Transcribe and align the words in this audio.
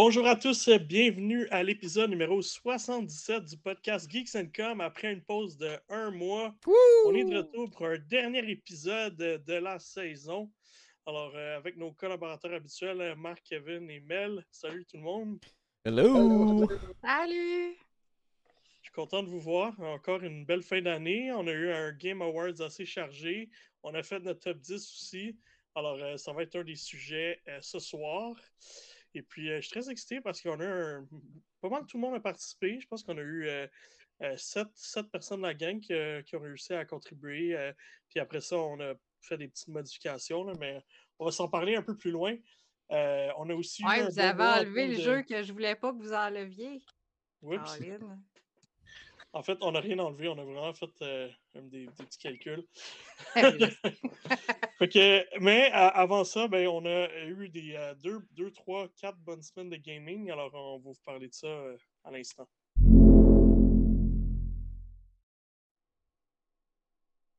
Bonjour 0.00 0.28
à 0.28 0.36
tous, 0.36 0.68
bienvenue 0.68 1.48
à 1.48 1.64
l'épisode 1.64 2.10
numéro 2.10 2.40
77 2.40 3.44
du 3.46 3.56
podcast 3.56 4.08
Geeks 4.08 4.52
Com. 4.54 4.80
Après 4.80 5.12
une 5.12 5.24
pause 5.24 5.56
de 5.56 5.76
un 5.88 6.12
mois, 6.12 6.54
on 7.04 7.12
est 7.16 7.24
de 7.24 7.38
retour 7.38 7.68
pour 7.72 7.86
un 7.86 7.98
dernier 7.98 8.48
épisode 8.48 9.16
de 9.16 9.54
la 9.54 9.80
saison. 9.80 10.52
Alors, 11.04 11.32
euh, 11.34 11.56
avec 11.56 11.76
nos 11.76 11.90
collaborateurs 11.90 12.52
habituels, 12.52 13.00
euh, 13.00 13.16
Marc, 13.16 13.42
Kevin 13.42 13.90
et 13.90 13.98
Mel. 13.98 14.46
Salut 14.52 14.86
tout 14.86 14.98
le 14.98 15.02
monde. 15.02 15.40
Hello! 15.84 16.68
Salut! 17.02 17.76
Je 18.78 18.82
suis 18.84 18.92
content 18.94 19.24
de 19.24 19.28
vous 19.28 19.40
voir. 19.40 19.74
Encore 19.80 20.22
une 20.22 20.44
belle 20.44 20.62
fin 20.62 20.80
d'année. 20.80 21.32
On 21.32 21.44
a 21.48 21.52
eu 21.52 21.72
un 21.72 21.90
Game 21.90 22.22
Awards 22.22 22.60
assez 22.60 22.86
chargé. 22.86 23.50
On 23.82 23.92
a 23.94 24.04
fait 24.04 24.20
notre 24.20 24.38
top 24.38 24.60
10 24.60 24.74
aussi. 24.76 25.36
Alors, 25.74 25.96
euh, 26.00 26.16
ça 26.16 26.32
va 26.32 26.44
être 26.44 26.54
un 26.54 26.62
des 26.62 26.76
sujets 26.76 27.42
ce 27.60 27.80
soir. 27.80 28.36
Et 29.18 29.22
puis, 29.22 29.48
je 29.48 29.60
suis 29.60 29.70
très 29.70 29.90
excité 29.90 30.20
parce 30.20 30.40
qu'on 30.40 30.60
a 30.60 30.66
un... 30.66 31.06
pas 31.60 31.68
mal 31.68 31.86
tout 31.86 31.96
le 31.96 32.02
monde 32.02 32.14
a 32.14 32.20
participé. 32.20 32.78
Je 32.80 32.86
pense 32.86 33.02
qu'on 33.02 33.18
a 33.18 33.22
eu 33.22 33.48
sept, 34.36 34.68
personnes 35.10 35.42
de 35.42 35.46
la 35.46 35.54
gang 35.54 35.80
qui, 35.80 35.92
qui 36.24 36.36
ont 36.36 36.40
réussi 36.40 36.72
à 36.72 36.84
contribuer. 36.84 37.56
puis 38.08 38.20
après 38.20 38.40
ça, 38.40 38.56
on 38.56 38.80
a 38.80 38.94
fait 39.20 39.36
des 39.36 39.48
petites 39.48 39.68
modifications, 39.68 40.44
mais 40.60 40.82
on 41.18 41.24
va 41.24 41.32
s'en 41.32 41.48
parler 41.48 41.76
un 41.76 41.82
peu 41.82 41.96
plus 41.96 42.10
loin. 42.10 42.36
Euh, 42.90 43.28
on 43.36 43.50
a 43.50 43.54
aussi. 43.54 43.84
Ouais, 43.84 44.02
vous 44.02 44.18
avez 44.18 44.42
enlevé 44.42 44.86
le 44.88 44.94
jeu 44.94 45.22
que 45.22 45.42
je 45.42 45.52
voulais 45.52 45.74
pas 45.74 45.92
que 45.92 45.98
vous 45.98 46.12
enleviez. 46.12 46.82
Oups. 47.42 47.80
En 49.34 49.42
fait, 49.42 49.58
on 49.60 49.72
n'a 49.72 49.80
rien 49.80 49.98
enlevé, 49.98 50.28
on 50.28 50.38
a 50.38 50.44
vraiment 50.44 50.72
fait 50.72 50.90
euh, 51.02 51.28
des, 51.54 51.86
petits 51.86 52.18
calculs. 52.18 52.64
mais 55.40 55.70
avant 55.72 56.24
ça, 56.24 56.48
ben, 56.48 56.66
on 56.68 56.84
a 56.86 57.08
eu 57.26 57.48
des 57.50 57.74
euh, 57.76 57.94
deux, 57.96 58.20
deux, 58.32 58.50
trois, 58.50 58.88
quatre 58.96 59.18
bonnes 59.18 59.42
semaines 59.42 59.70
de 59.70 59.76
gaming. 59.76 60.30
Alors, 60.30 60.54
on 60.54 60.78
va 60.78 60.90
vous 60.90 61.00
parler 61.04 61.28
de 61.28 61.34
ça 61.34 61.48
à 62.04 62.10
l'instant. 62.10 62.48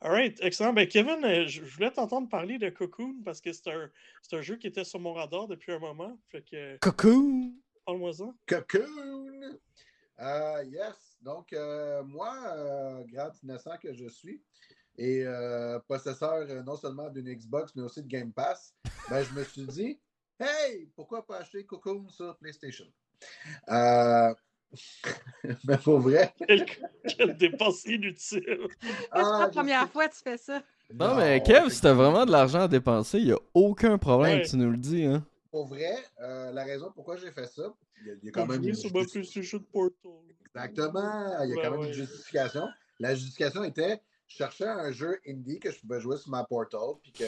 Alright, 0.01 0.39
excellent. 0.41 0.71
Ben, 0.71 0.87
Kevin, 0.87 1.25
euh, 1.25 1.45
je 1.47 1.61
voulais 1.61 1.91
t'entendre 1.91 2.29
parler 2.29 2.57
de 2.57 2.69
Cocoon 2.69 3.15
parce 3.25 3.41
que 3.41 3.51
c'est 3.51 3.69
un, 3.69 3.91
un, 4.31 4.41
jeu 4.41 4.55
qui 4.55 4.67
était 4.67 4.85
sur 4.85 4.99
mon 4.99 5.13
radar 5.13 5.47
depuis 5.47 5.73
un 5.73 5.79
moment. 5.79 6.17
Fait 6.29 6.41
que... 6.41 6.77
Cocoon! 6.77 7.53
Ça. 8.13 8.25
Cocoon! 8.47 9.59
Euh, 10.19 10.63
yes. 10.63 11.08
Donc, 11.21 11.53
euh, 11.53 12.03
moi, 12.03 13.05
grand 13.11 13.31
innocent 13.43 13.77
que 13.81 13.93
je 13.93 14.07
suis, 14.07 14.41
et 14.97 15.25
possesseur 15.87 16.45
non 16.63 16.75
seulement 16.75 17.09
d'une 17.09 17.33
Xbox, 17.33 17.73
mais 17.75 17.83
aussi 17.83 18.03
de 18.03 18.07
Game 18.07 18.33
Pass, 18.33 18.73
ben, 19.09 19.23
je 19.23 19.33
me 19.33 19.43
suis 19.43 19.65
dit, 19.65 19.99
hey, 20.39 20.89
pourquoi 20.95 21.25
pas 21.25 21.37
acheter 21.37 21.65
Cocoon 21.65 22.07
sur 22.09 22.37
PlayStation? 22.37 22.85
Mais 25.65 25.77
pour 25.83 25.99
vrai. 25.99 26.33
Quelle, 26.47 27.37
dépense 27.37 27.85
inutile. 27.85 28.67
Ah, 29.11 29.23
c'est 29.23 29.39
la 29.39 29.49
première 29.49 29.89
fois 29.89 30.07
que 30.07 30.15
tu 30.15 30.21
fais 30.23 30.37
ça. 30.37 30.61
Non, 30.93 31.15
mais 31.15 31.41
Kev, 31.43 31.69
si 31.69 31.81
t'as 31.81 31.93
vraiment 31.93 32.25
de 32.25 32.31
l'argent 32.31 32.61
à 32.61 32.67
dépenser, 32.67 33.19
il 33.19 33.25
n'y 33.25 33.31
a 33.31 33.39
aucun 33.53 33.97
problème, 33.97 34.41
tu 34.41 34.57
nous 34.57 34.71
le 34.71 34.77
dis. 34.77 35.05
Hein. 35.05 35.23
Pour 35.51 35.67
vrai, 35.67 35.95
euh, 36.21 36.51
la 36.51 36.63
raison 36.63 36.91
pourquoi 36.93 37.15
j'ai 37.17 37.31
fait 37.31 37.47
ça, 37.47 37.73
il 38.01 38.19
y, 38.23 38.29
a 38.29 38.31
quand 38.31 38.45
même. 38.45 38.63
Une 38.63 38.75
Portal. 39.71 40.11
Exactement, 40.55 41.43
il 41.43 41.49
y 41.49 41.59
a 41.59 41.63
quand 41.63 41.71
même 41.71 41.87
une 41.87 41.93
justification. 41.93 42.67
La 42.99 43.15
justification 43.15 43.63
était 43.63 44.01
je 44.29 44.35
cherchais 44.35 44.67
un 44.67 44.91
jeu 44.91 45.19
indie 45.27 45.59
que 45.59 45.71
je 45.71 45.79
pouvais 45.79 45.99
jouer 45.99 46.17
sur 46.17 46.29
ma 46.29 46.43
Portal, 46.43 46.79
puis 47.01 47.11
que 47.11 47.25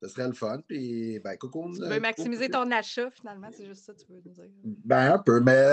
ce 0.00 0.08
serait 0.08 0.26
le 0.26 0.32
fun. 0.32 0.60
Puis, 0.66 1.20
ben, 1.20 1.36
Cocoon. 1.36 1.72
Tu 1.72 1.80
veux 1.80 2.00
maximiser 2.00 2.48
ton 2.48 2.70
achat, 2.70 3.10
finalement, 3.10 3.50
c'est 3.52 3.66
juste 3.66 3.84
ça 3.84 3.92
que 3.92 4.00
tu 4.00 4.06
veux 4.10 4.22
nous 4.24 4.32
dire. 4.32 4.44
Ben, 4.84 5.12
un 5.12 5.18
peu. 5.18 5.40
Mais 5.40 5.70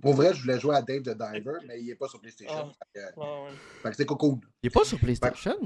pour 0.00 0.14
vrai, 0.14 0.34
je 0.34 0.42
voulais 0.42 0.60
jouer 0.60 0.76
à 0.76 0.82
Dave 0.82 1.02
the 1.02 1.16
Diver, 1.16 1.58
mais 1.66 1.80
il 1.80 1.86
n'est 1.86 1.94
pas 1.94 2.08
sur 2.08 2.20
PlayStation. 2.20 2.72
Ah. 2.94 3.46
Fait 3.82 3.90
que 3.90 3.96
c'est 3.96 4.06
Cocoon. 4.06 4.38
Il 4.62 4.66
n'est 4.66 4.70
pas 4.70 4.84
sur 4.84 4.98
PlayStation? 4.98 5.58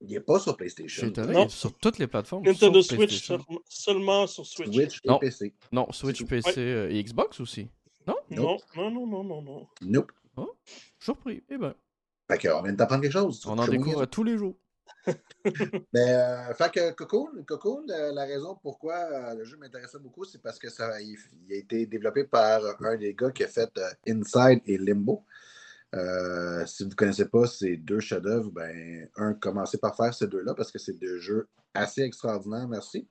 Il 0.00 0.08
n'est 0.08 0.20
pas 0.20 0.38
sur 0.38 0.56
PlayStation. 0.56 1.12
Non. 1.16 1.48
sur 1.48 1.72
toutes 1.78 1.98
les 1.98 2.06
plateformes. 2.06 2.44
Nintendo 2.44 2.82
Switch 2.82 3.30
seulement 3.68 4.26
sur 4.26 4.44
Switch. 4.46 4.72
Switch 4.72 5.00
et 5.04 5.08
non. 5.08 5.18
PC. 5.18 5.54
Non, 5.72 5.90
Switch, 5.92 6.24
PC 6.24 6.58
euh, 6.58 6.90
et 6.90 7.02
Xbox 7.02 7.40
aussi. 7.40 7.68
Non? 8.06 8.16
Non, 8.30 8.56
non, 8.76 8.90
non, 8.90 9.06
non, 9.06 9.24
non, 9.24 9.42
non. 9.42 9.66
Nope. 9.80 10.12
Oh, 10.36 10.54
surpris. 11.00 11.42
Eh 11.48 11.56
ben. 11.56 11.74
Fait 12.30 12.38
qu'on 12.38 12.62
vient 12.62 12.72
d'apprendre 12.72 13.02
quelque 13.02 13.12
chose. 13.12 13.42
On 13.46 13.58
en 13.58 13.66
découvre 13.66 14.04
tous 14.06 14.24
les 14.24 14.36
jours. 14.36 14.56
Mais, 15.06 15.14
euh, 15.96 16.54
fait 16.54 16.72
que 16.72 16.90
Cocoon, 16.92 17.44
Cocoon 17.46 17.86
euh, 17.90 18.12
la 18.12 18.24
raison 18.24 18.58
pourquoi 18.60 18.96
euh, 18.96 19.34
le 19.34 19.44
jeu 19.44 19.56
m'intéressait 19.56 19.98
beaucoup, 19.98 20.24
c'est 20.24 20.42
parce 20.42 20.58
que 20.58 20.68
ça 20.68 21.00
il, 21.00 21.16
a 21.50 21.54
été 21.54 21.86
développé 21.86 22.24
par 22.24 22.62
un 22.80 22.96
des 22.96 23.14
gars 23.14 23.30
qui 23.30 23.44
a 23.44 23.48
fait 23.48 23.70
Inside 24.08 24.62
et 24.66 24.78
Limbo. 24.78 25.24
Si 26.66 26.82
vous 26.82 26.90
ne 26.90 26.94
connaissez 26.94 27.28
pas 27.28 27.46
ces 27.46 27.76
deux 27.76 28.00
chefs-d'œuvre, 28.00 28.50
ben, 28.50 29.08
un, 29.16 29.34
commencez 29.34 29.78
par 29.78 29.96
faire 29.96 30.14
ces 30.14 30.26
deux-là 30.26 30.54
parce 30.54 30.70
que 30.70 30.78
c'est 30.78 30.98
deux 30.98 31.18
jeux 31.18 31.48
assez 31.74 32.02
extraordinaires, 32.02 32.68
merci. 32.68 33.08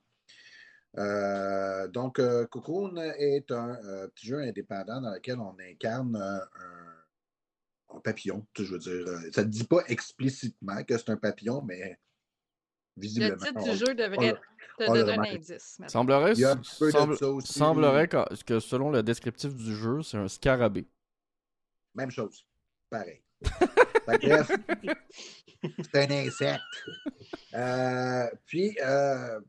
donc, 1.93 2.21
Cocoon 2.49 2.97
est 2.97 3.51
un 3.51 3.77
petit 4.15 4.27
jeu 4.27 4.39
indépendant 4.39 5.01
dans 5.01 5.13
lequel 5.13 5.39
on 5.39 5.55
incarne 5.59 6.15
un 7.95 7.99
papillon, 8.01 8.45
je 8.57 8.63
veux 8.63 8.79
dire. 8.79 9.07
Euh, 9.07 9.31
ça 9.33 9.43
ne 9.43 9.49
dit 9.49 9.63
pas 9.63 9.83
explicitement 9.87 10.83
que 10.83 10.97
c'est 10.97 11.09
un 11.09 11.17
papillon, 11.17 11.61
mais 11.61 11.99
visiblement. 12.97 13.35
Le 13.35 13.47
titre 13.47 13.63
du 13.63 13.77
jeu 13.77 13.95
devrait 13.95 14.35
te 14.77 14.85
donner 14.85 15.13
un 15.13 15.35
indice. 15.35 15.79
Semblerait, 15.87 16.35
semblerait 17.43 18.07
que, 18.07 18.59
selon 18.59 18.89
le 18.89 19.03
descriptif 19.03 19.55
du 19.55 19.75
jeu, 19.75 20.01
c'est 20.01 20.17
un 20.17 20.27
scarabée. 20.27 20.87
Même 21.93 22.11
chose. 22.11 22.45
Pareil. 22.89 23.21
c'est 25.91 26.11
un 26.11 26.11
insecte. 26.11 26.61
Euh, 27.53 28.27
puis, 28.45 28.77
euh, 28.83 29.39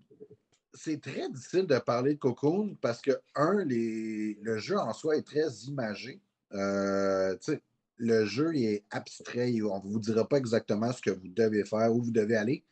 c'est 0.74 1.00
très 1.00 1.28
difficile 1.30 1.66
de 1.66 1.78
parler 1.78 2.14
de 2.14 2.18
Cocoon 2.18 2.76
parce 2.80 3.00
que, 3.00 3.12
un, 3.34 3.64
les, 3.64 4.38
le 4.42 4.58
jeu 4.58 4.78
en 4.78 4.92
soi 4.92 5.16
est 5.16 5.26
très 5.26 5.48
imagé. 5.66 6.20
Euh, 6.52 7.36
le 7.96 8.24
jeu 8.26 8.54
est 8.56 8.84
abstrait. 8.90 9.52
On 9.62 9.82
ne 9.82 9.90
vous 9.90 9.98
dira 9.98 10.28
pas 10.28 10.36
exactement 10.36 10.92
ce 10.92 11.00
que 11.00 11.10
vous 11.10 11.28
devez 11.28 11.64
faire, 11.64 11.92
où 11.92 12.02
vous 12.02 12.10
devez 12.10 12.36
aller. 12.36 12.64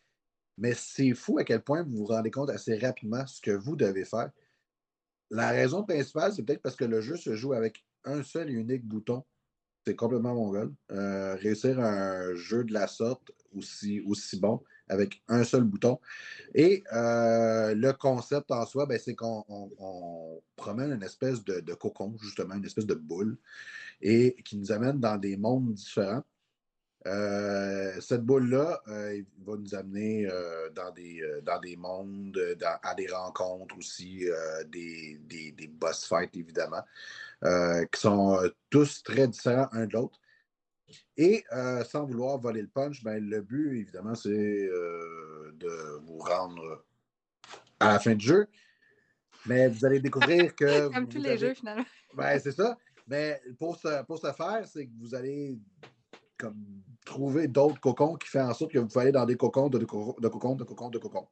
Mais 0.56 0.74
c'est 0.74 1.14
fou 1.14 1.38
à 1.38 1.44
quel 1.44 1.62
point 1.62 1.82
vous 1.82 1.96
vous 1.96 2.06
rendez 2.06 2.30
compte 2.30 2.50
assez 2.50 2.78
rapidement 2.78 3.26
ce 3.26 3.40
que 3.40 3.50
vous 3.50 3.74
devez 3.76 4.04
faire. 4.04 4.30
La 5.30 5.50
raison 5.50 5.82
principale, 5.82 6.32
c'est 6.32 6.42
peut-être 6.42 6.62
parce 6.62 6.76
que 6.76 6.84
le 6.84 7.00
jeu 7.00 7.16
se 7.16 7.34
joue 7.34 7.54
avec 7.54 7.84
un 8.04 8.22
seul 8.22 8.50
et 8.50 8.52
unique 8.52 8.86
bouton. 8.86 9.24
C'est 9.86 9.96
complètement 9.96 10.34
mongol. 10.34 10.72
Euh, 10.92 11.34
réussir 11.34 11.78
un 11.78 12.34
jeu 12.34 12.64
de 12.64 12.72
la 12.72 12.86
sorte 12.86 13.32
aussi, 13.54 14.00
aussi 14.06 14.38
bon 14.38 14.62
avec 14.88 15.22
un 15.28 15.44
seul 15.44 15.64
bouton. 15.64 15.98
Et 16.54 16.84
euh, 16.92 17.74
le 17.74 17.92
concept 17.92 18.50
en 18.50 18.64
soi, 18.66 18.86
ben, 18.86 18.98
c'est 19.02 19.14
qu'on 19.14 20.42
promène 20.56 20.92
une 20.92 21.02
espèce 21.02 21.44
de, 21.44 21.60
de, 21.60 21.74
cocon, 21.74 22.14
justement, 22.20 22.54
une 22.54 22.64
espèce 22.64 22.86
de 22.86 22.94
boule 22.94 23.38
et 24.02 24.36
qui 24.44 24.56
nous 24.56 24.72
amène 24.72 25.00
dans 25.00 25.16
des 25.16 25.36
mondes 25.36 25.72
différents. 25.72 26.22
Euh, 27.06 28.00
cette 28.00 28.22
boule-là 28.22 28.80
euh, 28.88 29.22
va 29.44 29.56
nous 29.56 29.74
amener 29.74 30.26
euh, 30.26 30.70
dans, 30.70 30.90
des, 30.90 31.22
dans 31.42 31.60
des 31.60 31.76
mondes, 31.76 32.38
à 32.82 32.94
des 32.94 33.08
rencontres 33.08 33.76
aussi, 33.76 34.26
des, 34.68 35.18
des, 35.26 35.66
boss 35.68 36.06
fights 36.06 36.36
évidemment, 36.36 36.82
qui 37.92 38.00
sont 38.00 38.38
tous 38.70 39.02
très 39.02 39.28
différents 39.28 39.68
un 39.72 39.86
de 39.86 39.92
l'autre. 39.92 40.18
Et 41.16 41.44
sans 41.86 42.04
vouloir 42.04 42.38
voler 42.38 42.62
le 42.62 42.68
punch, 42.68 43.02
ben, 43.02 43.22
le 43.22 43.42
but 43.42 43.80
évidemment 43.80 44.14
c'est 44.14 44.30
de 44.30 46.00
vous 46.06 46.18
rendre 46.18 46.84
à 47.80 47.94
la 47.94 47.98
fin 47.98 48.14
du 48.14 48.24
jeu. 48.24 48.48
Mais 49.46 49.68
vous 49.68 49.84
allez 49.84 50.00
découvrir 50.00 50.54
que. 50.54 50.88
Comme 50.94 51.08
tous 51.08 51.18
les 51.18 51.36
jeux 51.36 51.52
finalement. 51.52 51.84
Ben, 52.14 52.38
c'est 52.38 52.52
ça. 52.52 52.78
Mais 53.06 53.42
pour 53.58 53.76
ce, 53.76 54.02
pour 54.04 54.18
faire, 54.18 54.66
c'est 54.66 54.86
que 54.86 54.92
vous 54.98 55.14
allez 55.14 55.58
comme, 56.38 56.82
trouver 57.04 57.48
d'autres 57.48 57.80
cocons 57.80 58.16
qui 58.16 58.28
font 58.28 58.40
en 58.40 58.54
sorte 58.54 58.72
que 58.72 58.78
vous 58.78 58.98
allez 58.98 59.12
dans 59.12 59.26
des 59.26 59.36
cocons, 59.36 59.68
de, 59.68 59.78
cocons, 59.84 60.16
de 60.18 60.28
cocons, 60.28 60.54
de 60.54 60.64
cocons, 60.64 60.90
de 60.90 60.98
cocons. 60.98 61.28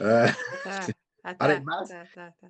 Euh, 0.00 0.28
attends, 1.24 1.84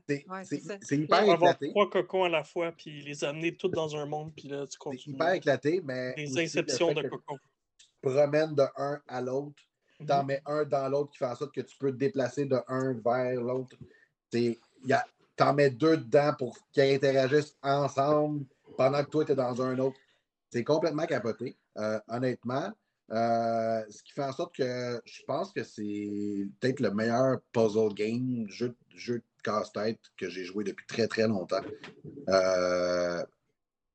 c'est 0.04 0.96
hyper 0.96 1.22
éclaté. 1.22 1.32
avoir 1.32 1.58
trois 1.58 1.90
cocons 1.90 2.24
à 2.24 2.28
la 2.28 2.44
fois, 2.44 2.72
puis 2.72 3.02
les 3.02 3.24
amener 3.24 3.56
tous 3.56 3.68
dans 3.68 3.96
un 3.96 4.06
monde, 4.06 4.32
puis 4.36 4.48
là, 4.48 4.66
tu 4.66 4.78
continues. 4.78 5.02
C'est 5.04 5.10
hyper 5.10 5.32
éclaté, 5.32 5.80
mais. 5.82 6.14
Des 6.14 6.38
inceptions 6.38 6.92
de 6.92 7.02
cocons. 7.02 7.38
Tu 7.78 7.86
promènes 8.02 8.54
de 8.54 8.64
un 8.76 9.00
à 9.08 9.20
l'autre, 9.20 9.56
tu 9.98 10.12
en 10.12 10.20
mhm. 10.20 10.26
mets 10.26 10.42
un 10.46 10.64
dans 10.64 10.88
l'autre 10.88 11.10
qui 11.10 11.18
fait 11.18 11.26
en 11.26 11.34
sorte 11.34 11.54
que 11.54 11.62
tu 11.62 11.76
peux 11.76 11.90
te 11.90 11.96
déplacer 11.96 12.44
de 12.44 12.58
un 12.68 12.92
vers 12.94 13.40
l'autre. 13.40 13.76
Il 14.32 14.56
y 14.84 14.92
a 14.92 15.04
t'en 15.38 15.54
mets 15.54 15.70
deux 15.70 15.96
dedans 15.96 16.34
pour 16.36 16.58
qu'ils 16.72 16.94
interagissent 16.94 17.56
ensemble 17.62 18.44
pendant 18.76 19.02
que 19.02 19.08
toi, 19.08 19.24
tu 19.24 19.32
es 19.32 19.34
dans 19.34 19.62
un 19.62 19.78
autre. 19.78 19.96
C'est 20.50 20.64
complètement 20.64 21.06
capoté, 21.06 21.56
euh, 21.78 22.00
honnêtement. 22.08 22.72
Euh, 23.10 23.82
ce 23.88 24.02
qui 24.02 24.12
fait 24.12 24.24
en 24.24 24.32
sorte 24.32 24.54
que 24.54 25.00
je 25.06 25.22
pense 25.26 25.52
que 25.52 25.64
c'est 25.64 26.46
peut-être 26.60 26.80
le 26.80 26.90
meilleur 26.90 27.38
puzzle 27.52 27.94
game, 27.94 28.46
jeu, 28.48 28.76
jeu 28.94 29.18
de 29.18 29.24
casse-tête 29.42 30.00
que 30.16 30.28
j'ai 30.28 30.44
joué 30.44 30.62
depuis 30.64 30.86
très 30.86 31.08
très 31.08 31.26
longtemps. 31.26 31.62
Euh, 32.28 33.24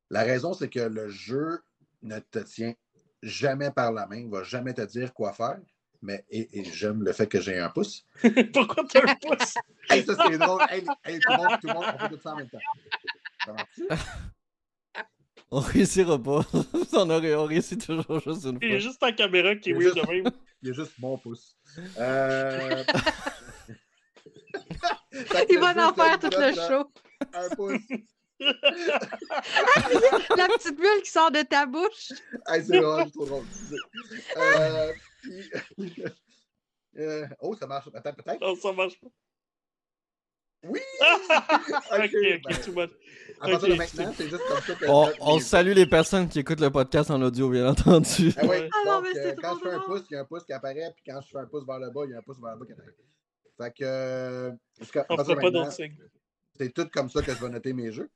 la 0.10 0.24
raison, 0.24 0.54
c'est 0.54 0.70
que 0.70 0.80
le 0.80 1.10
jeu 1.10 1.60
ne 2.02 2.18
te 2.20 2.40
tient 2.40 2.74
jamais 3.22 3.70
par 3.70 3.92
la 3.92 4.08
main, 4.08 4.24
ne 4.24 4.32
va 4.32 4.44
jamais 4.44 4.74
te 4.74 4.82
dire 4.82 5.14
quoi 5.14 5.32
faire. 5.32 5.60
Mais 6.02 6.26
et, 6.30 6.66
j'aime 6.66 7.04
le 7.04 7.14
fait 7.14 7.28
que 7.28 7.40
j'ai 7.40 7.60
un 7.60 7.70
pouce. 7.70 8.06
Pourquoi 8.54 8.84
tu 8.86 8.98
as 8.98 9.12
un 9.12 9.16
pouce? 9.16 9.54
hey, 9.90 10.04
ça 10.04 10.16
c'est 10.28 10.38
drôle. 10.38 10.62
Hey, 10.70 10.84
tout, 10.84 10.92
le 11.06 11.38
monde, 11.38 11.60
tout 11.62 11.68
le 11.68 11.74
monde, 11.74 11.86
on 11.94 12.00
fait 12.00 12.10
tout 12.10 12.22
ça 12.22 12.34
en 12.34 12.38
même 12.38 12.50
temps. 12.50 12.60
On 15.56 15.60
réussira 15.60 16.18
pas. 16.18 16.42
on, 16.94 17.10
aurait, 17.12 17.36
on 17.36 17.46
réussit 17.46 17.86
toujours 17.86 18.20
juste 18.22 18.46
une 18.46 18.58
fois. 18.58 18.64
Il 18.64 18.72
y 18.72 18.76
a 18.76 18.80
juste 18.80 19.00
ta 19.00 19.12
caméra 19.12 19.56
qui 19.56 19.70
est 19.70 19.74
weird 19.74 19.96
de 19.96 20.02
même. 20.12 20.32
Il 20.64 20.70
y 20.70 20.72
a 20.72 20.74
juste 20.74 20.94
mon 20.98 21.16
pouce. 21.16 21.56
Euh... 22.00 22.84
Il 25.52 25.60
va 25.60 25.90
en 25.90 25.94
faire 25.94 26.20
tout 26.20 26.32
le 26.32 26.56
show. 26.56 26.92
Un 27.34 27.50
pouce. 27.56 27.80
La 28.40 30.48
petite 30.48 30.76
bulle 30.76 31.04
qui 31.04 31.12
sort 31.12 31.30
de 31.30 31.44
ta 31.44 31.68
bouche. 31.68 32.14
Hey, 32.48 32.66
c'est 32.66 32.80
vraiment 32.80 33.08
trop 33.12 33.26
drôle. 33.28 33.46
Euh, 34.38 34.92
euh, 36.98 37.28
oh, 37.42 37.56
ça 37.56 37.68
marche. 37.68 37.90
Attends, 37.94 38.14
peut-être. 38.14 38.42
Non, 38.42 38.56
ça 38.56 38.74
marche 38.74 39.00
pas. 39.00 39.10
Oui! 40.63 40.80
ok, 41.01 42.15
ok, 42.45 42.62
tout 42.63 42.71
bon. 42.74 42.89
À 43.42 43.50
partir 43.50 43.69
de 43.69 43.74
maintenant, 43.75 44.13
c'est 44.15 44.30
juste 44.30 44.42
comme 44.48 44.62
ça 44.62 44.75
que. 44.75 44.86
On, 44.88 45.12
on 45.19 45.39
salue 45.39 45.74
les 45.74 45.86
personnes 45.86 46.30
qui 46.30 46.39
écoutent 46.39 46.62
le 46.62 46.69
podcast 46.71 47.12
en 47.12 47.21
audio, 47.21 47.50
bien 47.50 47.68
entendu. 47.68 48.33
Ah 48.38 48.42
oui, 48.48 48.57
Ah 48.71 48.77
non, 48.86 49.01
donc, 49.01 49.07
mais 49.13 49.19
euh, 49.19 49.36
quand 49.42 49.56
je 49.57 49.69
fais 49.69 49.75
un 49.75 49.80
pouce, 49.80 50.01
il 50.10 50.13
y 50.13 50.18
a 50.18 50.21
un 50.21 50.25
pouce 50.25 50.44
qui 50.45 50.54
apparaît, 50.54 50.94
puis 50.95 51.04
quand 51.12 51.19
je 51.21 51.27
fais 51.30 51.39
un 51.39 51.45
pouce 51.45 51.65
vers 51.65 51.80
le 51.80 51.89
bas, 51.89 52.01
il 52.06 52.12
y 52.12 52.13
a 52.13 52.19
un 52.19 52.21
pouce 52.21 52.38
vers 52.42 52.54
le 52.54 52.60
bas 52.60 52.65
qui 52.65 52.71
apparaît. 52.74 52.95
Fait 53.57 53.71
que. 53.71 53.83
euh, 53.83 54.51
parce 54.77 54.92
qu'à 54.92 55.06
On 55.10 55.15
partir 55.18 55.36
fera 55.36 55.51
de 55.51 55.60
pas 55.63 55.71
signes. 55.71 55.95
c'est 56.57 56.74
tout 56.74 56.88
comme 56.94 57.10
ça 57.10 57.21
que 57.21 57.33
je 57.33 57.39
vais 57.44 57.50
noter 57.50 57.74
mes 57.74 57.92
jeux. 57.92 58.10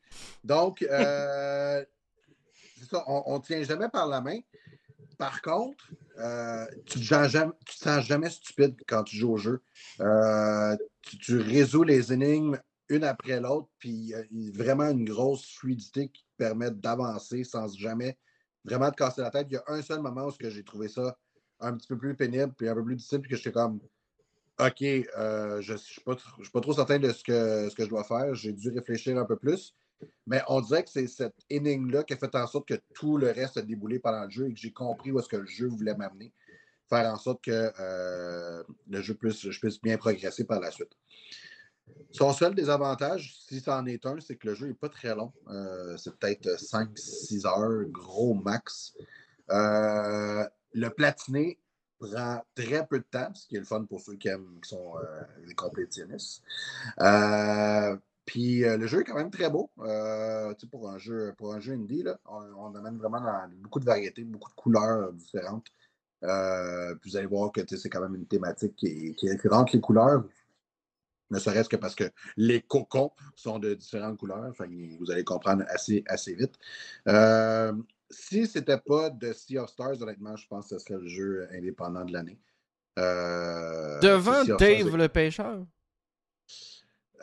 Donc, 0.43 0.81
euh, 0.83 1.83
c'est 2.79 2.89
ça, 2.89 3.03
on 3.07 3.37
ne 3.37 3.43
tient 3.43 3.61
jamais 3.63 3.89
par 3.89 4.07
la 4.07 4.21
main. 4.21 4.39
Par 5.17 5.41
contre, 5.41 5.89
euh, 6.17 6.65
tu 6.85 6.99
ne 6.99 7.03
te, 7.03 7.71
sens 7.71 8.05
jamais- 8.05 8.29
stupide 8.29 8.75
quand 8.87 9.03
tu 9.03 9.17
joues 9.17 9.33
au 9.33 9.37
jeu. 9.37 9.61
Euh, 10.01 10.75
tu, 11.01 11.37
résous 11.37 11.83
les 11.83 12.11
énigmes 12.13 12.59
une 12.89 13.03
après 13.03 13.39
l'autre, 13.39 13.69
puis 13.79 14.13
une- 14.31 14.51
vraiment 14.51 14.89
une 14.89 15.05
grosse 15.05 15.45
fluidité 15.55 16.09
qui 16.09 16.23
te 16.23 16.37
permet 16.37 16.71
d'avancer 16.71 17.43
sans 17.43 17.67
jamais 17.77 18.17
vraiment 18.63 18.91
te 18.91 18.95
casser 18.95 19.21
la 19.21 19.31
tête. 19.31 19.47
Il 19.49 19.53
y 19.53 19.57
a 19.57 19.63
un 19.67 19.81
seul 19.81 20.01
moment 20.01 20.27
où 20.27 20.31
j'ai 20.39 20.63
trouvé 20.63 20.87
ça 20.87 21.17
un 21.59 21.75
petit 21.75 21.87
peu 21.87 21.97
plus 21.97 22.15
pénible, 22.15 22.53
puis 22.57 22.67
un 22.67 22.75
peu 22.75 22.83
plus 22.83 22.95
difficile, 22.95 23.21
puis 23.21 23.31
que 23.31 23.37
j'étais 23.37 23.51
comme 23.51 23.79
OK, 24.59 24.81
euh, 24.81 25.61
je 25.61 25.73
ne 25.73 25.77
suis 25.77 26.01
pas 26.01 26.61
trop 26.61 26.73
certain 26.73 26.97
de 26.97 27.11
ce 27.11 27.23
que, 27.23 27.69
ce 27.69 27.75
que 27.75 27.83
je 27.83 27.89
dois 27.89 28.03
faire. 28.03 28.33
J'ai 28.33 28.53
dû 28.53 28.69
réfléchir 28.69 29.17
un 29.17 29.25
peu 29.25 29.35
plus. 29.35 29.75
Mais 30.25 30.41
on 30.47 30.61
dirait 30.61 30.83
que 30.83 30.89
c'est 30.89 31.07
cette 31.07 31.35
énigme-là 31.49 32.03
qui 32.03 32.13
a 32.13 32.17
fait 32.17 32.35
en 32.35 32.47
sorte 32.47 32.67
que 32.67 32.79
tout 32.93 33.17
le 33.17 33.31
reste 33.31 33.57
a 33.57 33.61
déboulé 33.61 33.99
pendant 33.99 34.25
le 34.25 34.29
jeu 34.29 34.47
et 34.47 34.53
que 34.53 34.59
j'ai 34.59 34.73
compris 34.73 35.11
où 35.11 35.19
est-ce 35.19 35.29
que 35.29 35.37
le 35.37 35.47
jeu 35.47 35.67
voulait 35.67 35.95
m'amener. 35.95 36.33
Faire 36.89 37.11
en 37.11 37.17
sorte 37.17 37.43
que 37.43 37.71
euh, 37.79 38.63
le 38.89 39.01
jeu 39.01 39.13
puisse, 39.13 39.49
je 39.49 39.59
puisse 39.59 39.81
bien 39.81 39.97
progresser 39.97 40.43
par 40.43 40.59
la 40.59 40.71
suite. 40.71 40.91
Son 42.11 42.33
seul 42.33 42.53
désavantage, 42.53 43.35
si 43.47 43.61
c'en 43.61 43.85
est 43.85 44.05
un, 44.05 44.19
c'est 44.19 44.35
que 44.35 44.47
le 44.49 44.55
jeu 44.55 44.67
n'est 44.67 44.73
pas 44.73 44.89
très 44.89 45.15
long. 45.15 45.31
Euh, 45.49 45.95
c'est 45.97 46.13
peut-être 46.17 46.47
5-6 46.47 47.47
heures, 47.47 47.85
gros 47.89 48.33
max. 48.33 48.93
Euh, 49.49 50.45
le 50.73 50.89
platiné 50.89 51.59
prend 51.99 52.43
très 52.53 52.85
peu 52.85 52.99
de 52.99 53.05
temps, 53.09 53.33
ce 53.33 53.47
qui 53.47 53.55
est 53.55 53.59
le 53.59 53.65
fun 53.65 53.85
pour 53.85 54.01
ceux 54.01 54.15
qui 54.15 54.27
aiment, 54.27 54.59
qui 54.61 54.69
sont 54.69 54.95
des 55.45 55.55
complétionnistes. 55.55 56.43
Puis 58.27 58.65
euh, 58.65 58.77
le 58.77 58.87
jeu 58.87 58.99
est 58.99 59.03
quand 59.05 59.15
même 59.15 59.31
très 59.31 59.49
beau. 59.49 59.71
Euh, 59.79 60.53
pour, 60.69 60.89
un 60.89 60.97
jeu, 60.97 61.33
pour 61.37 61.53
un 61.53 61.59
jeu 61.61 61.73
indie, 61.73 62.03
là, 62.03 62.19
on, 62.25 62.43
on 62.57 62.75
amène 62.75 62.97
vraiment 62.97 63.21
dans 63.21 63.49
beaucoup 63.55 63.79
de 63.79 63.85
variétés, 63.85 64.23
beaucoup 64.23 64.51
de 64.51 64.55
couleurs 64.55 65.13
différentes. 65.13 65.67
Euh, 66.23 66.93
puis 66.95 67.11
vous 67.11 67.17
allez 67.17 67.25
voir 67.25 67.53
que 67.53 67.61
c'est 67.65 67.89
quand 67.89 68.01
même 68.01 68.15
une 68.15 68.27
thématique 68.27 68.75
qui 68.75 68.87
est, 68.87 69.13
qui 69.13 69.27
est 69.27 69.31
récurrente, 69.31 69.71
les 69.71 69.79
couleurs. 69.79 70.25
Ne 71.29 71.39
serait-ce 71.39 71.69
que 71.69 71.77
parce 71.77 71.95
que 71.95 72.03
les 72.35 72.61
cocons 72.61 73.11
sont 73.35 73.59
de 73.59 73.73
différentes 73.73 74.17
couleurs. 74.17 74.53
Vous 74.99 75.11
allez 75.11 75.23
comprendre 75.23 75.63
assez, 75.69 76.03
assez 76.07 76.35
vite. 76.35 76.55
Si 78.09 78.45
c'était 78.45 78.79
pas 78.79 79.09
de 79.09 79.31
Sea 79.33 79.59
of 79.59 79.69
Stars, 79.69 80.01
honnêtement, 80.01 80.35
je 80.35 80.47
pense 80.47 80.69
que 80.69 80.77
ce 80.77 80.85
serait 80.85 80.99
le 80.99 81.07
jeu 81.07 81.47
indépendant 81.53 82.03
de 82.03 82.13
l'année. 82.13 82.39
Devant 82.97 84.43
Dave 84.43 84.57
Stars, 84.57 84.97
le 84.97 85.07
pêcheur. 85.07 85.65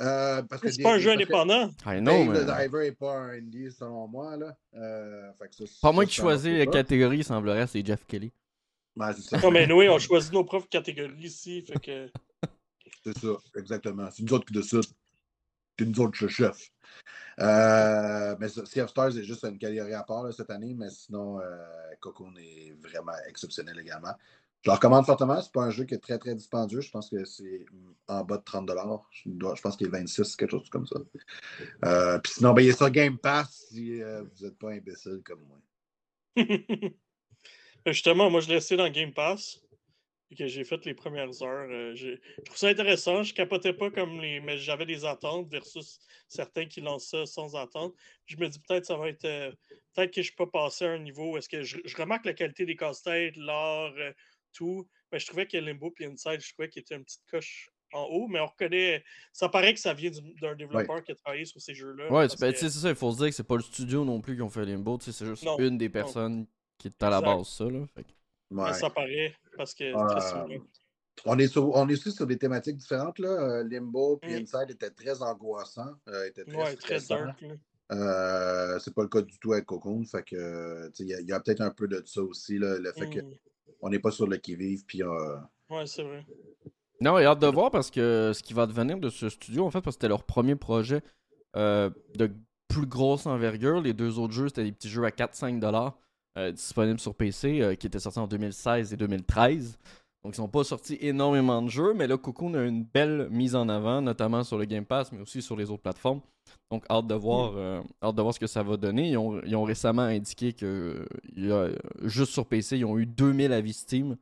Euh, 0.00 0.43
parce 0.43 0.62
que 0.62 0.70
C'est 0.70 0.82
pas 0.82 0.94
un 0.94 0.99
jeu 0.99 1.12
indépendant. 1.12 1.70
I 1.87 2.00
know, 2.00 2.25
mais... 2.25 2.41
le 2.41 2.44
Diver 2.44 2.85
n'est 2.85 2.93
pas 2.93 3.12
un 3.12 3.29
indie, 3.38 3.70
selon 3.70 4.08
moi. 4.08 4.37
Là. 4.37 4.56
Euh, 4.75 5.32
fait 5.38 5.49
que 5.49 5.55
ça, 5.55 5.64
Pas 5.64 5.88
ça, 5.88 5.93
moi 5.93 6.06
qui 6.06 6.14
choisis 6.14 6.52
la 6.52 6.67
catégorie, 6.67 7.19
il 7.19 7.25
semblerait, 7.25 7.67
c'est 7.67 7.85
Jeff 7.85 8.05
Kelly. 8.06 8.32
Ouais, 8.96 9.12
c'est 9.14 9.23
ça. 9.23 9.38
Non, 9.38 9.50
mais 9.50 9.67
Noé, 9.67 9.88
on 9.88 9.99
choisit 9.99 10.32
nos 10.32 10.44
propres 10.44 10.69
catégories 10.69 11.14
ici. 11.19 11.62
Fait 11.62 11.81
que. 11.81 12.11
C'est 13.05 13.19
ça, 13.19 13.29
exactement. 13.58 14.08
C'est 14.11 14.23
nous 14.23 14.32
autres 14.32 14.46
qui 14.46 14.55
décident. 14.55 14.81
C'est 15.79 15.85
nous 15.85 16.00
autres 16.00 16.26
chef. 16.29 16.70
Euh, 17.41 18.37
mais 18.38 18.49
Sea 18.49 18.81
of 18.81 18.91
Stars 18.91 19.19
est 19.19 19.25
juste 19.25 19.44
une 19.44 19.58
catégorie 19.58 19.93
à 19.93 20.05
part 20.05 20.23
là, 20.23 20.32
cette 20.32 20.50
année, 20.50 20.75
mais 20.75 20.88
sinon, 20.88 21.41
euh, 21.41 21.44
Cocoon 22.00 22.32
est 22.38 22.73
vraiment 22.81 23.12
exceptionnel 23.29 23.79
également. 23.79 24.14
Je 24.64 24.70
le 24.70 24.74
recommande 24.76 25.04
fortement. 25.04 25.42
C'est 25.42 25.52
pas 25.52 25.64
un 25.64 25.70
jeu 25.70 25.84
qui 25.84 25.92
est 25.92 25.98
très, 25.98 26.18
très 26.18 26.34
dispendieux. 26.34 26.80
Je 26.80 26.90
pense 26.90 27.10
que 27.10 27.22
c'est 27.26 27.66
en 28.08 28.24
bas 28.24 28.38
de 28.38 28.44
30 28.44 28.70
Je, 29.10 29.28
dois- 29.28 29.54
je 29.54 29.60
pense 29.60 29.76
qu'il 29.76 29.88
est 29.88 29.90
26, 29.90 30.36
quelque 30.36 30.52
chose 30.52 30.70
comme 30.70 30.86
ça. 30.86 30.96
Euh, 31.84 32.18
Puis 32.20 32.32
sinon, 32.32 32.54
ben, 32.54 32.62
il 32.62 32.70
est 32.70 32.76
sur 32.76 32.88
Game 32.88 33.18
Pass 33.18 33.66
si 33.68 34.02
euh, 34.02 34.22
vous 34.22 34.44
n'êtes 34.46 34.58
pas 34.58 34.70
imbécile 34.70 35.20
comme 35.22 35.42
moi. 35.46 35.58
Justement, 37.86 38.30
moi, 38.30 38.40
je 38.40 38.48
l'ai 38.48 38.54
essayé 38.54 38.78
dans 38.78 38.88
Game 38.88 39.12
Pass. 39.12 39.60
Et 40.30 40.34
que 40.36 40.46
j'ai 40.46 40.64
fait 40.64 40.82
les 40.86 40.94
premières 40.94 41.42
heures. 41.42 41.68
euh, 41.70 41.94
je 41.94 42.16
trouve 42.46 42.56
ça 42.56 42.68
intéressant. 42.68 43.22
Je 43.22 43.34
capotais 43.34 43.74
pas 43.74 43.90
comme 43.90 44.18
les. 44.18 44.40
Mais 44.40 44.56
j'avais 44.56 44.86
des 44.86 45.04
attentes 45.04 45.50
versus 45.50 45.98
certains 46.26 46.64
qui 46.64 46.80
lancent 46.80 47.08
ça 47.08 47.26
sans 47.26 47.54
attente. 47.54 47.94
Je 48.24 48.38
me 48.38 48.48
dis 48.48 48.58
peut-être 48.60 48.86
ça 48.86 48.96
va 48.96 49.10
être. 49.10 49.20
peut-être 49.92 50.14
que 50.14 50.22
je 50.22 50.34
peux 50.34 50.48
passer 50.48 50.86
à 50.86 50.92
un 50.92 50.98
niveau. 51.00 51.36
Est-ce 51.36 51.50
que 51.50 51.62
je, 51.62 51.76
remarque 51.98 52.24
la 52.24 52.32
qualité 52.32 52.64
des 52.64 52.76
casse-têtes, 52.76 53.36
l'art, 53.36 53.92
tout. 54.55 54.89
Mais 55.13 55.19
je 55.19 55.27
trouvais 55.27 55.46
que 55.46 55.56
Limbo 55.58 55.93
et 56.01 56.06
Inside, 56.06 56.41
je 56.41 56.53
trouvais 56.53 56.69
qu'il 56.69 56.81
était 56.82 56.94
une 56.96 57.05
petite 57.05 57.23
coche 57.31 57.70
en 57.93 58.05
haut, 58.05 58.27
mais 58.27 58.41
on 58.41 58.46
reconnaît. 58.46 59.05
Ça 59.32 59.49
paraît 59.49 59.75
que 59.75 59.79
ça 59.81 59.94
vient 59.94 60.11
du- 60.11 60.34
d'un 60.41 60.55
développeur 60.56 61.03
qui 61.05 61.13
a 61.13 61.15
travaillé 61.15 61.44
sur 61.44 61.61
ces 61.61 61.75
jeux-là. 61.75 62.11
Ouais, 62.11 62.27
ben, 62.41 62.53
que- 62.53 62.58
c'est 62.58 62.70
ça, 62.70 62.89
il 62.89 62.94
faut 62.96 63.13
se 63.13 63.19
dire 63.19 63.27
que 63.29 63.34
c'est 63.34 63.44
pas 63.46 63.56
le 63.56 63.63
studio 63.63 64.05
non 64.05 64.20
plus 64.20 64.34
qui 64.34 64.43
ont 64.43 64.49
fait 64.49 64.65
Limbo, 64.65 64.99
c'est 65.01 65.13
juste 65.27 65.44
Non, 65.44 65.58
une 65.58 65.79
des 65.79 65.87
non. 65.87 65.93
personnes 65.93 66.46
qui 66.79 66.89
est 66.89 67.03
à 67.03 67.11
la 67.11 67.19
Exact. 67.19 67.37
base, 67.37 67.49
ça, 67.49 67.65
là. 67.65 67.87
Fait 67.94 68.03
que- 68.03 68.08
Ouais. 68.51 68.65
mais 68.67 68.73
ça 68.73 68.91
paraît 68.91 69.34
parce 69.56 69.75
que. 69.75 69.84
Euh, 69.84 70.58
On 71.27 71.39
est, 71.39 71.46
sur- 71.46 71.69
on 71.73 71.89
est 71.89 71.93
aussi 71.93 72.11
sur 72.11 72.27
des 72.27 72.37
thématiques 72.37 72.77
différentes. 72.77 73.20
Là. 73.20 73.29
Euh, 73.29 73.63
Limbo 73.69 74.19
et 74.25 74.31
Mm. 74.41 74.43
Inside 74.43 74.70
étaient 74.70 74.91
très 74.91 75.23
angoissants. 75.23 75.94
euh, 76.08 76.27
étaient 76.27 76.44
très 76.44 76.56
Ouais, 76.56 76.75
très 76.75 76.99
dark. 77.08 77.44
Euh, 77.93 78.79
c'est 78.81 78.93
pas 78.94 79.03
le 79.03 79.08
cas 79.08 79.23
du 79.23 79.39
tout 79.39 79.53
avec 79.53 79.65
Cocoon. 79.67 80.05
Fait 80.05 80.25
que, 80.25 80.91
il 80.99 81.06
y 81.29 81.32
a, 81.32 81.39
peut-être 81.41 81.61
un 81.61 81.70
peu 81.70 81.87
de 81.87 82.03
ça 82.05 82.20
aussi, 82.23 82.58
là, 82.58 82.79
le 82.79 82.93
fait 82.93 83.06
Mm. 83.06 83.31
Qu'on 83.80 83.90
n'est 83.90 83.98
pas 83.98 84.10
sur 84.10 84.26
le 84.26 84.36
qui-vive. 84.36 84.84
Puis, 84.86 85.02
euh, 85.02 85.36
Ouais, 85.70 85.86
c'est 85.86 86.02
vrai. 86.02 86.24
Non, 87.00 87.18
et 87.18 87.24
hâte 87.24 87.40
de 87.40 87.46
voir 87.46 87.70
parce 87.70 87.90
que 87.90 88.32
ce 88.34 88.42
qui 88.42 88.54
va 88.54 88.66
devenir 88.66 88.98
de 88.98 89.10
ce 89.10 89.28
studio, 89.28 89.64
en 89.64 89.70
fait, 89.70 89.80
parce 89.80 89.96
que 89.96 90.00
c'était 90.00 90.08
leur 90.08 90.24
premier 90.24 90.56
projet 90.56 91.02
euh, 91.56 91.90
de 92.16 92.30
plus 92.68 92.86
grosse 92.86 93.26
envergure. 93.26 93.80
Les 93.80 93.92
deux 93.92 94.18
autres 94.18 94.32
jeux, 94.32 94.48
c'était 94.48 94.64
des 94.64 94.72
petits 94.72 94.88
jeux 94.88 95.04
à 95.04 95.10
4-5 95.10 95.58
dollars 95.58 95.98
euh, 96.38 96.52
disponibles 96.52 97.00
sur 97.00 97.14
PC 97.14 97.60
euh, 97.60 97.74
qui 97.74 97.86
étaient 97.86 97.98
sortis 97.98 98.18
en 98.18 98.26
2016 98.26 98.92
et 98.92 98.96
2013. 98.96 99.78
Donc, 100.24 100.38
ils 100.38 100.40
n'ont 100.40 100.48
pas 100.48 100.64
sorti 100.64 100.96
énormément 101.02 101.60
de 101.60 101.69
jeux, 101.69 101.93
mais 101.93 102.06
là, 102.06 102.16
Cocoon 102.16 102.54
a 102.54 102.64
une 102.64 102.82
belle 102.82 103.28
mise 103.31 103.54
en 103.54 103.69
avant, 103.69 104.00
notamment 104.00 104.43
sur 104.43 104.56
le 104.56 104.64
Game 104.64 104.86
Pass, 104.86 105.12
mais 105.12 105.20
aussi 105.20 105.43
sur 105.43 105.54
les 105.54 105.70
autres 105.70 105.82
plateformes. 105.82 106.22
Donc, 106.70 106.84
hâte 106.90 107.06
de 107.06 107.14
voir, 107.14 107.52
euh, 107.56 107.82
hâte 108.02 108.14
de 108.14 108.22
voir 108.22 108.32
ce 108.32 108.40
que 108.40 108.46
ça 108.46 108.62
va 108.62 108.78
donner. 108.78 109.10
Ils 109.10 109.19
ont, 109.19 109.43
ils 109.44 109.54
ont 109.54 109.64
récemment 109.64 110.02
indiqué 110.02 110.54
que 110.54 110.64
euh, 110.64 111.06
il 111.36 111.46
y 111.46 111.52
a, 111.52 111.56
euh, 111.56 111.76
juste 112.04 112.32
sur 112.32 112.46
PC, 112.46 112.78
ils 112.78 112.86
ont 112.86 112.98
eu 112.98 113.04
2000 113.04 113.52
avis 113.52 113.74
Steam. 113.74 114.16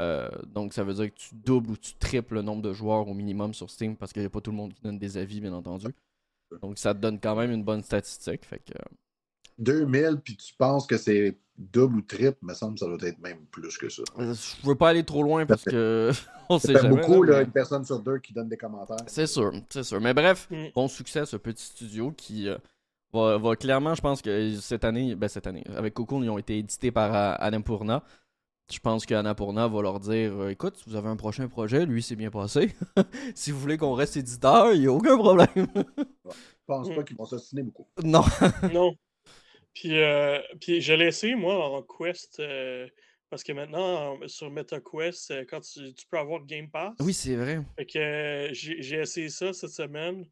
Euh, 0.00 0.30
donc, 0.46 0.72
ça 0.72 0.84
veut 0.84 0.94
dire 0.94 1.12
que 1.12 1.18
tu 1.18 1.34
doubles 1.34 1.72
ou 1.72 1.76
tu 1.76 1.94
triples 1.96 2.36
le 2.36 2.42
nombre 2.42 2.62
de 2.62 2.72
joueurs 2.72 3.06
au 3.06 3.12
minimum 3.12 3.52
sur 3.52 3.68
Steam 3.70 3.94
parce 3.96 4.14
qu'il 4.14 4.22
n'y 4.22 4.26
a 4.26 4.30
pas 4.30 4.40
tout 4.40 4.52
le 4.52 4.56
monde 4.56 4.72
qui 4.72 4.80
donne 4.80 4.98
des 4.98 5.18
avis, 5.18 5.42
bien 5.42 5.52
entendu. 5.52 5.88
Donc, 6.62 6.78
ça 6.78 6.94
te 6.94 6.98
donne 6.98 7.20
quand 7.20 7.36
même 7.36 7.52
une 7.52 7.62
bonne 7.62 7.82
statistique. 7.82 8.46
Fait 8.46 8.58
que, 8.58 8.72
2000, 9.58 10.20
puis 10.24 10.36
tu 10.36 10.54
penses 10.54 10.86
que 10.86 10.96
c'est 10.96 11.36
double 11.72 11.98
ou 11.98 12.02
triple, 12.02 12.38
me 12.42 12.54
semble 12.54 12.74
que 12.74 12.80
ça 12.80 12.86
doit 12.86 12.98
être 13.08 13.18
même 13.20 13.44
plus 13.50 13.76
que 13.78 13.88
ça. 13.88 14.02
euh, 14.18 14.34
je 14.34 14.66
veux 14.66 14.74
pas 14.74 14.88
aller 14.90 15.04
trop 15.04 15.22
loin 15.22 15.46
parce 15.46 15.64
que 15.64 16.10
on 16.48 16.58
sait 16.58 16.72
jamais. 16.74 16.88
beaucoup, 16.88 17.22
là, 17.22 17.32
là, 17.32 17.38
mais- 17.38 17.44
une 17.44 17.52
personne 17.52 17.84
sur 17.84 18.00
deux 18.00 18.18
qui 18.18 18.32
donne 18.32 18.48
des 18.48 18.56
commentaires. 18.56 18.96
C'est 19.06 19.26
sûr, 19.26 19.52
c'est 19.70 19.82
sûr. 19.84 20.00
Mais 20.00 20.14
bref, 20.14 20.48
Mm. 20.50 20.66
bon 20.74 20.88
succès 20.88 21.20
à 21.20 21.26
ce 21.26 21.36
petit 21.36 21.64
studio 21.64 22.12
qui 22.12 22.48
euh, 22.48 22.56
va, 23.12 23.38
va 23.38 23.56
clairement, 23.56 23.94
je 23.94 24.00
pense 24.02 24.22
que 24.22 24.56
cette 24.56 24.84
année, 24.84 25.14
ben 25.14 25.28
cette 25.28 25.46
année, 25.46 25.64
avec 25.76 25.94
Cocoon, 25.94 26.22
ils 26.22 26.30
ont 26.30 26.38
été 26.38 26.58
édités 26.58 26.90
par 26.90 27.14
euh, 27.14 27.34
Annapurna. 27.38 28.02
je 28.72 28.78
pense 28.78 29.04
qu'Annapurna 29.04 29.68
va 29.68 29.82
leur 29.82 30.00
dire 30.00 30.48
écoute, 30.48 30.76
vous 30.86 30.96
avez 30.96 31.08
un 31.08 31.16
prochain 31.16 31.46
projet, 31.48 31.84
lui 31.84 32.02
c'est 32.02 32.16
bien 32.16 32.30
passé. 32.30 32.74
si 33.34 33.50
vous 33.50 33.58
voulez 33.60 33.76
qu'on 33.76 33.92
reste 33.92 34.16
éditeur, 34.16 34.72
il 34.72 34.80
n'y 34.80 34.86
a 34.86 34.92
aucun 34.92 35.16
problème. 35.18 35.48
Je 35.96 36.66
pense 36.66 36.88
pas 36.94 37.02
qu'ils 37.02 37.16
vont 37.16 37.26
s'assiner 37.26 37.62
beaucoup. 37.62 37.86
non. 38.02 38.22
Non. 38.72 38.94
Puis, 39.74 39.98
euh, 40.00 40.38
puis 40.60 40.80
j'ai 40.80 40.96
laissé, 40.96 41.34
moi, 41.34 41.54
en 41.68 41.82
Quest, 41.82 42.40
euh, 42.40 42.86
parce 43.30 43.42
que 43.42 43.52
maintenant, 43.52 44.20
en- 44.20 44.28
sur 44.28 44.50
MetaQuest, 44.50 45.30
euh, 45.30 45.44
quand 45.48 45.60
tu, 45.60 45.94
tu 45.94 46.06
peux 46.10 46.18
avoir 46.18 46.44
Game 46.44 46.70
Pass. 46.70 46.94
Oui, 47.00 47.14
c'est 47.14 47.36
vrai. 47.36 47.60
Fait 47.78 47.86
que 47.86 47.98
euh, 47.98 48.48
j'ai 48.52 48.98
essayé 48.98 49.28
ça 49.30 49.52
cette 49.52 49.70
semaine. 49.70 50.26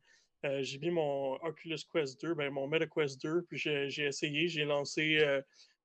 Euh, 0.45 0.63
j'ai 0.63 0.79
mis 0.79 0.91
mon 0.91 1.35
Oculus 1.43 1.79
Quest 1.93 2.21
2, 2.23 2.35
ben, 2.35 2.51
mon 2.51 2.67
MetaQuest 2.69 3.21
2, 3.23 3.43
puis 3.49 3.57
j'ai 3.59 4.05
essayé, 4.05 4.49
j'ai 4.49 4.65
lancé 4.65 5.19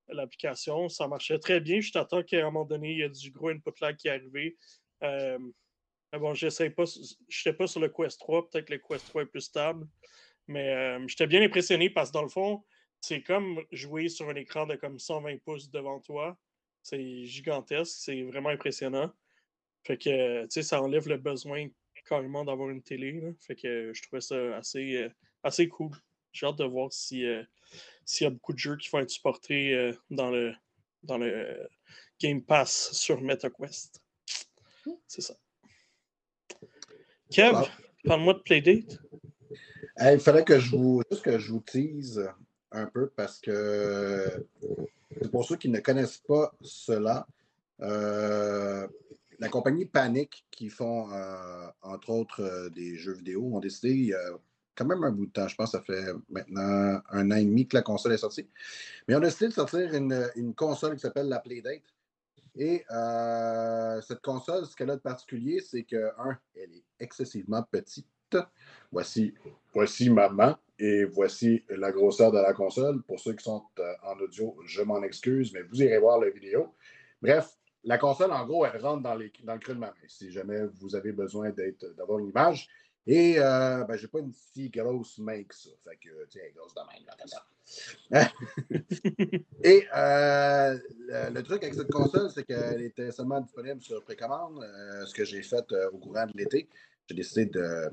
l'application. 0.08 0.88
Ça 0.90 1.08
marchait 1.08 1.40
très 1.40 1.60
bien. 1.60 1.80
Je 1.82 1.92
t'attends 1.92 2.24
qu'à 2.24 2.40
un 2.42 2.44
moment 2.52 2.66
donné, 2.66 2.92
il 2.92 3.00
y 3.00 3.04
a 3.04 3.10
du 3.10 3.32
gros 3.32 3.50
input 3.50 3.72
lag 3.82 3.96
qui 3.98 4.08
est 4.08 4.12
arrivé. 4.12 4.56
Mais 5.02 6.20
bon, 6.20 6.34
j'essaie 6.34 6.70
pas. 6.70 6.84
Je 6.86 7.50
n'étais 7.50 7.58
pas 7.58 7.68
sur 7.68 7.80
le 7.82 7.90
Quest 7.90 8.20
3, 8.20 8.50
peut-être 8.50 8.66
que 8.66 8.74
le 8.74 8.80
Quest 8.80 9.08
3 9.08 9.24
est 9.24 9.26
plus 9.26 9.42
stable. 9.42 9.86
Mais 10.48 10.98
j'étais 11.08 11.28
bien 11.28 11.42
impressionné 11.42 11.90
parce 11.90 12.10
que 12.10 12.14
dans 12.14 12.22
le 12.24 12.30
fond, 12.30 12.64
c'est 13.08 13.22
comme 13.22 13.62
jouer 13.72 14.10
sur 14.10 14.30
un 14.30 14.36
écran 14.36 14.66
de 14.66 14.76
comme 14.76 14.98
120 14.98 15.38
pouces 15.44 15.70
devant 15.70 16.00
toi. 16.00 16.36
C'est 16.82 17.26
gigantesque, 17.26 17.96
c'est 18.00 18.24
vraiment 18.24 18.50
impressionnant. 18.50 19.12
Fait 19.84 19.98
que, 19.98 20.44
tu 20.44 20.48
sais, 20.50 20.64
ça 20.64 20.82
enlève 20.82 21.08
le 21.08 21.18
besoin 21.18 21.68
carrément 22.08 22.44
d'avoir 22.44 22.70
une 22.70 22.82
télé. 22.82 23.12
là. 23.22 23.30
Fait 23.42 23.56
que 23.56 23.94
je 23.94 24.02
trouvais 24.02 24.22
ça 24.22 24.58
assez, 24.58 24.96
euh, 24.96 25.10
assez 25.44 25.68
cool. 25.68 25.92
J'ai 26.32 26.48
hâte 26.48 26.58
de 26.58 26.64
voir 26.64 26.92
si, 26.92 27.26
euh, 27.26 27.44
s'il 28.06 28.26
y 28.26 28.28
a 28.28 28.32
beaucoup 28.32 28.54
de 28.54 28.60
jeux 28.60 28.76
qui 28.76 28.90
vont 28.90 29.00
être 29.00 29.10
supportés 29.10 29.74
euh, 29.74 29.94
dans 30.10 30.32
le, 30.32 30.54
dans 31.04 31.20
le 31.20 31.32
euh, 31.32 31.68
Game 32.20 32.42
Pass 32.42 32.92
sur 32.94 33.22
MetaQuest. 33.22 34.02
C'est 35.08 35.22
ça. 35.22 35.36
Kev, 37.30 37.56
parle-moi 38.04 38.34
de 38.34 38.40
Playdate. 38.40 39.00
Hey, 39.98 40.16
il 40.16 40.20
fallait 40.20 40.44
que 40.44 40.60
je 40.60 40.76
vous, 40.76 41.04
juste 41.12 41.24
que 41.24 41.38
je 41.38 41.52
vous 41.52 41.62
tease 41.62 42.28
un 42.72 42.86
peu 42.88 43.08
parce 43.16 43.40
que 43.40 44.46
pour 45.32 45.46
ceux 45.46 45.56
qui 45.56 45.70
ne 45.70 45.80
connaissent 45.80 46.22
pas 46.28 46.54
cela, 46.62 47.28
euh, 47.82 48.88
la 49.40 49.50
compagnie 49.50 49.86
Panic, 49.86 50.46
qui 50.52 50.70
font 50.70 51.12
euh, 51.12 51.68
entre 51.82 52.10
autres 52.10 52.42
euh, 52.42 52.70
des 52.70 52.96
jeux 52.96 53.14
vidéo, 53.14 53.44
ont 53.54 53.60
décidé 53.60 53.92
il 53.92 54.06
y 54.08 54.14
a 54.14 54.32
quand 54.76 54.86
même 54.86 55.04
un 55.04 55.12
bout 55.12 55.26
de 55.26 55.32
temps, 55.32 55.48
je 55.48 55.56
pense 55.56 55.72
que 55.72 55.78
ça 55.78 55.84
fait 55.84 56.14
maintenant 56.30 57.02
un 57.10 57.32
an 57.32 57.36
et 57.36 57.46
demi 57.46 57.68
que 57.68 57.76
la 57.76 57.82
console 57.82 58.14
est 58.14 58.18
sortie, 58.18 58.48
mais 59.08 59.16
on 59.16 59.20
a 59.20 59.22
décidé 59.22 59.48
de 59.48 59.54
sortir 59.54 59.94
une, 59.94 60.54
console 60.56 60.96
qui 60.96 61.02
s'appelle 61.02 61.30
la 61.30 61.40
Playdate. 61.40 61.84
Et 62.58 62.86
euh, 62.90 64.02
cette 64.02 64.22
console, 64.22 64.66
ce 64.66 64.76
qu'elle 64.76 64.90
a 64.90 64.96
de 64.96 65.02
particulier, 65.02 65.60
c'est 65.60 65.84
que, 65.84 66.12
un, 66.18 66.38
elle 66.56 66.72
est 66.74 66.84
excessivement 67.00 67.64
petite. 67.64 68.08
Voici 68.92 69.34
voici 69.74 70.10
maman 70.10 70.56
et 70.80 71.04
voici 71.06 71.64
la 71.70 71.92
grosseur 71.92 72.32
de 72.32 72.38
la 72.40 72.54
console. 72.54 73.02
Pour 73.04 73.20
ceux 73.20 73.34
qui 73.34 73.44
sont 73.44 73.64
euh, 73.80 73.94
en 74.04 74.18
audio, 74.20 74.56
je 74.66 74.82
m'en 74.82 75.02
excuse, 75.04 75.52
mais 75.54 75.62
vous 75.64 75.82
irez 75.82 75.98
voir 76.00 76.20
la 76.20 76.30
vidéo. 76.30 76.74
Bref, 77.22 77.50
la 77.84 77.98
console, 77.98 78.32
en 78.32 78.46
gros, 78.46 78.66
elle 78.66 78.82
rentre 78.82 79.04
dans, 79.04 79.16
les- 79.16 79.32
dans 79.44 79.54
le 79.54 79.60
creux 79.60 79.74
de 79.76 79.80
ma 79.80 79.88
main, 79.88 79.94
si 80.08 80.32
jamais 80.32 80.66
vous 80.80 80.96
avez 80.96 81.12
besoin 81.12 81.52
d'avoir 81.98 82.20
une 82.20 82.30
image. 82.30 82.68
Et 83.08 83.36
euh, 83.38 83.84
ben, 83.84 83.96
j'ai 83.98 84.08
pas 84.08 84.20
une 84.20 84.34
si 84.34 84.70
grosse 84.70 85.20
main 85.20 85.44
que 85.44 85.54
ça. 85.54 85.70
Fait 85.84 85.96
que, 85.98 86.26
tiens, 86.28 86.42
grosse 86.56 86.74
de 86.74 86.82
même, 86.82 87.06
là, 87.06 87.16
comme 87.20 87.28
ça. 87.28 87.46
Et 89.64 89.88
euh, 89.96 90.78
le, 91.00 91.34
le 91.34 91.44
truc 91.44 91.64
avec 91.64 91.76
cette 91.76 91.92
console, 91.92 92.30
c'est 92.34 92.44
qu'elle 92.44 92.82
était 92.82 93.12
seulement 93.12 93.42
disponible 93.42 93.82
sur 93.82 94.04
précommande. 94.04 94.64
Euh, 94.64 95.06
ce 95.06 95.14
que 95.14 95.24
j'ai 95.26 95.44
fait 95.44 95.66
au 95.92 95.98
courant 95.98 96.26
de 96.26 96.32
l'été, 96.36 96.68
j'ai 97.08 97.16
décidé 97.16 97.46
de 97.46 97.90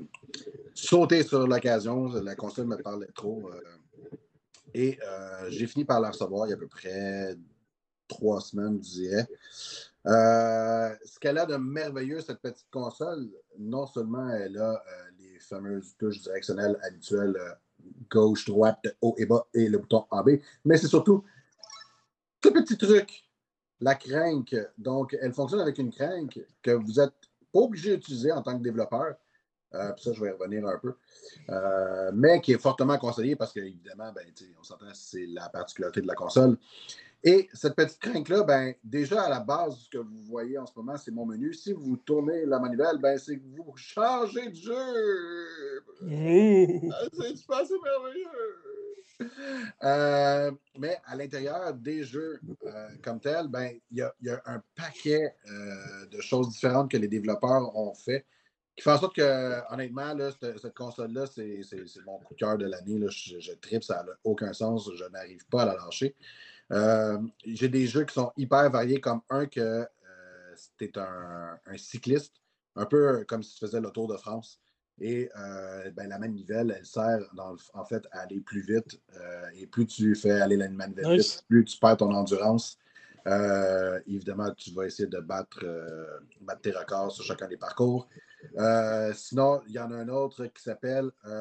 sauter 0.73 1.23
sur 1.23 1.47
l'occasion. 1.47 2.07
La 2.21 2.35
console 2.35 2.67
me 2.67 2.77
parlait 2.77 3.11
trop. 3.13 3.49
euh, 3.49 3.61
et 4.73 4.97
euh, 5.07 5.49
j'ai 5.49 5.67
fini 5.67 5.85
par 5.85 6.01
la 6.01 6.09
recevoir 6.09 6.47
il 6.47 6.49
y 6.49 6.53
a 6.53 6.55
à 6.55 6.59
peu 6.59 6.67
près 6.67 7.35
trois 8.07 8.41
semaines, 8.41 8.83
je 8.83 8.89
dirais. 8.89 9.27
Euh, 10.07 10.95
ce 11.05 11.19
qu'elle 11.19 11.37
a 11.37 11.45
de 11.45 11.55
merveilleux, 11.57 12.21
cette 12.21 12.41
petite 12.41 12.69
console, 12.71 13.29
non 13.59 13.85
seulement 13.85 14.29
elle 14.29 14.57
a 14.57 14.83
les 15.19 15.39
fameuses 15.39 15.95
touches 15.97 16.21
directionnelles 16.21 16.77
habituelles, 16.81 17.37
gauche, 18.09 18.45
droite, 18.45 18.87
haut 19.01 19.15
et 19.19 19.25
bas, 19.27 19.45
et 19.53 19.69
le 19.69 19.77
bouton 19.77 20.05
AB, 20.11 20.39
mais 20.65 20.77
c'est 20.77 20.87
surtout 20.87 21.23
ce 22.43 22.49
petit 22.49 22.77
truc, 22.77 23.23
la 23.79 23.95
crank. 23.95 24.55
Donc, 24.77 25.15
elle 25.21 25.33
fonctionne 25.33 25.61
avec 25.61 25.77
une 25.77 25.91
crank 25.91 26.39
que 26.61 26.71
vous 26.71 26.93
n'êtes 26.93 27.13
pas 27.53 27.59
obligé 27.59 27.95
d'utiliser 27.95 28.31
en 28.31 28.41
tant 28.41 28.57
que 28.57 28.63
développeur. 28.63 29.15
Euh, 29.75 29.91
puis 29.93 30.03
ça, 30.03 30.13
je 30.13 30.21
vais 30.21 30.29
y 30.29 30.31
revenir 30.31 30.67
un 30.67 30.77
peu. 30.77 30.95
Euh, 31.49 32.11
mais 32.13 32.41
qui 32.41 32.51
est 32.51 32.57
fortement 32.57 32.97
conseillé 32.97 33.35
parce 33.35 33.53
qu'évidemment, 33.53 34.11
ben, 34.11 34.25
on 34.59 34.63
s'entend, 34.63 34.85
c'est 34.93 35.25
la 35.27 35.49
particularité 35.49 36.01
de 36.01 36.07
la 36.07 36.15
console. 36.15 36.57
Et 37.23 37.47
cette 37.53 37.75
petite 37.75 37.99
crank-là, 37.99 38.43
ben, 38.43 38.73
déjà 38.83 39.23
à 39.23 39.29
la 39.29 39.39
base, 39.39 39.77
ce 39.79 39.89
que 39.89 39.97
vous 39.97 40.23
voyez 40.25 40.57
en 40.57 40.65
ce 40.65 40.73
moment, 40.75 40.97
c'est 40.97 41.11
mon 41.11 41.25
menu. 41.25 41.53
Si 41.53 41.71
vous 41.71 41.95
tournez 41.97 42.45
la 42.45 42.59
manivelle, 42.59 42.97
ben, 42.97 43.17
c'est 43.17 43.37
que 43.37 43.43
vous 43.45 43.71
changez 43.77 44.49
de 44.49 44.55
jeu. 44.55 45.83
Ah, 46.91 47.07
C'est 47.13 47.37
super, 47.37 47.61
c'est 47.65 47.81
merveilleux. 47.81 48.27
Euh, 49.83 50.51
mais 50.77 50.97
à 51.05 51.15
l'intérieur 51.15 51.73
des 51.73 52.03
jeux 52.03 52.41
euh, 52.65 52.89
comme 53.01 53.21
tel, 53.21 53.47
ben, 53.47 53.71
il 53.91 53.99
y, 53.99 54.01
a, 54.01 54.13
y 54.21 54.29
a 54.29 54.41
un 54.45 54.61
paquet 54.75 55.33
euh, 55.49 56.05
de 56.07 56.19
choses 56.19 56.49
différentes 56.49 56.91
que 56.91 56.97
les 56.97 57.07
développeurs 57.07 57.73
ont 57.75 57.93
fait 57.93 58.25
qui 58.75 58.83
fait 58.83 58.91
en 58.91 58.97
sorte 58.97 59.15
que, 59.15 59.71
honnêtement, 59.71 60.13
là, 60.15 60.31
cette, 60.31 60.57
cette 60.59 60.73
console-là, 60.73 61.25
c'est 61.27 61.61
mon 62.05 62.17
coup 62.19 62.33
de 62.33 62.39
cœur 62.39 62.57
de 62.57 62.65
l'année. 62.65 62.99
Je, 63.07 63.39
je 63.39 63.51
tripe, 63.53 63.83
ça 63.83 64.03
n'a 64.03 64.13
aucun 64.23 64.51
sens. 64.51 64.89
Je 64.95 65.05
n'arrive 65.05 65.45
pas 65.47 65.61
à 65.61 65.65
la 65.65 65.75
lâcher. 65.75 66.15
Euh, 66.71 67.19
J'ai 67.45 67.67
des 67.69 67.85
jeux 67.87 68.05
qui 68.05 68.13
sont 68.13 68.31
hyper 68.37 68.69
variés, 68.71 69.01
comme 69.01 69.21
un 69.29 69.45
que 69.45 69.59
euh, 69.59 69.85
c'était 70.55 70.97
un, 70.97 71.59
un 71.65 71.77
cycliste, 71.77 72.35
un 72.75 72.85
peu 72.85 73.23
comme 73.27 73.43
si 73.43 73.53
tu 73.55 73.59
faisais 73.65 73.81
le 73.81 73.89
Tour 73.91 74.07
de 74.07 74.15
France. 74.17 74.59
Et 74.99 75.29
euh, 75.37 75.89
ben, 75.91 76.07
la 76.07 76.19
manivelle, 76.19 76.73
elle 76.77 76.85
sert 76.85 77.19
dans 77.35 77.55
en 77.73 77.83
fait 77.83 78.03
à 78.11 78.19
aller 78.21 78.39
plus 78.41 78.61
vite. 78.61 79.01
euh, 79.17 79.49
et 79.55 79.65
plus 79.67 79.87
tu 79.87 80.13
fais 80.15 80.39
aller 80.39 80.55
la 80.55 80.69
manivelle 80.69 81.17
Nice. 81.17 81.35
vite, 81.37 81.45
plus 81.49 81.65
tu 81.65 81.77
perds 81.79 81.97
ton 81.97 82.13
endurance. 82.13 82.77
Évidemment, 84.05 84.51
tu 84.53 84.71
vas 84.73 84.85
essayer 84.85 85.07
de 85.07 85.19
battre, 85.19 85.65
battre 86.41 86.61
tes 86.61 86.71
records 86.71 87.11
sur 87.11 87.23
chacun 87.23 87.47
des 87.47 87.57
parcours. 87.57 88.07
Sinon, 89.15 89.61
il 89.67 89.73
y 89.73 89.79
en 89.79 89.91
a 89.91 89.95
un 89.95 90.09
autre 90.09 90.45
qui 90.47 90.61
s'appelle. 90.61 91.09
je 91.23 91.29
ne 91.29 91.33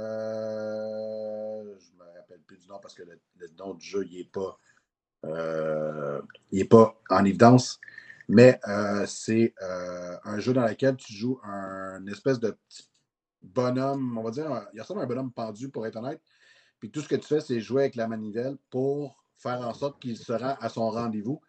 me 1.99 2.05
rappelle 2.19 2.41
plus 2.47 2.57
du 2.59 2.69
nom 2.69 2.79
parce 2.81 2.95
que 2.95 3.03
le, 3.03 3.19
le 3.37 3.49
nom 3.59 3.75
du 3.75 3.85
jeu, 3.85 4.07
il 4.11 4.19
n'est 4.19 4.25
pas, 4.25 4.59
il 5.25 6.61
est 6.61 6.69
pas 6.69 6.95
en 7.11 7.25
évidence. 7.25 7.81
Mais 8.29 8.61
euh, 8.69 9.05
c'est 9.07 9.55
euh, 9.63 10.17
un 10.25 10.39
jeu 10.39 10.53
dans 10.53 10.67
lequel 10.67 10.97
tu 10.97 11.13
joues 11.13 11.41
un 11.45 12.07
espèce 12.07 12.41
de 12.41 12.57
petit 12.69 12.89
bonhomme, 13.43 14.17
on 14.17 14.23
va 14.23 14.31
dire, 14.31 14.51
un- 14.51 14.67
il 14.73 14.81
ressemble 14.81 15.01
à 15.01 15.03
un 15.05 15.07
bonhomme 15.07 15.33
pendu 15.33 15.69
pour 15.69 15.87
être 15.87 15.97
honnête. 15.97 16.21
Puis 16.81 16.91
tout 16.91 17.01
ce 17.01 17.09
que 17.09 17.17
tu 17.17 17.27
fais, 17.27 17.41
c'est 17.41 17.61
jouer 17.61 17.83
avec 17.83 17.97
la 17.97 18.09
manivelle 18.09 18.57
pour 18.71 19.23
faire 19.35 19.61
en 19.61 19.75
sorte 19.75 20.01
qu'il 20.01 20.17
se 20.17 20.33
rend 20.33 20.57
à 20.61 20.69
son 20.69 20.89
rendez-vous, 20.91 21.41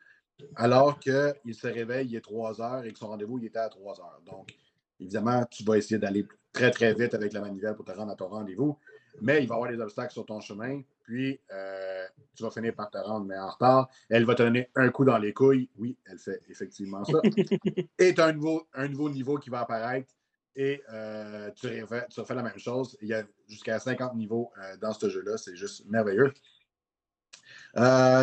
alors 0.56 1.00
qu'il 1.00 1.56
se 1.56 1.68
réveille, 1.68 2.08
il 2.10 2.16
est 2.16 2.22
3 2.22 2.60
heures 2.60 2.84
et 2.86 2.92
que 2.92 3.00
son 3.00 3.08
rendez-vous, 3.08 3.38
il 3.38 3.46
était 3.46 3.60
à 3.60 3.70
3 3.70 4.00
heures. 4.00 4.22
Donc, 4.26 4.54
évidemment, 5.00 5.46
tu 5.50 5.64
vas 5.64 5.78
essayer 5.78 6.00
d'aller 6.00 6.28
très, 6.52 6.72
très 6.72 6.94
vite 6.94 7.14
avec 7.14 7.34
la 7.34 7.42
manivelle 7.42 7.76
pour 7.76 7.86
te 7.86 7.92
rendre 7.92 8.12
à 8.12 8.16
ton 8.16 8.28
rendez-vous, 8.28 8.78
mais 9.22 9.44
il 9.44 9.48
va 9.48 9.56
y 9.56 9.58
avoir 9.58 9.72
des 9.72 9.80
obstacles 9.80 10.14
sur 10.14 10.26
ton 10.26 10.40
chemin, 10.40 10.82
puis 11.04 11.40
euh, 11.52 12.06
tu 12.36 12.44
vas 12.44 12.52
finir 12.52 12.74
par 12.74 12.90
te 12.90 12.98
rendre, 12.98 13.26
mais 13.26 13.38
en 13.38 13.50
retard. 13.50 13.90
Elle 14.10 14.26
va 14.26 14.36
te 14.36 14.44
donner 14.44 14.70
un 14.76 14.90
coup 14.90 15.06
dans 15.06 15.18
les 15.18 15.34
couilles. 15.34 15.70
Oui, 15.78 15.98
elle 16.06 16.18
fait 16.18 16.42
effectivement 16.50 17.04
ça. 17.06 17.20
et 18.00 18.14
tu 18.14 18.22
as 18.22 18.26
un 18.26 18.34
nouveau, 18.34 18.68
un 18.74 18.88
nouveau 18.88 19.10
niveau 19.10 19.38
qui 19.38 19.50
va 19.50 19.62
apparaître. 19.62 20.12
Et 20.56 20.84
euh, 20.92 21.50
tu, 21.56 21.68
refais, 21.82 22.06
tu 22.10 22.20
refais 22.20 22.36
la 22.36 22.44
même 22.44 22.60
chose. 22.60 22.98
Il 23.02 23.08
y 23.08 23.14
a 23.14 23.24
jusqu'à 23.48 23.80
50 23.80 24.16
niveaux 24.16 24.52
euh, 24.58 24.78
dans 24.78 24.94
ce 24.94 25.10
jeu-là. 25.10 25.38
C'est 25.38 25.56
juste 25.56 25.86
merveilleux. 25.88 26.34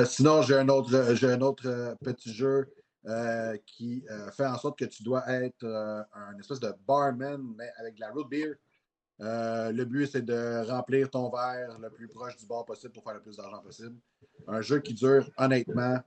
Sinon, 0.06 0.42
j'ai 0.42 0.56
un 0.56 0.68
autre, 0.68 1.14
j'ai 1.14 1.26
un 1.26 1.40
autre 1.40 1.96
petit 2.04 2.32
jeu 2.32 2.72
qui 3.66 4.04
fait 4.36 4.46
en 4.46 4.58
sorte 4.58 4.78
que 4.78 4.84
tu 4.84 5.02
dois 5.02 5.28
être 5.28 5.64
un 6.14 6.38
espèce 6.38 6.60
de 6.60 6.72
barman, 6.86 7.42
mais 7.56 7.70
avec 7.78 7.96
de 7.96 8.00
la 8.00 8.10
root 8.10 8.24
beer. 8.28 8.54
Euh, 9.22 9.70
le 9.72 9.84
but, 9.84 10.06
c'est 10.06 10.24
de 10.24 10.66
remplir 10.66 11.10
ton 11.10 11.30
verre 11.30 11.78
le 11.78 11.90
plus 11.90 12.08
proche 12.08 12.36
du 12.36 12.46
bar 12.46 12.64
possible 12.64 12.92
pour 12.92 13.04
faire 13.04 13.14
le 13.14 13.20
plus 13.20 13.36
d'argent 13.36 13.60
possible. 13.60 13.96
Un 14.48 14.62
jeu 14.62 14.80
qui 14.80 14.94
dure 14.94 15.28
honnêtement 15.36 15.98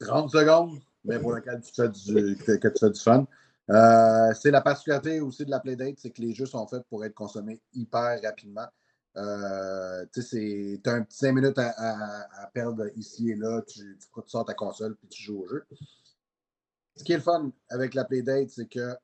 30 0.00 0.30
secondes, 0.30 0.80
mais 1.04 1.20
pour 1.20 1.32
lequel 1.32 1.60
tu 1.60 1.72
fais 1.72 1.88
du, 1.88 2.36
que, 2.36 2.68
tu 2.68 2.78
fais 2.78 2.90
du 2.90 3.00
fun. 3.00 3.26
Euh, 3.70 4.34
c'est 4.34 4.50
la 4.50 4.60
particularité 4.60 5.20
aussi 5.20 5.44
de 5.44 5.50
la 5.50 5.60
Playdate, 5.60 5.98
c'est 5.98 6.10
que 6.10 6.20
les 6.20 6.34
jeux 6.34 6.46
sont 6.46 6.66
faits 6.66 6.82
pour 6.88 7.04
être 7.04 7.14
consommés 7.14 7.60
hyper 7.74 8.20
rapidement. 8.22 8.66
Euh, 9.16 10.04
tu 10.12 10.80
as 10.86 10.90
un 10.92 11.02
petit 11.02 11.16
5 11.16 11.32
minutes 11.32 11.58
à, 11.58 12.50
perdre 12.52 12.86
ici 12.96 13.30
et 13.30 13.36
là, 13.36 13.62
tu, 13.62 13.96
tu, 13.98 14.08
sors 14.26 14.44
ta 14.44 14.54
console 14.54 14.96
puis 14.96 15.08
tu 15.08 15.22
joues 15.22 15.42
au 15.42 15.48
jeu. 15.48 15.64
Ce 16.96 17.04
qui 17.04 17.12
est 17.12 17.16
le 17.16 17.22
fun 17.22 17.52
avec 17.68 17.94
la 17.94 18.04
Playdate, 18.04 18.50
c'est 18.50 18.66
que 18.68 18.96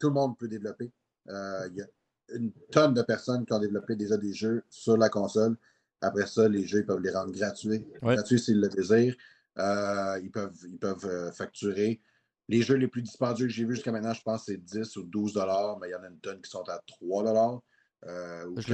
tout 0.00 0.08
le 0.08 0.14
monde 0.14 0.36
peut 0.36 0.48
développer. 0.48 0.90
Euh, 1.28 1.68
il 1.70 1.78
y 1.78 1.82
a 1.82 1.86
une 2.34 2.52
tonne 2.70 2.94
de 2.94 3.02
personnes 3.02 3.44
qui 3.44 3.52
ont 3.52 3.58
développé 3.58 3.96
déjà 3.96 4.16
des 4.16 4.32
jeux 4.32 4.62
sur 4.68 4.96
la 4.96 5.08
console. 5.08 5.56
Après 6.00 6.26
ça, 6.26 6.48
les 6.48 6.64
jeux, 6.64 6.80
ils 6.80 6.86
peuvent 6.86 7.02
les 7.02 7.10
rendre 7.10 7.32
gratuits. 7.32 7.84
Gratuits 8.02 8.38
s'ils 8.38 8.60
le 8.60 8.68
désirent. 8.68 9.16
ils 9.56 10.30
peuvent, 10.32 10.56
ils 10.68 10.78
peuvent 10.78 11.32
facturer. 11.32 12.00
Les 12.48 12.62
jeux 12.62 12.74
les 12.74 12.88
plus 12.88 13.02
dispendieux 13.02 13.46
que 13.46 13.52
j'ai 13.52 13.64
vus 13.64 13.76
jusqu'à 13.76 13.92
maintenant, 13.92 14.12
je 14.12 14.22
pense 14.22 14.46
c'est 14.46 14.56
10 14.56 14.96
ou 14.96 15.04
12 15.04 15.38
mais 15.80 15.88
il 15.88 15.92
y 15.92 15.94
en 15.94 16.02
a 16.02 16.08
une 16.08 16.18
tonne 16.18 16.40
qui 16.40 16.50
sont 16.50 16.68
à 16.68 16.80
3 16.86 17.62
euh, 18.06 18.46
je, 18.56 18.72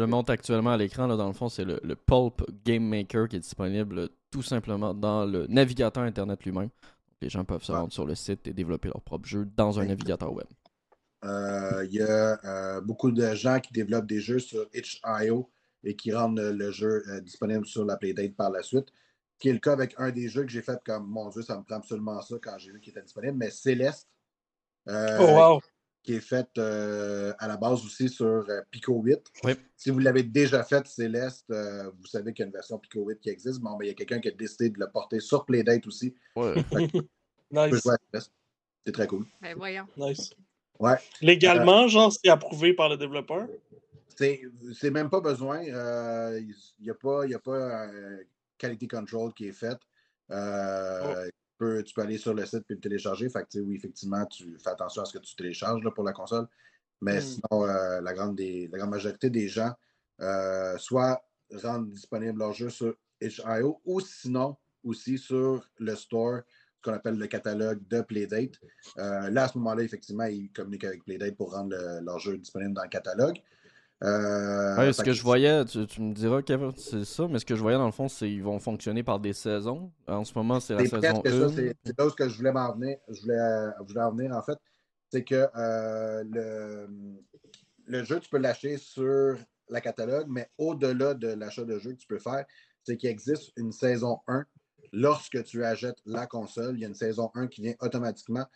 le 0.00 0.06
monte, 0.06 0.28
actuellement 0.28 0.72
à 0.72 0.76
l'écran. 0.76 1.06
Dans 1.08 1.26
le 1.26 1.32
fond, 1.32 1.48
c'est 1.48 1.64
le, 1.64 1.78
Pulp 1.94 2.42
Game 2.64 2.84
Maker 2.84 3.28
qui 3.28 3.36
est 3.36 3.40
disponible 3.40 4.08
tout 4.30 4.42
simplement 4.42 4.92
dans 4.92 5.24
le 5.24 5.46
navigateur 5.46 6.02
Internet 6.02 6.44
lui-même. 6.44 6.70
Les 7.22 7.28
gens 7.28 7.44
peuvent 7.44 7.62
se 7.62 7.72
rendre 7.72 7.92
sur 7.92 8.04
le 8.04 8.14
site 8.14 8.46
et 8.46 8.52
développer 8.52 8.88
leur 8.88 9.00
propre 9.00 9.26
jeu 9.26 9.48
dans 9.56 9.78
un 9.80 9.86
navigateur 9.86 10.32
web. 10.32 10.46
Euh, 11.24 11.84
il 11.86 11.94
y 11.94 12.02
a 12.02 12.38
euh, 12.44 12.80
beaucoup 12.80 13.10
de 13.10 13.34
gens 13.34 13.58
qui 13.60 13.72
développent 13.72 14.06
des 14.06 14.20
jeux 14.20 14.38
sur 14.38 14.68
itch.io 14.74 15.50
et 15.84 15.96
qui 15.96 16.12
rendent 16.12 16.38
le, 16.38 16.70
jeu 16.70 17.02
disponible 17.22 17.66
sur 17.66 17.84
la 17.84 17.96
Playdate 17.96 18.34
par 18.34 18.50
la 18.50 18.62
suite 18.62 18.88
qui 19.38 19.48
est 19.48 19.52
le 19.52 19.58
cas 19.58 19.72
avec 19.72 19.94
un 19.98 20.10
des 20.10 20.28
jeux 20.28 20.42
que 20.42 20.50
j'ai 20.50 20.62
fait 20.62 20.80
comme 20.84 21.06
mon 21.06 21.28
Dieu, 21.28 21.42
ça 21.42 21.58
me 21.58 21.62
prend 21.62 21.76
absolument 21.76 22.20
ça 22.22 22.36
quand 22.42 22.56
j'ai 22.58 22.72
vu 22.72 22.80
qu'il 22.80 22.90
était 22.90 23.02
disponible, 23.02 23.36
mais 23.36 23.50
Céleste. 23.50 24.08
Euh, 24.88 25.18
oh, 25.20 25.60
qui 26.04 26.14
est 26.14 26.20
fait 26.20 26.48
euh, 26.58 27.34
à 27.40 27.48
la 27.48 27.56
base 27.56 27.84
aussi 27.84 28.08
sur 28.08 28.26
euh, 28.48 28.60
Pico 28.70 28.94
8. 28.94 29.20
Si 29.76 29.90
vous 29.90 29.98
l'avez 29.98 30.22
déjà 30.22 30.62
fait, 30.62 30.86
Céleste, 30.86 31.46
vous 31.48 32.06
savez 32.06 32.32
qu'il 32.32 32.44
y 32.44 32.44
a 32.44 32.46
une 32.46 32.52
version 32.52 32.78
Pico 32.78 33.04
8 33.04 33.18
qui 33.18 33.30
existe. 33.30 33.58
Bon, 33.58 33.76
mais 33.76 33.86
il 33.86 33.88
y 33.88 33.90
a 33.90 33.94
quelqu'un 33.94 34.20
qui 34.20 34.28
a 34.28 34.30
décidé 34.30 34.70
de 34.70 34.78
le 34.78 34.88
porter 34.88 35.18
sur 35.18 35.44
Playdate 35.44 35.84
aussi. 35.88 36.14
nice. 37.50 37.88
C'est 38.86 38.92
très 38.92 39.08
cool. 39.08 39.26
Ben, 39.42 39.56
voyons. 39.56 39.86
Nice. 39.96 40.30
Ouais. 40.78 40.96
Légalement, 41.20 41.88
genre, 41.88 42.12
c'est 42.12 42.30
approuvé 42.30 42.74
par 42.74 42.88
le 42.88 42.96
développeur? 42.96 43.46
C'est 44.16 44.90
même 44.90 45.10
pas 45.10 45.20
besoin. 45.20 45.62
Il 45.62 46.54
n'y 46.80 46.90
a 46.90 46.94
pas, 46.94 47.26
y 47.26 47.34
a 47.34 47.38
pas 47.38 47.86
quality 48.58 48.88
control 48.88 49.32
qui 49.34 49.48
est 49.48 49.52
faite. 49.52 49.80
Euh, 50.30 51.28
oh. 51.60 51.82
tu, 51.84 51.94
peux, 51.94 52.02
aller 52.02 52.18
sur 52.18 52.34
le 52.34 52.44
site 52.46 52.64
et 52.70 52.74
le 52.74 52.80
télécharger. 52.80 53.28
Fait 53.28 53.46
que, 53.50 53.58
oui, 53.58 53.76
effectivement, 53.76 54.24
tu 54.26 54.58
fais 54.58 54.70
attention 54.70 55.02
à 55.02 55.04
ce 55.04 55.18
que 55.18 55.22
tu 55.22 55.34
télécharges 55.36 55.82
là, 55.84 55.90
pour 55.90 56.04
la 56.04 56.12
console. 56.12 56.46
Mais 57.00 57.18
hmm. 57.18 57.22
sinon, 57.22 57.64
euh, 57.64 58.00
la, 58.00 58.12
grande 58.14 58.36
des, 58.36 58.68
la 58.72 58.78
grande 58.78 58.90
majorité 58.90 59.30
des 59.30 59.48
gens 59.48 59.72
euh, 60.20 60.76
soit 60.78 61.22
rendent 61.52 61.90
disponible 61.90 62.38
leur 62.38 62.52
jeu 62.52 62.70
sur 62.70 62.94
itch.io 63.20 63.80
ou 63.84 64.00
sinon 64.00 64.56
aussi 64.82 65.18
sur 65.18 65.68
le 65.78 65.94
store, 65.96 66.40
qu'on 66.86 66.94
appelle 66.94 67.18
le 67.18 67.26
catalogue 67.26 67.80
de 67.88 68.00
Playdate. 68.00 68.60
là, 68.96 69.44
à 69.44 69.48
ce 69.48 69.58
moment-là, 69.58 69.82
effectivement, 69.82 70.24
ils 70.24 70.50
communiquent 70.50 70.84
avec 70.84 71.04
Playdate 71.04 71.36
pour 71.36 71.52
rendre 71.52 71.76
leur 72.02 72.18
jeu 72.18 72.38
disponible 72.38 72.72
dans 72.72 72.82
le 72.82 72.88
catalogue. 72.88 73.40
Euh, 74.04 74.92
ce 74.92 75.02
que 75.02 75.12
je 75.12 75.22
voyais, 75.22 75.64
tu, 75.64 75.78
me 76.02 76.12
diras, 76.12 76.42
Kevin, 76.42 76.72
c'est 76.76 77.04
ça, 77.04 77.26
mais 77.28 77.38
ce 77.38 77.46
que 77.46 77.56
je 77.56 77.62
voyais 77.62 77.78
dans 77.78 77.86
le 77.86 77.92
fond, 77.92 78.08
c'est 78.08 78.26
qu'ils 78.26 78.42
vont 78.42 78.58
fonctionner 78.58 79.02
par 79.02 79.18
des 79.20 79.32
saisons. 79.32 79.90
En 80.06 80.24
ce 80.24 80.34
moment, 80.34 80.60
c'est 80.60 80.74
la 80.74 80.80
saison 80.80 81.22
1. 81.24 81.48
C'est 81.84 81.98
là 81.98 82.06
où 82.06 82.10
que 82.10 82.28
je 82.28 82.36
voulais 82.36 82.52
m'en 82.52 82.74
venir. 82.74 82.98
Je 83.08 83.22
voulais, 83.22 83.38
euh, 83.38 83.70
je 83.80 83.92
voulais 83.92 84.02
en 84.02 84.12
venir, 84.12 84.36
en 84.36 84.42
fait. 84.42 84.58
C'est 85.10 85.24
que 85.24 85.48
euh, 85.56 86.24
le, 86.30 86.88
le 87.86 88.04
jeu, 88.04 88.20
tu 88.20 88.28
peux 88.28 88.38
l'acheter 88.38 88.76
sur 88.76 89.38
la 89.70 89.80
catalogue, 89.80 90.26
mais 90.28 90.50
au-delà 90.58 91.14
de 91.14 91.28
l'achat 91.28 91.64
de 91.64 91.78
jeu 91.78 91.92
que 91.92 91.98
tu 91.98 92.06
peux 92.06 92.18
faire, 92.18 92.44
c'est 92.82 92.96
qu'il 92.96 93.08
existe 93.08 93.52
une 93.56 93.72
saison 93.72 94.18
1. 94.28 94.44
Lorsque 94.98 95.44
tu 95.44 95.62
achètes 95.62 96.00
la 96.06 96.26
console, 96.26 96.76
il 96.76 96.80
y 96.80 96.84
a 96.86 96.88
une 96.88 96.94
saison 96.94 97.30
1 97.34 97.48
qui 97.48 97.60
vient 97.60 97.74
automatiquement. 97.80 98.46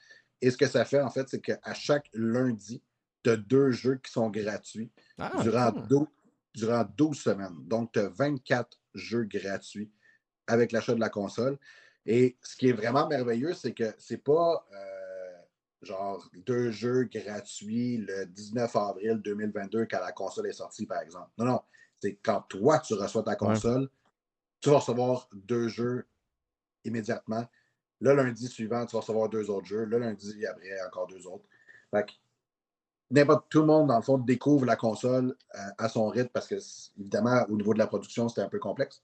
Et 0.40 0.50
ce 0.50 0.56
que 0.56 0.66
ça 0.66 0.86
fait, 0.86 1.02
en 1.02 1.10
fait, 1.10 1.28
c'est 1.28 1.42
qu'à 1.42 1.74
chaque 1.74 2.08
lundi, 2.14 2.82
tu 3.22 3.28
as 3.28 3.36
deux 3.36 3.72
jeux 3.72 3.96
qui 3.96 4.10
sont 4.10 4.30
gratuits 4.30 4.90
ah, 5.18 5.32
durant, 5.42 5.70
12, 6.96 7.18
semaines. 7.18 7.58
Donc, 7.66 7.92
tu 7.92 7.98
as 7.98 8.08
24 8.08 8.80
jeux 8.94 9.24
gratuits 9.24 9.92
avec 10.46 10.72
l'achat 10.72 10.94
de 10.94 11.00
la 11.00 11.10
console. 11.10 11.58
Et 12.06 12.38
ce 12.42 12.56
qui 12.56 12.70
est 12.70 12.72
vraiment 12.72 13.06
merveilleux, 13.06 13.52
c'est 13.52 13.74
que 13.74 13.92
c'est 13.98 14.24
pas 14.24 14.66
euh, 14.72 15.32
genre 15.82 16.26
deux 16.32 16.70
jeux 16.70 17.04
gratuits 17.04 17.98
le 17.98 18.24
19 18.24 18.74
avril 18.76 19.20
2022 19.22 19.84
quand 19.90 20.00
la 20.00 20.12
console 20.12 20.46
est 20.46 20.54
sortie, 20.54 20.86
par 20.86 21.02
exemple. 21.02 21.28
Non, 21.36 21.44
non. 21.44 21.60
C'est 21.98 22.14
quand 22.14 22.40
toi, 22.48 22.78
tu 22.78 22.94
reçois 22.94 23.24
ta 23.24 23.36
console, 23.36 23.90
tu 24.62 24.70
vas 24.70 24.78
recevoir 24.78 25.28
deux 25.34 25.68
jeux 25.68 26.06
immédiatement. 26.84 27.44
Le 28.00 28.14
lundi 28.14 28.46
suivant, 28.48 28.86
tu 28.86 28.94
vas 28.94 29.00
recevoir 29.00 29.28
deux 29.28 29.50
autres 29.50 29.66
jeux. 29.66 29.84
Le 29.84 29.98
lundi 29.98 30.46
après, 30.46 30.80
encore 30.86 31.06
deux 31.06 31.26
autres. 31.26 31.44
Fait 31.90 32.06
n'importe 33.10 33.46
tout 33.48 33.60
le 33.60 33.66
monde, 33.66 33.88
dans 33.88 33.96
le 33.96 34.02
fond, 34.02 34.18
découvre 34.18 34.64
la 34.64 34.76
console 34.76 35.36
euh, 35.54 35.58
à, 35.78 35.88
son 35.88 36.08
rythme 36.08 36.30
parce 36.32 36.46
que, 36.46 36.56
évidemment, 36.98 37.44
au 37.48 37.56
niveau 37.56 37.74
de 37.74 37.78
la 37.78 37.86
production, 37.86 38.28
c'était 38.28 38.42
un 38.42 38.48
peu 38.48 38.58
complexe. 38.58 39.02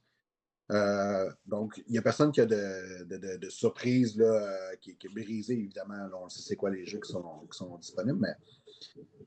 Euh, 0.72 1.30
donc, 1.46 1.82
il 1.86 1.92
n'y 1.92 1.98
a 1.98 2.02
personne 2.02 2.32
qui 2.32 2.40
a 2.40 2.46
de, 2.46 3.48
surprise 3.48 4.16
là, 4.16 4.24
euh, 4.24 4.76
qui, 4.80 4.90
est 4.90 5.14
brisée, 5.14 5.54
évidemment. 5.54 6.08
on 6.22 6.28
sait 6.28 6.42
c'est 6.42 6.56
quoi 6.56 6.70
les 6.70 6.84
jeux 6.86 7.00
qui 7.00 7.12
sont, 7.12 7.46
qui 7.50 7.56
sont 7.56 7.76
disponibles, 7.78 8.18
mais 8.18 8.34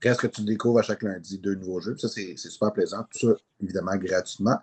reste 0.01 0.21
que 0.21 0.27
tu 0.27 0.41
découvres 0.43 0.79
à 0.79 0.83
chaque 0.83 1.03
lundi 1.03 1.37
deux 1.39 1.55
nouveaux 1.55 1.79
jeux. 1.79 1.97
Ça, 1.97 2.09
c'est 2.09 2.35
super 2.37 2.73
plaisant. 2.73 3.05
Tout 3.11 3.27
ça, 3.27 3.33
évidemment, 3.61 3.95
gratuitement 3.95 4.59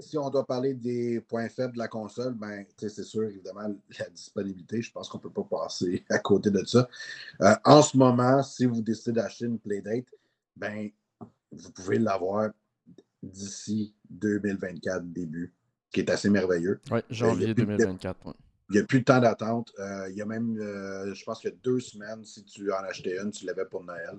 si 0.00 0.18
on 0.18 0.30
doit 0.30 0.46
parler 0.46 0.74
des 0.74 1.20
points 1.20 1.48
faibles 1.48 1.74
de 1.74 1.78
la 1.78 1.88
console, 1.88 2.34
ben, 2.34 2.64
c'est 2.76 3.02
sûr, 3.02 3.24
évidemment, 3.24 3.74
la 3.98 4.08
disponibilité. 4.10 4.82
Je 4.82 4.92
pense 4.92 5.08
qu'on 5.08 5.18
ne 5.18 5.22
peut 5.22 5.30
pas 5.30 5.62
passer 5.62 6.04
à 6.10 6.18
côté 6.18 6.50
de 6.50 6.64
ça. 6.64 6.88
Euh, 7.40 7.54
en 7.64 7.82
ce 7.82 7.96
moment, 7.96 8.42
si 8.42 8.66
vous 8.66 8.82
décidez 8.82 9.12
d'acheter 9.12 9.46
une 9.46 9.58
Playdate, 9.58 10.06
ben, 10.56 10.90
vous 11.50 11.70
pouvez 11.72 11.98
l'avoir 11.98 12.50
d'ici 13.22 13.94
2024 14.10 15.04
début, 15.12 15.54
qui 15.92 16.00
est 16.00 16.10
assez 16.10 16.30
merveilleux. 16.30 16.80
Oui, 16.90 17.00
janvier 17.10 17.54
2024. 17.54 18.34
Il 18.70 18.76
n'y 18.76 18.78
a 18.78 18.84
plus 18.84 19.00
de 19.00 19.04
temps 19.04 19.20
d'attente. 19.20 19.72
Euh, 19.78 20.08
il 20.10 20.16
y 20.16 20.22
a 20.22 20.26
même, 20.26 20.58
euh, 20.58 21.14
je 21.14 21.24
pense 21.24 21.40
qu'il 21.40 21.50
y 21.50 21.52
a 21.52 21.56
deux 21.62 21.80
semaines, 21.80 22.24
si 22.24 22.44
tu 22.44 22.72
en 22.72 22.78
achetais 22.78 23.18
une, 23.20 23.30
tu 23.30 23.44
l'avais 23.44 23.66
pour 23.66 23.84
Noël. 23.84 24.18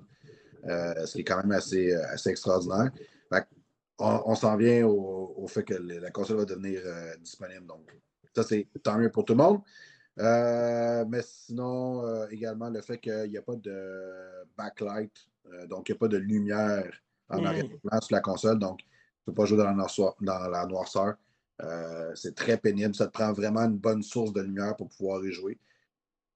ce 1.06 1.12
qui 1.12 1.20
est 1.20 1.24
quand 1.24 1.38
même 1.38 1.52
assez, 1.52 1.92
assez 1.92 2.30
extraordinaire 2.30 2.90
on, 3.98 4.34
s'en 4.34 4.56
vient 4.56 4.86
au, 4.86 5.46
fait 5.48 5.64
que 5.64 5.74
la 5.74 6.10
console 6.10 6.38
va 6.38 6.44
devenir 6.44 6.80
euh, 6.84 7.16
disponible. 7.16 7.66
Donc, 7.66 7.90
ça, 8.34 8.42
c'est 8.42 8.66
tant 8.82 8.98
mieux 8.98 9.10
pour 9.10 9.24
tout 9.24 9.34
le 9.34 9.42
monde. 9.42 9.60
Euh, 10.18 11.04
mais 11.08 11.22
sinon, 11.22 12.04
euh, 12.04 12.26
également, 12.28 12.70
le 12.70 12.80
fait 12.80 12.98
qu'il 12.98 13.30
n'y 13.30 13.38
a 13.38 13.42
pas 13.42 13.56
de 13.56 14.46
backlight, 14.56 15.12
donc 15.68 15.88
il 15.88 15.92
n'y 15.92 15.96
a 15.96 15.98
pas 15.98 16.08
de 16.08 16.16
lumière 16.16 16.90
en 17.28 17.40
mm. 17.40 17.46
arrière-plan 17.46 18.00
sur 18.00 18.14
la 18.14 18.20
console. 18.20 18.58
Donc, 18.58 18.78
tu 18.78 18.86
ne 18.86 19.32
peux 19.32 19.34
pas 19.34 19.46
jouer 19.46 19.58
dans 19.58 19.64
la 19.64 19.74
noirceur. 19.74 20.14
Dans 20.20 20.48
la 20.48 20.66
noirceur. 20.66 21.14
c'est 22.14 22.34
très 22.34 22.56
pénible. 22.58 22.94
Ça 22.94 23.06
te 23.06 23.12
prend 23.12 23.32
vraiment 23.32 23.62
une 23.62 23.78
bonne 23.78 24.02
source 24.02 24.32
de 24.32 24.40
lumière 24.40 24.76
pour 24.76 24.88
pouvoir 24.88 25.24
y 25.24 25.32
jouer. 25.32 25.58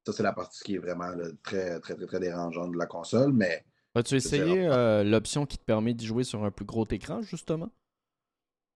Ça, 0.07 0.12
c'est 0.12 0.23
la 0.23 0.33
partie 0.33 0.62
qui 0.62 0.75
est 0.77 0.79
vraiment 0.79 1.11
très, 1.42 1.81
très, 1.81 1.94
très, 1.94 2.07
très 2.07 2.21
dérangeante 2.21 2.73
de 2.73 2.79
la 2.79 2.87
console. 2.87 3.33
Mais 3.33 3.64
As-tu 3.99 4.15
essayé 4.15 4.67
euh, 4.67 5.03
l'option 5.03 5.45
qui 5.47 5.59
te 5.59 5.65
permet 5.65 5.95
d'y 5.95 6.07
jouer 6.07 6.25
sur 6.25 6.45
un 6.45 6.51
plus 6.51 6.65
gros 6.65 6.87
écran, 6.91 7.21
justement? 7.23 7.71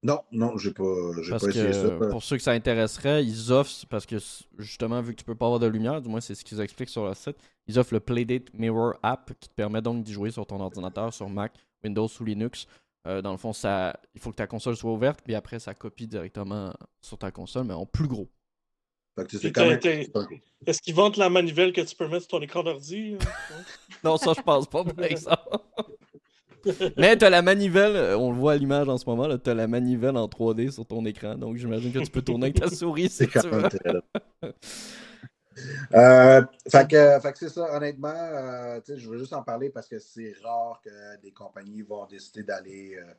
Non, 0.05 0.21
non, 0.33 0.59
j'ai 0.59 0.73
pas, 0.73 0.83
pas 1.31 1.37
essayé 1.37 1.73
ça. 1.73 1.91
Pour 2.11 2.25
ceux 2.25 2.37
que 2.37 2.43
ça 2.43 2.51
intéresserait, 2.51 3.25
ils 3.25 3.53
offrent, 3.53 3.87
parce 3.89 4.05
que 4.05 4.17
justement, 4.59 5.01
vu 5.01 5.13
que 5.13 5.21
tu 5.21 5.25
peux 5.25 5.37
pas 5.37 5.47
avoir 5.47 5.61
de 5.61 5.69
lumière, 5.69 6.01
du 6.03 6.09
moins 6.09 6.21
c'est 6.21 6.35
ce 6.35 6.45
qu'ils 6.45 6.61
expliquent 6.61 6.89
sur 6.89 7.07
le 7.07 7.15
site, 7.15 7.37
ils 7.69 7.79
offrent 7.79 7.95
le 7.95 8.01
Playdate 8.01 8.53
Mirror 8.53 8.95
App 9.05 9.33
qui 9.39 9.49
te 9.49 9.55
permet 9.55 9.81
donc 9.81 10.03
d'y 10.03 10.13
jouer 10.13 10.33
sur 10.33 10.45
ton 10.45 10.59
ordinateur, 10.59 11.15
sur 11.15 11.29
Mac, 11.29 11.53
Windows 11.85 12.09
ou 12.19 12.25
Linux. 12.25 12.67
Euh, 13.07 13.23
dans 13.23 13.31
le 13.31 13.37
fond, 13.37 13.53
ça, 13.53 13.97
il 14.17 14.21
faut 14.21 14.31
que 14.31 14.37
ta 14.37 14.49
console 14.49 14.77
soit 14.77 14.93
ouverte, 14.93 15.21
puis 15.23 15.37
après, 15.37 15.61
ça 15.61 15.73
copie 15.73 16.09
directement 16.09 16.75
sur 17.01 17.17
ta 17.17 17.31
console, 17.31 17.65
mais 17.65 17.75
en 17.75 17.87
plus 17.87 18.09
gros. 18.09 18.29
Est-ce 19.19 20.81
qu'ils 20.81 20.95
vendent 20.95 21.17
la 21.17 21.29
manivelle 21.29 21.73
que 21.73 21.81
tu 21.83 21.95
peux 21.95 22.09
mettre 22.09 22.23
sur 22.23 22.39
ton 22.39 22.41
écran 22.41 22.63
d'ordi? 22.63 23.17
Hein? 23.21 23.55
non, 24.05 24.17
ça, 24.17 24.33
je 24.37 24.43
pense 24.43 24.67
pas, 24.67 24.85
par 24.85 25.05
exemple. 25.05 25.59
Mais 26.97 27.17
tu 27.17 27.25
as 27.25 27.31
la 27.31 27.43
manivelle, 27.43 27.97
euh, 27.97 28.17
on 28.17 28.31
le 28.31 28.39
voit 28.39 28.53
à 28.53 28.57
l'image 28.57 28.89
en 28.89 28.97
ce 28.97 29.05
moment, 29.05 29.27
tu 29.37 29.51
as 29.51 29.55
la 29.55 29.67
manivelle 29.67 30.17
en 30.17 30.27
3D 30.27 30.71
sur 30.71 30.87
ton 30.87 31.05
écran, 31.05 31.35
donc 31.35 31.57
j'imagine 31.57 31.93
que 31.93 31.99
tu 31.99 32.11
peux 32.11 32.23
tourner 32.23 32.47
avec 32.47 32.61
ta 32.61 32.71
souris 32.75 33.09
si 33.09 33.27
tu 33.27 33.39
veux. 33.41 33.65
euh, 35.95 36.43
fait 36.71 36.89
que, 36.89 37.19
c'est 37.35 37.49
ça, 37.49 37.77
honnêtement, 37.77 38.15
euh, 38.15 38.81
je 38.87 39.11
veux 39.11 39.19
juste 39.19 39.33
en 39.33 39.43
parler 39.43 39.71
parce 39.71 39.89
que 39.89 39.99
c'est 39.99 40.35
rare 40.43 40.81
que 40.85 41.21
des 41.21 41.33
compagnies 41.33 41.83
vont 41.83 42.07
décider 42.07 42.45
d'aller 42.45 42.95
euh, 42.97 43.13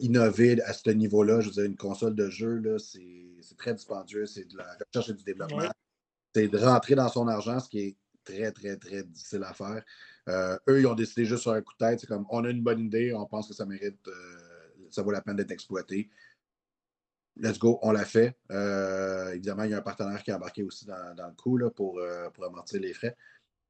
innover 0.00 0.60
à 0.62 0.72
ce 0.72 0.90
niveau-là. 0.90 1.40
Je 1.40 1.48
veux 1.48 1.54
dire, 1.54 1.64
une 1.64 1.76
console 1.76 2.14
de 2.14 2.28
jeu, 2.30 2.78
c'est 2.78 3.56
très 3.56 3.74
dispendieux, 3.74 4.26
c'est 4.26 4.44
de 4.44 4.56
la 4.56 4.66
recherche 4.86 5.10
et 5.10 5.14
du 5.14 5.24
développement. 5.24 5.70
C'est 6.34 6.48
de 6.48 6.58
rentrer 6.58 6.94
dans 6.94 7.08
son 7.08 7.26
argent, 7.28 7.58
ce 7.60 7.68
qui 7.68 7.80
est 7.80 7.96
très, 8.24 8.52
très, 8.52 8.76
très 8.76 9.02
difficile 9.02 9.42
à 9.44 9.52
faire. 9.54 9.82
Euh, 10.28 10.58
eux, 10.68 10.80
ils 10.80 10.86
ont 10.86 10.94
décidé 10.94 11.24
juste 11.24 11.42
sur 11.42 11.52
un 11.52 11.62
coup 11.62 11.72
de 11.78 11.86
tête. 11.86 12.00
C'est 12.00 12.06
comme 12.06 12.26
on 12.30 12.44
a 12.44 12.50
une 12.50 12.62
bonne 12.62 12.80
idée, 12.80 13.12
on 13.14 13.24
pense 13.26 13.48
que 13.48 13.54
ça 13.54 13.64
mérite, 13.64 14.06
euh, 14.06 14.38
ça 14.90 15.02
vaut 15.02 15.10
la 15.10 15.22
peine 15.22 15.36
d'être 15.36 15.50
exploité. 15.50 16.10
Let's 17.36 17.58
go, 17.58 17.78
on 17.82 17.92
l'a 17.92 18.04
fait. 18.04 18.36
Euh, 18.50 19.30
évidemment, 19.32 19.62
il 19.62 19.70
y 19.70 19.74
a 19.74 19.78
un 19.78 19.82
partenaire 19.82 20.22
qui 20.22 20.30
a 20.30 20.36
embarqué 20.36 20.62
aussi 20.64 20.84
dans, 20.84 21.14
dans 21.14 21.28
le 21.28 21.34
coup 21.34 21.56
là, 21.56 21.70
pour, 21.70 22.00
pour 22.34 22.44
amortir 22.44 22.80
les 22.80 22.92
frais. 22.92 23.16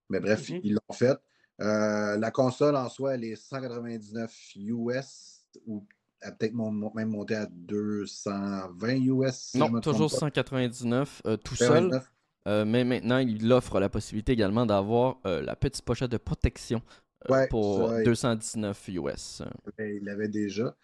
Mais 0.08 0.20
bref, 0.20 0.48
Mhm. 0.48 0.60
ils 0.64 0.72
l'ont 0.74 0.94
fait. 0.94 1.16
la 1.58 2.30
console 2.32 2.76
en 2.76 2.88
soi, 2.88 3.14
elle 3.14 3.24
est 3.24 3.36
199 3.36 4.52
US 4.56 5.44
ou 5.66 5.86
a 6.22 6.32
peut-être 6.32 6.54
même 6.54 7.08
monté 7.08 7.34
à 7.34 7.46
220 7.46 8.88
US. 9.06 9.34
si 9.34 9.58
Non, 9.58 9.80
toujours 9.80 10.10
pas. 10.10 10.18
199 10.18 11.22
euh, 11.26 11.36
tout 11.36 11.54
seul. 11.54 11.68
199. 11.68 12.12
Euh, 12.46 12.64
mais 12.64 12.84
maintenant, 12.84 13.18
il 13.18 13.52
offre 13.52 13.78
la 13.78 13.88
possibilité 13.88 14.32
également 14.32 14.64
d'avoir 14.64 15.18
euh, 15.26 15.42
la 15.42 15.54
petite 15.54 15.84
pochette 15.84 16.10
de 16.10 16.16
protection 16.16 16.82
Ouais, 17.28 17.48
pour 17.48 17.88
ça, 17.88 18.02
219 18.04 18.88
US. 18.88 19.42
Mais 19.76 19.96
Il 19.96 20.04
l'avait 20.04 20.28
déjà. 20.28 20.74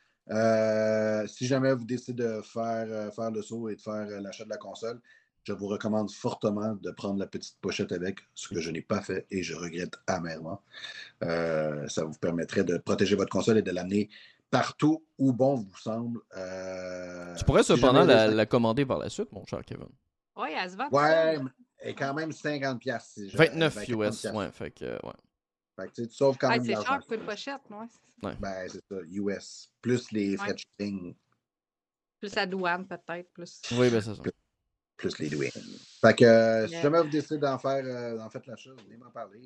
Si 1.28 1.46
jamais 1.46 1.72
vous 1.72 1.84
décidez 1.84 2.24
de 2.24 2.40
faire, 2.42 3.14
faire 3.14 3.30
le 3.30 3.40
saut 3.40 3.68
et 3.68 3.76
de 3.76 3.80
faire 3.80 4.06
l'achat 4.20 4.44
de 4.44 4.50
la 4.50 4.56
console, 4.56 5.00
je 5.44 5.52
vous 5.52 5.66
recommande 5.66 6.10
fortement 6.10 6.74
de 6.74 6.90
prendre 6.90 7.18
la 7.18 7.26
petite 7.26 7.56
pochette 7.60 7.92
avec, 7.92 8.20
ce 8.34 8.48
que 8.48 8.60
je 8.60 8.70
n'ai 8.70 8.80
pas 8.80 9.00
fait 9.00 9.26
et 9.30 9.42
je 9.42 9.54
regrette 9.54 9.94
amèrement. 10.06 10.62
Euh, 11.22 11.86
ça 11.88 12.04
vous 12.04 12.18
permettrait 12.18 12.64
de 12.64 12.78
protéger 12.78 13.14
votre 13.14 13.30
console 13.30 13.58
et 13.58 13.62
de 13.62 13.70
l'amener 13.70 14.08
partout 14.50 15.04
où 15.18 15.32
bon 15.32 15.56
vous 15.56 15.76
semble. 15.78 16.20
Euh, 16.36 17.34
Tu 17.36 17.44
pourrais 17.44 17.62
cependant 17.62 18.04
la, 18.04 18.46
commander 18.46 18.86
par 18.86 18.98
la 18.98 19.08
suite, 19.08 19.30
mon 19.32 19.44
cher 19.44 19.60
Kevin. 19.64 19.88
Oui, 20.36 20.48
elle 20.56 20.70
se 20.70 20.76
vend. 20.76 20.88
Ouais, 20.90 21.38
est 21.80 21.94
quand 21.94 22.14
même 22.14 22.30
50$. 22.32 22.78
piastres, 22.78 23.10
si 23.14 23.30
je- 23.30 23.36
29 23.36 23.74
ben, 23.74 23.82
US, 24.00 24.14
50$. 24.24 24.34
ouais, 24.34 24.50
fait 24.52 24.70
que, 24.70 24.84
ouais. 24.84 25.12
Fait 25.76 25.86
que, 25.88 25.92
tu 25.92 26.02
sais, 26.02 26.08
tu 26.08 26.14
sauves 26.14 26.36
quand 26.38 26.50
même 26.50 26.64
c'est 26.64 26.72
cher 26.74 27.00
pour 27.06 27.12
une 27.12 27.24
pochette, 27.26 27.60
ouais. 27.70 28.34
Ben, 28.40 28.68
c'est 28.68 28.82
ça, 28.88 28.96
US. 29.10 29.70
Plus 29.80 30.10
les 30.12 30.36
frais 30.36 30.48
Ouais. 30.48 30.54
de 30.54 30.58
shipping. 30.58 31.14
Plus 32.20 32.34
la 32.34 32.46
douane, 32.46 32.86
peut-être. 32.86 33.30
Plus... 33.32 33.60
Oui, 33.72 33.90
ben 33.90 34.00
c'est 34.00 34.14
ça. 34.14 34.22
plus 34.96 35.18
les 35.18 35.28
douanes. 35.28 35.50
Fait 36.00 36.14
que 36.14 36.24
euh, 36.24 36.68
si 36.68 36.80
jamais 36.80 37.02
vous 37.02 37.10
décidez 37.10 37.38
d'en 37.38 37.58
faire, 37.58 37.84
euh, 37.84 38.16
d'en 38.16 38.30
faire 38.30 38.42
l'achat, 38.46 38.70
venez 38.86 38.96
m'en 38.96 39.10
parler. 39.10 39.40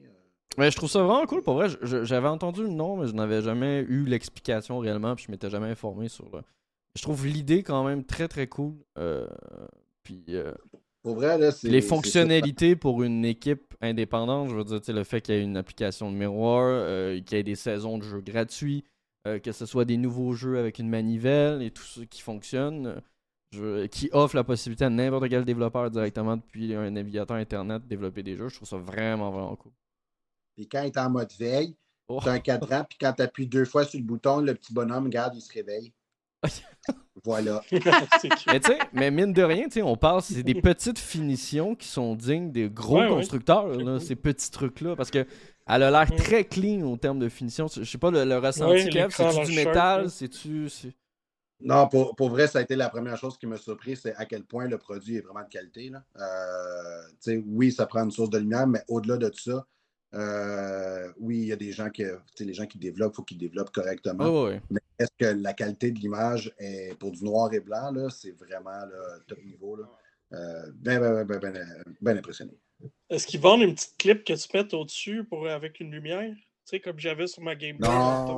Euh. 0.59 0.65
Mais 0.65 0.71
je 0.71 0.77
trouve 0.77 0.91
ça 0.91 1.03
vraiment 1.03 1.27
cool, 1.27 1.43
pour 1.43 1.55
vrai. 1.55 1.69
J'avais 1.83 2.29
entendu 2.29 2.63
le 2.63 2.69
nom, 2.69 2.97
mais 2.97 3.07
je 3.07 3.13
n'avais 3.15 3.43
jamais 3.43 3.81
eu 3.89 4.05
l'explication 4.05 4.79
réellement, 4.79 5.15
puis 5.15 5.25
je 5.27 5.31
m'étais 5.31 5.51
jamais 5.51 5.69
informé 5.69 6.09
sur 6.09 6.25
le. 6.35 6.43
Je 6.97 7.03
trouve 7.03 7.27
l'idée 7.27 7.63
quand 7.63 7.85
même 7.85 8.05
très 8.05 8.29
très 8.29 8.47
cool. 8.47 8.75
euh, 8.99 9.27
Puis 10.03 10.25
euh, 10.31 10.53
Pour 11.03 11.15
vrai, 11.17 11.39
là, 11.39 11.51
les 11.65 11.81
fonctionnalités 11.81 12.75
pour 12.77 13.03
une 13.03 13.25
équipe 13.25 13.75
indépendante, 13.81 14.49
je 14.51 14.55
veux 14.55 14.65
dire, 14.65 14.81
tu 14.81 14.87
sais, 14.87 14.93
le 14.93 15.05
fait 15.05 15.21
qu'il 15.21 15.35
y 15.35 15.39
ait 15.39 15.43
une 15.43 15.57
application 15.57 16.11
de 16.11 16.17
miroir, 16.17 16.65
euh, 16.67 17.21
qu'il 17.21 17.37
y 17.37 17.41
ait 17.41 17.45
des 17.45 17.55
saisons 17.55 17.99
de 17.99 18.03
jeux 18.03 18.21
gratuits, 18.21 18.85
euh, 19.27 19.39
que 19.39 19.53
ce 19.53 19.67
soit 19.67 19.85
des 19.85 19.97
nouveaux 19.97 20.33
jeux 20.33 20.59
avec 20.59 20.79
une 20.79 20.89
manivelle 20.89 21.63
et 21.63 21.71
tout 21.71 21.83
ça 21.85 22.01
qui 22.07 22.21
fonctionne, 22.23 22.87
euh, 22.87 23.01
je- 23.53 23.87
qui 23.87 24.09
offre 24.13 24.35
la 24.35 24.45
possibilité 24.45 24.85
à 24.85 24.91
n'importe 24.91 25.29
quel 25.29 25.45
développeur 25.45 25.91
directement 25.91 26.37
depuis 26.37 26.75
un 26.75 26.91
navigateur 26.91 27.37
internet 27.37 27.83
de 27.85 27.89
développer 27.89 28.23
des 28.23 28.35
jeux, 28.37 28.49
je 28.49 28.57
trouve 28.57 28.69
ça 28.69 28.77
vraiment 28.79 29.31
vraiment 29.31 29.57
cool. 29.57 29.73
Puis 30.59 30.67
quand 30.69 30.83
il 30.83 30.87
est 30.89 30.99
en 30.99 31.09
mode 31.09 31.31
veille, 31.39 31.77
Oh. 32.11 32.19
c'est 32.25 32.31
un 32.31 32.39
cadran, 32.41 32.85
puis 32.89 32.97
quand 32.99 33.13
tu 33.13 33.23
appuies 33.23 33.47
deux 33.47 33.65
fois 33.67 33.85
sur 33.85 33.99
le 34.01 34.05
bouton, 34.05 34.41
le 34.41 34.55
petit 34.55 34.73
bonhomme, 34.73 35.05
regarde, 35.05 35.37
il 35.37 35.41
se 35.43 35.53
réveille. 35.53 35.93
voilà. 37.25 37.63
Mais 37.73 38.61
tu 38.61 38.73
sais, 38.73 38.79
mais 38.93 39.11
mine 39.11 39.33
de 39.33 39.43
rien, 39.43 39.65
tu 39.65 39.73
sais, 39.73 39.83
on 39.83 39.97
parle, 39.97 40.23
c'est 40.23 40.43
des 40.43 40.55
petites 40.61 40.99
finitions 40.99 41.75
qui 41.75 41.87
sont 41.89 42.15
dignes 42.15 42.51
des 42.51 42.71
gros 42.71 42.99
Ouais, 43.01 43.09
constructeurs, 43.09 43.69
Très 43.73 43.85
là, 43.85 43.99
cool. 43.99 44.01
ces 44.01 44.17
petits 44.17 44.51
trucs-là, 44.51 44.97
parce 44.97 45.11
que 45.11 45.27
elle 45.67 45.83
a 45.83 45.91
l'air 45.91 46.11
très 46.17 46.45
clean 46.45 46.81
au 46.91 46.97
terme 46.97 47.19
de 47.19 47.29
finition. 47.29 47.67
Je 47.69 47.85
sais 47.85 47.99
pas 47.99 48.11
le, 48.11 48.25
le 48.25 48.39
ressenti 48.39 48.89
Ouais, 48.89 49.09
c'est-tu 49.11 49.51
du 49.51 49.57
métal, 49.57 50.11
c'est-tu... 50.11 50.69
c'est- 50.71 50.95
Non, 51.61 51.89
pour, 51.89 52.17
pour 52.17 52.31
vrai, 52.31 52.47
ça 52.47 52.61
a 52.61 52.63
été 52.63 52.75
la 52.75 52.89
première 52.89 53.19
chose 53.19 53.37
qui 53.37 53.47
m'a 53.47 53.59
surpris, 53.59 53.97
c'est 53.97 54.15
à 54.15 54.25
quel 54.25 54.45
point 54.45 54.67
le 54.67 54.79
produit 54.79 55.17
est 55.17 55.21
vraiment 55.21 55.43
de 55.45 55.49
qualité. 55.51 55.91
Là. 55.91 56.03
Euh, 56.17 57.03
tu 57.23 57.33
sais, 57.33 57.45
oui, 57.47 57.71
ça 57.71 57.85
prend 57.87 58.03
une 58.05 58.11
source 58.13 58.31
de 58.31 58.39
lumière, 58.39 58.67
mais 58.67 58.83
au-delà 58.89 59.19
de 59.19 59.29
tout 59.29 59.41
ça, 59.41 59.67
euh, 60.15 61.13
oui, 61.19 61.39
il 61.39 61.47
y 61.47 61.53
a 61.53 61.57
des 61.57 61.73
gens 61.73 61.91
qui, 61.91 62.03
tu 62.03 62.11
sais, 62.35 62.45
les 62.45 62.55
gens 62.55 62.67
qui 62.67 62.79
développent, 62.79 63.13
il 63.15 63.17
faut 63.17 63.23
qu'ils 63.23 63.39
développent 63.39 63.71
correctement. 63.71 64.49
Ah. 64.49 64.61
Mais 64.71 64.81
est-ce 64.99 65.11
que 65.19 65.27
la 65.27 65.53
qualité 65.53 65.91
de 65.91 65.99
l'image 65.99 66.53
est 66.59 66.99
pour 66.99 67.13
du 67.13 67.25
noir 67.25 67.53
et 67.53 67.61
blanc, 67.61 67.93
là, 67.93 68.09
c'est 68.11 68.33
vraiment 68.33 68.71
là, 68.71 69.19
top 69.27 69.39
niveau. 69.45 69.77
Là? 69.77 69.85
Euh, 70.33 70.73
ben, 70.75 71.01
ben, 71.01 71.25
ben, 71.25 71.39
ben, 71.39 71.53
ben, 71.53 71.85
ben 72.01 72.19
impressionné. 72.19 72.53
Est-ce 73.11 73.27
qu'ils 73.27 73.41
vendent 73.41 73.63
une 73.63 73.75
petite 73.75 73.97
clip 73.99 74.25
que 74.25 74.33
tu 74.33 74.49
mets 74.57 74.75
au-dessus 74.75 75.25
pour, 75.25 75.49
avec 75.49 75.81
une 75.81 75.91
lumière? 75.91 76.33
Tu 76.35 76.43
sais, 76.65 76.81
comme 76.81 76.99
j'avais 76.99 77.27
sur 77.27 77.43
ma 77.43 77.55
Game 77.55 77.77
Boy. 77.79 77.89
Non, 77.89 78.37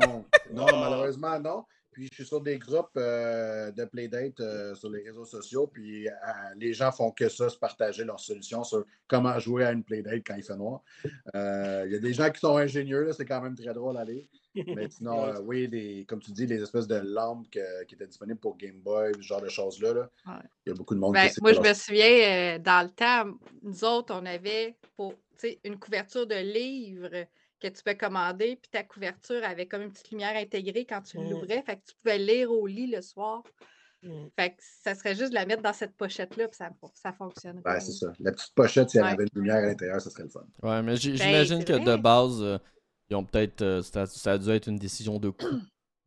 non, 0.53 0.67
Ah. 0.67 0.81
malheureusement, 0.81 1.39
non. 1.39 1.65
Puis 2.01 2.09
je 2.13 2.15
suis 2.15 2.25
sur 2.25 2.41
des 2.41 2.59
groupes 2.59 2.97
euh, 2.97 3.71
de 3.73 3.85
Playdate 3.85 4.41
euh, 4.41 4.75
sur 4.75 4.89
les 4.89 5.03
réseaux 5.03 5.27
sociaux, 5.27 5.67
puis 5.67 6.09
euh, 6.09 6.13
les 6.57 6.73
gens 6.73 6.91
font 6.91 7.11
que 7.11 7.29
ça, 7.29 7.51
se 7.51 7.59
partager 7.59 8.05
leurs 8.05 8.19
solutions 8.21 8.65
sur 8.65 8.87
comment 9.07 9.39
jouer 9.39 9.65
à 9.67 9.73
une 9.73 9.85
Playdate 9.85 10.23
quand 10.27 10.35
il 10.35 10.43
fait 10.43 10.57
noir. 10.57 10.81
Euh, 11.35 11.83
Il 11.85 11.93
y 11.93 11.97
a 11.97 11.99
des 11.99 12.15
gens 12.15 12.31
qui 12.31 12.41
sont 12.41 12.57
ingénieux, 12.57 13.13
c'est 13.13 13.27
quand 13.27 13.43
même 13.43 13.55
très 13.55 13.75
drôle 13.75 13.99
à 13.99 14.05
lire. 14.07 14.25
Mais 14.55 14.89
sinon, 14.89 15.25
euh, 15.27 15.41
oui, 15.43 15.67
les- 15.71 16.07
comme 16.07 16.21
tu 16.23 16.33
dis, 16.33 16.47
les 16.47 16.63
espèces 16.63 16.87
de 16.89 16.97
lampes 17.05 17.51
que- 17.51 17.85
qui 17.85 17.97
étaient 17.97 18.07
disponibles 18.07 18.41
pour 18.41 18.57
Game 18.57 18.81
Boy, 18.81 19.13
ce 19.17 19.21
genre 19.21 19.43
de 19.43 19.51
choses-là, 19.51 19.93
là, 19.93 20.11
il 20.25 20.31
Ouais. 20.33 20.39
y 20.69 20.71
a 20.71 20.75
beaucoup 20.75 20.95
de 20.95 21.01
monde 21.01 21.13
Ben, 21.13 21.29
qui 21.29 21.39
moi, 21.43 21.51
je 21.53 21.57
leur- 21.61 21.69
me 21.69 21.75
souviens, 21.75 22.55
euh, 22.55 22.59
dans 22.61 22.83
le 22.83 22.91
temps, 22.95 23.31
nous 23.63 23.85
autres, 23.85 24.15
on 24.19 24.25
avait 24.25 24.75
pour 24.97 25.13
une 25.65 25.79
couverture 25.79 26.27
de 26.27 26.37
livre 26.37 27.11
que 27.61 27.69
tu 27.69 27.83
peux 27.83 27.95
commander, 27.95 28.57
puis 28.57 28.71
ta 28.71 28.83
couverture 28.83 29.45
avait 29.45 29.67
comme 29.67 29.83
une 29.83 29.91
petite 29.93 30.11
lumière 30.11 30.37
intégrée 30.37 30.87
quand 30.87 31.03
tu 31.03 31.19
Mm. 31.19 31.31
l'ouvrais, 31.31 31.63
fait 31.63 31.77
que 31.77 31.85
tu 31.87 31.95
pouvais 31.97 32.19
lire 32.19 32.51
au 32.51 32.67
lit 32.67 32.87
le 32.87 33.03
soir. 33.03 33.43
Mm. 34.03 34.29
Fait 34.39 34.51
que 34.51 34.57
ça 34.61 34.95
serait 34.95 35.15
juste 35.15 35.31
de 35.31 35.35
la 35.35 35.45
mettre 35.45 35.63
dans 35.63 35.73
cette 35.75 35.95
pochette-là, 35.97 36.49
puis 36.49 36.57
ça, 36.57 36.71
ça 36.95 37.13
fonctionnerait. 37.13 37.71
Ouais, 37.71 37.81
c'est 37.81 37.93
ça. 37.93 38.13
La 38.19 38.33
petite 38.33 38.55
pochette, 38.55 38.89
si 38.91 38.97
elle 38.99 39.05
Ouais. 39.05 39.11
avait 39.11 39.25
une 39.25 39.31
lumière 39.41 39.57
à 39.57 39.67
l'intérieur, 39.67 40.01
ça 40.01 40.09
serait 40.11 40.23
le 40.25 40.31
fun. 40.31 40.41
Ouais, 40.63 40.83
mais 40.83 40.93
Ben, 40.93 40.97
j'imagine 40.97 41.65
que 41.65 41.75
de 41.85 41.97
base, 41.97 42.41
euh, 42.43 42.59
ils 43.11 43.17
ont 43.17 43.25
peut-être... 43.25 43.61
euh, 43.63 43.83
ça, 43.83 44.07
ça 44.07 44.33
a 44.33 44.39
dû 44.39 44.49
être 44.51 44.67
une 44.69 44.79
décision 44.79 45.19
de 45.19 45.29
coût 45.31 45.61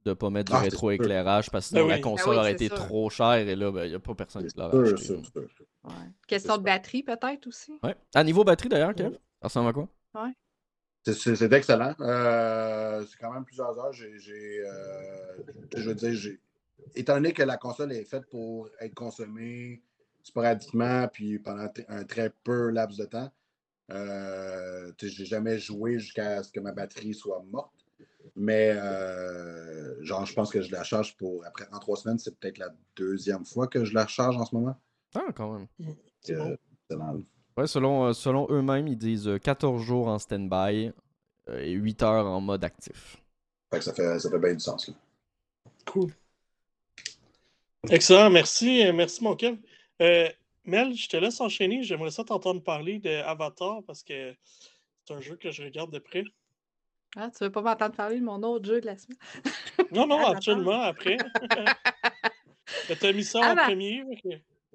de 0.05 0.13
pas 0.13 0.29
mettre 0.29 0.51
du 0.51 0.57
Ah, 0.57 0.61
rétroéclairage, 0.61 1.49
parce 1.51 1.69
que 1.69 1.75
Ben 1.75 1.79
sinon 1.81 1.89
la 1.89 1.99
console 1.99 2.25
Ben 2.25 2.31
oui, 2.31 2.37
aurait 2.39 2.51
été 2.53 2.67
sûr. 2.67 2.75
trop 2.75 3.09
chère, 3.09 3.33
et 3.47 3.55
là, 3.55 3.71
ben, 3.71 3.85
il 3.85 3.89
n'y 3.89 3.95
a 3.95 3.99
pas 3.99 4.15
personne 4.15 4.45
qui 4.45 4.57
l'aurait 4.57 4.79
acheté. 4.91 4.97
sûr, 5.05 5.25
sûr. 5.25 5.47
Ouais. 5.85 5.93
Question 6.27 6.57
de 6.57 6.63
batterie, 6.63 7.03
peut-être 7.03 7.47
aussi. 7.47 7.73
Ouais. 7.83 7.95
À 8.15 8.23
niveau 8.23 8.43
batterie, 8.43 8.67
d'ailleurs, 8.69 8.93
Kev, 8.95 9.09
Ouais. 9.09 9.13
ça 9.41 9.47
ressemble 9.47 9.69
à 9.69 9.73
quoi? 9.73 9.87
C'est- 10.13 10.19
C'est 11.05 11.51
excellent. 11.51 11.93
Euh, 11.99 13.03
c'est 13.09 13.17
quand 13.17 13.33
même 13.33 13.43
plusieurs 13.45 13.77
heures. 13.77 13.91
J'ai, 13.93 14.63
euh, 14.65 15.37
je 15.75 15.89
veux 15.89 15.95
dire, 15.95 16.13
j'ai, 16.13 16.39
étant 16.95 17.15
donné 17.15 17.33
que 17.33 17.43
la 17.43 17.57
console 17.57 17.91
est 17.91 18.05
faite 18.05 18.25
pour 18.29 18.69
être 18.79 18.93
consommée 18.93 19.81
sporadiquement, 20.21 21.07
puis 21.09 21.39
pendant 21.39 21.67
t- 21.67 21.85
un 21.89 22.05
très 22.05 22.29
peu 22.29 22.69
laps 22.69 22.97
de 22.97 23.05
temps, 23.05 23.29
euh, 23.91 24.91
j'ai 25.01 25.25
jamais 25.25 25.59
joué 25.59 25.99
jusqu'à 25.99 26.41
ce 26.41 26.51
que 26.51 26.61
ma 26.61 26.71
batterie 26.71 27.13
soit 27.13 27.43
morte. 27.51 27.73
Mais 28.37 28.71
euh, 28.73 30.01
genre, 30.03 30.25
je 30.25 30.33
pense 30.33 30.49
que 30.49 30.61
je 30.61 30.71
la 30.71 30.83
charge 30.83 31.17
pour 31.17 31.45
après 31.45 31.65
en 31.73 31.79
trois 31.79 31.97
semaines, 31.97 32.17
c'est 32.19 32.39
peut-être 32.39 32.57
la 32.57 32.73
deuxième 32.95 33.43
fois 33.45 33.67
que 33.67 33.83
je 33.83 33.93
la 33.93 34.05
recharge 34.05 34.37
en 34.37 34.45
ce 34.45 34.55
moment. 34.55 34.79
Ah, 35.13 35.25
quand 35.35 35.51
même. 35.51 35.67
C'est 36.21 36.35
Euh, 36.35 36.55
bon. 36.91 37.25
Ouais, 37.57 37.67
selon, 37.67 38.05
euh, 38.05 38.13
selon 38.13 38.47
eux-mêmes, 38.49 38.87
ils 38.87 38.97
disent 38.97 39.27
euh, 39.27 39.37
14 39.37 39.81
jours 39.81 40.07
en 40.07 40.17
stand-by 40.19 40.91
euh, 41.49 41.59
et 41.59 41.71
8 41.71 42.03
heures 42.03 42.25
en 42.25 42.41
mode 42.41 42.63
actif. 42.63 43.17
fait 43.71 43.79
que 43.79 43.83
ça 43.85 43.93
fait, 43.93 44.19
ça 44.19 44.29
fait 44.29 44.39
bien 44.39 44.53
du 44.53 44.59
sens. 44.59 44.87
Là. 44.87 44.93
Cool. 45.85 46.11
Excellent, 47.89 48.29
merci. 48.29 48.85
euh, 48.85 48.93
Merci, 48.93 49.23
mon 49.23 49.35
Kev. 49.35 49.57
Euh, 50.01 50.29
Mel, 50.65 50.95
je 50.95 51.07
te 51.09 51.17
laisse 51.17 51.41
enchaîner. 51.41 51.83
J'aimerais 51.83 52.11
ça 52.11 52.23
t'entendre 52.23 52.63
parler 52.63 52.99
d'Avatar 52.99 53.81
parce 53.85 54.01
que 54.03 54.33
c'est 55.05 55.13
un 55.13 55.19
jeu 55.21 55.35
que 55.35 55.51
je 55.51 55.63
regarde 55.63 55.91
de 55.91 55.99
près. 55.99 56.23
Ah, 57.15 57.29
tu 57.29 57.43
veux 57.43 57.51
pas 57.51 57.61
m'entendre 57.61 57.93
parler 57.95 58.19
de 58.19 58.25
mon 58.25 58.41
autre 58.43 58.65
jeu 58.65 58.79
de 58.81 58.85
la 58.87 58.97
semaine? 58.97 59.17
Non, 59.91 60.07
non, 60.07 60.17
absolument, 60.25 60.81
après. 60.81 61.17
Tu 62.99 63.05
as 63.05 63.13
mis 63.13 63.23
ça 63.23 63.39
en 63.39 63.55
premier. 63.55 64.03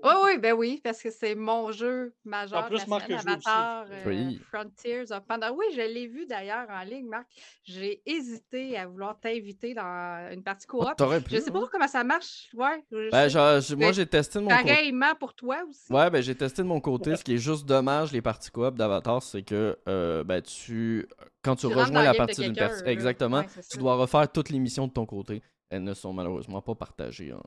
Oui, 0.05 0.13
oui, 0.25 0.39
ben 0.39 0.53
oui, 0.55 0.81
parce 0.83 1.03
que 1.03 1.11
c'est 1.11 1.35
mon 1.35 1.73
jeu 1.73 2.15
majeur. 2.25 2.65
En 2.65 2.69
plus, 2.69 2.79
la 2.79 2.87
Marc 2.87 3.03
semaine. 3.07 3.19
Avatar, 3.19 3.87
euh, 3.91 4.03
Oui. 4.07 4.41
Frontiers 4.49 5.11
of 5.11 5.21
Pandora. 5.27 5.53
Oui, 5.53 5.65
je 5.75 5.81
l'ai 5.81 6.07
vu 6.07 6.25
d'ailleurs 6.27 6.67
en 6.71 6.83
ligne, 6.85 7.07
Marc. 7.09 7.27
J'ai 7.65 8.01
hésité 8.07 8.77
à 8.79 8.87
vouloir 8.87 9.19
t'inviter 9.19 9.75
dans 9.75 10.31
une 10.33 10.43
partie 10.43 10.67
coop. 10.67 10.85
Ah, 10.87 10.95
T'aurais 10.97 11.21
pu. 11.21 11.35
je 11.35 11.41
sais 11.41 11.51
pas 11.51 11.59
hein. 11.59 11.69
comment 11.73 11.89
ça 11.89 12.05
marche. 12.05 12.49
Ouais, 12.55 12.85
je 12.93 13.11
Ben, 13.11 13.29
genre, 13.29 13.61
j'ai- 13.61 13.75
moi, 13.77 13.93
j'ai 13.93 14.07
testé 14.07 14.39
de 14.39 14.45
mon 14.45 14.51
côté. 14.51 14.63
Pareillement 14.69 15.15
pour 15.19 15.35
toi 15.35 15.59
aussi. 15.69 15.93
Ouais, 15.93 16.09
ben 16.11 16.23
j'ai 16.23 16.35
testé 16.37 16.63
de 16.63 16.69
mon 16.69 16.81
côté. 16.81 17.17
Ce 17.17 17.25
qui 17.25 17.35
est 17.35 17.39
juste 17.39 17.67
dommage, 17.67 18.13
les 18.13 18.23
parties 18.23 18.51
coop 18.51 18.77
d'Avatar, 18.77 19.23
c'est 19.23 19.43
que 19.43 19.77
euh, 19.89 20.23
ben, 20.23 20.41
tu, 20.43 21.09
quand 21.43 21.57
tu, 21.57 21.67
rejoins 21.67 22.03
la 22.05 22.15
partie 22.15 22.41
d'une 22.43 22.55
personne, 22.55 22.87
exactement, 22.87 23.39
Ouais, 23.39 23.47
tu 23.47 23.63
ça. 23.63 23.79
dois 23.79 23.97
refaire 23.97 24.31
toutes 24.31 24.51
les 24.51 24.59
missions 24.59 24.87
de 24.87 24.93
ton 24.93 25.07
côté. 25.07 25.43
Elles 25.71 25.83
ne 25.85 25.93
sont 25.95 26.13
malheureusement 26.13 26.63
pas 26.63 26.75
partagées 26.75 27.33
en- 27.33 27.43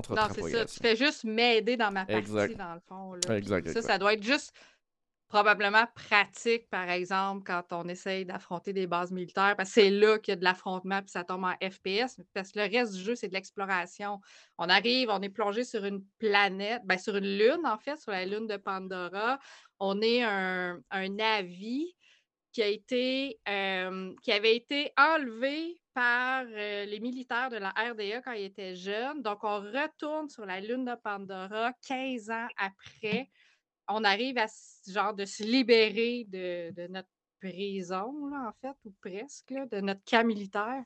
entre 0.00 0.14
Non, 0.14 0.28
c'est 0.34 0.50
ça. 0.50 0.64
Tu 0.64 0.80
fais 0.80 0.96
juste 0.96 1.24
m'aider 1.24 1.76
dans 1.76 1.92
ma 1.92 2.04
partie, 2.04 2.18
Exact. 2.18 2.56
dans 2.56 2.74
le 2.74 2.80
fond. 2.80 3.14
Là. 3.14 3.36
Exact, 3.36 3.68
Ça, 3.68 3.82
ça 3.82 3.98
doit 3.98 4.14
être 4.14 4.22
juste 4.22 4.52
probablement 5.30 5.84
pratique, 5.94 6.68
par 6.70 6.90
exemple, 6.90 7.44
quand 7.46 7.62
on 7.72 7.88
essaye 7.88 8.24
d'affronter 8.24 8.72
des 8.72 8.88
bases 8.88 9.12
militaires, 9.12 9.54
parce 9.56 9.68
que 9.68 9.74
c'est 9.74 9.90
là 9.90 10.18
qu'il 10.18 10.32
y 10.32 10.34
a 10.34 10.36
de 10.36 10.42
l'affrontement, 10.42 11.00
puis 11.00 11.10
ça 11.10 11.22
tombe 11.22 11.44
en 11.44 11.54
FPS, 11.62 12.20
parce 12.34 12.50
que 12.50 12.58
le 12.58 12.68
reste 12.68 12.94
du 12.94 13.00
jeu, 13.00 13.14
c'est 13.14 13.28
de 13.28 13.34
l'exploration. 13.34 14.20
On 14.58 14.68
arrive, 14.68 15.08
on 15.08 15.22
est 15.22 15.28
plongé 15.28 15.62
sur 15.62 15.84
une 15.84 16.04
planète, 16.18 16.82
ben, 16.84 16.98
sur 16.98 17.14
une 17.14 17.38
lune, 17.38 17.60
en 17.64 17.78
fait, 17.78 17.96
sur 17.96 18.10
la 18.10 18.26
lune 18.26 18.48
de 18.48 18.56
Pandora. 18.56 19.38
On 19.78 20.02
est 20.02 20.24
un, 20.24 20.80
un 20.90 21.08
navire 21.08 21.86
qui, 22.52 22.62
a 22.62 22.66
été, 22.66 23.38
euh, 23.48 24.12
qui 24.22 24.32
avait 24.32 24.56
été 24.56 24.92
enlevé 24.98 25.79
par 25.94 26.44
euh, 26.46 26.84
les 26.84 27.00
militaires 27.00 27.50
de 27.50 27.56
la 27.56 27.70
RDA 27.70 28.22
quand 28.22 28.32
ils 28.32 28.44
étaient 28.44 28.76
jeunes. 28.76 29.22
Donc, 29.22 29.44
on 29.44 29.60
retourne 29.60 30.28
sur 30.28 30.46
la 30.46 30.60
lune 30.60 30.84
de 30.84 30.94
Pandora 31.02 31.72
15 31.86 32.30
ans 32.30 32.48
après 32.56 33.28
on 33.90 34.04
arrive 34.04 34.38
à 34.38 34.46
genre 34.88 35.14
de 35.14 35.24
se 35.24 35.42
libérer 35.42 36.26
de, 36.28 36.86
notre 36.88 37.08
prison, 37.40 38.28
là, 38.28 38.48
en 38.48 38.52
fait, 38.60 38.76
ou 38.84 38.92
presque, 39.00 39.52
de 39.52 39.80
notre 39.80 40.02
camp 40.04 40.26
militaire. 40.26 40.84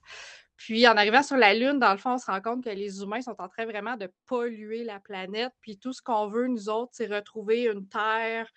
Puis 0.56 0.86
en 0.86 0.96
arrivant 0.96 1.22
sur 1.22 1.36
la 1.36 1.52
Lune, 1.52 1.80
dans 1.80 1.90
le 1.90 1.98
fond, 1.98 2.12
on 2.12 2.18
se 2.18 2.26
rend 2.26 2.40
compte 2.40 2.62
que 2.62 2.70
les 2.70 3.02
humains 3.02 3.20
sont 3.20 3.34
en 3.40 3.48
train 3.48 3.64
vraiment 3.64 3.96
de 3.96 4.10
polluer 4.26 4.84
la 4.84 5.00
planète. 5.00 5.52
Puis 5.60 5.78
tout 5.78 5.92
ce 5.92 6.00
qu'on 6.00 6.28
veut, 6.28 6.46
nous 6.46 6.68
autres, 6.68 6.92
c'est 6.94 7.12
retrouver 7.12 7.64
une 7.64 7.88
Terre 7.88 8.48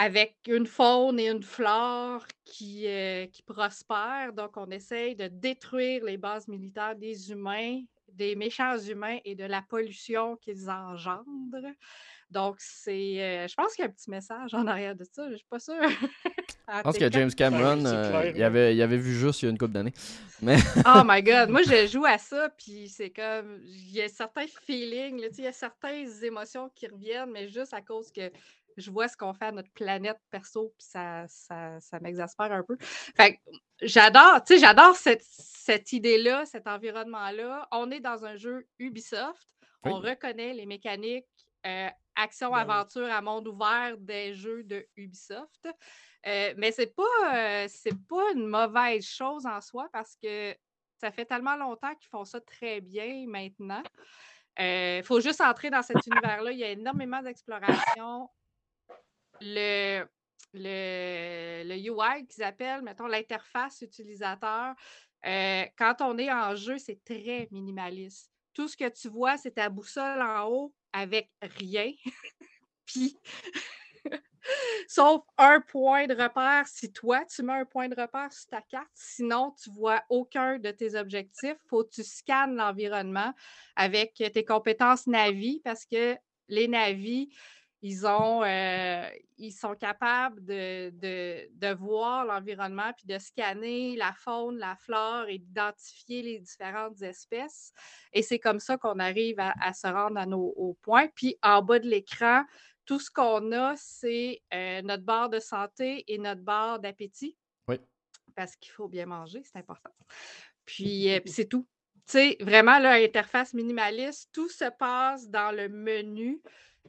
avec 0.00 0.34
une 0.48 0.66
faune 0.66 1.20
et 1.20 1.28
une 1.28 1.42
flore 1.42 2.26
qui, 2.44 2.86
euh, 2.86 3.26
qui 3.26 3.42
prospèrent. 3.42 4.32
Donc, 4.34 4.56
on 4.56 4.70
essaye 4.70 5.14
de 5.14 5.28
détruire 5.28 6.04
les 6.04 6.16
bases 6.16 6.48
militaires 6.48 6.96
des 6.96 7.30
humains, 7.30 7.82
des 8.08 8.34
méchants 8.34 8.78
humains 8.78 9.18
et 9.26 9.34
de 9.34 9.44
la 9.44 9.60
pollution 9.60 10.36
qu'ils 10.36 10.70
engendrent. 10.70 11.74
Donc, 12.30 12.56
c'est. 12.58 13.20
Euh, 13.20 13.48
je 13.48 13.54
pense 13.54 13.74
qu'il 13.74 13.82
y 13.84 13.86
a 13.86 13.90
un 13.90 13.92
petit 13.92 14.08
message 14.08 14.54
en 14.54 14.66
arrière 14.66 14.94
de 14.94 15.04
ça. 15.04 15.26
Je 15.26 15.32
ne 15.32 15.36
suis 15.36 15.46
pas 15.50 15.58
sûre. 15.58 15.74
je 16.68 16.82
pense 16.82 16.96
que 16.96 17.10
James 17.10 17.32
Cameron, 17.32 17.84
euh, 17.84 18.32
il, 18.34 18.42
avait, 18.42 18.74
il 18.74 18.80
avait 18.80 18.96
vu 18.96 19.12
juste 19.12 19.42
il 19.42 19.46
y 19.46 19.48
a 19.48 19.50
une 19.50 19.58
couple 19.58 19.72
d'années. 19.72 19.92
Mais... 20.42 20.56
oh 20.86 21.02
my 21.04 21.22
God! 21.22 21.48
Moi, 21.50 21.62
je 21.62 21.88
joue 21.88 22.06
à 22.06 22.16
ça, 22.16 22.48
puis 22.56 22.88
c'est 22.88 23.10
comme. 23.10 23.60
Il 23.64 23.90
y 23.90 24.00
a 24.00 24.08
certains 24.08 24.46
feelings, 24.46 25.20
il 25.36 25.44
y 25.44 25.46
a 25.46 25.52
certaines 25.52 26.08
émotions 26.22 26.70
qui 26.74 26.86
reviennent, 26.86 27.30
mais 27.30 27.48
juste 27.48 27.74
à 27.74 27.82
cause 27.82 28.10
que 28.12 28.30
je 28.80 28.90
vois 28.90 29.08
ce 29.08 29.16
qu'on 29.16 29.32
fait 29.32 29.46
à 29.46 29.52
notre 29.52 29.70
planète 29.70 30.18
perso, 30.30 30.74
puis 30.76 30.86
ça, 30.86 31.24
ça, 31.28 31.78
ça 31.80 32.00
m'exaspère 32.00 32.52
un 32.52 32.62
peu. 32.62 32.76
Fait 32.80 33.38
j'adore, 33.82 34.42
tu 34.44 34.54
sais, 34.54 34.60
j'adore 34.60 34.96
cette, 34.96 35.22
cette 35.22 35.92
idée-là, 35.92 36.46
cet 36.46 36.66
environnement-là. 36.66 37.68
On 37.72 37.90
est 37.90 38.00
dans 38.00 38.24
un 38.24 38.36
jeu 38.36 38.66
Ubisoft. 38.78 39.54
On 39.82 39.98
reconnaît 39.98 40.52
les 40.52 40.66
mécaniques 40.66 41.26
euh, 41.66 41.88
action-aventure 42.16 43.10
à 43.10 43.20
monde 43.22 43.48
ouvert 43.48 43.96
des 43.98 44.34
jeux 44.34 44.62
de 44.64 44.86
Ubisoft. 44.96 45.68
Euh, 46.26 46.54
mais 46.56 46.70
c'est 46.72 46.94
pas, 46.94 47.34
euh, 47.34 47.66
c'est 47.68 47.96
pas 48.08 48.32
une 48.34 48.46
mauvaise 48.46 49.06
chose 49.06 49.46
en 49.46 49.60
soi 49.60 49.88
parce 49.92 50.16
que 50.22 50.54
ça 50.98 51.10
fait 51.10 51.24
tellement 51.24 51.56
longtemps 51.56 51.94
qu'ils 51.94 52.08
font 52.10 52.24
ça 52.24 52.40
très 52.40 52.80
bien 52.80 53.24
maintenant. 53.26 53.82
Il 54.58 55.02
faut 55.04 55.20
juste 55.20 55.40
entrer 55.40 55.70
dans 55.70 55.82
cet 55.82 56.06
univers-là. 56.06 56.52
Il 56.52 56.58
y 56.58 56.64
a 56.64 56.70
énormément 56.70 57.22
d'exploration. 57.22 58.28
Le, 59.40 60.04
le, 60.52 61.62
le 61.64 61.74
UI 61.76 62.26
qu'ils 62.26 62.42
appellent, 62.44 62.82
mettons, 62.82 63.06
l'interface 63.06 63.80
utilisateur, 63.82 64.74
quand 65.24 65.96
on 66.00 66.18
est 66.18 66.32
en 66.32 66.54
jeu, 66.56 66.78
c'est 66.78 67.02
très 67.04 67.48
minimaliste. 67.50 68.30
Tout 68.54 68.68
ce 68.68 68.76
que 68.76 68.88
tu 68.88 69.08
vois, 69.08 69.36
c'est 69.38 69.52
ta 69.52 69.68
boussole 69.68 70.20
en 70.20 70.46
haut 70.48 70.74
avec 70.92 71.30
rien. 71.42 71.92
Puis, 72.86 73.16
sauf 74.88 75.22
un 75.38 75.60
point 75.60 76.06
de 76.06 76.14
repère 76.14 76.66
si 76.66 76.92
toi, 76.92 77.24
tu 77.24 77.42
mets 77.42 77.52
un 77.52 77.64
point 77.64 77.88
de 77.88 78.00
repère 78.00 78.32
sur 78.32 78.46
ta 78.48 78.62
carte. 78.62 78.90
Sinon, 78.94 79.54
tu 79.62 79.70
vois 79.70 80.02
aucun 80.08 80.58
de 80.58 80.70
tes 80.70 80.94
objectifs. 80.96 81.56
Faut 81.68 81.84
que 81.84 81.90
tu 81.90 82.02
scannes 82.04 82.56
l'environnement 82.56 83.32
avec 83.76 84.14
tes 84.14 84.44
compétences 84.44 85.06
Navi 85.06 85.60
parce 85.64 85.84
que 85.86 86.16
les 86.48 86.66
Navis, 86.66 87.30
ils, 87.82 88.06
ont, 88.06 88.42
euh, 88.44 89.08
ils 89.38 89.52
sont 89.52 89.74
capables 89.74 90.44
de, 90.44 90.90
de, 90.90 91.74
voir 91.74 92.24
l'environnement 92.24 92.92
puis 92.96 93.06
de 93.06 93.18
scanner 93.18 93.96
la 93.96 94.12
faune, 94.12 94.58
la 94.58 94.76
flore 94.76 95.26
et 95.28 95.38
d'identifier 95.38 96.22
les 96.22 96.38
différentes 96.40 97.00
espèces. 97.02 97.72
Et 98.12 98.22
c'est 98.22 98.38
comme 98.38 98.60
ça 98.60 98.76
qu'on 98.76 98.98
arrive 98.98 99.38
à, 99.38 99.72
se 99.72 99.86
rendre 99.86 100.18
à 100.18 100.26
nos 100.26 100.76
points. 100.82 101.08
Puis 101.14 101.36
en 101.42 101.62
bas 101.62 101.78
de 101.78 101.88
l'écran, 101.88 102.44
tout 102.84 102.98
ce 102.98 103.10
qu'on 103.10 103.52
a, 103.52 103.74
c'est 103.76 104.42
euh, 104.52 104.82
notre 104.82 105.04
barre 105.04 105.30
de 105.30 105.38
santé 105.38 106.04
et 106.08 106.18
notre 106.18 106.42
barre 106.42 106.80
d'appétit. 106.80 107.36
Oui. 107.68 107.76
Parce 108.34 108.56
qu'il 108.56 108.72
faut 108.72 108.88
bien 108.88 109.06
manger, 109.06 109.42
c'est 109.44 109.58
important. 109.58 109.92
Puis, 110.64 111.12
euh, 111.12 111.20
puis 111.20 111.30
c'est 111.30 111.46
tout. 111.46 111.66
Tu 112.06 112.12
sais, 112.12 112.36
vraiment, 112.40 112.78
l'interface 112.78 113.54
minimaliste, 113.54 114.30
tout 114.32 114.48
se 114.48 114.64
passe 114.76 115.28
dans 115.28 115.54
le 115.54 115.68
menu. 115.68 116.42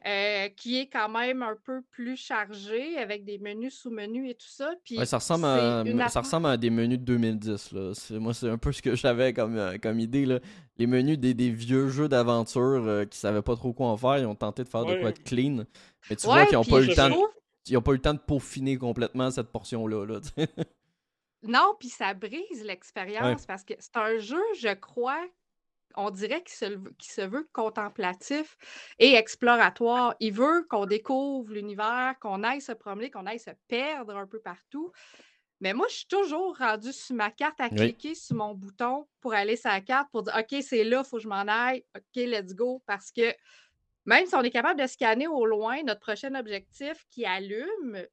Euh, 0.04 0.48
qui 0.48 0.80
est 0.80 0.88
quand 0.88 1.08
même 1.08 1.42
un 1.42 1.54
peu 1.64 1.80
plus 1.92 2.16
chargé 2.16 2.98
avec 2.98 3.24
des 3.24 3.38
menus 3.38 3.78
sous-menus 3.78 4.32
et 4.32 4.34
tout 4.34 4.48
ça. 4.48 4.72
Puis 4.84 4.96
ça, 5.06 5.18
ressemble 5.18 5.44
à, 5.44 6.08
ça 6.08 6.22
ressemble 6.22 6.48
à 6.48 6.56
des 6.56 6.70
menus 6.70 6.98
de 6.98 7.04
2010. 7.04 7.70
Là. 7.70 7.92
Moi, 8.18 8.34
c'est 8.34 8.48
un 8.48 8.58
peu 8.58 8.72
ce 8.72 8.82
que 8.82 8.96
j'avais 8.96 9.32
comme, 9.32 9.56
euh, 9.56 9.78
comme 9.80 10.00
idée. 10.00 10.26
Là. 10.26 10.40
Les 10.76 10.88
menus 10.88 11.18
des, 11.18 11.34
des 11.34 11.50
vieux 11.50 11.88
jeux 11.88 12.08
d'aventure 12.08 12.84
euh, 12.84 13.04
qui 13.04 13.16
savaient 13.16 13.42
pas 13.42 13.54
trop 13.54 13.72
quoi 13.72 13.88
en 13.88 13.96
faire. 13.96 14.18
Ils 14.18 14.26
ont 14.26 14.34
tenté 14.34 14.64
de 14.64 14.68
faire 14.68 14.84
de 14.84 14.98
quoi 14.98 15.10
être 15.10 15.22
clean. 15.22 15.66
Mais 16.10 16.16
tu 16.16 16.26
vois 16.26 16.46
qu'ils 16.46 16.58
n'ont 16.58 16.64
pas, 16.64 16.80
eu 16.80 16.86
le 16.86 16.94
temps 16.96 17.08
de, 17.08 17.78
pas 17.78 17.90
eu 17.92 17.94
le 17.94 18.00
temps 18.00 18.14
de 18.14 18.18
peaufiner 18.18 18.78
complètement 18.78 19.30
cette 19.30 19.52
portion-là. 19.52 20.04
Là, 20.04 20.46
non, 21.44 21.76
puis 21.78 21.90
ça 21.90 22.12
brise 22.14 22.64
l'expérience 22.64 23.46
parce 23.46 23.62
que 23.62 23.74
c'est 23.78 23.96
un 23.96 24.18
jeu, 24.18 24.42
je 24.58 24.74
crois, 24.74 25.24
on 25.96 26.10
dirait 26.10 26.42
qu'il 26.42 26.56
se, 26.56 27.22
veut 27.22 27.48
contemplatif 27.52 28.56
et 28.98 29.14
exploratoire. 29.14 30.14
Il 30.20 30.32
veut 30.32 30.66
qu'on 30.68 30.86
découvre 30.86 31.52
l'univers, 31.52 32.14
qu'on 32.20 32.42
aille 32.42 32.60
se 32.60 32.72
promener, 32.72 33.10
qu'on 33.10 33.26
aille 33.26 33.38
se 33.38 33.50
perdre 33.68 34.16
un 34.16 34.26
peu 34.26 34.40
partout. 34.40 34.92
Mais 35.60 35.74
moi, 35.74 35.86
je 35.88 35.96
suis 35.98 36.06
toujours 36.06 36.56
rendue 36.58 36.92
sur 36.92 37.14
ma 37.14 37.30
carte 37.30 37.60
à 37.60 37.68
cliquer 37.68 38.16
sur 38.16 38.34
mon 38.36 38.52
bouton 38.52 39.06
pour 39.20 39.32
aller 39.32 39.56
sur 39.56 39.70
la 39.70 39.80
carte 39.80 40.10
pour 40.10 40.24
dire 40.24 40.34
OK, 40.36 40.60
c'est 40.60 40.82
là, 40.82 41.02
il 41.04 41.08
faut 41.08 41.18
que 41.18 41.22
je 41.22 41.28
m'en 41.28 41.46
aille. 41.46 41.84
OK, 41.96 42.16
let's 42.16 42.52
go. 42.54 42.82
Parce 42.84 43.12
que 43.12 43.32
même 44.04 44.26
si 44.26 44.34
on 44.34 44.42
est 44.42 44.50
capable 44.50 44.80
de 44.80 44.86
scanner 44.88 45.28
au 45.28 45.46
loin 45.46 45.82
notre 45.84 46.00
prochain 46.00 46.34
objectif 46.34 47.06
qui 47.10 47.24
allume, 47.24 48.04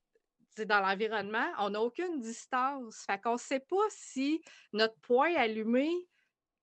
c'est 0.55 0.65
dans 0.65 0.81
l'environnement, 0.81 1.47
on 1.59 1.71
n'a 1.71 1.81
aucune 1.81 2.19
distance. 2.19 3.03
Fait 3.07 3.19
qu'on 3.19 3.33
ne 3.33 3.39
sait 3.39 3.61
pas 3.61 3.87
si 3.89 4.41
notre 4.73 4.95
point 4.99 5.33
allumé 5.35 5.89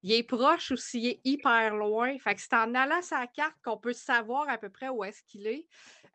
il 0.03 0.13
est 0.13 0.23
proche 0.23 0.71
ou 0.71 0.77
s'il 0.77 1.07
est 1.07 1.21
hyper 1.25 1.75
loin. 1.75 2.19
Fait 2.19 2.35
que 2.35 2.41
c'est 2.41 2.55
en 2.55 2.75
allant 2.75 3.03
sa 3.03 3.27
carte 3.27 3.57
qu'on 3.65 3.77
peut 3.77 3.93
savoir 3.93 4.49
à 4.49 4.59
peu 4.59 4.69
près 4.69 4.89
où 4.89 5.05
est-ce 5.05 5.23
qu'il 5.25 5.47
est. 5.47 5.67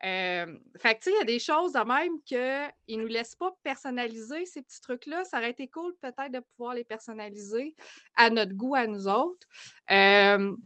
Euh, 0.04 0.58
fait 0.78 0.94
que, 0.96 1.04
tu 1.04 1.04
sais, 1.04 1.16
il 1.16 1.18
y 1.18 1.22
a 1.22 1.24
des 1.24 1.38
choses 1.38 1.72
de 1.72 1.80
même 1.80 2.20
qu'ils 2.24 2.98
ne 2.98 3.02
nous 3.02 3.08
laissent 3.08 3.36
pas 3.36 3.54
personnaliser 3.62 4.46
ces 4.46 4.62
petits 4.62 4.80
trucs-là. 4.80 5.24
Ça 5.24 5.38
aurait 5.38 5.50
été 5.50 5.68
cool 5.68 5.94
peut-être 6.00 6.32
de 6.32 6.40
pouvoir 6.40 6.74
les 6.74 6.84
personnaliser 6.84 7.74
à 8.16 8.30
notre 8.30 8.52
goût, 8.52 8.74
à 8.74 8.86
nous 8.86 9.06
autres. 9.06 9.46
Euh, 9.90 10.56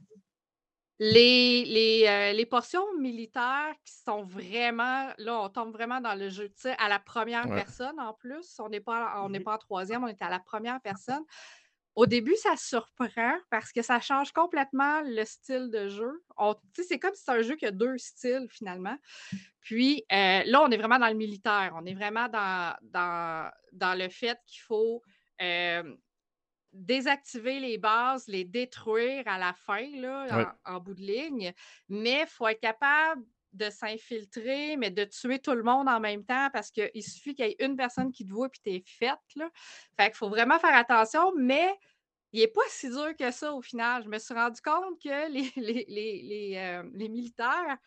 les, 0.99 1.65
les, 1.67 2.07
euh, 2.07 2.33
les, 2.33 2.47
portions 2.47 2.85
militaires 2.99 3.75
qui 3.85 3.93
sont 3.93 4.25
vraiment, 4.25 5.11
là, 5.19 5.43
on 5.43 5.51
tombe 5.51 5.73
vraiment 5.73 6.01
dans 6.01 6.15
le 6.15 6.31
jeu 6.31 6.49
de 6.49 6.83
à 6.83 6.89
la 6.89 6.99
première 6.99 7.47
personne 7.47 8.01
en 8.01 8.15
plus. 8.15 8.59
On 8.59 8.71
n'est 8.71 8.81
pas, 8.81 9.23
on 9.23 9.29
n'est 9.29 9.41
pas 9.41 9.57
en 9.57 9.59
troisième, 9.59 10.05
on 10.05 10.09
est 10.09 10.23
à 10.23 10.31
la 10.31 10.39
première 10.39 10.81
personne. 10.81 11.23
Au 11.97 12.05
début, 12.05 12.37
ça 12.37 12.57
surprend 12.57 13.39
parce 13.49 13.73
que 13.73 13.81
ça 13.81 14.01
change 14.01 14.31
complètement 14.33 15.01
le 15.01 15.25
style 15.25 15.71
de 15.71 15.89
jeu. 15.89 16.23
C'est 16.75 16.99
comme 16.99 17.15
si 17.15 17.23
c'est 17.25 17.33
un 17.33 17.41
jeu 17.41 17.57
qui 17.57 17.65
a 17.65 17.71
deux 17.71 17.97
styles 17.97 18.47
finalement. 18.51 18.97
Puis 19.63 20.05
euh, 20.13 20.43
là, 20.45 20.63
on 20.63 20.71
est 20.71 20.77
vraiment 20.77 20.99
dans 20.99 21.09
le 21.09 21.15
militaire. 21.15 21.73
On 21.75 21.87
est 21.87 21.95
vraiment 21.95 22.29
dans, 22.29 22.77
dans, 22.83 23.99
le 23.99 24.11
fait 24.11 24.39
qu'il 24.47 24.61
faut 24.61 25.03
euh, 25.41 25.97
désactiver 26.75 27.61
les 27.61 27.79
bases, 27.79 28.29
les 28.29 28.45
détruire 28.45 29.23
à 29.27 29.39
la 29.39 29.55
fin, 29.55 29.89
là, 29.97 30.55
en, 30.67 30.79
bout 30.81 30.95
de 30.95 31.01
ligne. 31.01 31.55
Mais 31.89 32.21
il 32.21 32.29
faut 32.29 32.47
être 32.47 32.61
capable 32.61 33.25
de 33.57 33.71
s'infiltrer, 33.71 34.77
mais 34.77 34.91
de 34.91 35.05
tuer 35.05 35.39
tout 35.39 35.55
le 35.55 35.63
monde 35.63 35.89
en 35.89 36.01
même 36.01 36.25
temps 36.25 36.49
parce 36.53 36.71
qu'il 36.71 37.03
suffit 37.03 37.35
qu'il 37.35 37.47
y 37.47 37.51
ait 37.51 37.57
une 37.65 37.77
personne 37.77 38.13
qui 38.13 38.25
te 38.25 38.33
voit 38.33 38.49
et 38.49 38.61
t'es 38.63 38.85
faite. 38.87 39.19
Là. 39.35 39.51
Fait 39.99 40.07
qu'il 40.07 40.17
faut 40.17 40.29
vraiment 40.29 40.59
faire 40.59 40.75
attention, 40.75 41.33
mais 41.37 41.77
il 42.33 42.41
n'est 42.41 42.49
pas 42.49 42.61
si 42.69 42.89
dur 42.89 43.17
que 43.19 43.31
ça 43.31 43.53
au 43.53 43.63
final. 43.63 44.05
Je 44.05 44.09
me 44.09 44.19
suis 44.19 44.35
rendu 44.35 44.61
compte 44.61 45.01
que 45.03 45.31
les, 45.31 45.53
les, 45.89 46.55
euh, 46.57 46.83
militaires, 46.85 47.79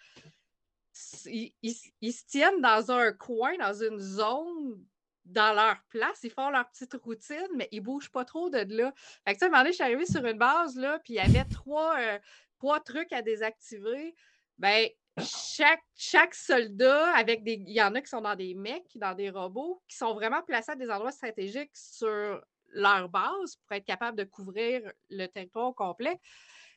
ils, 1.25 1.53
se 1.73 2.25
tiennent 2.25 2.61
dans 2.61 2.91
un 2.91 3.11
coin, 3.13 3.55
dans 3.57 3.73
une 3.73 3.99
zone 3.99 4.83
dans 5.25 5.53
leur 5.53 5.77
place, 5.89 6.21
ils 6.23 6.31
font 6.31 6.49
leur 6.49 6.67
petite 6.69 6.95
routine, 6.95 7.47
mais 7.55 7.67
ils 7.71 7.81
ne 7.81 7.85
bougent 7.85 8.11
pas 8.11 8.25
trop 8.25 8.49
de 8.49 8.65
là. 8.75 8.91
Fait 9.25 9.33
que, 9.33 9.39
tu 9.39 9.45
un 9.45 9.49
moment 9.49 9.59
donné, 9.59 9.71
je 9.71 9.75
suis 9.75 9.83
arrivée 9.83 10.05
sur 10.07 10.25
une 10.25 10.39
base, 10.39 10.75
là, 10.75 10.99
puis 11.03 11.13
il 11.13 11.17
y 11.17 11.19
avait 11.19 11.45
trois, 11.45 11.99
euh, 11.99 12.17
trois 12.57 12.79
trucs 12.79 13.13
à 13.13 13.21
désactiver. 13.21 14.15
ben, 14.57 14.89
chaque, 15.19 16.33
soldat, 16.33 17.15
avec 17.15 17.43
des. 17.43 17.53
Il 17.53 17.73
y 17.73 17.81
en 17.81 17.93
a 17.95 18.01
qui 18.01 18.07
sont 18.07 18.21
dans 18.21 18.35
des 18.35 18.53
mecs, 18.53 18.91
dans 18.95 19.13
des 19.13 19.29
robots, 19.29 19.81
qui 19.87 19.97
sont 19.97 20.13
vraiment 20.13 20.41
placés 20.43 20.71
à 20.71 20.75
des 20.75 20.89
endroits 20.89 21.11
stratégiques 21.11 21.71
sur 21.73 22.41
leur 22.71 23.09
base 23.09 23.57
pour 23.65 23.75
être 23.75 23.85
capable 23.85 24.17
de 24.17 24.23
couvrir 24.23 24.81
le 25.09 25.27
territoire 25.27 25.73
complet. 25.75 26.19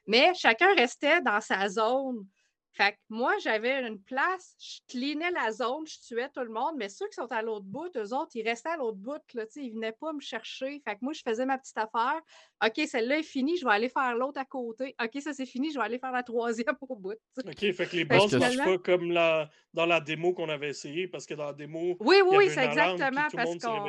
Mais 0.06 0.32
chacun 0.34 0.74
restait 0.74 1.20
dans 1.20 1.40
sa 1.40 1.68
zone. 1.68 2.26
Fait 2.74 2.92
que 2.92 2.98
moi, 3.10 3.34
j'avais 3.42 3.86
une 3.86 4.00
place, 4.00 4.56
je 4.58 4.78
cleanais 4.88 5.30
la 5.30 5.52
zone, 5.52 5.86
je 5.86 6.00
tuais 6.06 6.30
tout 6.34 6.40
le 6.40 6.50
monde, 6.50 6.74
mais 6.78 6.88
ceux 6.88 7.06
qui 7.08 7.16
sont 7.16 7.30
à 7.30 7.42
l'autre 7.42 7.66
bout, 7.66 7.94
eux 7.96 8.14
autres, 8.14 8.30
ils 8.34 8.48
restaient 8.48 8.70
à 8.70 8.76
l'autre 8.78 8.96
bout, 8.96 9.20
là, 9.34 9.44
ils 9.56 9.68
ne 9.68 9.74
venaient 9.74 9.92
pas 9.92 10.14
me 10.14 10.20
chercher. 10.20 10.80
Fait 10.86 10.94
que 10.94 11.00
moi, 11.02 11.12
je 11.12 11.20
faisais 11.26 11.44
ma 11.44 11.58
petite 11.58 11.76
affaire. 11.76 12.18
OK, 12.64 12.86
celle-là 12.86 13.18
est 13.18 13.22
finie, 13.24 13.58
je 13.58 13.66
vais 13.66 13.72
aller 13.72 13.90
faire 13.90 14.14
l'autre 14.14 14.40
à 14.40 14.46
côté. 14.46 14.94
OK, 15.02 15.20
ça 15.20 15.34
c'est 15.34 15.44
fini, 15.44 15.70
je 15.70 15.78
vais 15.78 15.84
aller 15.84 15.98
faire 15.98 16.12
la 16.12 16.22
troisième 16.22 16.74
au 16.80 16.96
bout. 16.96 17.18
OK, 17.44 17.72
fait 17.72 17.86
que 17.86 17.96
les 17.96 18.04
boss 18.06 18.32
ne 18.32 18.38
marchent 18.38 18.56
pas 18.56 18.78
comme 18.78 19.10
la... 19.10 19.50
dans 19.74 19.86
la 19.86 20.00
démo 20.00 20.32
qu'on 20.32 20.48
avait 20.48 20.70
essayé, 20.70 21.08
parce 21.08 21.26
que 21.26 21.34
dans 21.34 21.46
la 21.46 21.52
démo. 21.52 21.96
Oui, 22.00 22.16
oui, 22.26 22.36
oui, 22.38 22.50
c'est 22.50 22.64
exactement 22.64 23.26
parce 23.32 23.56
qu'on. 23.58 23.82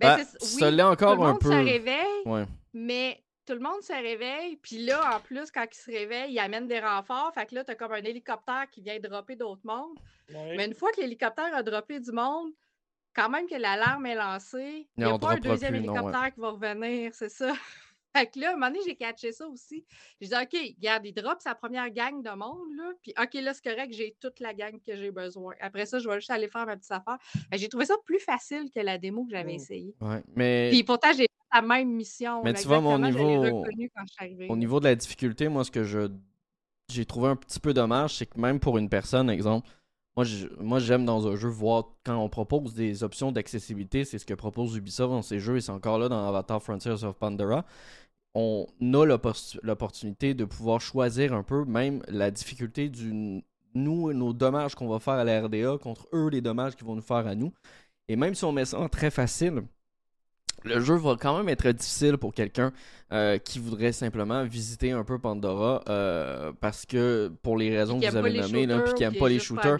Ben, 0.00 0.16
ben, 0.16 0.24
ça 0.24 0.70
l'est 0.70 0.82
encore 0.82 1.24
un 1.24 1.36
peu. 1.36 1.50
Ça 1.50 1.62
réveille, 1.62 2.22
ouais. 2.26 2.44
mais 2.72 3.22
tout 3.46 3.54
le 3.54 3.60
monde 3.60 3.80
se 3.82 3.92
réveille. 3.92 4.56
Puis 4.56 4.84
là, 4.84 5.16
en 5.16 5.20
plus, 5.20 5.50
quand 5.50 5.64
ils 5.70 5.76
se 5.76 5.90
réveillent, 5.90 6.32
ils 6.32 6.38
amènent 6.38 6.66
des 6.66 6.80
renforts. 6.80 7.32
Fait 7.34 7.46
que 7.46 7.54
là, 7.54 7.64
tu 7.64 7.70
as 7.70 7.74
comme 7.74 7.92
un 7.92 8.02
hélicoptère 8.02 8.66
qui 8.70 8.82
vient 8.82 8.98
dropper 8.98 9.36
d'autres 9.36 9.62
mondes. 9.64 9.96
Mais 10.28 10.66
une 10.66 10.74
fois 10.74 10.90
que 10.92 11.00
l'hélicoptère 11.00 11.54
a 11.54 11.62
droppé 11.62 12.00
du 12.00 12.12
monde, 12.12 12.50
quand 13.14 13.30
même 13.30 13.46
que 13.46 13.54
l'alarme 13.54 14.06
est 14.06 14.14
lancée, 14.14 14.88
il 14.96 15.04
n'y 15.04 15.10
a 15.10 15.18
pas 15.18 15.32
un 15.32 15.38
deuxième 15.38 15.76
hélicoptère 15.76 16.34
qui 16.34 16.40
va 16.40 16.50
revenir, 16.50 17.14
c'est 17.14 17.30
ça. 17.30 17.52
Fait 18.16 18.26
que 18.26 18.40
là, 18.40 18.48
à 18.48 18.52
un 18.52 18.54
moment 18.54 18.68
donné, 18.68 18.80
j'ai 18.86 18.94
catché 18.94 19.30
ça 19.30 19.46
aussi. 19.46 19.84
J'ai 20.20 20.28
dit, 20.28 20.34
OK, 20.34 20.74
regarde, 20.78 21.04
il 21.04 21.12
drop 21.12 21.38
sa 21.38 21.54
première 21.54 21.90
gang 21.90 22.22
de 22.22 22.30
monde, 22.30 22.74
là. 22.74 22.92
Puis, 23.02 23.12
OK, 23.20 23.34
là, 23.34 23.52
c'est 23.52 23.62
correct, 23.62 23.92
j'ai 23.92 24.16
toute 24.18 24.40
la 24.40 24.54
gang 24.54 24.80
que 24.80 24.96
j'ai 24.96 25.10
besoin. 25.10 25.54
Après 25.60 25.84
ça, 25.84 25.98
je 25.98 26.08
vais 26.08 26.14
juste 26.14 26.30
aller 26.30 26.48
faire 26.48 26.64
ma 26.64 26.78
petite 26.78 26.92
affaire. 26.92 27.18
J'ai 27.52 27.68
trouvé 27.68 27.84
ça 27.84 27.94
plus 28.06 28.18
facile 28.18 28.70
que 28.74 28.80
la 28.80 28.96
démo 28.96 29.24
que 29.24 29.32
j'avais 29.32 29.52
mmh. 29.52 29.56
essayé. 29.56 29.94
Ouais, 30.00 30.22
mais... 30.34 30.70
Puis 30.70 30.82
pourtant, 30.82 31.12
j'ai 31.14 31.28
la 31.60 31.66
même 31.66 31.92
mission. 31.92 32.42
Mais 32.42 32.54
tu 32.54 32.66
vois, 32.66 32.80
mon 32.80 32.98
niveau. 32.98 33.64
Au 34.48 34.56
niveau 34.56 34.80
de 34.80 34.84
la 34.84 34.94
difficulté, 34.94 35.48
moi, 35.48 35.64
ce 35.64 35.70
que 35.70 35.84
je 35.84 36.08
j'ai 36.88 37.04
trouvé 37.04 37.28
un 37.28 37.36
petit 37.36 37.58
peu 37.58 37.74
dommage, 37.74 38.14
c'est 38.14 38.26
que 38.26 38.38
même 38.38 38.60
pour 38.60 38.78
une 38.78 38.88
personne, 38.88 39.28
exemple, 39.28 39.68
moi, 40.14 40.78
j'aime 40.78 41.04
dans 41.04 41.26
un 41.26 41.34
jeu 41.34 41.48
voir 41.48 41.88
quand 42.04 42.16
on 42.16 42.28
propose 42.28 42.74
des 42.74 43.02
options 43.02 43.32
d'accessibilité, 43.32 44.04
c'est 44.04 44.18
ce 44.18 44.24
que 44.24 44.34
propose 44.34 44.76
Ubisoft 44.76 45.10
dans 45.10 45.22
ces 45.22 45.40
jeux 45.40 45.56
et 45.56 45.60
c'est 45.60 45.72
encore 45.72 45.98
là 45.98 46.08
dans 46.08 46.26
Avatar 46.26 46.62
Frontiers 46.62 47.04
of 47.04 47.16
Pandora 47.16 47.66
on 48.36 48.66
a 48.92 49.06
l'opportunité 49.62 50.34
de 50.34 50.44
pouvoir 50.44 50.80
choisir 50.82 51.32
un 51.32 51.42
peu 51.42 51.64
même 51.64 52.02
la 52.06 52.30
difficulté 52.30 52.90
du 52.90 53.42
nous 53.74 54.12
nos 54.12 54.34
dommages 54.34 54.74
qu'on 54.74 54.88
va 54.88 55.00
faire 55.00 55.14
à 55.14 55.24
la 55.24 55.40
RDA 55.40 55.78
contre 55.78 56.06
eux 56.12 56.28
les 56.28 56.42
dommages 56.42 56.76
qu'ils 56.76 56.86
vont 56.86 56.96
nous 56.96 57.02
faire 57.02 57.26
à 57.26 57.34
nous. 57.34 57.52
Et 58.08 58.16
même 58.16 58.34
si 58.34 58.44
on 58.44 58.52
met 58.52 58.66
ça 58.66 58.78
en 58.78 58.88
très 58.90 59.10
facile, 59.10 59.62
le 60.66 60.80
jeu 60.80 60.94
va 60.96 61.16
quand 61.18 61.36
même 61.38 61.48
être 61.48 61.70
difficile 61.70 62.18
pour 62.18 62.34
quelqu'un 62.34 62.72
euh, 63.12 63.38
qui 63.38 63.58
voudrait 63.58 63.92
simplement 63.92 64.44
visiter 64.44 64.92
un 64.92 65.04
peu 65.04 65.18
Pandora 65.18 65.82
euh, 65.88 66.52
parce 66.60 66.84
que 66.86 67.32
pour 67.42 67.56
les 67.56 67.76
raisons 67.76 68.00
que 68.00 68.10
vous 68.10 68.16
avez 68.16 68.40
nommées, 68.40 68.66
puis 68.84 68.94
qui 68.94 69.02
n'aime 69.02 69.16
pas 69.16 69.28
les 69.28 69.38
shooters. 69.38 69.78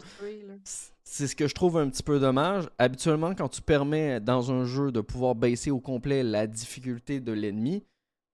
C'est 1.09 1.29
ce 1.29 1.37
que 1.37 1.46
je 1.46 1.55
trouve 1.55 1.79
un 1.79 1.88
petit 1.88 2.03
peu 2.03 2.18
dommage. 2.18 2.68
Habituellement, 2.79 3.35
quand 3.35 3.49
tu 3.49 3.62
permets 3.62 4.20
dans 4.20 4.51
un 4.51 4.64
jeu 4.64 4.90
de 4.90 5.01
pouvoir 5.01 5.35
baisser 5.35 5.70
au 5.70 5.81
complet 5.81 6.22
la 6.22 6.46
difficulté 6.46 7.20
de 7.20 7.33
l'ennemi, 7.33 7.85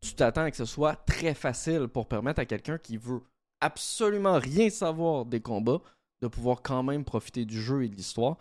tu 0.01 0.15
t'attends 0.15 0.43
à 0.43 0.51
que 0.51 0.57
ce 0.57 0.65
soit 0.65 0.97
très 0.97 1.35
facile 1.35 1.87
pour 1.89 2.07
permettre 2.07 2.41
à 2.41 2.45
quelqu'un 2.45 2.79
qui 2.79 2.97
veut 2.97 3.21
absolument 3.61 4.39
rien 4.39 4.69
savoir 4.71 5.25
des 5.25 5.41
combats 5.41 5.81
de 6.23 6.29
pouvoir 6.29 6.63
quand 6.63 6.83
même 6.83 7.05
profiter 7.05 7.45
du 7.45 7.61
jeu 7.61 7.85
et 7.85 7.89
de 7.89 7.95
l'histoire. 7.95 8.37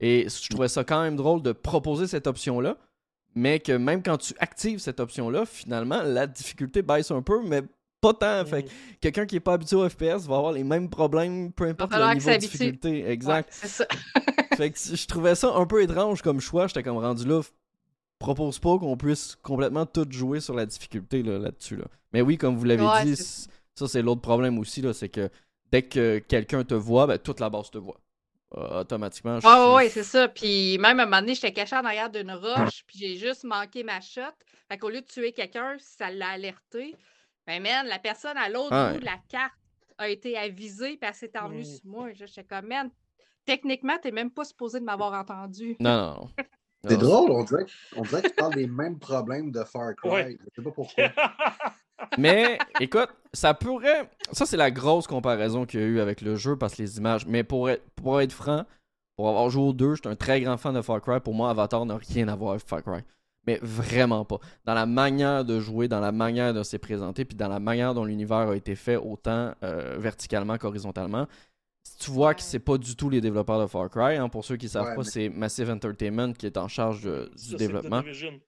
Et 0.00 0.28
je 0.28 0.48
trouvais 0.48 0.68
ça 0.68 0.84
quand 0.84 1.02
même 1.02 1.16
drôle 1.16 1.42
de 1.42 1.52
proposer 1.52 2.06
cette 2.06 2.26
option-là, 2.26 2.76
mais 3.36 3.60
que 3.60 3.72
même 3.72 4.02
quand 4.02 4.16
tu 4.16 4.34
actives 4.38 4.80
cette 4.80 4.98
option-là, 4.98 5.46
finalement, 5.46 6.02
la 6.02 6.26
difficulté 6.26 6.82
baisse 6.82 7.12
un 7.12 7.22
peu, 7.22 7.42
mais 7.46 7.62
pas 8.00 8.14
tant. 8.14 8.44
Fait 8.44 8.66
quelqu'un 9.00 9.26
qui 9.26 9.36
n'est 9.36 9.40
pas 9.40 9.52
habitué 9.52 9.76
au 9.76 9.88
FPS 9.88 10.26
va 10.26 10.36
avoir 10.36 10.52
les 10.52 10.64
mêmes 10.64 10.88
problèmes, 10.88 11.52
peu 11.52 11.68
importe 11.68 11.92
le 11.92 12.14
niveau 12.14 12.30
de 12.30 12.36
difficulté. 12.36 13.08
Exact. 13.08 13.52
ça. 13.52 13.86
fait 14.56 14.70
que 14.70 14.78
je 14.78 15.06
trouvais 15.06 15.34
ça 15.34 15.54
un 15.54 15.66
peu 15.66 15.82
étrange 15.82 16.22
comme 16.22 16.40
choix. 16.40 16.66
J'étais 16.66 16.82
comme 16.82 16.98
rendu 16.98 17.24
là 17.26 17.42
propose 18.18 18.58
pas 18.58 18.78
qu'on 18.78 18.96
puisse 18.96 19.36
complètement 19.42 19.86
tout 19.86 20.06
jouer 20.10 20.40
sur 20.40 20.54
la 20.54 20.66
difficulté 20.66 21.22
là-dessus. 21.22 21.76
Là, 21.76 21.84
Mais 22.12 22.22
oui, 22.22 22.38
comme 22.38 22.56
vous 22.56 22.64
l'avez 22.64 22.86
dit, 23.04 23.16
ça 23.74 23.88
c'est 23.88 24.02
l'autre 24.02 24.22
problème 24.22 24.58
aussi, 24.58 24.80
là, 24.80 24.92
c'est 24.92 25.08
que 25.08 25.28
dès 25.70 25.82
que 25.82 26.18
quelqu'un 26.18 26.64
te 26.64 26.74
voit, 26.74 27.06
ben, 27.06 27.18
toute 27.18 27.40
la 27.40 27.50
base 27.50 27.70
te 27.70 27.78
voit. 27.78 28.00
Euh, 28.58 28.80
automatiquement. 28.80 29.38
Ah 29.44 29.74
oui, 29.76 29.90
c'est 29.90 30.02
ça. 30.02 30.28
Puis 30.28 30.78
même 30.78 30.98
à 30.98 31.02
un 31.02 31.06
moment 31.06 31.20
donné, 31.20 31.34
j'étais 31.34 31.52
caché 31.52 31.76
en 31.76 31.84
arrière 31.84 32.10
d'une 32.10 32.32
roche, 32.32 32.84
puis 32.86 32.98
j'ai 32.98 33.16
juste 33.16 33.44
manqué 33.44 33.84
ma 33.84 34.00
shot. 34.00 34.22
Fait 34.70 34.78
qu'au 34.78 34.88
lieu 34.88 35.02
de 35.02 35.06
tuer 35.06 35.32
quelqu'un, 35.32 35.76
ça 35.78 36.10
l'a 36.10 36.30
alerté. 36.30 36.94
Ben 37.46 37.62
man, 37.62 37.86
la 37.86 37.98
personne 37.98 38.36
à 38.36 38.48
l'autre 38.48 38.92
bout 38.92 39.00
de 39.00 39.04
la 39.04 39.18
carte 39.28 39.52
a 39.98 40.08
été 40.08 40.36
avisée, 40.36 40.96
puis 40.96 41.08
elle 41.08 41.14
s'est 41.14 41.38
envenue 41.38 41.64
sur 41.64 41.84
moi. 41.84 42.08
J'étais 42.12 42.44
comme, 42.44 42.66
man, 42.66 42.90
techniquement, 43.44 43.98
t'es 44.02 44.10
même 44.10 44.30
pas 44.30 44.44
supposé 44.44 44.80
de 44.80 44.84
m'avoir 44.84 45.12
entendu. 45.12 45.76
Non, 45.78 46.14
non. 46.14 46.30
C'est 46.88 46.98
drôle, 46.98 47.30
on 47.32 47.44
dirait, 47.44 47.66
on 47.96 48.02
dirait 48.02 48.22
que 48.22 48.28
tu 48.28 48.34
parles 48.34 48.54
des 48.54 48.66
mêmes 48.66 48.98
problèmes 48.98 49.50
de 49.50 49.64
Far 49.64 49.94
Cry. 49.96 50.38
Je 50.40 50.54
sais 50.54 50.62
pas 50.62 50.70
pourquoi. 50.70 51.04
Mais 52.18 52.58
écoute, 52.80 53.08
ça 53.32 53.54
pourrait. 53.54 54.10
Ça, 54.32 54.46
c'est 54.46 54.56
la 54.56 54.70
grosse 54.70 55.06
comparaison 55.06 55.64
qu'il 55.66 55.80
y 55.80 55.82
a 55.82 55.86
eu 55.86 56.00
avec 56.00 56.20
le 56.20 56.36
jeu 56.36 56.56
parce 56.56 56.74
que 56.74 56.82
les 56.82 56.98
images. 56.98 57.26
Mais 57.26 57.44
pour 57.44 57.70
être, 57.70 57.82
pour 57.94 58.20
être 58.20 58.32
franc, 58.32 58.64
pour 59.16 59.28
avoir 59.28 59.48
joué 59.50 59.62
aux 59.62 59.72
deux, 59.72 59.94
je 59.94 60.00
suis 60.02 60.08
un 60.08 60.16
très 60.16 60.40
grand 60.40 60.56
fan 60.56 60.74
de 60.74 60.82
Far 60.82 61.00
Cry. 61.00 61.20
Pour 61.20 61.34
moi, 61.34 61.50
Avatar 61.50 61.86
n'a 61.86 61.96
rien 61.96 62.28
à 62.28 62.36
voir 62.36 62.52
avec 62.52 62.66
Far 62.66 62.82
Cry. 62.82 63.00
Mais 63.46 63.58
vraiment 63.62 64.24
pas. 64.24 64.38
Dans 64.64 64.74
la 64.74 64.86
manière 64.86 65.44
de 65.44 65.60
jouer, 65.60 65.86
dans 65.88 66.00
la 66.00 66.12
manière 66.12 66.52
de 66.52 66.62
se 66.62 66.76
présenter, 66.76 67.24
puis 67.24 67.36
dans 67.36 67.48
la 67.48 67.60
manière 67.60 67.94
dont 67.94 68.04
l'univers 68.04 68.48
a 68.48 68.56
été 68.56 68.74
fait, 68.74 68.96
autant 68.96 69.52
euh, 69.62 69.96
verticalement 69.98 70.58
qu'horizontalement, 70.58 71.26
tu 71.98 72.10
vois 72.10 72.34
que 72.34 72.42
c'est 72.42 72.58
pas 72.58 72.78
du 72.78 72.96
tout 72.96 73.10
les 73.10 73.20
développeurs 73.20 73.60
de 73.60 73.66
Far 73.66 73.88
Cry. 73.90 74.16
Hein. 74.16 74.28
Pour 74.28 74.44
ceux 74.44 74.56
qui 74.56 74.68
savent 74.68 74.94
pas, 74.94 75.04
c'est 75.04 75.28
Massive 75.28 75.70
Entertainment 75.70 76.32
qui 76.32 76.46
est 76.46 76.56
en 76.56 76.68
charge 76.68 77.02
du 77.02 77.56
développement. 77.56 78.02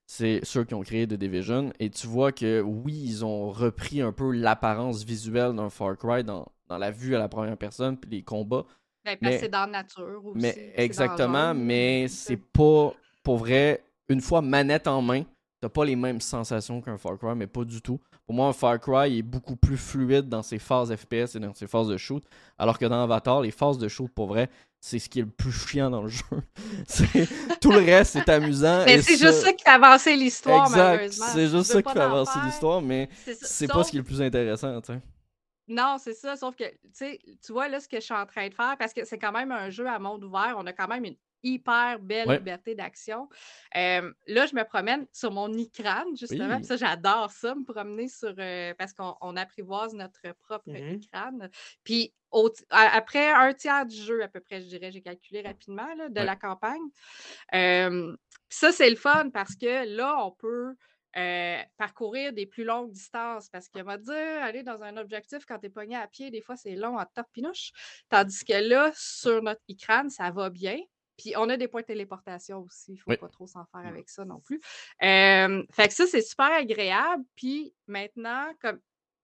C'est 0.06 0.40
ceux 0.42 0.64
qui 0.64 0.74
ont 0.74 0.82
créé 0.82 1.06
The 1.06 1.14
Division. 1.14 1.72
Et 1.78 1.90
tu 1.90 2.06
vois 2.06 2.32
que 2.32 2.60
oui, 2.60 3.00
ils 3.04 3.24
ont 3.24 3.50
repris 3.50 4.00
un 4.00 4.12
peu 4.12 4.32
l'apparence 4.32 5.04
visuelle 5.04 5.54
d'un 5.54 5.70
Far 5.70 5.96
Cry 5.96 6.24
dans, 6.24 6.46
la 6.68 6.90
vue 6.90 7.16
à 7.16 7.18
la 7.18 7.28
première 7.28 7.56
personne 7.56 7.96
puis 7.96 8.10
les 8.10 8.22
combats. 8.22 8.64
Ben, 9.04 9.16
mais 9.22 9.38
c'est 9.38 9.48
dans 9.48 9.60
la 9.60 9.82
nature 9.82 10.20
aussi. 10.24 10.40
Mais 10.40 10.72
exactement, 10.76 11.54
mais 11.54 12.08
c'est 12.08 12.36
pas 12.36 12.92
pour 13.22 13.38
vrai. 13.38 13.82
Une 14.10 14.20
fois 14.20 14.40
manette 14.40 14.86
en 14.86 15.02
main, 15.02 15.24
t'as 15.60 15.68
pas 15.68 15.84
les 15.84 15.96
mêmes 15.96 16.20
sensations 16.20 16.80
qu'un 16.80 16.96
Far 16.96 17.18
Cry, 17.18 17.34
mais 17.36 17.46
pas 17.46 17.64
du 17.64 17.80
tout. 17.82 18.00
Pour 18.28 18.34
moi, 18.34 18.48
un 18.48 18.52
Far 18.52 18.78
Cry 18.78 19.20
est 19.20 19.22
beaucoup 19.22 19.56
plus 19.56 19.78
fluide 19.78 20.28
dans 20.28 20.42
ses 20.42 20.58
phases 20.58 20.94
FPS 20.94 21.34
et 21.34 21.40
dans 21.40 21.54
ses 21.54 21.66
phases 21.66 21.88
de 21.88 21.96
shoot, 21.96 22.22
alors 22.58 22.78
que 22.78 22.84
dans 22.84 23.02
Avatar, 23.02 23.40
les 23.40 23.50
phases 23.50 23.78
de 23.78 23.88
shoot, 23.88 24.10
pour 24.14 24.26
vrai, 24.26 24.50
c'est 24.82 24.98
ce 24.98 25.08
qui 25.08 25.20
est 25.20 25.22
le 25.22 25.30
plus 25.30 25.50
chiant 25.50 25.88
dans 25.88 26.02
le 26.02 26.08
jeu. 26.08 26.24
Tout 27.62 27.72
le 27.72 27.78
reste, 27.78 28.12
c'est 28.12 28.28
amusant. 28.28 28.84
Mais 28.84 29.00
c'est 29.00 29.16
juste 29.16 29.40
ça 29.40 29.54
qui 29.54 29.64
fait 29.64 29.70
avancer 29.70 30.14
l'histoire, 30.14 30.68
malheureusement. 30.68 31.24
C'est 31.32 31.48
juste 31.48 31.72
ça 31.72 31.82
qui 31.82 31.90
fait 31.90 32.00
avancer 32.00 32.38
l'histoire, 32.44 32.82
mais 32.82 33.08
c'est 33.40 33.66
pas 33.66 33.82
ce 33.82 33.92
qui 33.92 33.96
est 33.96 34.00
le 34.00 34.04
plus 34.04 34.20
intéressant, 34.20 34.78
Non, 35.66 35.96
c'est 35.98 36.12
ça, 36.12 36.36
sauf 36.36 36.54
que, 36.54 36.64
tu 36.98 37.52
vois, 37.52 37.68
là, 37.68 37.80
ce 37.80 37.88
que 37.88 37.96
je 37.96 38.04
suis 38.04 38.14
en 38.14 38.26
train 38.26 38.46
de 38.46 38.54
faire, 38.54 38.76
parce 38.78 38.92
que 38.92 39.06
c'est 39.06 39.18
quand 39.18 39.32
même 39.32 39.52
un 39.52 39.70
jeu 39.70 39.88
à 39.88 39.98
monde 39.98 40.22
ouvert, 40.22 40.54
on 40.58 40.66
a 40.66 40.74
quand 40.74 40.88
même 40.88 41.06
une 41.06 41.16
hyper 41.42 41.98
belle 42.00 42.28
liberté 42.30 42.74
d'action. 42.74 43.28
là, 43.74 44.02
je 44.26 44.54
me 44.54 44.64
promène 44.64 45.06
sur 45.12 45.30
mon 45.30 45.52
écran, 45.52 46.04
justement. 46.18 46.62
Ça, 46.62 46.76
j'adore 46.76 47.30
ça, 47.30 47.54
me 47.54 47.64
promener 47.64 48.08
sur. 48.08 48.34
parce 48.76 48.92
qu'on 48.92 49.36
apprivoise 49.36 49.94
notre 49.94 50.20
propre 50.42 50.70
mmh 50.70 51.00
écran. 51.02 51.38
Puis, 51.84 52.12
après 52.70 53.28
un 53.28 53.52
tiers 53.54 53.86
du 53.86 53.96
jeu, 53.96 54.22
à 54.22 54.28
peu 54.28 54.40
près, 54.40 54.60
je 54.60 54.66
dirais, 54.66 54.90
j'ai 54.92 55.02
calculé 55.02 55.42
rapidement, 55.42 55.88
de 56.08 56.20
la 56.20 56.36
campagne. 56.36 56.82
ça, 57.52 58.72
c'est 58.72 58.90
le 58.90 58.96
fun 58.96 59.30
parce 59.30 59.54
que 59.54 59.96
là, 59.96 60.24
on 60.24 60.32
peut. 60.32 60.74
parcourir 61.76 62.32
des 62.32 62.46
plus 62.46 62.64
longues 62.64 62.92
distances 62.92 63.48
parce 63.48 63.68
qu'on 63.68 63.82
va 63.82 63.98
dire 63.98 64.42
aller 64.42 64.62
dans 64.62 64.82
un 64.84 64.96
objectif 64.96 65.44
quand 65.46 65.58
tu 65.58 65.66
es 65.66 65.70
pogné 65.70 65.96
à 65.96 66.06
pied, 66.06 66.30
des 66.30 66.40
fois 66.40 66.56
c'est 66.56 66.76
long 66.76 66.96
en 66.96 67.04
torpinouche. 67.06 67.72
Tandis 68.08 68.44
que 68.44 68.52
là, 68.52 68.92
sur 68.94 69.42
notre 69.42 69.62
écran, 69.68 70.08
ça 70.10 70.30
va 70.30 70.48
bien. 70.50 70.78
Puis 71.18 71.34
on 71.36 71.48
a 71.48 71.56
des 71.56 71.68
points 71.68 71.82
de 71.82 71.86
téléportation 71.86 72.60
aussi. 72.60 72.92
Il 72.92 73.10
ne 73.10 73.16
faut 73.16 73.20
pas 73.20 73.28
trop 73.28 73.46
s'en 73.46 73.64
faire 73.66 73.84
avec 73.84 74.08
ça 74.08 74.24
non 74.24 74.40
plus. 74.40 74.60
fait 75.00 75.88
que 75.88 75.92
ça, 75.92 76.06
c'est 76.06 76.22
super 76.22 76.50
agréable. 76.52 77.24
Puis 77.36 77.74
maintenant, 77.86 78.50
comme 78.60 78.80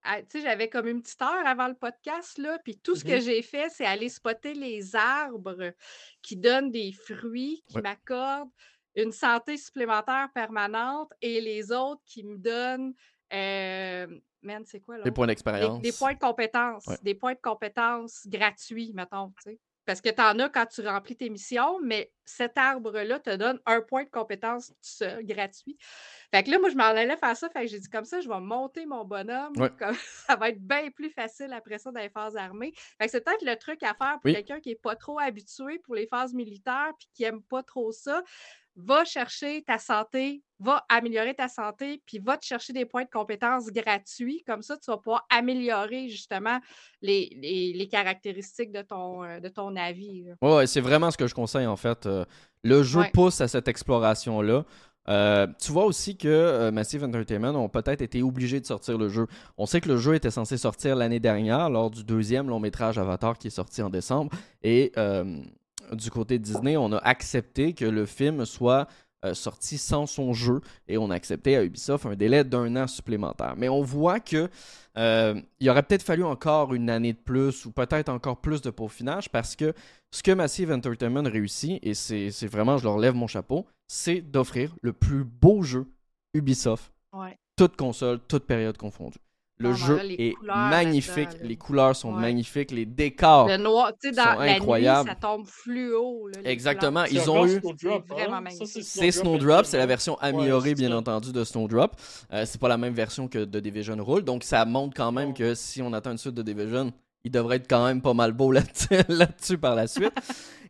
ah, 0.07 0.21
tu 0.21 0.37
sais, 0.37 0.41
j'avais 0.41 0.69
comme 0.69 0.87
une 0.87 1.01
petite 1.01 1.21
heure 1.23 1.47
avant 1.47 1.67
le 1.67 1.73
podcast, 1.73 2.37
là, 2.37 2.59
puis 2.63 2.77
tout 2.77 2.95
ce 2.95 3.03
que 3.03 3.17
mmh 3.17 3.21
j'ai 3.21 3.41
fait, 3.41 3.69
c'est 3.69 3.87
aller 3.87 4.09
spotter 4.09 4.53
les 4.53 4.95
arbres 4.95 5.73
qui 6.21 6.37
donnent 6.37 6.69
des 6.69 6.91
fruits, 6.91 7.63
qui 7.67 7.79
m'accordent 7.79 8.51
une 8.93 9.11
santé 9.11 9.57
supplémentaire 9.57 10.29
permanente 10.31 11.11
et 11.21 11.41
les 11.41 11.71
autres 11.71 12.03
qui 12.05 12.23
me 12.23 12.37
donnent 12.37 12.93
man, 14.45 14.63
c'est 14.65 14.79
quoi 14.79 14.97
là? 14.97 15.03
Des 15.03 15.11
points 15.11 15.27
d'expérience. 15.27 15.81
des 15.81 15.91
points 15.91 16.13
de 16.13 16.19
compétences. 16.19 16.85
Ouais. 16.87 16.97
Des 17.01 17.15
points 17.15 17.33
de 17.33 17.39
compétences 17.41 18.27
gratuits, 18.27 18.93
mettons. 18.93 19.33
Parce 19.85 20.01
que 20.01 20.09
tu 20.09 20.21
en 20.21 20.39
as 20.39 20.49
quand 20.49 20.65
tu 20.65 20.81
remplis 20.87 21.15
tes 21.15 21.29
missions, 21.29 21.79
mais 21.81 22.11
cet 22.25 22.57
arbre-là 22.57 23.19
te 23.19 23.35
donne 23.35 23.59
un 23.65 23.81
point 23.81 24.03
de 24.03 24.09
compétence 24.09 24.73
seul, 24.81 25.25
gratuit. 25.25 25.77
Fait 26.33 26.43
que 26.43 26.51
là, 26.51 26.59
moi, 26.59 26.69
je 26.69 26.75
m'en 26.75 26.83
allais 26.85 27.17
faire 27.17 27.37
ça. 27.37 27.49
Fait 27.49 27.61
que 27.61 27.67
j'ai 27.67 27.79
dit 27.79 27.89
comme 27.89 28.05
ça, 28.05 28.19
je 28.21 28.27
vais 28.29 28.39
monter 28.39 28.85
mon 28.85 29.05
bonhomme. 29.05 29.57
Ouais. 29.57 29.71
Comme, 29.77 29.95
ça 30.27 30.35
va 30.35 30.49
être 30.49 30.61
bien 30.61 30.89
plus 30.91 31.09
facile 31.09 31.53
après 31.53 31.77
ça 31.79 31.91
dans 31.91 31.99
les 32.01 32.09
phases 32.09 32.35
armées. 32.35 32.73
Fait 32.99 33.05
que 33.05 33.11
c'est 33.11 33.21
peut-être 33.23 33.43
le 33.45 33.55
truc 33.57 33.83
à 33.83 33.93
faire 33.93 34.19
pour 34.21 34.29
Oui. 34.29 34.31
quelqu'un 34.31 34.59
qui 34.59 34.69
n'est 34.69 34.75
pas 34.75 34.95
trop 34.95 35.19
habitué 35.19 35.79
pour 35.79 35.95
les 35.95 36.07
phases 36.07 36.33
militaires 36.33 36.93
puis 36.97 37.07
qui 37.13 37.23
n'aime 37.23 37.43
pas 37.43 37.63
trop 37.63 37.91
ça. 37.91 38.23
Va 38.77 39.05
chercher 39.05 39.63
ta 39.63 39.77
santé, 39.77 40.43
va 40.59 40.85
améliorer 40.89 41.33
ta 41.33 41.47
santé, 41.47 42.01
puis 42.05 42.19
va 42.19 42.37
te 42.37 42.45
chercher 42.45 42.71
des 42.73 42.85
points 42.85 43.03
de 43.03 43.09
compétences 43.09 43.67
gratuits. 43.67 44.41
Comme 44.47 44.61
ça, 44.61 44.77
tu 44.77 44.89
vas 44.89 44.97
pouvoir 44.97 45.25
améliorer 45.29 46.07
justement 46.09 46.59
les, 47.01 47.29
les- 47.41 47.73
les 47.73 47.87
caractéristiques 47.87 48.71
de 48.71 48.81
ton, 48.81 49.23
euh, 49.23 49.39
de 49.39 49.49
ton 49.49 49.75
avis. 49.75 50.25
ouais, 50.41 50.65
c'est 50.67 50.81
vraiment 50.81 51.11
ce 51.11 51.17
que 51.17 51.27
je 51.27 51.35
conseille 51.35 51.67
en 51.67 51.75
fait. 51.75 52.05
Euh, 52.05 52.25
le 52.63 52.83
jeu 52.83 53.01
Ouais. 53.01 53.11
pousse 53.13 53.41
à 53.41 53.47
cette 53.47 53.67
exploration-là. 53.67 54.63
Euh, 55.07 55.45
tu 55.61 55.71
vois 55.71 55.85
aussi 55.85 56.17
que 56.17 56.27
euh, 56.27 56.71
Massive 56.71 57.03
Entertainment 57.03 57.49
ont 57.63 57.69
peut-être 57.69 58.01
été 58.01 58.23
obligés 58.23 58.59
de 58.59 58.65
sortir 58.65 58.97
le 58.97 59.07
jeu. 59.07 59.27
On 59.57 59.67
sait 59.67 59.79
que 59.79 59.87
le 59.89 59.97
jeu 59.97 60.15
était 60.15 60.31
censé 60.31 60.57
sortir 60.57 60.95
l'année 60.95 61.19
dernière 61.19 61.69
lors 61.69 61.91
du 61.91 62.03
deuxième 62.03 62.49
long 62.49 62.59
métrage 62.59 62.97
Avatar 62.97 63.37
qui 63.37 63.47
est 63.47 63.51
sorti 63.51 63.83
en 63.83 63.91
décembre. 63.91 64.31
Et 64.63 64.91
euh, 64.97 65.43
du 65.91 66.09
côté 66.09 66.39
de 66.39 66.43
Disney, 66.43 66.75
on 66.75 66.91
a 66.91 66.97
accepté 66.97 67.73
que 67.73 67.85
le 67.85 68.07
film 68.07 68.45
soit 68.45 68.87
euh, 69.25 69.33
sorti 69.33 69.77
sans 69.77 70.05
son 70.05 70.33
jeu 70.33 70.61
et 70.87 70.97
on 70.97 71.09
a 71.09 71.15
accepté 71.15 71.55
à 71.57 71.63
Ubisoft 71.63 72.05
un 72.05 72.15
délai 72.15 72.43
d'un 72.43 72.75
an 72.75 72.87
supplémentaire. 72.87 73.55
Mais 73.57 73.67
on 73.69 73.81
voit 73.81 74.19
que 74.19 74.49
euh, 74.97 75.41
il 75.59 75.69
aurait 75.69 75.83
peut-être 75.83 76.03
fallu 76.03 76.23
encore 76.23 76.73
une 76.73 76.89
année 76.89 77.13
de 77.13 77.17
plus 77.17 77.65
ou 77.65 77.71
peut-être 77.71 78.09
encore 78.09 78.37
plus 78.37 78.61
de 78.61 78.69
peaufinage 78.69 79.29
parce 79.29 79.55
que 79.55 79.73
ce 80.11 80.23
que 80.23 80.31
Massive 80.31 80.71
Entertainment 80.71 81.23
réussit, 81.29 81.79
et 81.83 81.93
c'est 81.93 82.31
c'est 82.31 82.47
vraiment, 82.47 82.77
je 82.77 82.83
leur 82.85 82.97
lève 82.97 83.13
mon 83.15 83.27
chapeau, 83.27 83.65
c'est 83.87 84.21
d'offrir 84.21 84.73
le 84.81 84.93
plus 84.93 85.23
beau 85.25 85.61
jeu 85.63 85.85
Ubisoft, 86.33 86.91
Ouais. 87.13 87.37
toute 87.57 87.75
console, 87.75 88.19
toute 88.27 88.45
période 88.45 88.77
confondue. 88.77 89.19
Le 89.57 89.73
jeu 89.73 89.99
est 90.19 90.33
magnifique, 90.43 91.29
là. 91.31 91.39
les 91.43 91.55
couleurs 91.55 91.95
sont 91.95 92.13
Ouais. 92.13 92.21
magnifiques, 92.21 92.71
les 92.71 92.85
décors. 92.85 93.47
Le 93.47 93.55
noir, 93.57 93.91
tu 94.01 94.09
sais, 94.09 94.15
dans 94.15 94.23
sont 94.33 94.39
la 94.39 94.51
incroyables. 94.55 95.09
nuit, 95.09 95.15
ça 95.21 95.27
tombe 95.27 95.45
fluo. 95.47 96.27
là, 96.27 96.39
Exactement, 96.43 97.05
couleurs. 97.05 97.07
ils 97.13 97.19
C'est 97.21 97.29
ont 97.29 97.45
eu- 97.45 97.59
Snowdrop, 97.61 98.03
C'est 98.07 98.13
vraiment 98.13 98.35
hein? 98.37 98.65
C'est 98.81 99.11
Snowdrop, 99.11 99.65
c'est 99.65 99.77
la 99.77 99.85
version 99.85 100.17
améliorée, 100.19 100.69
Ouais, 100.69 100.75
bien 100.75 100.89
ça. 100.89 100.97
entendu, 100.97 101.31
de 101.31 101.43
Snowdrop. 101.45 101.91
Euh, 102.33 102.43
c'est 102.45 102.59
pas 102.59 102.67
la 102.67 102.77
même 102.77 102.93
version 102.93 103.27
que 103.29 103.45
de 103.45 103.59
Division 103.61 103.95
Rule, 104.03 104.23
donc 104.23 104.43
ça 104.43 104.65
montre 104.65 104.93
quand 104.95 105.11
même 105.13 105.29
Oh. 105.29 105.37
que 105.37 105.55
si 105.55 105.81
on 105.81 105.93
attend 105.93 106.11
une 106.11 106.17
suite 106.17 106.33
de 106.35 106.41
Division, 106.41 106.91
il 107.25 107.31
devrait 107.31 107.57
être 107.57 107.67
quand 107.67 107.85
même 107.85 108.01
pas 108.01 108.13
mal 108.13 108.31
beau 108.31 108.51
là-dessus 108.51 109.57
par 109.57 109.75
la 109.75 109.87
suite. 109.87 110.13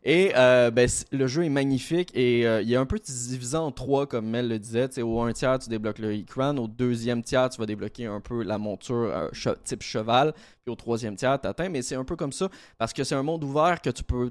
Et 0.02 0.32
euh, 0.36 0.70
ben, 0.70 0.88
le 1.12 1.26
jeu 1.26 1.44
est 1.44 1.50
magnifique 1.50 2.10
et 2.14 2.46
euh, 2.46 2.62
il 2.62 2.72
est 2.72 2.76
un 2.76 2.86
peu 2.86 2.98
divisé 2.98 3.56
en 3.56 3.72
trois, 3.72 4.06
comme 4.06 4.26
Mel 4.26 4.48
le 4.48 4.58
disait. 4.58 5.02
Au 5.02 5.20
un 5.20 5.32
tiers, 5.32 5.58
tu 5.58 5.68
débloques 5.68 5.98
le 5.98 6.12
écran. 6.12 6.56
Au 6.56 6.66
deuxième 6.66 7.22
tiers, 7.22 7.50
tu 7.50 7.58
vas 7.58 7.66
débloquer 7.66 8.06
un 8.06 8.20
peu 8.20 8.42
la 8.42 8.56
monture 8.56 9.12
euh, 9.12 9.54
type 9.64 9.82
cheval. 9.82 10.32
Puis 10.62 10.72
au 10.72 10.76
troisième 10.76 11.16
tiers, 11.16 11.40
tu 11.40 11.46
atteins. 11.46 11.68
Mais 11.68 11.82
c'est 11.82 11.96
un 11.96 12.04
peu 12.04 12.16
comme 12.16 12.32
ça 12.32 12.48
parce 12.78 12.92
que 12.92 13.04
c'est 13.04 13.16
un 13.16 13.22
monde 13.22 13.44
ouvert 13.44 13.82
que 13.82 13.90
tu 13.90 14.02
peux 14.02 14.30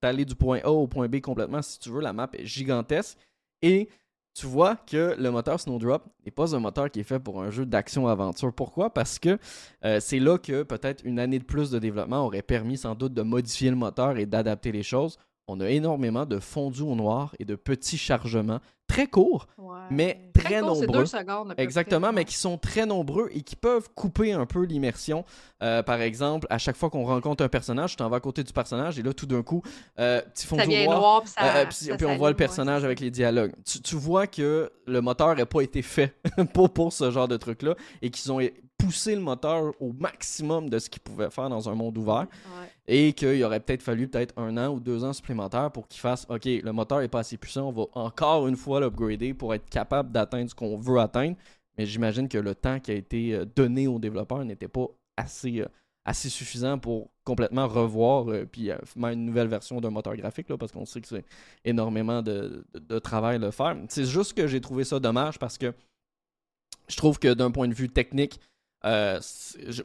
t'aller 0.00 0.24
du 0.24 0.34
point 0.34 0.58
A 0.64 0.70
au 0.70 0.86
point 0.86 1.08
B 1.08 1.20
complètement 1.20 1.62
si 1.62 1.78
tu 1.78 1.90
veux. 1.90 2.00
La 2.00 2.12
map 2.12 2.28
est 2.32 2.44
gigantesque. 2.44 3.16
Et 3.62 3.88
tu 4.34 4.46
vois 4.46 4.76
que 4.76 5.14
le 5.18 5.30
moteur 5.30 5.60
Snowdrop 5.60 6.04
n'est 6.24 6.32
pas 6.32 6.54
un 6.54 6.58
moteur 6.58 6.90
qui 6.90 7.00
est 7.00 7.04
fait 7.04 7.18
pour 7.18 7.42
un 7.42 7.50
jeu 7.50 7.66
d'action-aventure. 7.66 8.52
Pourquoi? 8.52 8.90
Parce 8.90 9.18
que 9.18 9.38
euh, 9.84 10.00
c'est 10.00 10.18
là 10.18 10.38
que 10.38 10.62
peut-être 10.62 11.04
une 11.04 11.18
année 11.18 11.38
de 11.38 11.44
plus 11.44 11.70
de 11.70 11.78
développement 11.78 12.24
aurait 12.24 12.42
permis 12.42 12.78
sans 12.78 12.94
doute 12.94 13.12
de 13.12 13.22
modifier 13.22 13.70
le 13.70 13.76
moteur 13.76 14.16
et 14.16 14.26
d'adapter 14.26 14.72
les 14.72 14.82
choses. 14.82 15.18
On 15.48 15.60
a 15.60 15.68
énormément 15.68 16.24
de 16.26 16.38
fondus 16.38 16.82
au 16.82 16.94
noir 16.94 17.34
et 17.38 17.44
de 17.44 17.54
petits 17.56 17.98
chargements 17.98 18.60
très 18.86 19.06
courts, 19.06 19.46
Ouais. 19.58 19.78
mais 19.90 20.30
Très 20.34 20.44
très 20.44 20.60
court, 20.60 20.76
c'est 20.76 20.86
nombreux. 20.86 20.98
deux 21.00 21.06
secondes. 21.06 21.54
Exactement, 21.56 22.08
près, 22.08 22.12
mais 22.12 22.24
qui 22.26 22.34
sont 22.36 22.58
très 22.58 22.84
nombreux 22.84 23.30
et 23.32 23.40
qui 23.40 23.56
peuvent 23.56 23.88
couper 23.94 24.32
un 24.32 24.44
peu 24.44 24.64
l'immersion. 24.64 25.24
Euh, 25.62 25.82
par 25.82 26.00
exemple, 26.02 26.46
à 26.50 26.58
chaque 26.58 26.76
fois 26.76 26.90
qu'on 26.90 27.04
rencontre 27.04 27.42
un 27.42 27.48
personnage, 27.48 27.92
tu 27.92 27.96
t'en 27.96 28.08
vas 28.10 28.18
à 28.18 28.20
côté 28.20 28.44
du 28.44 28.52
personnage 28.52 28.98
et 28.98 29.02
là, 29.02 29.14
tout 29.14 29.24
d'un 29.26 29.42
coup, 29.42 29.62
euh, 29.98 30.20
petit 30.34 30.46
fond 30.46 30.56
Ça 30.58 30.64
du 30.64 30.70
vient 30.70 30.84
noir. 30.84 30.98
noir, 31.00 31.20
puis 31.22 31.30
ça. 31.30 31.42
Euh, 31.42 31.62
euh, 31.62 31.64
puis, 31.66 31.74
ça 31.76 31.96
puis 31.96 32.06
on 32.06 32.16
voit 32.16 32.28
le 32.28 32.34
ouais, 32.34 32.38
personnage 32.38 32.84
avec 32.84 33.00
les 33.00 33.10
dialogues. 33.10 33.52
Tu, 33.64 33.80
tu 33.80 33.96
vois 33.96 34.26
que 34.26 34.70
le 34.86 35.00
moteur 35.00 35.34
n'a 35.36 35.46
pas 35.46 35.62
été 35.62 35.80
fait 35.82 36.14
pour, 36.52 36.70
pour 36.70 36.92
ce 36.92 37.10
genre 37.10 37.28
de 37.28 37.36
truc-là 37.38 37.74
et 38.02 38.10
qu'ils 38.10 38.30
ont 38.30 38.40
poussé 38.84 39.14
le 39.14 39.20
moteur 39.20 39.72
au 39.80 39.92
maximum 39.92 40.68
de 40.68 40.78
ce 40.78 40.90
qu'ils 40.90 41.02
pouvaient 41.02 41.30
faire 41.30 41.48
dans 41.48 41.68
un 41.68 41.74
monde 41.74 41.96
ouvert 41.98 42.26
Ouais. 42.58 42.68
et 42.86 43.12
qu'il 43.12 43.42
aurait 43.44 43.60
peut-être 43.60 43.82
fallu 43.82 44.08
peut-être 44.08 44.34
un 44.38 44.56
an 44.56 44.68
ou 44.74 44.80
deux 44.80 45.04
ans 45.04 45.12
supplémentaires 45.12 45.70
pour 45.70 45.86
qu'ils 45.88 46.00
fassent 46.00 46.26
OK, 46.28 46.44
le 46.46 46.72
moteur 46.72 47.00
est 47.00 47.08
pas 47.08 47.20
assez 47.20 47.36
puissant, 47.36 47.68
on 47.68 47.72
va 47.72 47.84
encore 47.94 48.48
une 48.48 48.56
fois 48.56 48.80
l'upgrader 48.80 49.34
pour 49.34 49.54
être 49.54 49.68
capable 49.68 50.10
d'atteindre 50.12 50.50
ce 50.50 50.54
qu'on 50.54 50.76
veut 50.76 50.98
atteindre. 50.98 51.36
Mais 51.78 51.86
j'imagine 51.86 52.28
que 52.28 52.38
le 52.38 52.54
temps 52.54 52.80
qui 52.80 52.90
a 52.90 52.94
été 52.94 53.34
euh, 53.34 53.44
donné 53.56 53.86
aux 53.86 53.98
développeurs 53.98 54.44
n'était 54.44 54.68
pas 54.68 54.86
assez, 55.16 55.60
euh, 55.60 55.66
assez 56.04 56.28
suffisant 56.28 56.78
pour 56.78 57.08
complètement 57.24 57.66
revoir 57.68 58.28
euh, 58.30 58.44
puis 58.50 58.70
euh, 58.70 58.76
faire 58.84 59.08
une 59.10 59.24
nouvelle 59.24 59.48
version 59.48 59.80
d'un 59.80 59.90
moteur 59.90 60.16
graphique 60.16 60.48
là, 60.48 60.58
parce 60.58 60.72
qu'on 60.72 60.84
sait 60.84 61.00
que 61.00 61.08
c'est 61.08 61.24
énormément 61.64 62.20
de, 62.20 62.64
de- 62.74 62.78
de 62.80 62.98
travail 62.98 63.38
le 63.38 63.50
faire. 63.52 63.76
C'est 63.88 64.04
juste 64.04 64.34
que 64.34 64.46
j'ai 64.46 64.60
trouvé 64.60 64.84
ça 64.84 64.98
dommage 65.00 65.38
parce 65.38 65.56
que 65.56 65.72
je 66.88 66.96
trouve 66.96 67.18
que 67.18 67.32
d'un 67.32 67.50
point 67.50 67.68
de 67.68 67.74
vue 67.74 67.88
technique, 67.88 68.38
euh, 68.84 69.20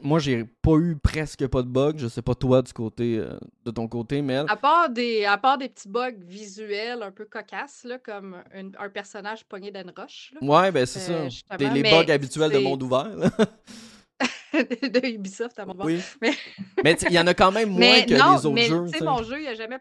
moi 0.02 0.18
j'ai 0.18 0.44
pas 0.44 0.76
eu 0.76 0.96
presque 0.96 1.46
pas 1.46 1.62
de 1.62 1.68
bugs. 1.68 1.94
Je 1.96 2.08
sais 2.08 2.22
pas 2.22 2.34
toi 2.34 2.62
du 2.62 2.72
côté 2.72 3.18
euh, 3.18 3.38
de 3.64 3.70
ton 3.70 3.86
côté, 3.88 4.22
Mel. 4.22 4.46
À 4.48 4.56
part, 4.56 4.90
des, 4.90 5.24
à 5.24 5.38
part 5.38 5.58
des 5.58 5.68
petits 5.68 5.88
bugs 5.88 6.16
visuels 6.26 7.02
un 7.02 7.10
peu 7.12 7.24
cocasses, 7.24 7.84
là, 7.84 7.98
comme 7.98 8.42
une- 8.54 8.74
un 8.78 8.88
personnage 8.88 9.44
pogné 9.44 9.70
dans 9.70 9.82
une 9.82 9.92
roche. 9.96 10.32
là, 10.40 10.46
Ouais, 10.46 10.72
ben 10.72 10.84
c'est 10.86 11.12
Euh, 11.12 11.28
ça. 11.48 11.56
Des, 11.56 11.70
les 11.70 11.82
mais 11.82 11.90
bugs 12.04 12.12
habituels 12.12 12.50
de 12.52 12.58
monde 12.58 12.82
ouvert. 12.82 13.08
de 14.52 15.06
Ubisoft 15.14 15.58
à 15.58 15.66
mon 15.66 15.74
oui. 15.84 16.00
Mais- 16.20 16.34
Mais 16.84 16.96
il 17.02 17.12
y 17.12 17.18
en 17.20 17.26
a 17.26 17.34
quand 17.34 17.52
même 17.52 17.68
moins 17.70 17.78
Mais 17.80 18.06
que 18.06 18.14
non, 18.14 18.32
les 18.36 18.46
autres 18.46 18.50
mais 18.54 18.66
jeux. 18.66 18.84
tu 18.90 18.98
sais, 18.98 19.04
mon 19.04 19.22
jeu, 19.22 19.40
il 19.42 19.46
a 19.46 19.54
jamais. 19.54 19.78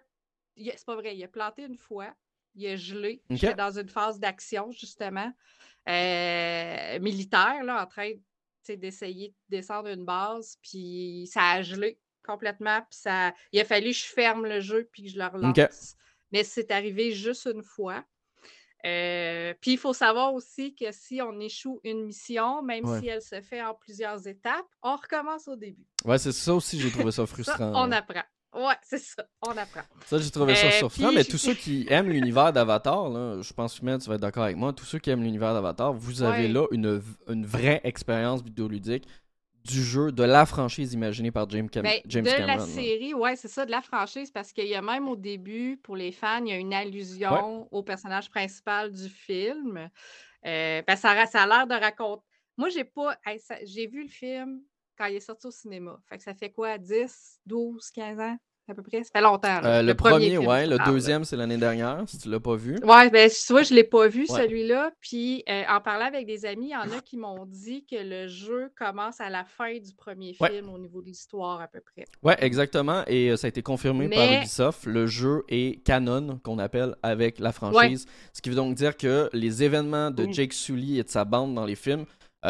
C'est 0.57 0.86
pas 0.86 0.95
vrai, 0.95 1.15
il 1.15 1.24
a 1.24 1.28
planté 1.28 1.63
une 1.63 1.78
fois, 1.78 2.07
il 2.55 2.68
a 2.68 2.76
gelé. 2.76 3.22
J'étais 3.30 3.53
dans 3.55 3.72
une 3.78 3.89
phase 3.89 4.20
d'action, 4.20 4.72
justement, 4.72 5.32
militaire, 6.99 7.63
là, 7.63 7.82
en 7.84 7.86
train 7.88 8.11
d'essayer 8.76 9.30
de 9.30 9.57
descendre 9.57 9.88
une 9.89 10.03
base, 10.03 10.57
puis 10.61 11.30
ça 11.32 11.51
a 11.51 11.61
gelé 11.61 11.99
complètement, 12.26 12.82
puis 12.89 12.99
ça... 12.99 13.34
il 13.53 13.59
a 13.61 13.65
fallu 13.65 13.91
que 13.91 13.95
je 13.97 14.05
ferme 14.05 14.45
le 14.45 14.59
jeu, 14.59 14.89
puis 14.91 15.03
que 15.03 15.09
je 15.09 15.18
le 15.18 15.26
relance. 15.28 15.95
Mais 16.34 16.43
c'est 16.43 16.72
arrivé 16.72 17.13
juste 17.13 17.45
une 17.45 17.63
fois. 17.63 18.03
Euh, 18.86 19.53
puis 19.59 19.72
il 19.72 19.78
faut 19.78 19.93
savoir 19.93 20.34
aussi 20.34 20.76
que 20.76 20.91
si 20.91 21.22
on 21.22 21.39
échoue 21.39 21.80
une 21.84 22.05
mission, 22.05 22.61
même 22.61 22.86
Ouais. 22.86 22.99
si 22.99 23.07
elle 23.07 23.22
se 23.22 23.41
fait 23.41 23.61
en 23.61 23.74
plusieurs 23.74 24.28
étapes, 24.28 24.68
on 24.84 24.95
recommence 24.95 25.47
au 25.47 25.55
début. 25.55 25.86
Ouais, 26.05 26.18
c'est 26.20 26.32
ça 26.32 26.53
aussi, 26.53 26.80
j'ai 26.80 26.91
trouvé 26.91 27.11
ça 27.11 27.24
Ça, 27.24 27.28
frustrant. 27.28 27.72
on 27.76 27.91
apprend. 27.91 28.24
Ouais, 28.54 28.74
c'est 28.84 28.98
ça, 29.00 29.24
on 29.45 29.52
apprend. 29.52 29.82
Ça, 30.06 30.18
j'ai 30.18 30.32
trouvé 30.32 30.56
ça 30.56 30.68
Euh, 30.68 30.88
puis- 30.89 31.06
mais 31.14 31.24
tous 31.24 31.38
ceux 31.38 31.54
qui 31.54 31.86
aiment 31.89 32.10
l'univers 32.10 32.52
d'Avatar, 32.54 33.10
là, 33.10 33.41
je 33.41 33.54
pense 33.54 33.74
que 33.76 33.80
tu 33.80 33.86
vas 34.10 34.16
être 34.16 34.22
d'accord 34.22 34.43
avec 34.43 34.58
moi, 34.58 34.74
tous 34.74 34.86
ceux 34.86 35.00
qui 35.00 35.10
aiment 35.10 35.24
l'univers 35.24 35.54
d'Avatar, 35.54 35.93
vous 35.93 36.24
avez 36.24 36.43
Ouais. 36.43 36.48
là 36.48 36.66
une, 36.72 37.02
une 37.28 37.45
vraie 37.45 37.82
expérience 37.84 38.41
vidéoludique 38.43 39.06
du 39.66 39.84
jeu, 39.84 40.14
de 40.14 40.24
la 40.24 40.45
franchise 40.45 40.93
imaginée 40.93 41.30
par 41.32 41.50
James, 41.50 41.70
Cam- 41.70 41.86
James 42.06 42.24
de 42.24 42.30
Cameron. 42.30 42.48
la 42.48 42.60
série, 42.60 43.14
ouais, 43.14 43.36
c'est 43.36 43.50
ça, 43.50 43.66
de 43.66 43.72
la 43.72 43.82
franchise, 43.82 44.32
parce 44.32 44.54
qu'il 44.54 44.68
y 44.68 44.76
a 44.76 44.82
même 44.82 45.10
au 45.10 45.18
début, 45.18 45.76
pour 45.84 45.98
les 45.98 46.14
fans, 46.14 46.41
il 46.45 46.48
y 46.50 46.54
a 46.54 46.58
une 46.58 46.74
allusion 46.74 47.68
au 47.70 47.84
personnage 47.84 48.30
principal 48.30 48.93
du 48.93 49.10
film. 49.10 49.89
Euh, 50.45 50.82
ben, 50.88 50.95
ça, 50.95 51.10
a 51.12 51.45
l'air 51.48 51.68
de 51.68 51.74
raconter. 51.74 52.24
Moi, 52.56 52.70
j'ai 52.70 52.86
pas. 52.86 53.18
hey, 53.26 53.41
j'ai 53.66 53.88
vu 53.88 54.04
le 54.04 54.10
film 54.10 54.62
quand 54.98 55.06
il 55.06 55.16
est 55.16 55.20
sorti 55.22 55.48
au 55.48 55.52
cinéma. 55.52 56.00
Fait 56.10 56.18
que 56.18 56.24
ça 56.24 56.34
fait 56.34 56.50
quoi, 56.52 56.78
10, 56.78 57.39
12, 57.45 57.91
15 57.91 58.20
ans 58.20 58.38
à 58.70 58.74
peu 58.74 58.84
près? 58.84 59.02
Ça 59.02 59.12
fait 59.14 59.22
longtemps. 59.22 59.62
là. 59.62 59.80
Euh, 59.80 59.82
le, 59.82 59.95
premier, 59.95 60.32
film, 60.32 60.45
ouais, 60.45 60.68
le 60.68 60.76
parle, 60.76 60.91
deuxième, 60.91 61.24
c'est 61.24 61.38
l'année 61.38 61.56
dernière, 61.56 62.04
si 62.06 62.18
tu 62.18 62.30
l'as 62.30 62.41
pas 62.41 62.58
vu. 62.58 62.78
Ouais, 62.84 63.10
ben, 63.10 63.30
tu 63.30 63.54
vois, 63.54 63.64
je 63.64 63.72
ne 63.72 63.78
l'ai 63.78 63.86
pas 63.86 64.10
vu, 64.10 64.26
Ouais. 64.28 64.41
celui-là. 64.41 64.91
Puis, 65.00 65.41
euh, 65.48 65.64
en 65.70 65.80
parlant 65.80 66.06
avec 66.08 66.26
des 66.26 66.45
amis, 66.45 66.66
il 66.66 66.72
y 66.72 66.76
en 66.76 66.91
a 66.98 67.00
qui 67.00 67.16
m'ont 67.16 67.45
dit 67.45 67.86
que 67.89 67.95
le 67.98 68.28
jeu 68.28 68.70
commence 68.78 69.22
à 69.22 69.30
la 69.30 69.45
fin 69.45 69.72
du 69.80 69.95
premier 69.95 70.36
Ouais. 70.41 70.50
film 70.50 70.68
au 70.70 70.78
niveau 70.80 71.02
de 71.02 71.06
l'histoire, 71.08 71.62
à 71.62 71.70
peu 71.70 71.80
près. 71.80 72.04
Ouais, 72.24 72.36
exactement. 72.43 73.04
Et 73.08 73.30
euh, 73.32 73.38
ça 73.38 73.48
a 73.48 73.50
été 73.50 73.62
confirmé 73.62 74.10
par 74.10 74.30
Ubisoft. 74.34 74.86
Le 74.86 75.08
jeu 75.08 75.43
est 75.48 75.82
canon, 75.86 76.38
qu'on 76.43 76.60
appelle, 76.60 76.95
avec 77.04 77.39
la 77.39 77.54
franchise. 77.54 78.06
Ce 78.34 78.41
qui 78.41 78.50
veut 78.50 78.56
donc 78.56 78.76
dire 78.76 78.98
que 78.98 79.30
les 79.32 79.64
événements 79.64 80.12
de 80.12 80.26
Ouh. 80.26 80.34
Jake 80.34 80.52
Sully 80.52 81.00
et 81.00 81.04
de 81.04 81.10
sa 81.10 81.24
bande 81.24 81.56
dans 81.56 81.66
les 81.66 81.76
films 81.76 82.04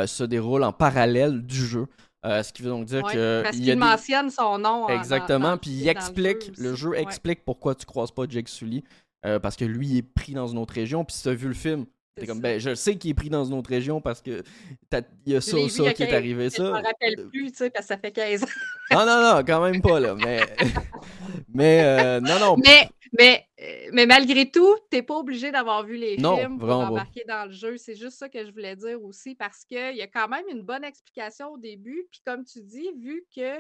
se 0.05 0.23
déroulent 0.23 0.63
en 0.63 0.73
parallèle 0.73 1.43
du 1.45 1.63
jeu. 1.63 1.85
Euh, 2.25 2.41
ce 2.43 2.51
qui 2.51 2.61
veut 2.63 2.69
donc 2.69 2.85
dire 2.85 3.03
Ouais, 3.03 3.13
que 3.13 3.41
parce 3.43 3.55
qu'il 3.55 3.65
des- 3.65 3.75
mentionne 3.75 4.29
son 4.29 4.57
nom. 4.57 4.87
dans- 4.87 4.89
Exactement, 4.89 5.57
puis 5.57 5.69
il 5.71 5.83
le 5.85 5.89
explique, 5.91 6.51
le 6.57 6.73
jeu 6.75 6.95
explique 6.95 7.45
pourquoi 7.45 7.75
tu 7.75 7.85
croises 7.85 8.11
pas 8.11 8.23
Jake 8.27 8.49
Sully. 8.49 8.83
euh, 9.25 9.39
parce 9.39 9.55
que 9.55 9.65
lui 9.65 9.87
il 9.87 9.97
est 9.97 10.01
pris 10.03 10.33
dans 10.33 10.47
une 10.47 10.57
autre 10.59 10.73
région. 10.75 11.03
Puis 11.03 11.15
si 11.15 11.23
tu 11.23 11.29
as 11.29 11.33
vu 11.33 11.47
le 11.47 11.53
film, 11.53 11.85
T'es 12.21 12.27
comme, 12.27 12.37
ça. 12.37 12.41
ben, 12.43 12.59
je 12.59 12.75
sais 12.75 12.97
qu'il 12.97 13.11
est 13.11 13.13
pris 13.13 13.29
dans 13.29 13.45
une 13.45 13.53
autre 13.53 13.69
région 13.69 14.01
parce 14.01 14.21
que 14.21 14.43
il 14.91 15.33
y 15.33 15.35
a 15.35 15.39
Je 15.39 15.39
ça, 15.39 15.57
ça 15.69 15.93
qui 15.93 16.03
est 16.03 16.07
15 16.07 16.13
arrivé, 16.13 16.49
Je 16.49 16.61
me 16.61 16.67
ça. 16.67 16.71
rappelle 16.81 17.27
plus, 17.29 17.51
tu 17.51 17.57
sais, 17.57 17.69
parce 17.69 17.85
que 17.85 17.93
ça 17.93 17.97
fait 17.99 18.11
15 18.11 18.43
ans. 18.43 18.47
Non, 18.91 19.05
non, 19.05 19.21
non, 19.21 19.43
quand 19.45 19.61
même 19.61 19.81
pas, 19.81 19.99
là. 19.99 20.15
Mais, 20.15 20.39
mais 21.53 21.83
euh, 21.83 22.19
non, 22.21 22.39
non. 22.39 22.55
Mais, 22.57 22.89
mais, 23.17 23.45
mais 23.91 24.05
malgré 24.05 24.49
tout, 24.49 24.77
t'es 24.89 25.01
pas 25.01 25.15
obligé 25.15 25.51
d'avoir 25.51 25.83
vu 25.83 25.97
les 25.97 26.17
Non, 26.17 26.37
films 26.37 26.57
pour 26.57 26.69
pas. 26.69 26.75
embarquer 26.75 27.23
dans 27.27 27.45
le 27.47 27.51
jeu. 27.51 27.77
C'est 27.77 27.95
juste 27.95 28.17
ça 28.17 28.29
que 28.29 28.45
je 28.45 28.51
voulais 28.51 28.75
dire 28.75 29.01
aussi, 29.03 29.35
parce 29.35 29.65
qu'il 29.65 29.95
y 29.95 30.01
a 30.01 30.07
quand 30.07 30.27
même 30.29 30.45
une 30.49 30.61
bonne 30.61 30.83
explication 30.85 31.49
au 31.53 31.57
début. 31.57 32.07
Puis 32.11 32.21
comme 32.25 32.45
tu 32.45 32.61
dis, 32.61 32.89
vu 32.97 33.25
que 33.35 33.59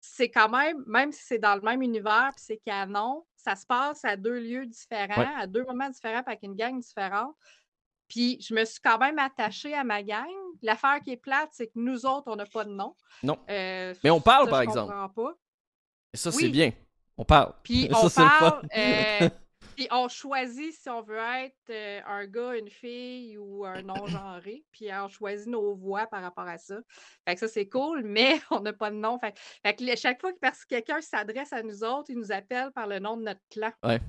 c'est 0.00 0.30
quand 0.30 0.48
même, 0.48 0.82
même 0.86 1.12
si 1.12 1.22
c'est 1.24 1.38
dans 1.38 1.56
le 1.56 1.60
même 1.62 1.82
univers, 1.82 2.30
puis 2.36 2.44
c'est 2.46 2.60
canon, 2.64 3.24
ça 3.36 3.56
se 3.56 3.66
passe 3.66 4.04
à 4.04 4.16
deux 4.16 4.38
lieux 4.38 4.66
différents, 4.66 5.20
Ouais. 5.20 5.28
à 5.38 5.46
deux 5.46 5.64
moments 5.64 5.90
différents, 5.90 6.22
avec 6.24 6.40
une 6.42 6.54
gang 6.54 6.78
différente. 6.78 7.34
Puis 8.10 8.38
je 8.42 8.52
me 8.52 8.64
suis 8.66 8.80
quand 8.80 8.98
même 8.98 9.18
attachée 9.18 9.72
à 9.72 9.84
ma 9.84 10.02
gang. 10.02 10.26
L'affaire 10.62 11.00
qui 11.02 11.12
est 11.12 11.16
plate, 11.16 11.48
c'est 11.52 11.68
que 11.68 11.72
nous 11.76 12.04
autres, 12.04 12.24
on 12.26 12.36
n'a 12.36 12.44
pas 12.44 12.64
de 12.64 12.70
nom. 12.70 12.94
Non. 13.22 13.38
Euh, 13.48 13.94
Mais 14.04 14.10
on 14.10 14.20
parle, 14.20 14.44
ça, 14.46 14.50
par 14.50 14.62
je 14.64 14.68
exemple. 14.68 14.92
pas. 15.14 15.34
Et 16.12 16.16
ça, 16.16 16.30
Oui. 16.30 16.36
c'est 16.42 16.48
bien. 16.48 16.72
On 17.16 17.24
parle. 17.24 17.54
Puis 17.62 17.88
Ça, 17.92 17.98
on 18.04 18.08
parle, 18.10 18.68
euh, 18.76 19.28
puis 19.76 19.86
on 19.92 20.08
choisit 20.08 20.74
si 20.74 20.90
on 20.90 21.02
veut 21.02 21.18
être 21.18 21.54
euh, 21.70 22.00
un 22.04 22.26
gars, 22.26 22.56
une 22.56 22.68
fille 22.68 23.38
ou 23.38 23.64
un 23.64 23.80
non-genré. 23.82 24.64
Puis 24.72 24.88
on 24.92 25.08
choisit 25.08 25.46
nos 25.46 25.74
voix 25.76 26.06
par 26.08 26.20
rapport 26.22 26.48
à 26.48 26.58
ça. 26.58 26.78
Fait 27.26 27.34
que 27.34 27.40
ça, 27.40 27.46
c'est 27.48 27.68
cool, 27.68 28.02
mais 28.02 28.40
on 28.50 28.60
n'a 28.60 28.72
pas 28.72 28.90
de 28.90 28.96
nom. 28.96 29.18
Fait, 29.20 29.38
fait 29.64 29.74
que 29.74 29.96
chaque 29.96 30.20
fois 30.20 30.32
que 30.32 30.38
parce 30.40 30.64
que 30.64 30.70
quelqu'un 30.70 31.00
s'adresse 31.00 31.52
à 31.52 31.62
nous 31.62 31.84
autres, 31.84 32.10
il 32.10 32.18
nous 32.18 32.32
appelle 32.32 32.72
par 32.72 32.88
le 32.88 32.98
nom 32.98 33.16
de 33.16 33.22
notre 33.22 33.40
clan. 33.50 33.70
Ouais. 33.84 34.00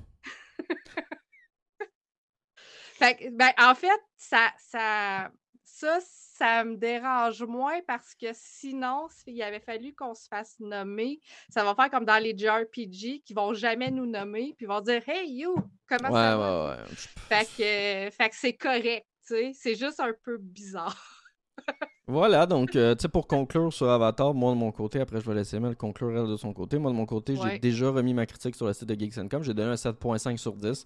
Fait 3.02 3.14
que, 3.16 3.30
ben, 3.30 3.50
en 3.58 3.74
fait, 3.74 4.00
ça, 4.16 4.50
ça, 4.58 5.30
ça, 5.64 5.98
ça 6.02 6.64
me 6.64 6.76
dérange 6.76 7.42
moins 7.42 7.80
parce 7.86 8.14
que 8.14 8.28
sinon, 8.32 9.08
s'il 9.10 9.40
avait 9.42 9.60
fallu 9.60 9.94
qu'on 9.94 10.14
se 10.14 10.28
fasse 10.28 10.56
nommer, 10.60 11.20
ça 11.48 11.64
va 11.64 11.74
faire 11.74 11.90
comme 11.90 12.04
dans 12.04 12.22
les 12.22 12.36
JRPG 12.36 13.22
qui 13.24 13.34
vont 13.34 13.54
jamais 13.54 13.90
nous 13.90 14.06
nommer, 14.06 14.54
puis 14.56 14.66
vont 14.66 14.80
dire 14.80 15.02
Hey 15.06 15.32
you, 15.32 15.54
comment 15.88 16.10
Ouais, 16.10 16.14
ça 16.14 16.36
va? 16.36 16.64
ouais, 16.64 16.80
ouais. 16.80 16.86
Fait 17.28 17.44
que, 17.44 18.16
fait 18.16 18.28
que 18.28 18.36
c'est 18.36 18.54
correct, 18.54 19.06
tu 19.26 19.34
sais. 19.34 19.52
C'est 19.54 19.74
juste 19.74 20.00
un 20.00 20.12
peu 20.22 20.38
bizarre. 20.38 21.22
Voilà, 22.08 22.46
donc, 22.46 22.74
euh, 22.74 22.96
tu 22.96 23.02
sais, 23.02 23.08
pour 23.08 23.28
conclure 23.28 23.72
sur 23.72 23.88
Avatar, 23.88 24.34
moi 24.34 24.52
de 24.52 24.58
mon 24.58 24.72
côté, 24.72 25.00
après 25.00 25.20
je 25.20 25.26
vais 25.26 25.36
laisser 25.36 25.60
Mel 25.60 25.76
conclure 25.76 26.10
elle 26.10 26.28
de 26.28 26.36
son 26.36 26.52
côté. 26.52 26.76
Moi 26.76 26.90
de 26.90 26.96
mon 26.96 27.06
côté, 27.06 27.36
j'ai 27.36 27.58
déjà 27.60 27.90
remis 27.90 28.12
ma 28.12 28.26
critique 28.26 28.56
sur 28.56 28.66
le 28.66 28.72
site 28.72 28.88
de 28.88 28.98
Geeks 28.98 29.28
Com. 29.28 29.42
J'ai 29.44 29.54
donné 29.54 29.70
un 29.70 29.74
7.5 29.74 30.36
sur 30.36 30.54
10. 30.56 30.84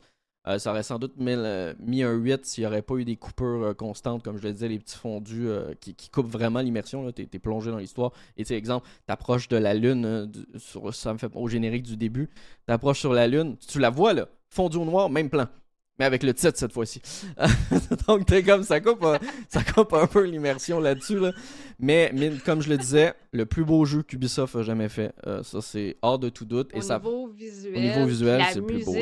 Euh, 0.49 0.59
ça 0.61 0.71
aurait 0.71 0.83
sans 0.85 0.99
doute 0.99 1.17
mis, 1.17 1.35
le- 1.35 1.75
mis 1.81 2.03
un 2.05 2.13
8 2.13 2.47
s'il 2.47 2.63
n'y 2.63 2.67
aurait 2.69 2.83
pas 2.83 2.95
eu 2.95 3.05
des 3.05 3.17
coupures 3.17 3.65
euh, 3.65 3.75
constantes, 3.75 4.23
comme 4.23 4.39
je 4.39 4.43
le 4.45 4.53
disais, 4.53 4.69
les 4.69 4.79
petits 4.79 4.97
fondus 4.97 5.49
euh, 5.49 5.75
qui, 5.81 5.95
qui 5.95 6.09
coupent 6.09 6.31
vraiment 6.31 6.61
l'immersion. 6.61 7.11
T'es 7.11 7.29
es 7.33 7.39
plongé 7.39 7.71
dans 7.73 7.79
l'histoire. 7.79 8.13
Et 8.37 8.45
tu 8.45 8.49
sais, 8.49 8.55
exemple, 8.57 8.87
t'approches 9.07 9.49
de 9.49 9.57
la 9.57 9.75
lune, 9.75 10.05
euh, 10.05 10.27
du- 10.27 10.47
sur, 10.59 10.95
ça 10.95 11.13
me 11.13 11.19
fait 11.19 11.31
au 11.35 11.49
générique 11.49 11.83
du 11.83 11.97
début, 11.97 12.31
t'approches 12.67 13.01
sur 13.01 13.13
la 13.13 13.27
lune, 13.27 13.57
tu 13.59 13.81
la 13.81 13.91
vois 13.91 14.13
là, 14.13 14.29
fondu 14.51 14.77
au 14.77 14.85
noir, 14.85 15.11
même 15.11 15.31
plan. 15.31 15.47
Mais 15.99 16.05
avec 16.05 16.23
le 16.23 16.35
titre 16.35 16.59
cette 16.59 16.75
fois-ci. 16.75 17.01
Donc 18.07 18.27
t'es 18.27 18.43
comme 18.43 18.63
ça 18.63 18.81
coupe, 18.81 19.03
euh, 19.03 19.19
ça 19.49 19.63
coupe 19.65 19.95
un 19.95 20.07
peu 20.07 20.25
l'immersion 20.25 20.79
là-dessus. 20.79 21.19
Là. 21.19 21.33
Mais, 21.79 22.11
mais 22.15 22.31
comme 22.45 22.61
je 22.61 22.69
le 22.69 22.77
disais, 22.77 23.15
le 23.33 23.47
plus 23.47 23.65
beau 23.65 23.85
jeu 23.87 24.03
qu'Ubisoft 24.03 24.57
a 24.57 24.63
jamais 24.63 24.91
fait. 24.91 25.13
Euh, 25.27 25.43
ça 25.43 25.61
c'est 25.63 25.97
hors 26.03 26.19
de 26.19 26.29
tout 26.29 26.45
doute. 26.45 26.71
Au 26.75 26.77
Et 26.77 26.83
ça, 26.83 26.99
niveau 26.99 27.29
visuel, 27.29 27.81
niveau 27.81 28.07
visuel, 28.07 28.43
c'est 28.53 28.61
le 28.61 28.67
plus 28.67 28.85
beau, 28.85 28.93
là. 28.95 29.01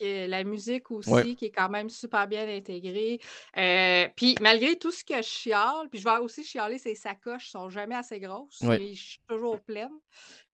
La 0.00 0.44
musique 0.44 0.90
aussi, 0.90 1.10
Ouais. 1.10 1.34
qui 1.34 1.46
est 1.46 1.50
quand 1.50 1.68
même 1.68 1.88
super 1.88 2.26
bien 2.26 2.48
intégrée. 2.48 3.20
Euh, 3.56 4.08
puis 4.16 4.34
malgré 4.40 4.76
tout 4.76 4.90
ce 4.90 5.04
que 5.04 5.16
je 5.16 5.22
chiale, 5.22 5.88
puis 5.90 6.00
je 6.00 6.04
vais 6.04 6.18
aussi 6.18 6.44
chialer, 6.44 6.78
ces 6.78 6.94
sacoches 6.94 7.48
sont 7.50 7.68
jamais 7.70 7.94
assez 7.94 8.18
grosses, 8.20 8.60
Ouais. 8.62 8.78
mais 8.78 8.94
je 8.94 9.02
suis 9.02 9.20
toujours 9.28 9.60
pleine. 9.60 9.92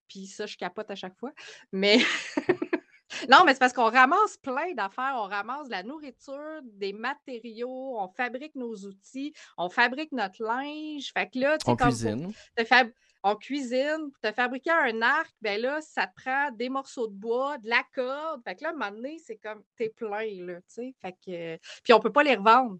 Puis 0.09 0.27
ça, 0.27 0.47
je 0.47 0.57
capote 0.57 0.91
à 0.91 0.97
chaque 0.97 1.17
fois. 1.17 1.33
Mais 1.73 1.99
non, 3.29 3.39
mais 3.45 3.53
c'est 3.53 3.59
parce 3.61 3.73
qu'on 3.73 3.91
ramasse 3.91 4.37
plein 4.39 4.73
d'affaires. 4.75 5.15
On 5.17 5.23
ramasse 5.29 5.67
de 5.67 5.71
la 5.73 5.83
nourriture, 5.83 6.61
des 6.65 6.93
matériaux, 6.93 7.97
on 7.99 8.09
fabrique 8.09 8.55
nos 8.55 8.75
outils, 8.75 9.33
on 9.57 9.69
fabrique 9.69 10.13
notre 10.13 10.43
linge. 10.43 11.13
Fait 11.13 11.29
que 11.29 11.39
là, 11.39 11.59
tu 11.59 11.65
sais, 11.71 11.77
comme 11.77 11.89
cuisine. 11.89 12.33
On 13.23 13.37
cuisine, 13.37 14.11
pour 14.11 14.21
te 14.21 14.33
fabriquer 14.35 14.71
un 14.71 15.03
arc, 15.03 15.31
ben 15.43 15.61
là, 15.61 15.81
ça 15.81 16.07
te 16.07 16.15
prend 16.23 16.51
des 16.53 16.69
morceaux 16.69 17.07
de 17.07 17.13
bois, 17.15 17.59
de 17.59 17.69
la 17.69 17.83
corde. 17.95 18.43
Fait 18.45 18.55
que 18.57 18.63
là, 18.63 18.71
à 18.71 18.73
un 18.73 18.77
moment 18.77 18.91
donné, 18.93 19.19
c'est 19.19 19.37
comme, 19.37 19.63
t'es 19.77 19.91
plein, 19.91 20.45
là, 20.47 20.57
tu 20.57 20.63
sais. 20.69 20.95
Fait 21.01 21.13
que, 21.13 21.57
puis 21.83 21.93
on 21.93 22.01
peut 22.01 22.13
pas 22.13 22.23
les 22.23 22.35
revendre. 22.37 22.79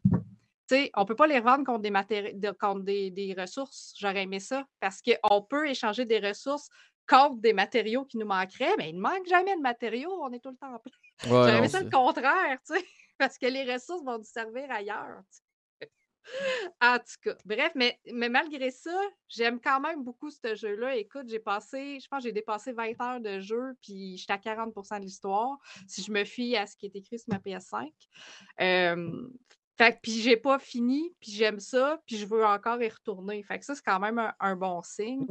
Tu 0.69 0.77
sais, 0.77 0.91
on 0.97 1.05
peut 1.05 1.17
pas 1.17 1.27
les 1.27 1.39
revendre 1.39 1.65
contre 1.65 1.81
des, 1.83 1.91
matéri- 1.91 2.39
de- 2.39 2.53
contre 2.53 2.83
des, 2.85 3.11
des 3.11 3.35
ressources. 3.37 3.93
J'aurais 3.99 4.23
aimé 4.23 4.39
ça. 4.41 4.65
Parce 4.79 5.03
qu'on 5.03 5.43
peut 5.43 5.69
échanger 5.69 6.05
des 6.05 6.21
ressources 6.21 6.69
contre 7.09 7.41
des 7.41 7.53
matériaux 7.53 8.05
qui 8.05 8.19
nous 8.19 8.27
manqueraient, 8.27 8.77
mais 8.79 8.91
il 8.91 8.97
ne 8.97 9.01
manque 9.01 9.27
jamais 9.27 9.57
de 9.57 9.61
matériaux. 9.61 10.17
On 10.23 10.33
est 10.33 10.39
tout 10.39 10.51
le 10.51 10.57
temps 10.57 10.79
plein. 10.79 10.93
Ouais, 11.25 11.31
J'aurais 11.45 11.59
aimé 11.59 11.69
ça 11.69 11.79
c'est- 11.79 11.85
le 11.85 11.91
contraire, 11.91 12.59
tu 12.65 12.75
sais, 12.79 12.87
parce 13.19 13.37
que 13.37 13.47
les 13.47 13.71
ressources 13.71 14.05
vont 14.05 14.19
nous 14.19 14.25
servir 14.25 14.71
ailleurs. 14.71 15.21
En 16.81 16.99
tout 16.99 17.17
cas, 17.23 17.35
bref, 17.45 17.73
mais, 17.75 17.99
mais 18.13 18.29
malgré 18.29 18.71
ça, 18.71 18.99
j'aime 19.29 19.61
quand 19.61 19.81
même 19.81 20.03
beaucoup 20.03 20.31
ce 20.31 20.55
jeu-là. 20.55 20.97
Écoute, 20.97 21.29
j'ai 21.29 21.39
passé, 21.39 21.99
je 22.01 22.09
pense 22.09 22.23
j'ai 22.23 22.33
dépassé 22.33 22.73
20 22.73 23.01
heures 23.01 23.21
de 23.21 23.41
jeu, 23.41 23.75
puis 23.83 24.17
j'étais 24.17 24.33
à 24.33 24.39
40% 24.39 24.99
de 24.99 25.05
l'histoire, 25.05 25.59
si 25.87 26.03
je 26.03 26.11
me 26.13 26.25
fie 26.25 26.57
à 26.57 26.67
ce 26.67 26.77
qui 26.77 26.87
est 26.87 26.97
écrit 26.97 27.19
sur 27.19 27.33
ma 27.33 27.39
PS5. 27.39 27.91
Euh, 28.61 29.29
fait 29.77 29.99
puis 30.03 30.21
j'ai 30.21 30.37
pas 30.37 30.59
fini, 30.59 31.15
puis 31.21 31.33
j'aime 31.33 31.59
ça, 31.59 32.01
puis 32.07 32.19
je 32.19 32.27
veux 32.27 32.45
encore 32.45 32.83
y 32.83 32.89
retourner. 32.89 33.43
Fait 33.43 33.59
que 33.59 33.65
ça, 33.65 33.75
c'est 33.75 33.85
quand 33.85 34.01
même 34.01 34.21
un 34.39 34.57
bon 34.57 34.83
signe. 34.83 35.27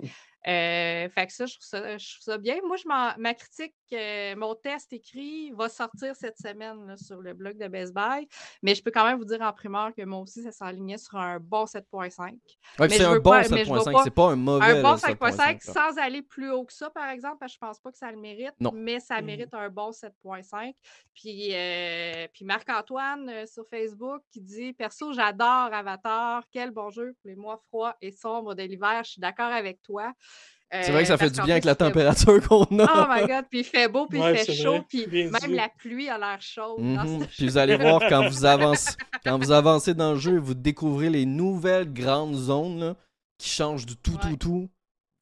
Euh, 0.48 1.10
fait 1.10 1.28
que 1.28 1.34
ça 1.34 1.46
je, 1.46 1.54
trouve 1.56 1.66
ça, 1.66 1.98
je 1.98 2.12
trouve 2.14 2.24
ça 2.24 2.38
bien. 2.38 2.60
Moi, 2.66 2.78
je 2.78 2.88
ma 2.88 3.34
critique, 3.34 3.76
euh, 3.92 4.36
mon 4.38 4.56
test 4.56 4.94
écrit 4.94 5.52
va 5.52 5.68
sortir 5.68 6.16
cette 6.16 6.38
semaine 6.38 6.88
là, 6.88 6.96
sur 6.96 7.20
le 7.20 7.34
blog 7.34 7.58
de 7.58 7.68
Best 7.68 7.94
Buy, 7.94 8.28
mais 8.64 8.74
je 8.74 8.82
peux 8.82 8.92
quand 8.92 9.04
même 9.06 9.18
vous 9.18 9.26
dire 9.26 9.42
en 9.42 9.52
primeur 9.52 9.94
que 9.94 10.02
moi 10.04 10.20
aussi, 10.20 10.42
ça 10.44 10.52
s'alignait 10.52 10.98
sur 10.98 11.18
un 11.18 11.40
bon 11.40 11.66
7.5. 11.66 12.22
Ouais, 12.32 12.38
mais 12.80 12.88
puis 12.88 12.98
c'est 12.98 13.04
un 13.04 13.20
bon 13.20 13.30
pas- 13.32 13.40
mais 13.50 13.66
je 13.66 13.72
veux 13.74 13.80
7.5, 13.80 13.92
pas- 13.92 14.04
c'est 14.04 14.12
pas 14.12 14.30
un 14.32 14.36
mauvais 14.38 14.66
Un 14.66 14.82
bon 14.82 14.92
là, 14.92 14.98
7.5 14.98 15.66
là. 15.66 15.74
sans 15.74 15.98
aller 15.98 16.22
plus 16.22 16.52
haut 16.52 16.64
que 16.64 16.74
ça, 16.74 16.90
par 16.90 17.10
exemple, 17.10 17.38
parce 17.40 17.52
que 17.52 17.56
je 17.56 17.60
pense 17.60 17.80
pas 17.80 17.92
que 17.92 17.98
ça 17.98 18.10
le 18.10 18.18
mérite, 18.18 18.54
Non. 18.62 18.72
mais 18.74 19.00
ça 19.02 19.22
mérite 19.22 19.54
un 19.54 19.70
bon 19.70 19.92
7.5. 19.92 20.74
Puis, 21.14 21.50
euh, 21.54 22.28
puis 22.34 22.46
Marc-Antoine 22.46 23.46
sur 23.46 23.66
Facebook 23.70 24.22
qui 24.32 24.40
dit 24.40 24.72
Perso, 24.74 25.12
j'adore 25.12 25.74
Avatar, 25.74 26.44
quel 26.52 26.72
bon 26.72 26.90
jeu 26.90 27.14
pour 27.22 27.28
les 27.30 27.36
mois 27.36 27.58
froids 27.68 27.98
et 28.02 28.12
sombres 28.14 28.56
de 28.56 28.64
l'hiver. 28.64 29.02
Je 29.04 29.12
suis 29.12 29.22
d'accord 29.22 29.52
avec 29.52 29.82
toi. 29.82 30.14
C'est 30.72 30.92
vrai 30.92 31.02
que 31.02 31.08
ça 31.08 31.16
Euh, 31.16 31.18
fait 31.18 31.30
du 31.32 31.42
bien 31.42 31.52
avec 31.56 31.66
la 31.66 31.74
température 31.76 32.48
qu'on 32.48 32.68
Oh 32.70 32.82
a. 32.82 33.08
my 33.22 33.28
god, 33.28 33.46
puis 33.50 33.60
il 33.62 33.64
fait 33.64 33.88
beau, 33.88 34.06
puis 34.06 34.20
Ouais, 34.20 34.34
il 34.34 34.38
fait 34.38 34.46
c'est 34.46 34.62
chaud, 34.64 34.84
puis 34.88 35.08
même 35.08 35.32
la 35.56 35.68
pluie 35.70 36.10
a 36.10 36.18
l'air 36.18 36.40
chaude. 36.42 36.80
Mhm. 36.82 37.26
Puis 37.28 37.48
vous 37.48 37.58
allez 37.58 37.76
voir 37.76 38.02
quand 38.08 38.28
vous 38.30 38.46
avancez, 38.46 38.92
quand 39.24 39.38
vous 39.40 39.52
avancez 39.52 39.94
dans 39.96 40.14
le 40.14 40.20
jeu 40.20 40.36
et 40.36 40.40
vous 40.40 40.54
découvrez 40.54 41.10
les 41.10 41.26
nouvelles 41.26 41.92
grandes 41.92 42.36
zones 42.36 42.80
là, 42.80 42.96
qui 43.40 43.50
changent 43.50 43.86
du 43.88 43.96
tout, 43.98 44.12
Ouais. 44.12 44.20
tout, 44.32 44.38
tout. 44.38 44.70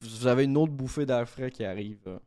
Vous 0.02 0.28
avez 0.28 0.43
une 0.43 0.58
autre 0.58 0.74
bouffée 0.74 1.06
d'air 1.06 1.28
frais 1.28 1.50
qui 1.50 1.64
arrive. 1.64 2.00
là. 2.06 2.20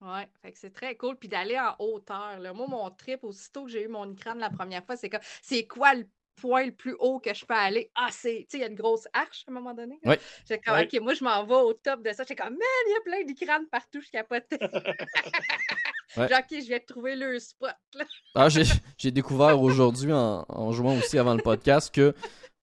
Ouais, 0.00 0.28
fait 0.42 0.52
que 0.52 0.58
c'est 0.58 0.70
très 0.72 0.94
cool. 0.96 1.16
Puis 1.16 1.28
d'aller 1.28 1.58
en 1.58 1.74
hauteur. 1.78 2.38
Là. 2.38 2.52
Moi, 2.52 2.66
mon 2.68 2.88
trip, 2.90 3.24
aussitôt 3.24 3.64
que 3.64 3.70
j'ai 3.70 3.84
eu 3.84 3.88
mon 3.88 4.12
écran 4.12 4.34
la 4.34 4.50
première 4.50 4.84
fois, 4.84 4.96
c'est 4.96 5.08
comme 5.08 5.20
c'est 5.42 5.66
quoi 5.66 5.94
le 5.94 6.06
point 6.40 6.64
le 6.66 6.72
plus 6.72 6.94
haut 6.98 7.18
que 7.20 7.32
je 7.34 7.44
peux 7.44 7.54
aller? 7.54 7.90
Ah, 7.94 8.08
c'est. 8.10 8.40
Tu 8.40 8.46
sais, 8.50 8.58
il 8.58 8.60
y 8.60 8.64
a 8.64 8.68
une 8.68 8.74
grosse 8.76 9.06
arche 9.12 9.44
à 9.46 9.50
un 9.50 9.54
moment 9.54 9.74
donné. 9.74 9.98
Ouais. 10.04 10.18
J'étais 10.48 10.60
comme, 10.60 10.74
Ouais. 10.74 10.88
OK, 10.92 11.00
moi, 11.02 11.14
je 11.14 11.24
m'en 11.24 11.44
vais 11.44 11.54
au 11.54 11.72
top 11.72 12.02
de 12.02 12.12
ça. 12.12 12.24
J'étais 12.26 12.36
comme, 12.42 12.52
man, 12.54 12.60
il 12.86 12.92
y 12.92 12.96
a 12.96 13.00
plein 13.00 13.24
d'écrans 13.24 13.64
partout, 13.70 14.00
je 14.00 14.10
capotais. 14.10 14.58
Ouais. 16.16 16.26
Genre, 16.26 16.38
OK, 16.38 16.58
je 16.62 16.68
vais 16.68 16.80
trouver 16.80 17.16
le 17.16 17.38
spot. 17.38 17.70
Là. 17.94 18.04
Ah, 18.34 18.48
j'ai 18.48 18.62
j'ai 18.96 19.10
découvert 19.10 19.60
aujourd'hui 19.60 20.10
en, 20.12 20.44
en 20.48 20.72
jouant 20.72 20.96
aussi 20.96 21.18
avant 21.18 21.34
le 21.34 21.42
podcast 21.42 21.94
que 21.94 22.14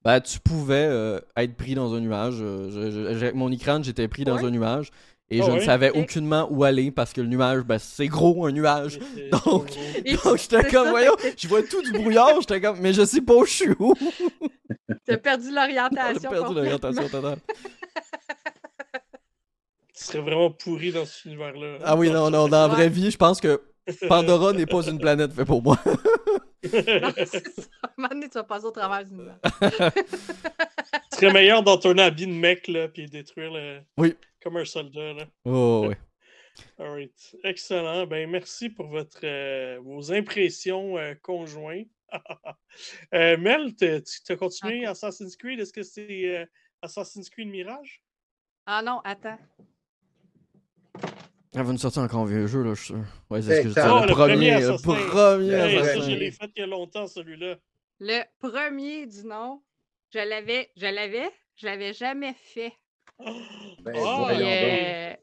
ben, 0.04 0.20
tu 0.20 0.40
pouvais 0.40 0.88
euh, 0.90 1.20
être 1.38 1.56
pris 1.56 1.76
dans 1.76 1.94
un 1.94 2.00
nuage. 2.00 2.38
Euh, 2.42 2.70
je- 2.72 2.92
je- 3.14 3.18
j'ai- 3.20 3.32
mon 3.34 3.52
écran, 3.52 3.82
j'étais 3.84 4.08
pris 4.08 4.24
dans 4.24 4.38
Ouais. 4.38 4.46
un 4.46 4.50
nuage 4.50 4.90
et 5.32 5.42
Ah 5.42 5.46
je 5.46 5.52
ne 5.52 5.60
savais 5.60 5.90
aucunement 5.92 6.48
où 6.52 6.64
aller 6.64 6.92
parce 6.92 7.12
que 7.14 7.22
le 7.22 7.28
nuage, 7.28 7.62
ben, 7.64 7.80
c'est 7.80 8.08
gros 8.08 8.46
un 8.46 8.52
nuage. 8.52 9.00
Donc- 9.32 9.72
Donc 10.24 10.38
j'étais 10.38 10.64
comme, 10.70 10.90
voyons, 10.90 11.16
je 11.38 11.48
vois 11.48 11.64
tout 11.64 11.82
du 11.82 11.92
brouillard, 11.92 12.40
j'étais 12.42 12.62
comme, 12.62 12.80
mais 12.80 12.94
je 12.94 13.04
sais 13.06 13.22
pas 13.22 13.34
où 13.34 13.46
je 13.46 13.52
suis 13.52 13.72
où. 13.80 13.94
T'as 15.06 15.18
perdu 15.18 15.46
J'ai 15.50 15.52
l'orientation. 15.56 16.30
perdu 16.30 16.38
complètement. 16.46 16.54
l'orientation 16.54 17.10
totale. 17.10 17.38
Tu 19.98 20.04
serais 20.04 20.20
vraiment 20.20 20.52
pourri 20.52 20.92
dans 20.92 21.06
cet 21.06 21.24
univers-là. 21.26 21.78
Ah 21.84 21.96
oui, 21.96 22.10
non, 22.12 22.30
non, 22.30 22.50
dans 22.50 22.68
la 22.68 22.68
vraie 22.68 22.90
vie, 22.90 23.10
je 23.12 23.18
pense 23.18 23.40
que 23.40 23.62
Pandora 24.10 24.52
n'est 24.52 24.66
pas 24.66 24.86
une 24.88 25.00
planète 25.00 25.32
faite 25.32 25.48
pour 25.48 25.64
moi. 25.64 25.78
Non, 25.86 25.92
c'est 27.16 27.32
ça. 27.32 27.62
À 27.82 27.88
un 27.88 27.92
moment 27.98 28.10
donné, 28.10 28.28
tu 28.28 28.34
vas 28.38 28.44
passer 28.44 28.66
au 28.66 28.72
travers 28.72 29.06
du 29.06 29.14
nuage. 29.14 29.38
Tu 31.12 31.18
serais 31.20 31.34
meilleur 31.34 31.64
dans 31.64 31.78
ton 31.78 31.98
habit 31.98 32.28
de 32.28 32.32
mec, 32.32 32.68
là, 32.68 32.88
puis 32.88 33.08
détruire 33.08 33.52
le. 33.52 33.82
Oui. 33.98 34.16
Comme 34.42 34.58
un 34.58 34.66
soldat, 34.66 35.14
là. 35.14 35.26
Oh, 35.46 35.88
ouais. 35.90 35.98
Alright. 36.80 37.36
Excellent. 37.44 38.06
Ben, 38.08 38.30
merci 38.30 38.70
pour 38.70 38.88
votre, 38.88 39.20
euh, 39.24 39.80
vos 39.84 40.12
impressions 40.12 40.98
euh, 40.98 41.14
conjointes. 41.22 41.88
Euh, 43.14 43.38
Mel, 43.38 43.74
tu 43.76 43.86
as 43.86 44.36
continué 44.36 44.86
Assassin's 44.86 45.38
Creed? 45.38 45.62
Est-ce 45.62 45.72
que 45.72 45.82
c'est 45.82 46.26
euh, 46.26 46.46
Assassin's 46.82 47.30
Creed 47.30 47.48
Mirage? 47.48 48.04
Ah 48.66 48.82
non, 48.82 49.00
attends. 49.06 49.38
Elle 51.54 51.64
va 51.64 51.72
nous 51.72 51.78
sortir 51.78 52.02
encore 52.02 52.24
un 52.24 52.26
vieux 52.26 52.48
jeu, 52.48 52.64
là, 52.64 52.74
je 52.74 52.84
suis 52.84 52.94
sûr. 52.94 53.04
Ouais, 53.30 53.42
c'est 53.42 53.50
ce 53.50 53.62
que 53.62 53.64
je 53.64 53.68
Exactement. 53.70 54.02
disais. 54.02 54.14
Oh, 54.14 54.20
Le 54.20 54.28
premier, 54.28 54.60
le 54.60 55.08
premier 55.08 55.54
Hey, 55.54 55.86
ça, 55.86 56.00
je 56.02 56.16
l'ai 56.16 56.32
fait 56.32 56.52
il 56.58 56.60
y 56.60 56.64
a 56.64 56.68
longtemps, 56.68 57.08
celui-là. 57.08 57.56
Le 58.00 58.24
premier 58.40 59.08
du 59.08 59.24
nom, 59.24 59.62
je 60.16 60.20
l'avais, 60.30 60.72
je 60.78 60.86
l'avais, 60.88 61.30
je 61.58 61.66
l'avais 61.66 61.94
jamais 61.94 62.34
fait. 62.34 62.74
Ben, 63.20 63.92
Puis, 63.94 64.02
euh, 64.02 65.12
a 65.14 65.18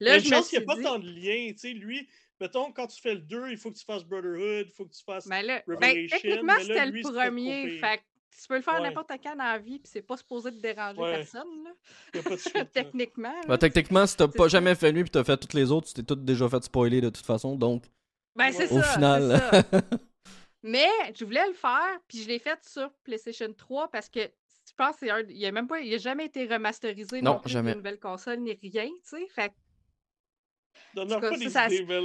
là, 0.00 0.18
je 0.18 0.28
chance 0.28 0.48
qu'il 0.48 0.58
n'y 0.58 0.64
a 0.64 0.66
pas 0.66 0.76
dit, 0.76 0.82
tant 0.82 0.98
de 0.98 1.08
liens. 1.08 1.52
Tu 1.52 1.58
sais, 1.58 1.70
lui, 1.72 2.08
mettons, 2.40 2.72
quand 2.72 2.86
tu 2.88 3.00
fais 3.00 3.14
le 3.14 3.20
2, 3.20 3.50
il 3.50 3.56
faut 3.56 3.70
que 3.70 3.78
tu 3.78 3.84
fasses 3.84 4.04
Brotherhood, 4.04 4.66
il 4.68 4.72
faut 4.76 4.84
que 4.86 4.92
tu 4.94 5.02
fasses. 5.04 5.26
ben 5.28 5.42
là, 5.42 5.62
ben, 5.66 6.06
techniquement, 6.08 6.54
c'était 6.60 6.86
le 6.86 7.02
premier. 7.02 7.78
Fait 7.78 8.00
tu 8.40 8.48
peux 8.48 8.56
le 8.56 8.62
faire 8.62 8.74
Ouais. 8.80 8.88
n'importe 8.88 9.10
quand 9.22 9.36
dans 9.36 9.44
la 9.44 9.58
vie, 9.58 9.78
puis 9.78 9.90
c'est 9.92 10.00
pas 10.02 10.16
supposé 10.16 10.50
te 10.50 10.56
déranger 10.60 10.98
Ouais. 11.00 11.16
personne, 11.18 11.64
là. 11.64 11.70
Il 12.14 12.20
n'y 12.20 12.26
a 12.26 12.28
pas 12.30 12.36
de 12.36 12.40
suite. 12.40 12.70
techniquement. 12.72 13.28
là. 13.32 13.40
Bah, 13.46 13.58
techniquement, 13.58 14.06
si 14.06 14.16
t'as 14.16 14.26
pas 14.26 14.44
ça. 14.44 14.48
jamais 14.48 14.74
fait 14.74 14.90
lui 14.90 15.02
puis 15.02 15.10
t'as 15.10 15.22
fait 15.22 15.36
toutes 15.36 15.52
les 15.54 15.70
autres, 15.70 15.88
tu 15.88 15.94
t'es 15.94 16.02
toutes 16.02 16.24
déjà 16.24 16.48
fait 16.48 16.64
spoiler 16.64 17.00
de 17.02 17.10
toute 17.10 17.26
façon, 17.26 17.56
donc 17.56 17.84
Ben, 18.34 18.50
c'est 18.50 18.70
au 18.72 18.80
ça. 18.80 18.94
final. 18.94 19.64
c'est. 20.62 20.68
Mais 20.70 20.88
je 21.14 21.24
voulais 21.24 21.46
le 21.48 21.54
faire, 21.54 21.98
puis 22.08 22.22
je 22.22 22.28
l'ai 22.28 22.38
fait 22.38 22.58
sur 22.64 22.90
PlayStation 23.04 23.52
3 23.52 23.88
parce 23.90 24.08
que 24.08 24.20
je 24.20 24.72
pense 24.76 24.96
qu'il 24.96 25.12
il 25.30 25.44
a 25.46 25.52
même 25.52 25.66
pas, 25.66 25.80
il 25.80 25.92
a 25.94 25.98
jamais 25.98 26.26
été 26.26 26.46
remasterisé 26.46 27.20
Non, 27.20 27.34
non, 27.34 27.40
plus 27.40 27.50
jamais. 27.50 27.70
sur 27.70 27.78
une 27.78 27.82
nouvelle 27.84 27.98
console 28.00 28.38
ni 28.40 28.52
rien, 28.52 28.86
tu 28.86 28.92
sais. 29.02 29.26
Fait 29.34 29.48
que- 29.50 31.20
cas, 31.20 31.30
des 31.36 31.44
ça, 31.50 31.68
ça- 31.68 31.74
idées, 31.74 32.00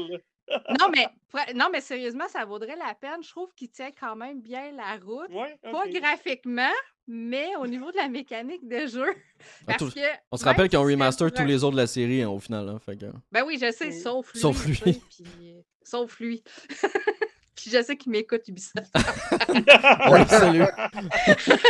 non 0.80 0.88
mais 0.95 1.08
non 1.55 1.68
mais 1.72 1.82
sérieusement, 1.82 2.28
ça 2.30 2.45
vaudrait 2.45 2.78
la 2.78 2.95
peine. 2.95 3.22
Je 3.22 3.30
trouve 3.30 3.53
qu'il 3.53 3.70
tient 3.70 3.91
quand 3.91 4.16
même 4.16 4.41
bien 4.41 4.72
la 4.72 4.95
route, 4.97 5.30
Ouais, 5.30 5.58
pas 5.62 5.88
graphiquement, 5.89 6.72
mais 7.05 7.53
au 7.58 7.68
niveau 7.68 7.91
de 7.91 7.97
la 7.97 8.08
mécanique 8.08 8.66
de 8.68 8.88
jeu. 8.88 9.08
Ah, 9.10 9.43
Parce 9.68 9.78
tout- 9.80 9.91
que 9.91 9.99
On 10.32 10.38
se 10.38 10.45
rappelle 10.45 10.70
qu'ils 10.70 10.80
ont 10.80 10.84
remaster 10.84 11.32
tous 11.32 11.41
un- 11.41 11.45
les 11.45 11.64
autres 11.64 11.76
de 11.76 11.82
la 11.82 11.88
série 11.88 12.22
hein, 12.22 12.30
au 12.30 12.39
final. 12.39 12.70
Hein, 12.70 12.80
fait 12.80 12.97
que... 12.97 13.05
Ben 13.32 13.43
oui, 13.45 13.58
je 13.62 13.72
sais, 13.72 13.91
sauf 13.91 14.34
lui. 14.34 14.39
Sauf 14.39 14.58
sais, 14.58 14.86
lui. 14.86 15.01
puis, 15.10 15.51
euh, 15.53 15.62
sauf 15.84 16.20
lui. 16.20 16.43
puis 17.68 17.78
je 17.78 17.84
sais 17.84 17.97
qu'il 17.97 18.11
m'écoute 18.11 18.47
Ubisoft. 18.47 18.93
Ouais, 20.11 20.26
salut. 20.28 20.63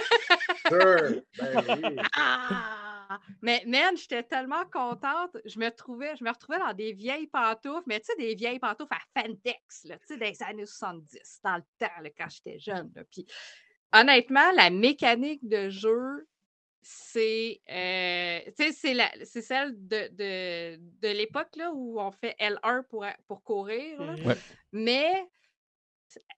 Sure. 0.70 1.22
Ben 1.40 1.80
oui. 1.84 1.96
Ah! 2.16 3.20
Mais 3.42 3.64
man, 3.66 3.96
j'étais 3.96 4.24
tellement 4.24 4.66
contente. 4.66 5.38
Je 5.46 5.58
me 5.60 5.70
trouvais, 5.70 6.14
je 6.18 6.24
me 6.26 6.30
retrouvais 6.30 6.60
dans 6.60 6.74
des 6.74 6.92
vieilles 6.92 7.28
pantoufles, 7.28 7.84
mais 7.88 8.00
tu 8.02 8.08
sais, 8.08 8.16
des 8.18 8.36
vieilles 8.36 8.60
pantoufles 8.60 8.94
à 8.94 9.22
Fantex, 9.22 9.86
là, 9.86 9.98
tu 10.00 10.08
sais, 10.08 10.18
des 10.18 10.44
années 10.44 10.66
70, 10.66 11.40
dans 11.44 11.56
le 11.56 11.64
temps, 11.80 12.02
là, 12.02 12.10
quand 12.18 12.28
j'étais 12.30 12.60
jeune. 12.60 12.92
là. 12.96 13.04
Puis 13.10 13.26
honnêtement, 13.94 14.52
la 14.56 14.70
mécanique 14.70 15.48
de 15.48 15.70
jeu, 15.70 16.28
c'est 16.82 17.62
euh, 17.70 18.40
tu 18.58 18.66
sais, 18.66 18.72
c'est 18.74 18.94
la- 18.94 19.12
c'est 19.26 19.42
celle 19.42 19.72
de, 19.88 20.10
de, 20.12 20.78
de 21.02 21.08
l'époque 21.14 21.56
là, 21.56 21.72
où 21.74 22.00
on 22.02 22.12
fait 22.12 22.36
L1 22.42 22.84
pour, 22.90 23.06
pour 23.28 23.42
courir. 23.44 24.02
là. 24.02 24.16
Ouais. 24.26 24.36
Mais 24.74 25.26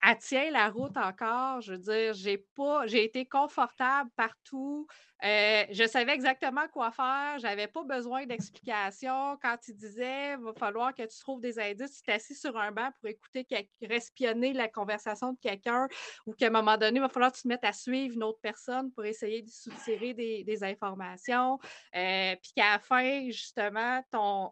elle 0.04 0.18
tient 0.18 0.52
la 0.52 0.70
route 0.70 0.98
encore. 0.98 1.62
Je 1.62 1.74
veux 1.74 1.78
dire, 1.78 2.14
j'ai 2.14 2.38
pas, 2.38 2.88
j'ai 2.88 3.04
été 3.04 3.26
confortable 3.26 4.10
partout. 4.16 4.88
Euh, 5.24 5.66
je 5.72 5.86
savais 5.86 6.14
exactement 6.14 6.68
quoi 6.72 6.92
faire. 6.92 7.38
J'avais 7.40 7.68
pas 7.68 7.84
besoin 7.84 8.26
d'explications. 8.26 9.38
Quand 9.42 9.58
il 9.68 9.76
disait, 9.76 10.38
va 10.38 10.54
falloir 10.54 10.94
que 10.94 11.04
tu 11.04 11.20
trouves 11.20 11.42
des 11.42 11.60
indices, 11.60 11.98
tu 11.98 12.04
t'assis 12.04 12.36
sur 12.36 12.58
un 12.58 12.72
banc 12.72 12.90
pour 13.00 13.10
écouter, 13.10 13.46
respionner 13.82 14.54
la 14.54 14.70
conversation 14.70 15.34
de 15.34 15.40
quelqu'un, 15.40 15.88
ou 16.26 16.34
qu'à 16.34 16.48
un 16.48 16.52
moment 16.52 16.78
donné, 16.78 17.00
il 17.00 17.02
va 17.02 17.10
falloir 17.10 17.32
que 17.32 17.38
tu 17.38 17.44
te 17.44 17.48
mettes 17.48 17.66
à 17.66 17.74
suivre 17.74 18.16
une 18.16 18.24
autre 18.24 18.40
personne 18.42 18.92
pour 18.92 19.06
essayer 19.06 19.42
de 19.42 19.50
soutirer 19.50 20.14
des, 20.14 20.44
des 20.44 20.64
informations. 20.64 21.60
Euh, 21.96 22.36
puis 22.42 22.54
qu'à 22.56 22.74
la 22.74 22.80
fin, 22.80 23.30
justement, 23.30 24.02
ton, 24.12 24.52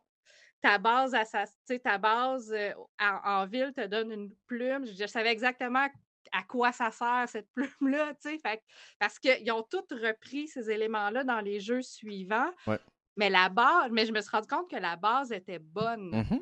ta 0.62 0.78
base, 0.78 1.14
à 1.16 1.24
sa- 1.26 1.46
tu 1.46 1.52
sais, 1.68 1.80
ta 1.80 1.98
base 1.98 2.52
euh, 2.52 2.72
en, 3.00 3.42
en 3.42 3.46
ville 3.46 3.74
te 3.76 3.86
donne 3.86 4.12
une 4.12 4.32
plume. 4.48 4.86
Je, 4.86 4.94
je 4.94 5.08
savais 5.08 5.32
exactement 5.32 5.88
à 6.34 6.44
quoi 6.44 6.72
ça 6.72 6.92
sert, 6.92 7.26
cette 7.28 7.48
plume-là, 7.56 8.14
tu 8.22 8.38
sais. 8.38 8.62
Parce 9.00 9.18
qu'ils 9.20 9.52
ont 9.52 9.64
tous 9.70 9.86
repris 9.96 10.48
ces 10.48 10.70
éléments-là 10.70 11.24
dans 11.24 11.40
les 11.40 11.60
jeux 11.60 11.82
suivants. 11.82 12.50
Ouais. 12.66 12.80
Mais 13.16 13.30
la 13.30 13.50
base, 13.50 13.90
mais 13.92 14.06
je 14.06 14.12
me 14.12 14.20
suis 14.22 14.30
rendu 14.30 14.48
compte 14.48 14.70
que 14.70 14.76
la 14.76 14.96
base 14.96 15.32
était 15.32 15.60
bonne. 15.60 16.10
Mhm. 16.12 16.40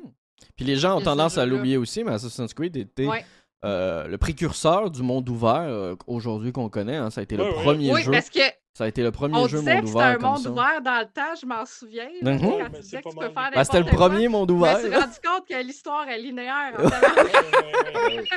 Puis 0.56 0.64
les 0.66 0.76
gens 0.76 0.98
ont 0.98 1.02
tendance 1.02 1.38
à 1.38 1.46
l'oublier 1.46 1.76
aussi, 1.78 2.04
mais 2.04 2.12
Assassin's 2.12 2.52
Creed 2.52 2.76
était 2.76 3.06
Ouais. 3.06 3.24
euh, 3.64 4.06
le 4.06 4.18
précurseur 4.18 4.90
du 4.90 5.02
monde 5.02 5.26
ouvert 5.30 5.62
euh, 5.62 5.94
aujourd'hui 6.06 6.52
qu'on 6.52 6.68
connaît. 6.68 6.96
hein. 6.96 7.08
Ça 7.10 7.20
a 7.20 7.24
été 7.24 7.36
Ouais, 7.36 7.44
le 7.48 7.56
ouais. 7.56 7.62
premier 7.62 7.92
Oui, 7.94 8.02
jeu. 8.02 8.12
parce 8.12 8.28
que 8.28 8.40
Ça 8.76 8.84
a 8.84 8.88
été 8.88 9.02
le 9.02 9.10
premier 9.10 9.38
on 9.38 9.48
jeu 9.48 9.56
monde 9.62 9.66
que 9.66 9.72
c'était 9.72 9.88
ouvert 9.88 10.06
un 10.06 10.14
comme 10.16 10.22
monde 10.24 10.38
ça. 10.42 10.50
ouvert 10.50 10.82
dans 10.82 10.98
le 10.98 11.06
temps, 11.06 11.34
je 11.40 11.46
m'en 11.46 11.64
souviens. 11.64 12.10
Mhm. 12.20 12.40
quand 12.40 12.70
tu 12.74 12.80
disais 12.82 13.00
que 13.02 13.08
tu 13.08 13.16
peux 13.16 13.30
faire 13.30 13.50
Ben, 13.54 13.64
c'était 13.64 13.78
le 13.80 13.86
premier 13.86 14.28
monde 14.28 14.50
Je 14.50 14.54
me 14.54 14.58
ouvert. 14.60 14.78
suis 14.80 14.94
rendu 14.94 15.18
compte 15.24 15.48
que 15.48 15.62
l'histoire 15.64 16.06
est 16.10 16.18
linéaire. 16.18 16.74
en. 16.78 16.84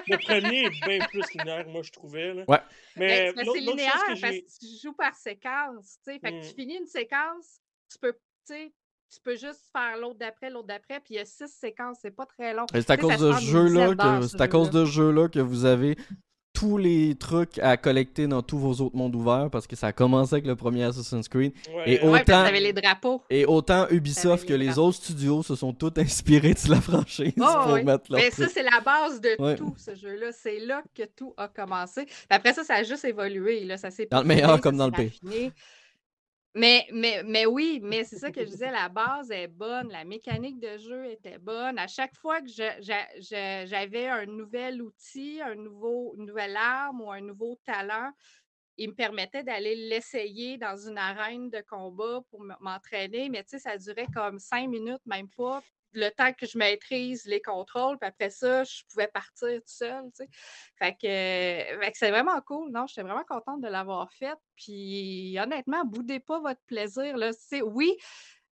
Le 0.08 0.18
premier 0.18 0.66
est 0.66 0.70
bien 0.70 1.06
plus 1.08 1.24
linéaire, 1.36 1.68
moi, 1.68 1.82
je 1.84 1.92
trouvais. 1.92 2.34
Là. 2.34 2.44
Ouais. 2.48 2.58
Ben, 2.96 3.34
Mais 3.36 3.44
c'est 3.44 3.60
linéaire 3.60 3.92
chose 3.92 4.16
que 4.16 4.22
parce 4.22 4.34
j'ai. 4.34 4.42
que 4.44 4.48
tu 4.60 4.66
joues 4.82 4.94
par 4.94 5.14
séquence. 5.16 5.98
tu 6.06 6.14
sais. 6.14 6.20
Fait 6.20 6.32
que 6.32 6.42
tu 6.42 6.54
Mm. 6.54 6.56
finis 6.56 6.78
une 6.78 6.88
séquence, 6.88 7.60
tu 7.92 7.98
peux, 8.00 8.14
tu 8.14 8.20
sais, 8.54 8.74
tu 9.14 9.20
peux 9.22 9.36
juste 9.36 9.66
faire 9.76 9.98
l'autre 9.98 10.20
d'après, 10.20 10.50
l'autre 10.50 10.68
d'après, 10.68 11.00
puis 11.00 11.16
il 11.16 11.18
y 11.18 11.20
a 11.20 11.26
six 11.26 11.48
séquences, 11.48 11.98
c'est 12.02 12.16
pas 12.16 12.26
très 12.26 12.54
long. 12.54 12.66
C'est 12.72 12.90
à 12.90 12.96
cause 12.98 13.18
ce 13.18 13.42
jeu-là 13.42 13.90
que 13.96 14.70
de 14.70 14.86
ce 14.86 14.86
jeu-là 14.86 15.28
que 15.28 15.40
vous 15.40 15.66
avez 15.66 15.98
tous 16.60 16.78
les 16.78 17.16
trucs 17.16 17.58
à 17.60 17.78
collecter 17.78 18.28
dans 18.28 18.42
tous 18.42 18.58
vos 18.58 18.74
autres 18.84 18.96
mondes 18.96 19.16
ouverts 19.16 19.50
parce 19.50 19.66
que 19.66 19.76
ça 19.78 19.88
a 19.88 19.92
commencé 19.94 20.34
avec 20.36 20.46
le 20.46 20.56
premier 20.56 20.84
Assassin's 20.84 21.30
Creed 21.30 21.54
Ouais, 21.74 21.84
Et 21.86 21.92
Ouais, 21.94 22.00
parce 22.00 22.12
autant- 22.12 22.24
que 22.42 22.48
t'avais 22.48 22.60
les 22.60 22.74
drapeaux. 22.74 23.22
et 23.30 23.46
autant 23.46 23.88
Ubisoft 23.90 24.46
que 24.48 24.54
les 24.54 24.78
autres 24.78 24.98
studios 24.98 25.42
se 25.44 25.56
sont 25.56 25.72
tous 25.72 25.94
inspirés 25.98 26.54
de 26.54 26.70
la 26.70 26.82
franchise 26.82 27.34
Oh, 27.40 27.46
pour 27.64 27.74
oui. 27.74 27.84
mettre 27.84 28.06
leur 28.12 28.20
Mais 28.20 28.30
ça, 28.32 28.44
truc. 28.44 28.52
c'est 28.54 28.64
la 28.64 28.82
base 28.84 29.22
de 29.22 29.42
Ouais. 29.42 29.56
tout, 29.56 29.74
ce 29.78 29.96
jeu-là. 29.96 30.32
C'est 30.34 30.60
là 30.60 30.82
que 30.96 31.04
tout 31.16 31.34
a 31.38 31.48
commencé. 31.48 32.06
Puis 32.06 32.16
après 32.30 32.54
ça, 32.54 32.64
ça 32.66 32.76
a 32.76 32.84
juste 32.84 33.06
évolué. 33.06 33.64
Là. 33.64 33.78
Ça 33.78 33.90
s'est 33.90 34.08
Dans 34.12 34.20
le 34.22 34.28
meilleur 34.28 34.56
ça 34.56 34.58
comme 34.60 34.76
dans 34.78 34.88
le 34.88 34.92
pire. 34.92 35.12
Mais, 36.56 36.88
mais, 36.92 37.22
mais 37.24 37.46
oui, 37.46 37.80
mais 37.84 38.04
c'est 38.04 38.18
ça 38.18 38.32
que 38.32 38.42
je 38.44 38.50
disais, 38.50 38.72
la 38.72 38.90
base 38.90 39.30
est 39.32 39.48
bonne, 39.48 39.90
la 39.90 40.04
mécanique 40.04 40.60
de 40.60 40.78
jeu 40.78 41.06
était 41.06 41.38
bonne. 41.38 41.78
À 41.78 41.88
chaque 41.88 42.16
fois 42.16 42.42
que 42.42 42.48
j'avais 42.50 44.08
un 44.08 44.26
nouvel 44.26 44.82
outil, 44.82 45.42
un 45.42 45.56
nouveau, 45.56 46.16
une 46.18 46.26
nouvelle 46.26 46.58
arme 46.58 47.02
ou 47.02 47.12
un 47.12 47.22
nouveau 47.22 47.56
talent, 47.66 48.12
il 48.78 48.90
me 48.90 48.96
permettait 48.96 49.44
d'aller 49.44 49.76
l'essayer 49.76 50.58
dans 50.58 50.78
une 50.78 50.98
arène 50.98 51.50
de 51.50 51.62
combat 51.70 52.22
pour 52.32 52.44
m'entraîner. 52.62 53.30
Mais 53.30 53.44
tu 53.44 53.50
sais, 53.52 53.60
ça 53.60 53.78
durait 53.78 54.08
comme 54.14 54.40
cinq 54.40 54.68
minutes, 54.70 55.06
même 55.06 55.30
pas. 55.30 55.62
Le 55.94 56.10
temps 56.10 56.34
que 56.34 56.46
je 56.46 56.58
maîtrise 56.58 57.26
les 57.26 57.42
contrôles, 57.42 57.98
puis 57.98 58.08
après 58.08 58.30
ça, 58.30 58.64
je 58.64 58.84
pouvais 58.90 59.08
partir 59.08 59.50
tout 59.58 59.64
seul, 59.66 60.04
tu 60.16 60.24
sais. 60.24 60.30
Fait 60.78 60.94
que, 60.94 61.08
euh, 61.86 61.90
c'est 61.94 62.12
vraiment 62.12 62.40
cool. 62.42 62.72
Non, 62.72 62.86
j'étais 62.88 63.02
vraiment 63.02 63.24
contente 63.28 63.62
de 63.62 63.68
l'avoir 63.68 64.12
fait. 64.14 64.38
Puis 64.56 65.38
honnêtement, 65.42 65.84
boudez 65.86 66.20
pas 66.20 66.40
votre 66.40 66.62
plaisir. 66.68 67.18
Là. 67.18 67.32
C'est- 67.34 67.62
Oui, 67.64 67.98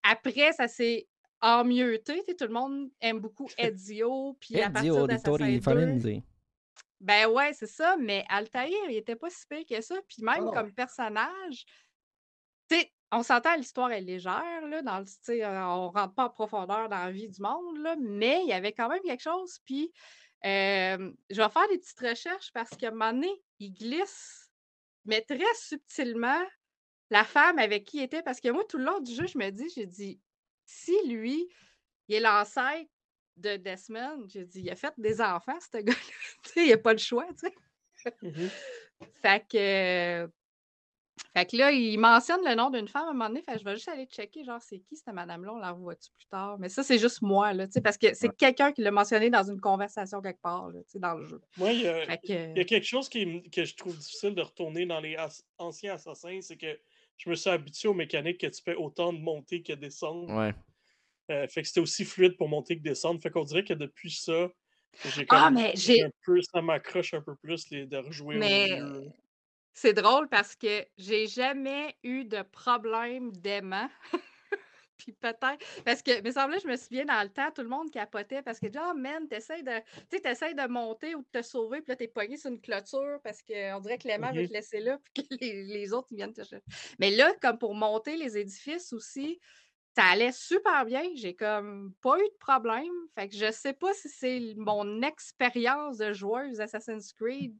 après, 0.03 0.51
ça 0.53 0.67
s'est 0.67 1.07
tu 1.41 2.13
sais, 2.15 2.35
Tout 2.35 2.45
le 2.45 2.53
monde 2.53 2.89
aime 2.99 3.19
beaucoup 3.19 3.47
Ezio. 3.57 4.35
Puis 4.39 4.55
à 4.59 4.67
Ezio 4.67 4.73
partir 4.73 4.95
Auditore 4.95 5.37
d'Assassin's 5.37 5.63
2, 5.65 5.71
Firenze. 5.71 6.23
ben 6.99 7.27
ouais, 7.27 7.53
c'est 7.53 7.67
ça, 7.67 7.95
mais 7.97 8.25
Altaïr, 8.29 8.89
il 8.89 8.97
était 8.97 9.15
pas 9.15 9.29
si 9.29 9.45
pire 9.47 9.65
que 9.69 9.81
ça. 9.81 9.95
Puis 10.07 10.23
même 10.23 10.45
non. 10.45 10.51
comme 10.51 10.73
personnage, 10.73 11.65
tu 12.69 12.77
sais, 12.77 12.91
on 13.11 13.23
s'entend, 13.23 13.55
l'histoire 13.55 13.91
est 13.91 14.01
légère, 14.01 14.67
là, 14.67 14.81
dans 14.81 14.99
le, 14.99 15.45
on 15.65 15.89
rentre 15.89 16.13
pas 16.13 16.25
en 16.25 16.29
profondeur 16.29 16.89
dans 16.89 17.05
la 17.05 17.11
vie 17.11 17.29
du 17.29 17.41
monde, 17.41 17.77
là, 17.79 17.95
mais 17.99 18.41
il 18.43 18.49
y 18.49 18.53
avait 18.53 18.73
quand 18.73 18.89
même 18.89 19.01
quelque 19.01 19.23
chose. 19.23 19.59
Puis 19.65 19.91
euh, 20.45 21.11
je 21.29 21.41
vais 21.41 21.49
faire 21.49 21.67
des 21.69 21.79
petites 21.79 21.99
recherches 21.99 22.51
parce 22.53 22.69
qu'à 22.71 22.89
un 22.89 22.91
moment 22.91 23.13
donné, 23.13 23.31
il 23.59 23.73
glisse, 23.73 24.51
mais 25.05 25.21
très 25.21 25.53
subtilement, 25.55 26.43
la 27.09 27.23
femme 27.23 27.59
avec 27.59 27.85
qui 27.85 27.97
il 27.97 28.03
était. 28.03 28.21
Parce 28.21 28.39
que 28.39 28.49
moi, 28.49 28.63
tout 28.67 28.77
le 28.77 28.85
long 28.85 28.99
du 28.99 29.13
jeu, 29.13 29.25
je 29.25 29.37
me 29.37 29.49
dis, 29.49 29.69
j'ai 29.73 29.85
dit, 29.85 30.19
si 30.65 30.93
lui, 31.07 31.47
il 32.07 32.15
est 32.15 32.19
l'ancêtre 32.19 32.89
de 33.37 33.55
Desmond, 33.55 34.25
j'ai 34.27 34.45
dit, 34.45 34.61
il 34.61 34.69
a 34.69 34.75
fait 34.75 34.93
des 34.97 35.21
enfants, 35.21 35.57
ce 35.59 35.77
gars-là. 35.77 35.97
Il 36.55 36.73
a 36.73 36.77
pas 36.77 36.93
le 36.93 36.99
choix, 36.99 37.27
tu 37.39 37.47
sais. 37.47 38.15
mhm. 38.21 38.49
Fait 39.21 39.45
que, 39.47 40.29
fait 41.37 41.45
que 41.45 41.57
là, 41.57 41.71
il 41.71 41.99
mentionne 41.99 42.39
le 42.43 42.55
nom 42.55 42.71
d'une 42.71 42.87
femme 42.87 43.05
à 43.05 43.09
un 43.09 43.13
moment 43.13 43.27
donné. 43.27 43.43
Fait 43.43 43.53
que 43.53 43.59
je 43.59 43.63
vais 43.63 43.75
juste 43.75 43.87
aller 43.89 44.05
checker, 44.05 44.43
genre, 44.43 44.59
c'est 44.59 44.79
qui 44.79 44.95
cette 44.95 45.13
madame-là? 45.13 45.53
On 45.53 45.57
la 45.57 45.71
revoit-tu 45.71 46.09
plus 46.17 46.25
tard? 46.25 46.57
Mais 46.57 46.67
ça, 46.67 46.81
c'est 46.81 46.97
juste 46.97 47.21
moi, 47.21 47.53
là, 47.53 47.67
tu 47.67 47.73
sais, 47.73 47.81
parce 47.81 47.97
que 47.97 48.15
c'est 48.15 48.35
quelqu'un 48.35 48.71
qui 48.71 48.81
l'a 48.81 48.89
mentionné 48.89 49.29
dans 49.29 49.43
une 49.43 49.61
conversation 49.61 50.19
quelque 50.19 50.41
part, 50.41 50.69
là, 50.69 50.79
tu 50.79 50.93
sais, 50.93 50.99
dans 50.99 51.13
le 51.13 51.25
jeu. 51.25 51.39
Moi, 51.57 51.73
il 51.73 51.81
y 51.81 51.87
a, 51.87 52.05
Fait 52.07 52.19
il 52.23 52.31
y 52.31 52.35
a 52.35 52.63
que, 52.63 52.69
quelque 52.69 52.87
chose 52.87 53.07
qui, 53.07 53.49
que 53.51 53.65
je 53.65 53.75
trouve 53.75 53.95
difficile 53.95 54.33
de 54.33 54.41
retourner 54.41 54.87
dans 54.87 54.99
les 54.99 55.15
as- 55.15 55.43
anciens 55.59 55.93
assassins, 55.93 56.39
c'est 56.41 56.57
que 56.57 56.79
je 57.17 57.29
me 57.29 57.35
suis 57.35 57.49
habitué 57.49 57.87
aux 57.87 57.93
mécaniques 57.93 58.39
que 58.39 58.47
tu 58.47 58.61
fais 58.63 58.75
autant 58.75 59.13
de 59.13 59.19
monter 59.19 59.61
que 59.61 59.73
descendre. 59.73 60.33
Ouais. 60.33 60.55
Euh, 61.29 61.47
fait 61.47 61.61
que 61.61 61.67
c'était 61.67 61.81
aussi 61.81 62.03
fluide 62.03 62.35
pour 62.37 62.49
monter 62.49 62.77
que 62.77 62.83
descendre. 62.83 63.21
Fait 63.21 63.29
qu'on 63.29 63.43
dirait 63.43 63.63
que 63.63 63.73
depuis 63.73 64.11
ça, 64.11 64.49
Ah, 65.29 65.51
mais 65.51 65.73
j'ai. 65.75 66.03
Ça 66.51 66.61
m'accroche 66.61 67.13
un 67.13 67.21
peu 67.21 67.35
plus 67.35 67.69
les, 67.69 67.85
de 67.85 67.97
rejouer 67.97 68.37
mais... 68.37 68.81
C'est 69.79 69.93
drôle 69.93 70.27
parce 70.27 70.55
que 70.55 70.83
j'ai 70.97 71.27
jamais 71.27 71.95
eu 72.01 72.25
de 72.25 72.41
problème 72.41 73.31
d'aimant. 73.31 73.87
Puis 74.97 75.11
peut-être. 75.11 75.83
Parce 75.85 76.01
que, 76.01 76.19
me 76.23 76.31
semblait, 76.31 76.59
je 76.59 76.67
me 76.67 76.75
souviens 76.75 77.05
dans 77.05 77.21
le 77.21 77.29
temps, 77.29 77.51
tout 77.51 77.61
le 77.61 77.67
monde 77.67 77.91
capotait 77.91 78.41
parce 78.41 78.59
que, 78.59 78.73
genre, 78.73 78.93
oh, 78.95 78.97
man, 78.97 79.27
t'essayes 79.27 79.61
de. 79.61 79.79
Tu 80.09 80.17
sais, 80.33 80.55
de 80.55 80.67
monter 80.67 81.13
ou 81.13 81.21
de 81.21 81.27
te 81.31 81.43
sauver, 81.43 81.81
puis 81.81 81.91
là, 81.91 81.95
t'es 81.95 82.07
pogné 82.07 82.37
sur 82.37 82.49
une 82.49 82.59
clôture 82.59 83.19
parce 83.23 83.43
qu'on 83.43 83.79
dirait 83.79 83.99
que 83.99 84.07
l'aimant 84.07 84.33
veut 84.33 84.47
te 84.47 84.53
laisser 84.53 84.79
là, 84.79 84.97
puis 85.13 85.27
que 85.27 85.35
les, 85.39 85.65
les, 85.65 85.93
autres, 85.93 86.07
ils 86.09 86.17
viennent 86.17 86.33
te 86.33 86.43
chercher. 86.43 86.63
Mais 86.97 87.11
là, 87.11 87.31
comme 87.39 87.59
pour 87.59 87.75
monter 87.75 88.17
les 88.17 88.35
édifices 88.35 88.93
aussi, 88.93 89.39
ça 89.95 90.05
allait 90.05 90.31
super 90.31 90.85
bien. 90.85 91.03
J'ai 91.13 91.35
comme 91.35 91.93
pas 92.01 92.17
eu 92.17 92.27
de 92.27 92.37
problème. 92.39 92.93
Fait 93.13 93.29
que 93.29 93.35
je 93.35 93.51
sais 93.51 93.73
pas 93.73 93.93
si 93.93 94.09
c'est 94.09 94.55
mon 94.57 95.03
expérience 95.03 95.97
de 95.97 96.13
joueuse 96.13 96.59
Assassin's 96.61 97.13
Creed. 97.13 97.55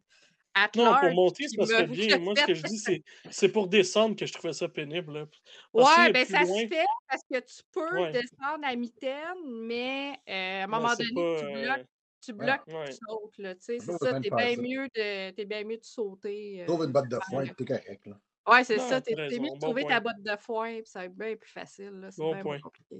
At 0.57 0.71
non, 0.75 0.95
pour 0.99 1.13
monter, 1.13 1.47
ça 1.47 1.65
serait 1.65 1.85
bien. 1.85 2.17
Moi, 2.17 2.33
ce 2.35 2.45
que 2.45 2.53
je 2.55 2.63
dis, 2.63 3.03
c'est 3.29 3.49
pour 3.49 3.67
descendre 3.67 4.15
que 4.15 4.25
je 4.25 4.33
trouvais 4.33 4.53
ça 4.53 4.67
pénible. 4.67 5.27
Ouais, 5.71 6.11
ben 6.11 6.25
ça 6.25 6.45
se 6.45 6.67
fait 6.67 6.85
parce 7.07 7.21
que 7.31 7.39
tu 7.39 7.61
peux 7.71 8.11
descendre 8.11 8.63
à 8.63 8.75
mitaine, 8.75 9.63
mais 9.65 10.13
euh, 10.27 10.61
à 10.61 10.63
un 10.63 10.67
moment 10.67 10.93
donné, 10.95 11.37
tu 11.39 11.53
bloques. 11.53 11.85
Tu 12.19 12.33
bloques, 12.33 12.65
tu 12.65 12.93
sautes, 12.93 13.57
C'est 13.59 13.79
ça, 13.79 14.19
t'es 14.19 14.31
bien, 14.31 14.57
mieux 14.57 14.87
de, 14.95 15.43
bien 15.43 15.63
mieux 15.63 15.77
de 15.77 15.83
sauter. 15.83 16.63
Euh, 16.63 16.65
Trouve 16.65 16.85
une 16.85 16.91
botte 16.91 17.09
de 17.09 17.19
foin, 17.29 17.45
t'es 17.45 17.63
correct. 17.63 18.07
Là. 18.07 18.19
Ouais, 18.47 18.63
c'est 18.63 18.79
ça. 18.79 18.99
T'es 18.99 19.15
mieux 19.15 19.51
de 19.53 19.59
trouver 19.59 19.85
ta 19.85 19.99
botte 19.99 20.21
de 20.21 20.35
foin, 20.39 20.73
puis 20.77 20.87
ça 20.87 20.99
va 20.99 21.05
être 21.05 21.15
bien 21.15 21.35
plus 21.35 21.51
facile. 21.51 22.07
C'est 22.09 22.23
bien 22.23 22.43
moins 22.43 22.59
compliqué. 22.59 22.95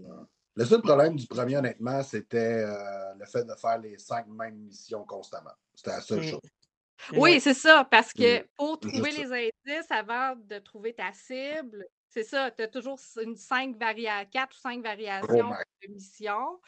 Le 0.58 0.66
seul 0.66 0.82
problème 0.82 1.16
du 1.16 1.28
premier, 1.28 1.58
honnêtement, 1.58 2.02
c'était 2.02 2.64
euh, 2.64 3.14
le 3.20 3.26
fait 3.28 3.44
de 3.44 3.54
faire 3.54 3.78
les 3.78 3.96
cinq 4.00 4.28
mêmes 4.28 4.56
missions 4.56 5.04
constamment. 5.06 5.52
C'était 5.76 5.92
la 5.92 6.02
seule 6.02 6.22
mmh. 6.22 6.24
chose. 6.24 6.42
Oui, 7.16 7.40
c'est 7.40 7.54
ça, 7.54 7.86
parce 7.90 8.14
que 8.14 8.44
pour 8.56 8.80
trouver 8.80 9.12
les 9.12 9.32
indices 9.32 9.92
avant 9.92 10.36
de 10.36 10.60
trouver 10.60 10.94
ta 10.94 11.12
cible, 11.14 11.86
c'est 12.10 12.24
ça, 12.24 12.52
tu 12.52 12.64
as 12.64 12.68
toujours 12.68 13.00
une 13.22 13.36
cinq 13.36 13.78
quatre 14.32 14.56
ou 14.56 14.60
cinq 14.60 14.84
variations 14.84 15.50
de 15.84 15.88
missions. 15.94 16.60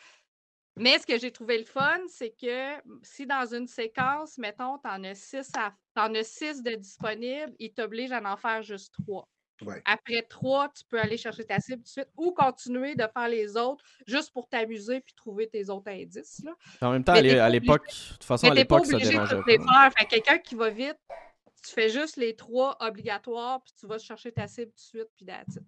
Mais 0.76 0.98
ce 0.98 1.06
que 1.06 1.18
j'ai 1.18 1.32
trouvé 1.32 1.58
le 1.58 1.66
fun, 1.66 2.00
c'est 2.08 2.32
que 2.32 2.76
si 3.04 3.26
dans 3.26 3.54
une 3.54 3.68
séquence, 3.68 4.38
mettons, 4.38 4.78
tu 4.78 4.88
en 4.90 5.04
as 5.04 5.16
six, 5.16 5.52
as 5.56 6.24
six 6.24 6.64
de 6.64 6.76
disponibles, 6.76 7.54
il 7.60 7.74
t'oblige 7.74 8.12
à 8.12 8.22
en 8.22 8.38
faire 8.38 8.62
juste 8.64 8.96
Après 9.86 10.22
trois, 10.24 10.70
tu 10.70 10.84
peux 10.86 11.00
aller 11.00 11.18
chercher 11.18 11.44
ta 11.44 11.60
cible 11.60 11.78
tout 11.78 11.84
de 11.84 11.88
suite 11.88 12.10
ou 12.18 12.32
continuer 12.32 12.96
de 12.96 13.04
faire 13.14 13.28
les 13.28 13.58
autres 13.58 13.84
juste 14.08 14.32
pour 14.32 14.48
t'amuser 14.48 15.02
puis 15.02 15.14
trouver 15.14 15.48
tes 15.48 15.70
autres 15.70 15.90
indices. 15.90 16.42
Là. 16.44 16.52
En 16.82 16.92
même 16.92 17.04
temps, 17.04 17.14
à 17.14 17.50
l'époque, 17.50 17.88
de 17.88 18.14
toute 18.14 18.24
façon, 18.24 18.50
à 18.50 18.54
l'époque, 18.54 18.86
ça 18.86 18.98
dérangeait 18.98 19.42
pas. 19.42 19.90
Fait 19.98 20.06
quelqu'un 20.06 20.38
qui 20.38 20.56
va 20.56 20.70
vite, 20.70 20.98
tu 21.66 21.74
fais 21.74 21.90
juste 21.90 22.18
les 22.18 22.36
trois 22.36 22.78
obligatoires, 22.80 23.62
puis 23.62 23.74
tu 23.80 23.88
vas 23.88 23.98
chercher 23.98 24.32
ta 24.32 24.48
cible 24.48 24.72
tout 24.72 24.98
de 24.98 25.00
suite, 25.00 25.10
puis 25.16 25.26
that's 25.26 25.60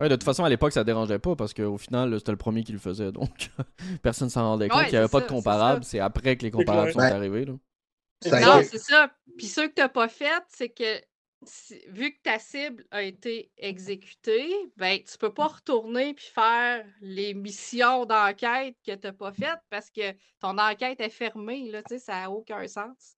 Ouais, 0.00 0.08
de 0.08 0.14
toute 0.14 0.24
façon, 0.24 0.44
à 0.44 0.48
l'époque, 0.48 0.72
ça 0.72 0.84
dérangeait 0.84 1.18
pas 1.18 1.36
parce 1.36 1.52
qu'au 1.52 1.76
final, 1.76 2.18
c'était 2.18 2.32
le 2.32 2.38
premier 2.38 2.62
qui 2.62 2.72
le 2.72 2.78
faisait. 2.78 3.12
Donc, 3.12 3.50
personne 4.02 4.30
s'en 4.30 4.42
rendait 4.42 4.68
compte 4.68 4.84
qu'il 4.84 4.92
n'y 4.92 4.98
avait 4.98 5.08
pas 5.08 5.20
de 5.20 5.26
comparable. 5.26 5.84
C'est 5.84 6.00
après 6.00 6.36
que 6.36 6.44
les 6.44 6.50
comparables 6.50 6.92
sont 6.92 7.00
arrivés. 7.00 7.44
Là. 7.44 7.54
Non, 8.26 8.62
c'est 8.62 8.78
ça. 8.78 9.10
Puis 9.36 9.46
ceux 9.46 9.68
que 9.68 9.74
tu 9.74 9.80
n'as 9.80 9.88
pas 9.88 10.08
fait, 10.08 10.42
c'est 10.48 10.68
que 10.68 11.00
vu 11.88 12.12
que 12.12 12.20
ta 12.22 12.38
cible 12.38 12.84
a 12.90 13.02
été 13.02 13.50
exécutée, 13.56 14.54
ben, 14.76 14.98
tu 15.02 15.16
peux 15.18 15.32
pas 15.32 15.46
retourner 15.46 16.14
puis 16.14 16.30
faire 16.34 16.84
les 17.00 17.34
missions 17.34 18.04
d'enquête 18.04 18.76
que 18.86 18.94
tu 18.94 19.06
n'as 19.06 19.12
pas 19.12 19.32
faites 19.32 19.60
parce 19.70 19.90
que 19.90 20.12
ton 20.40 20.58
enquête 20.58 21.00
est 21.00 21.10
fermée. 21.10 21.70
Là, 21.70 21.82
ça 21.98 22.20
n'a 22.20 22.30
aucun 22.30 22.66
sens. 22.66 23.16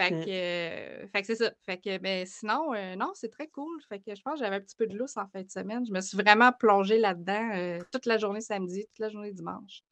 Fait 0.00 0.10
que, 0.10 0.28
euh, 0.28 1.08
fait 1.08 1.20
que 1.22 1.26
c'est 1.26 1.34
ça. 1.34 1.50
Fait 1.66 1.76
que, 1.76 1.98
ben, 1.98 2.24
sinon, 2.24 2.72
euh, 2.72 2.94
non, 2.94 3.10
c'est 3.14 3.30
très 3.30 3.48
cool. 3.48 3.80
Fait 3.88 3.98
que 3.98 4.14
je 4.14 4.22
pense 4.22 4.34
que 4.34 4.44
j'avais 4.44 4.56
un 4.56 4.60
petit 4.60 4.76
peu 4.76 4.86
de 4.86 4.96
lousse 4.96 5.16
en 5.16 5.26
fin 5.26 5.42
de 5.42 5.50
semaine. 5.50 5.84
Je 5.86 5.92
me 5.92 6.00
suis 6.00 6.16
vraiment 6.16 6.52
plongée 6.52 6.98
là-dedans 6.98 7.50
euh, 7.54 7.78
toute 7.90 8.06
la 8.06 8.16
journée 8.16 8.40
samedi, 8.40 8.86
toute 8.86 8.98
la 9.00 9.08
journée 9.08 9.32
dimanche. 9.32 9.82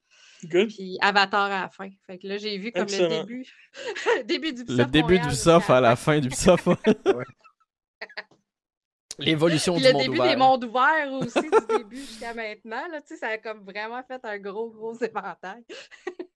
Good. 0.44 0.68
Puis 0.68 0.96
Avatar 1.00 1.46
à 1.46 1.62
la 1.62 1.68
fin. 1.68 1.88
Fait 2.06 2.18
que 2.18 2.28
là, 2.28 2.36
j'ai 2.36 2.56
vu 2.56 2.70
comme 2.70 2.86
le 2.86 3.08
début, 3.08 3.44
début 4.26 4.52
du 4.52 4.64
Le 4.68 4.84
début 4.84 5.18
du 5.18 5.34
soft 5.34 5.68
à 5.70 5.80
la 5.80 5.96
fin 5.96 6.20
du 6.20 6.30
soft. 6.30 6.68
L'évolution 9.18 9.76
du 9.76 9.82
monde 9.82 9.92
ouvert. 9.94 10.06
Le 10.06 10.12
début 10.12 10.28
des 10.28 10.36
mondes 10.36 10.64
ouverts 10.64 11.12
aussi, 11.12 11.40
du 11.40 11.66
début 11.78 11.96
jusqu'à 11.96 12.34
maintenant. 12.34 12.86
Là, 12.90 13.00
ça 13.04 13.28
a 13.28 13.38
comme 13.38 13.64
vraiment 13.64 14.02
fait 14.02 14.24
un 14.24 14.38
gros, 14.38 14.70
gros 14.70 14.94
éventail. 14.94 15.64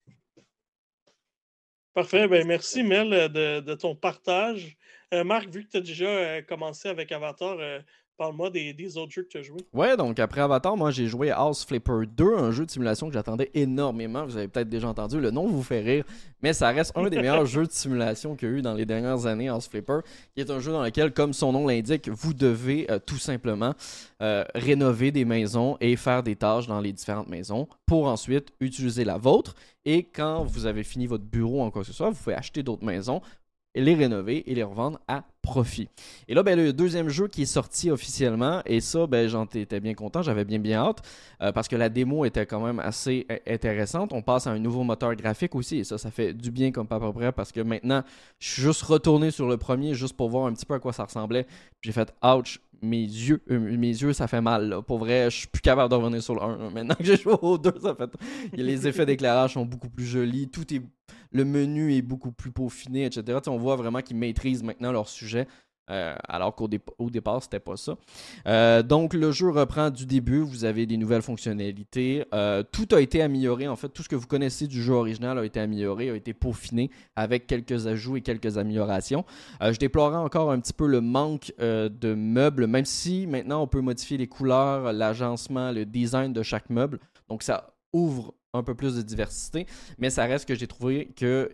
Parfait. 1.94 2.28
Ben, 2.28 2.46
merci, 2.46 2.82
Mel, 2.82 3.10
de, 3.30 3.60
de 3.60 3.74
ton 3.74 3.94
partage. 3.94 4.76
Euh, 5.12 5.24
Marc, 5.24 5.48
vu 5.48 5.64
que 5.64 5.70
tu 5.70 5.76
as 5.76 5.80
déjà 5.80 6.06
euh, 6.06 6.42
commencé 6.42 6.88
avec 6.88 7.10
Avatar, 7.10 7.56
euh, 7.58 7.80
Parle-moi 8.20 8.50
des, 8.50 8.98
autres 8.98 9.12
jeux 9.12 9.22
que 9.22 9.28
tu 9.28 9.38
as 9.38 9.42
joués. 9.42 9.62
Ouais, 9.72 9.96
donc 9.96 10.18
après 10.18 10.42
Avatar, 10.42 10.76
moi 10.76 10.90
j'ai 10.90 11.06
joué 11.06 11.30
House 11.30 11.64
Flipper 11.64 12.02
2, 12.06 12.36
un 12.36 12.50
jeu 12.50 12.66
de 12.66 12.70
simulation 12.70 13.08
que 13.08 13.14
j'attendais 13.14 13.50
énormément. 13.54 14.26
Vous 14.26 14.36
avez 14.36 14.46
peut-être 14.46 14.68
déjà 14.68 14.88
entendu, 14.88 15.18
le 15.18 15.30
nom 15.30 15.46
vous 15.46 15.62
fait 15.62 15.80
rire, 15.80 16.04
mais 16.42 16.52
ça 16.52 16.68
reste 16.68 16.92
un 16.96 17.08
des 17.08 17.16
meilleurs 17.16 17.46
jeux 17.46 17.64
de 17.64 17.72
simulation 17.72 18.36
qu'il 18.36 18.50
y 18.50 18.52
a 18.52 18.54
eu 18.56 18.60
dans 18.60 18.74
les 18.74 18.84
dernières 18.84 19.24
années, 19.24 19.48
House 19.48 19.68
Flipper, 19.68 20.00
qui 20.34 20.42
est 20.42 20.50
un 20.50 20.60
jeu 20.60 20.70
dans 20.70 20.82
lequel, 20.82 21.14
comme 21.14 21.32
son 21.32 21.52
nom 21.52 21.66
l'indique, 21.66 22.10
vous 22.10 22.34
devez 22.34 22.90
euh, 22.90 22.98
tout 22.98 23.16
simplement 23.16 23.72
euh, 24.20 24.44
rénover 24.54 25.12
des 25.12 25.24
maisons 25.24 25.78
et 25.80 25.96
faire 25.96 26.22
des 26.22 26.36
tâches 26.36 26.66
dans 26.66 26.82
les 26.82 26.92
différentes 26.92 27.30
maisons 27.30 27.68
pour 27.86 28.06
ensuite 28.06 28.52
utiliser 28.60 29.04
la 29.04 29.16
vôtre. 29.16 29.54
Et 29.86 30.02
quand 30.04 30.44
vous 30.44 30.66
avez 30.66 30.82
fini 30.82 31.06
votre 31.06 31.24
bureau 31.24 31.62
en 31.62 31.70
quoi 31.70 31.80
que 31.80 31.86
ce 31.88 31.94
soit, 31.94 32.10
vous 32.10 32.22
pouvez 32.22 32.36
acheter 32.36 32.62
d'autres 32.62 32.84
maisons 32.84 33.22
les 33.74 33.94
rénover 33.94 34.50
et 34.50 34.54
les 34.54 34.62
revendre 34.62 34.98
à 35.06 35.24
profit. 35.42 35.88
Et 36.28 36.34
là, 36.34 36.42
ben, 36.42 36.56
le 36.56 36.72
deuxième 36.72 37.08
jeu 37.08 37.28
qui 37.28 37.42
est 37.42 37.46
sorti 37.46 37.90
officiellement, 37.90 38.62
et 38.66 38.80
ça, 38.80 39.06
ben, 39.06 39.28
j'en 39.28 39.46
étais 39.46 39.80
bien 39.80 39.94
content, 39.94 40.22
j'avais 40.22 40.44
bien 40.44 40.58
bien 40.58 40.78
hâte, 40.78 41.02
euh, 41.40 41.52
parce 41.52 41.68
que 41.68 41.76
la 41.76 41.88
démo 41.88 42.24
était 42.24 42.46
quand 42.46 42.60
même 42.60 42.78
assez 42.78 43.26
euh, 43.30 43.36
intéressante. 43.46 44.12
On 44.12 44.22
passe 44.22 44.46
à 44.46 44.50
un 44.50 44.58
nouveau 44.58 44.82
moteur 44.82 45.14
graphique 45.14 45.54
aussi, 45.54 45.78
et 45.78 45.84
ça, 45.84 45.98
ça 45.98 46.10
fait 46.10 46.34
du 46.34 46.50
bien 46.50 46.72
comme 46.72 46.86
pas 46.86 46.96
à 46.96 47.00
peu 47.00 47.12
près, 47.12 47.32
parce 47.32 47.52
que 47.52 47.60
maintenant, 47.60 48.02
je 48.38 48.50
suis 48.50 48.62
juste 48.62 48.82
retourné 48.82 49.30
sur 49.30 49.48
le 49.48 49.56
premier, 49.56 49.94
juste 49.94 50.16
pour 50.16 50.28
voir 50.28 50.46
un 50.46 50.52
petit 50.52 50.66
peu 50.66 50.74
à 50.74 50.78
quoi 50.78 50.92
ça 50.92 51.04
ressemblait. 51.04 51.46
J'ai 51.80 51.92
fait, 51.92 52.12
ouch, 52.22 52.60
mes 52.82 53.02
yeux, 53.02 53.42
euh, 53.50 53.58
mes 53.58 53.88
yeux, 53.88 54.12
ça 54.12 54.26
fait 54.26 54.40
mal. 54.40 54.80
Pour 54.86 54.98
vrai, 54.98 55.30
je 55.30 55.36
suis 55.38 55.46
plus 55.48 55.60
capable 55.60 55.90
de 55.90 55.94
revenir 55.96 56.22
sur 56.22 56.34
le 56.34 56.42
1. 56.42 56.70
Maintenant 56.70 56.94
que 56.94 57.04
j'ai 57.04 57.16
joué 57.16 57.34
au 57.40 57.58
2, 57.58 57.72
ça 57.82 57.94
fait. 57.94 58.10
Les 58.52 58.86
effets 58.86 59.06
d'éclairage 59.06 59.54
sont 59.54 59.64
beaucoup 59.64 59.90
plus 59.90 60.06
jolis. 60.06 60.48
Tout 60.48 60.72
est. 60.74 60.82
Le 61.32 61.44
menu 61.44 61.94
est 61.94 62.02
beaucoup 62.02 62.32
plus 62.32 62.50
peaufiné, 62.50 63.04
etc. 63.04 63.38
on 63.46 63.56
voit 63.56 63.76
vraiment 63.76 64.00
qu'ils 64.00 64.16
maîtrisent 64.16 64.62
maintenant 64.62 64.92
leur 64.92 65.08
sujet. 65.08 65.46
Euh, 65.90 66.14
alors 66.28 66.54
qu'au 66.54 66.68
au 66.98 67.10
départ, 67.10 67.42
c'était 67.42 67.60
pas 67.60 67.76
ça. 67.76 67.96
Euh, 68.46 68.82
donc, 68.82 69.14
le 69.14 69.32
jeu 69.32 69.50
reprend 69.50 69.90
du 69.90 70.06
début. 70.06 70.40
Vous 70.40 70.64
avez 70.64 70.86
des 70.86 70.96
nouvelles 70.96 71.22
fonctionnalités. 71.22 72.24
Euh, 72.32 72.62
tout 72.70 72.88
a 72.92 73.00
été 73.00 73.22
amélioré. 73.22 73.68
En 73.68 73.76
fait, 73.76 73.88
tout 73.88 74.02
ce 74.02 74.08
que 74.08 74.16
vous 74.16 74.26
connaissez 74.26 74.66
du 74.66 74.82
jeu 74.82 74.94
original 74.94 75.38
a 75.38 75.44
été 75.44 75.60
amélioré, 75.60 76.10
a 76.10 76.14
été 76.14 76.32
peaufiné 76.32 76.90
avec 77.16 77.46
quelques 77.46 77.86
ajouts 77.86 78.16
et 78.16 78.20
quelques 78.20 78.58
améliorations. 78.58 79.24
je 79.60 79.78
déplorais 79.78 80.18
encore 80.18 80.50
un 80.50 80.60
petit 80.60 80.72
peu 80.72 80.86
le 80.86 81.00
manque 81.00 81.52
de 81.58 82.14
meubles, 82.14 82.66
même 82.66 82.84
si 82.84 83.26
maintenant 83.26 83.62
on 83.62 83.66
peut 83.66 83.80
modifier 83.80 84.16
les 84.16 84.26
couleurs, 84.26 84.92
l'agencement, 84.92 85.72
le 85.72 85.84
design 85.84 86.32
de 86.32 86.42
chaque 86.42 86.70
meuble. 86.70 87.00
Donc, 87.28 87.42
ça 87.42 87.74
ouvre 87.92 88.34
un 88.52 88.62
peu 88.62 88.74
plus 88.74 88.96
de 88.96 89.02
diversité, 89.02 89.66
mais 89.98 90.10
ça 90.10 90.24
reste 90.24 90.46
que 90.46 90.54
j'ai 90.54 90.66
trouvé 90.66 91.12
que 91.16 91.50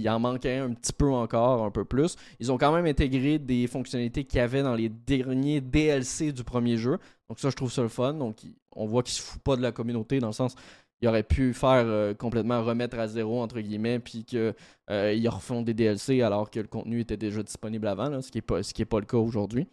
il 0.00 0.08
en 0.10 0.18
manquait 0.18 0.58
un 0.58 0.72
petit 0.72 0.92
peu 0.92 1.10
encore, 1.10 1.64
un 1.64 1.70
peu 1.70 1.84
plus. 1.84 2.16
Ils 2.38 2.50
ont 2.50 2.58
quand 2.58 2.72
même 2.72 2.86
intégré 2.86 3.38
des 3.38 3.66
fonctionnalités 3.66 4.24
qu'il 4.24 4.38
y 4.38 4.42
avait 4.42 4.62
dans 4.62 4.74
les 4.74 4.88
derniers 4.88 5.60
DLC 5.60 6.32
du 6.32 6.44
premier 6.44 6.76
jeu. 6.76 6.98
Donc 7.28 7.38
ça, 7.38 7.50
je 7.50 7.56
trouve 7.56 7.72
ça 7.72 7.82
le 7.82 7.88
fun. 7.88 8.14
Donc 8.14 8.38
on 8.72 8.86
voit 8.86 9.02
qu'ils 9.02 9.14
se 9.14 9.22
foutent 9.22 9.42
pas 9.42 9.56
de 9.56 9.62
la 9.62 9.72
communauté 9.72 10.18
dans 10.18 10.28
le 10.28 10.32
sens 10.32 10.56
il 11.00 11.08
aurait 11.08 11.22
pu 11.22 11.54
faire 11.54 11.84
euh, 11.86 12.14
complètement 12.14 12.62
remettre 12.62 12.98
à 12.98 13.08
zéro 13.08 13.40
entre 13.42 13.60
guillemets 13.60 13.98
puis 13.98 14.24
qu'ils 14.24 14.54
euh, 14.90 15.30
refont 15.30 15.62
des 15.62 15.74
DLC 15.74 16.22
alors 16.22 16.50
que 16.50 16.60
le 16.60 16.66
contenu 16.66 17.00
était 17.00 17.16
déjà 17.16 17.42
disponible 17.42 17.86
avant, 17.88 18.20
ce 18.20 18.30
qui 18.30 18.38
n'est 18.38 18.42
pas, 18.42 18.62
ce 18.62 18.74
qui 18.74 18.82
est 18.82 18.86
pas 18.86 19.00
le 19.00 19.06
cas 19.06 19.16
aujourd'hui. 19.16 19.66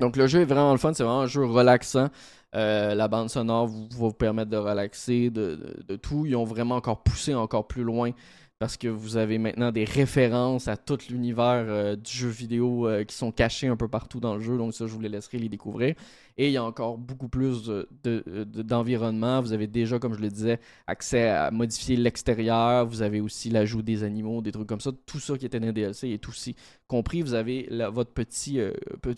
Donc 0.00 0.16
le 0.16 0.26
jeu 0.26 0.40
est 0.40 0.44
vraiment 0.44 0.72
le 0.72 0.78
fun, 0.78 0.92
c'est 0.94 1.02
vraiment 1.02 1.22
un 1.22 1.26
jeu 1.26 1.44
relaxant. 1.44 2.08
Euh, 2.54 2.94
la 2.94 3.08
bande 3.08 3.30
sonore 3.30 3.66
va 3.66 3.74
vous 3.90 4.12
permettre 4.12 4.50
de 4.50 4.56
relaxer, 4.56 5.28
de, 5.28 5.76
de, 5.86 5.96
tout. 5.96 6.24
Ils 6.24 6.36
ont 6.36 6.44
vraiment 6.44 6.76
encore 6.76 7.02
poussé 7.02 7.34
encore 7.34 7.66
plus 7.66 7.82
loin 7.82 8.12
parce 8.58 8.76
que 8.76 8.88
vous 8.88 9.16
avez 9.16 9.38
maintenant 9.38 9.70
des 9.70 9.84
références 9.84 10.66
à 10.66 10.76
tout 10.76 10.98
l'univers 11.10 11.64
euh, 11.68 11.94
du 11.94 12.10
jeu 12.10 12.28
vidéo 12.28 12.88
euh, 12.88 13.04
qui 13.04 13.14
sont 13.14 13.30
cachés 13.30 13.68
un 13.68 13.76
peu 13.76 13.86
partout 13.86 14.18
dans 14.18 14.34
le 14.34 14.40
jeu. 14.40 14.58
Donc 14.58 14.74
ça, 14.74 14.86
je 14.86 14.92
vous 14.92 15.00
les 15.00 15.08
laisserai 15.08 15.38
les 15.38 15.48
découvrir. 15.48 15.94
Et 16.36 16.48
il 16.48 16.52
y 16.52 16.56
a 16.56 16.64
encore 16.64 16.98
beaucoup 16.98 17.28
plus 17.28 17.70
d'environnement. 18.02 19.40
vous 19.40 19.52
avez 19.52 19.68
déjà, 19.68 20.00
comme 20.00 20.14
je 20.14 20.20
le 20.20 20.28
disais, 20.28 20.58
accès 20.88 21.28
à 21.28 21.52
modifier 21.52 21.96
l'extérieur. 21.96 22.84
Vous 22.86 23.02
avez 23.02 23.20
aussi 23.20 23.48
l'ajout 23.48 23.82
des 23.82 24.02
animaux, 24.02 24.42
des 24.42 24.50
trucs 24.50 24.68
comme 24.68 24.80
ça. 24.80 24.90
Tout 25.06 25.20
ça 25.20 25.38
qui 25.38 25.46
était 25.46 25.60
dans 25.60 25.66
les 25.66 25.72
DLC 25.72 26.08
est 26.08 26.28
aussi 26.28 26.56
compris. 26.88 27.22
Vous 27.22 27.34
avez 27.34 27.68
votre, 27.92 28.10
petit, 28.10 28.58
euh, 28.58 28.72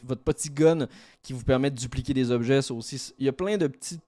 votre 0.04 0.22
petit 0.22 0.50
gun 0.50 0.86
qui 1.22 1.32
vous 1.32 1.44
permet 1.44 1.70
de 1.70 1.76
dupliquer 1.76 2.12
des 2.12 2.30
objets. 2.30 2.70
aussi. 2.70 3.14
Il 3.18 3.24
y 3.24 3.28
a 3.28 3.32
plein 3.32 3.56
de 3.56 3.66
petits 3.68 4.00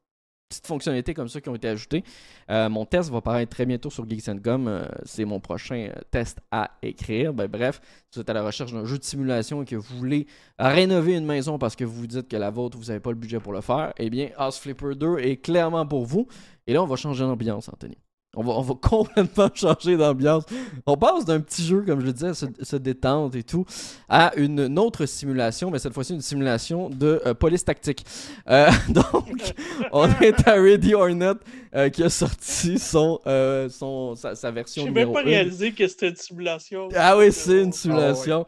petites 0.53 0.67
fonctionnalités 0.67 1.15
comme 1.15 1.29
ça 1.29 1.41
qui 1.41 1.49
ont 1.49 1.55
été 1.55 1.69
ajoutées. 1.69 2.05
Euh, 2.51 2.69
mon 2.69 2.85
test 2.85 3.11
va 3.11 3.21
paraître 3.21 3.51
très 3.51 3.67
bientôt 3.67 3.91
sur 3.91 4.09
Geeks 4.09 4.29
euh, 4.29 4.85
c'est 5.05 5.25
mon 5.25 5.41
prochain 5.41 5.91
test 6.11 6.41
à 6.51 6.71
écrire. 6.83 7.33
Ben, 7.33 7.47
bref, 7.47 7.81
si 8.11 8.19
vous 8.19 8.21
êtes 8.23 8.31
à 8.31 8.35
la 8.35 8.43
recherche 8.43 8.73
d'un 8.73 8.85
jeu 8.85 8.99
de 8.99 9.05
simulation 9.05 9.63
et 9.63 9.65
que 9.65 9.77
vous 9.77 9.97
voulez 9.97 10.27
rénover 10.59 11.17
une 11.17 11.27
maison 11.27 11.59
parce 11.59 11.77
que 11.77 11.85
vous 11.85 11.95
vous 11.95 12.07
dites 12.07 12.29
que 12.29 12.37
la 12.37 12.51
vôtre, 12.51 12.77
vous 12.79 12.87
n'avez 12.87 13.01
pas 13.01 13.11
le 13.11 13.17
budget 13.17 13.41
pour 13.41 13.53
le 13.53 13.61
faire, 13.61 13.93
eh 13.99 14.11
bien, 14.11 14.31
House 14.37 14.59
Flipper 14.59 14.95
2 14.95 15.19
est 15.19 15.37
clairement 15.37 15.87
pour 15.87 16.05
vous. 16.05 16.27
Et 16.67 16.73
là, 16.73 16.83
on 16.83 16.87
va 16.87 16.97
changer 16.97 17.25
d'ambiance, 17.25 17.69
Anthony. 17.69 17.97
On 18.35 18.43
va, 18.43 18.75
complètement 18.81 19.51
changer 19.55 19.99
d'ambiance. 19.99 20.45
On 20.87 20.97
passe 20.97 21.27
d'un 21.27 21.41
petit 21.41 21.67
jeu, 21.67 21.83
comme 21.83 22.01
je 22.01 22.07
le 22.07 22.13
disais, 22.15 22.33
se, 22.33 22.47
se 22.63 22.77
détente 22.77 23.35
et 23.37 23.43
tout, 23.43 23.67
à 24.09 24.33
une, 24.37 24.79
autre 24.79 25.05
simulation, 25.05 25.71
mais 25.71 25.79
cette 25.79 25.93
fois-ci 25.93 26.15
une 26.15 26.23
simulation 26.23 26.89
de 26.89 27.21
euh, 27.27 27.35
police 27.35 27.63
tactique. 27.65 28.07
Euh, 28.49 28.71
donc, 28.89 29.55
on 29.93 30.09
est 30.23 30.49
à 30.49 30.55
Ready 30.55 30.95
or 30.95 31.11
Not 31.11 31.35
euh, 31.75 31.91
qui 31.91 32.03
a 32.03 32.09
sorti 32.09 32.79
son, 32.79 33.21
son, 33.69 34.15
sa, 34.17 34.51
version. 34.51 34.85
Je 34.85 34.89
n'ai 34.89 35.05
même 35.05 35.13
pas 35.13 35.23
réalisé 35.23 35.73
que 35.73 35.87
c'était 35.87 36.09
une 36.09 36.17
simulation. 36.17 36.89
Ah 36.97 37.19
oui, 37.19 37.33
c'est 37.33 37.63
une 37.63 37.73
simulation. 37.73 38.47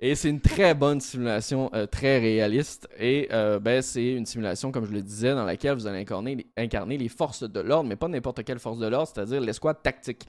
Et 0.00 0.14
c'est 0.14 0.28
une 0.28 0.40
très 0.40 0.74
bonne 0.74 1.00
simulation, 1.00 1.70
très 1.90 2.18
réaliste. 2.18 2.88
Et 2.98 3.28
ben, 3.30 3.80
c'est 3.82 4.12
une 4.12 4.26
simulation, 4.26 4.70
comme 4.70 4.84
je 4.84 4.92
le 4.92 5.02
disais, 5.02 5.34
dans 5.34 5.44
laquelle 5.44 5.74
vous 5.74 5.86
allez 5.86 6.04
incarner, 6.56 6.98
les 6.98 7.08
forces 7.08 7.42
de 7.42 7.60
l'ordre, 7.60 7.88
mais 7.88 7.96
pas 7.96 8.08
n'importe 8.08 8.44
quelle 8.44 8.58
force 8.58 8.78
de 8.78 8.86
l'ordre, 8.86 9.08
c'est-à-dire 9.12 9.40
l'escouade 9.40 9.82
tactique. 9.82 10.26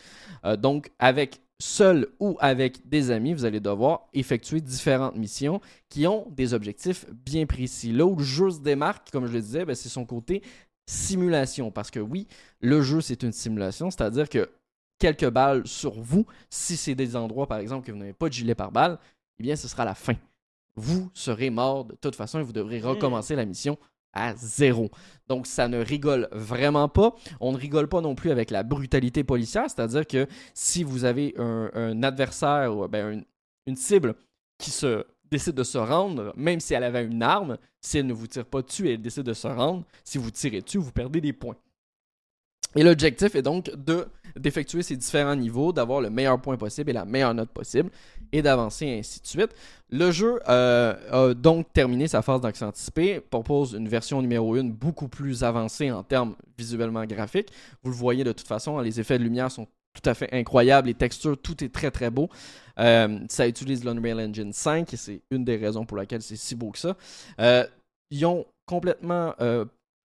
donc, 0.57 0.91
avec 0.99 1.41
seul 1.59 2.07
ou 2.20 2.38
avec 2.39 2.88
des 2.88 3.11
amis, 3.11 3.34
vous 3.34 3.43
allez 3.43 3.59
devoir 3.59 4.07
effectuer 4.13 4.61
différentes 4.61 5.15
missions 5.15 5.59
qui 5.89 6.05
ont 6.07 6.28
des 6.30 6.53
objectifs 6.53 7.05
bien 7.26 7.45
précis. 7.45 7.91
Là 7.91 8.05
où 8.05 8.15
le 8.15 8.24
jeu 8.24 8.51
se 8.51 8.59
démarque, 8.59 9.09
comme 9.11 9.26
je 9.26 9.34
le 9.34 9.41
disais, 9.41 9.65
ben, 9.65 9.76
c'est 9.76 9.89
son 9.89 10.05
côté 10.05 10.43
simulation. 10.89 11.72
Parce 11.72 11.91
que 11.91 11.99
oui, 11.99 12.28
le 12.61 12.82
jeu, 12.82 13.01
c'est 13.01 13.24
une 13.24 13.34
simulation, 13.34 13.89
c'est-à-dire 13.91 14.30
que 14.30 14.49
quelques 14.99 15.30
balles 15.30 15.68
sur 15.68 15.93
vous, 15.93 16.26
si 16.49 16.78
c'est 16.78 16.95
des 16.95 17.15
endroits, 17.15 17.47
par 17.47 17.57
exemple, 17.57 17.86
que 17.86 17.91
vous 17.91 17.97
n'avez 17.97 18.13
pas 18.13 18.30
de 18.30 18.34
gilet 18.34 18.55
par 18.55 18.72
balle, 18.72 18.97
eh 19.39 19.43
bien, 19.43 19.55
ce 19.55 19.67
sera 19.67 19.85
la 19.85 19.95
fin. 19.95 20.15
Vous 20.75 21.09
serez 21.13 21.49
mort 21.49 21.85
de 21.85 21.95
toute 21.95 22.15
façon 22.15 22.39
et 22.39 22.43
vous 22.43 22.53
devrez 22.53 22.79
recommencer 22.79 23.35
la 23.35 23.45
mission 23.45 23.77
à 24.13 24.35
zéro. 24.35 24.89
Donc 25.27 25.47
ça 25.47 25.67
ne 25.67 25.77
rigole 25.77 26.27
vraiment 26.31 26.89
pas. 26.89 27.15
On 27.39 27.51
ne 27.51 27.57
rigole 27.57 27.88
pas 27.88 28.01
non 28.01 28.15
plus 28.15 28.31
avec 28.31 28.51
la 28.51 28.63
brutalité 28.63 29.23
policière, 29.23 29.65
c'est-à-dire 29.69 30.05
que 30.05 30.27
si 30.53 30.83
vous 30.83 31.05
avez 31.05 31.33
un, 31.38 32.03
adversaire 32.03 32.75
ou 32.75 32.88
ben, 32.88 33.23
une, 33.65 33.75
cible 33.75 34.15
qui 34.57 34.71
se 34.71 35.05
décide 35.29 35.55
de 35.55 35.63
se 35.63 35.77
rendre, 35.77 36.33
même 36.35 36.59
si 36.59 36.73
elle 36.73 36.83
avait 36.83 37.05
une 37.05 37.21
arme, 37.21 37.57
si 37.81 37.97
elle 37.97 38.07
ne 38.07 38.13
vous 38.13 38.27
tire 38.27 38.45
pas 38.45 38.61
dessus 38.61 38.88
et 38.88 38.93
elle 38.93 39.01
décide 39.01 39.23
de 39.23 39.33
se 39.33 39.47
rendre, 39.47 39.83
si 40.03 40.17
vous 40.17 40.31
tirez 40.31 40.61
dessus, 40.61 40.77
vous 40.77 40.91
perdez 40.91 41.21
des 41.21 41.33
points. 41.33 41.57
Et 42.75 42.83
l'objectif 42.83 43.35
est 43.35 43.41
donc 43.41 43.71
de 43.75 44.07
d'effectuer 44.35 44.83
ces 44.83 44.95
différents 44.95 45.35
niveaux, 45.35 45.73
d'avoir 45.73 45.99
le 45.99 46.11
meilleur 46.11 46.39
point 46.39 46.57
possible 46.57 46.91
et 46.91 46.93
la 46.93 47.05
meilleure 47.05 47.33
note 47.33 47.49
possible, 47.49 47.89
et 48.32 48.41
d'avancer 48.41 48.97
ainsi 48.99 49.21
de 49.21 49.28
suite. 49.28 49.55
Le 49.89 50.11
jeu 50.11 50.39
euh, 50.49 51.30
a 51.30 51.34
donc 51.34 51.71
terminé 51.73 52.07
sa 52.07 52.21
phase 52.21 52.41
d'accès 52.41 52.65
anticipé, 52.65 53.19
propose 53.19 53.73
une 53.73 53.88
version 53.88 54.21
numéro 54.21 54.55
1 54.55 54.65
beaucoup 54.65 55.07
plus 55.07 55.43
avancée 55.43 55.91
en 55.91 56.03
termes 56.03 56.36
visuellement 56.57 57.05
graphiques. 57.05 57.51
Vous 57.84 57.91
le 57.91 57.95
voyez 57.95 58.23
de 58.23 58.32
toute 58.32 58.47
façon, 58.47 58.80
les 58.80 58.99
effets 58.99 59.17
de 59.17 59.23
lumière 59.23 59.51
sont 59.51 59.67
tout 59.93 60.09
à 60.09 60.13
fait 60.13 60.32
incroyables, 60.32 60.88
les 60.88 60.93
textures, 60.93 61.38
tout 61.38 61.63
est 61.63 61.73
très 61.73 61.89
très 61.89 62.11
beau. 62.11 62.30
Euh, 62.80 63.19
ça 63.30 63.47
utilise 63.47 63.84
l'Unreal 63.84 64.19
Engine 64.19 64.53
5 64.53 64.93
et 64.93 64.97
c'est 64.97 65.21
une 65.32 65.43
des 65.43 65.55
raisons 65.55 65.86
pour 65.86 65.97
laquelle 65.97 66.21
c'est 66.21 66.36
si 66.36 66.55
beau 66.55 66.71
que 66.71 66.80
ça. 66.80 66.95
Euh, 67.39 67.65
ils 68.11 68.25
ont 68.25 68.45
complètement 68.65 69.34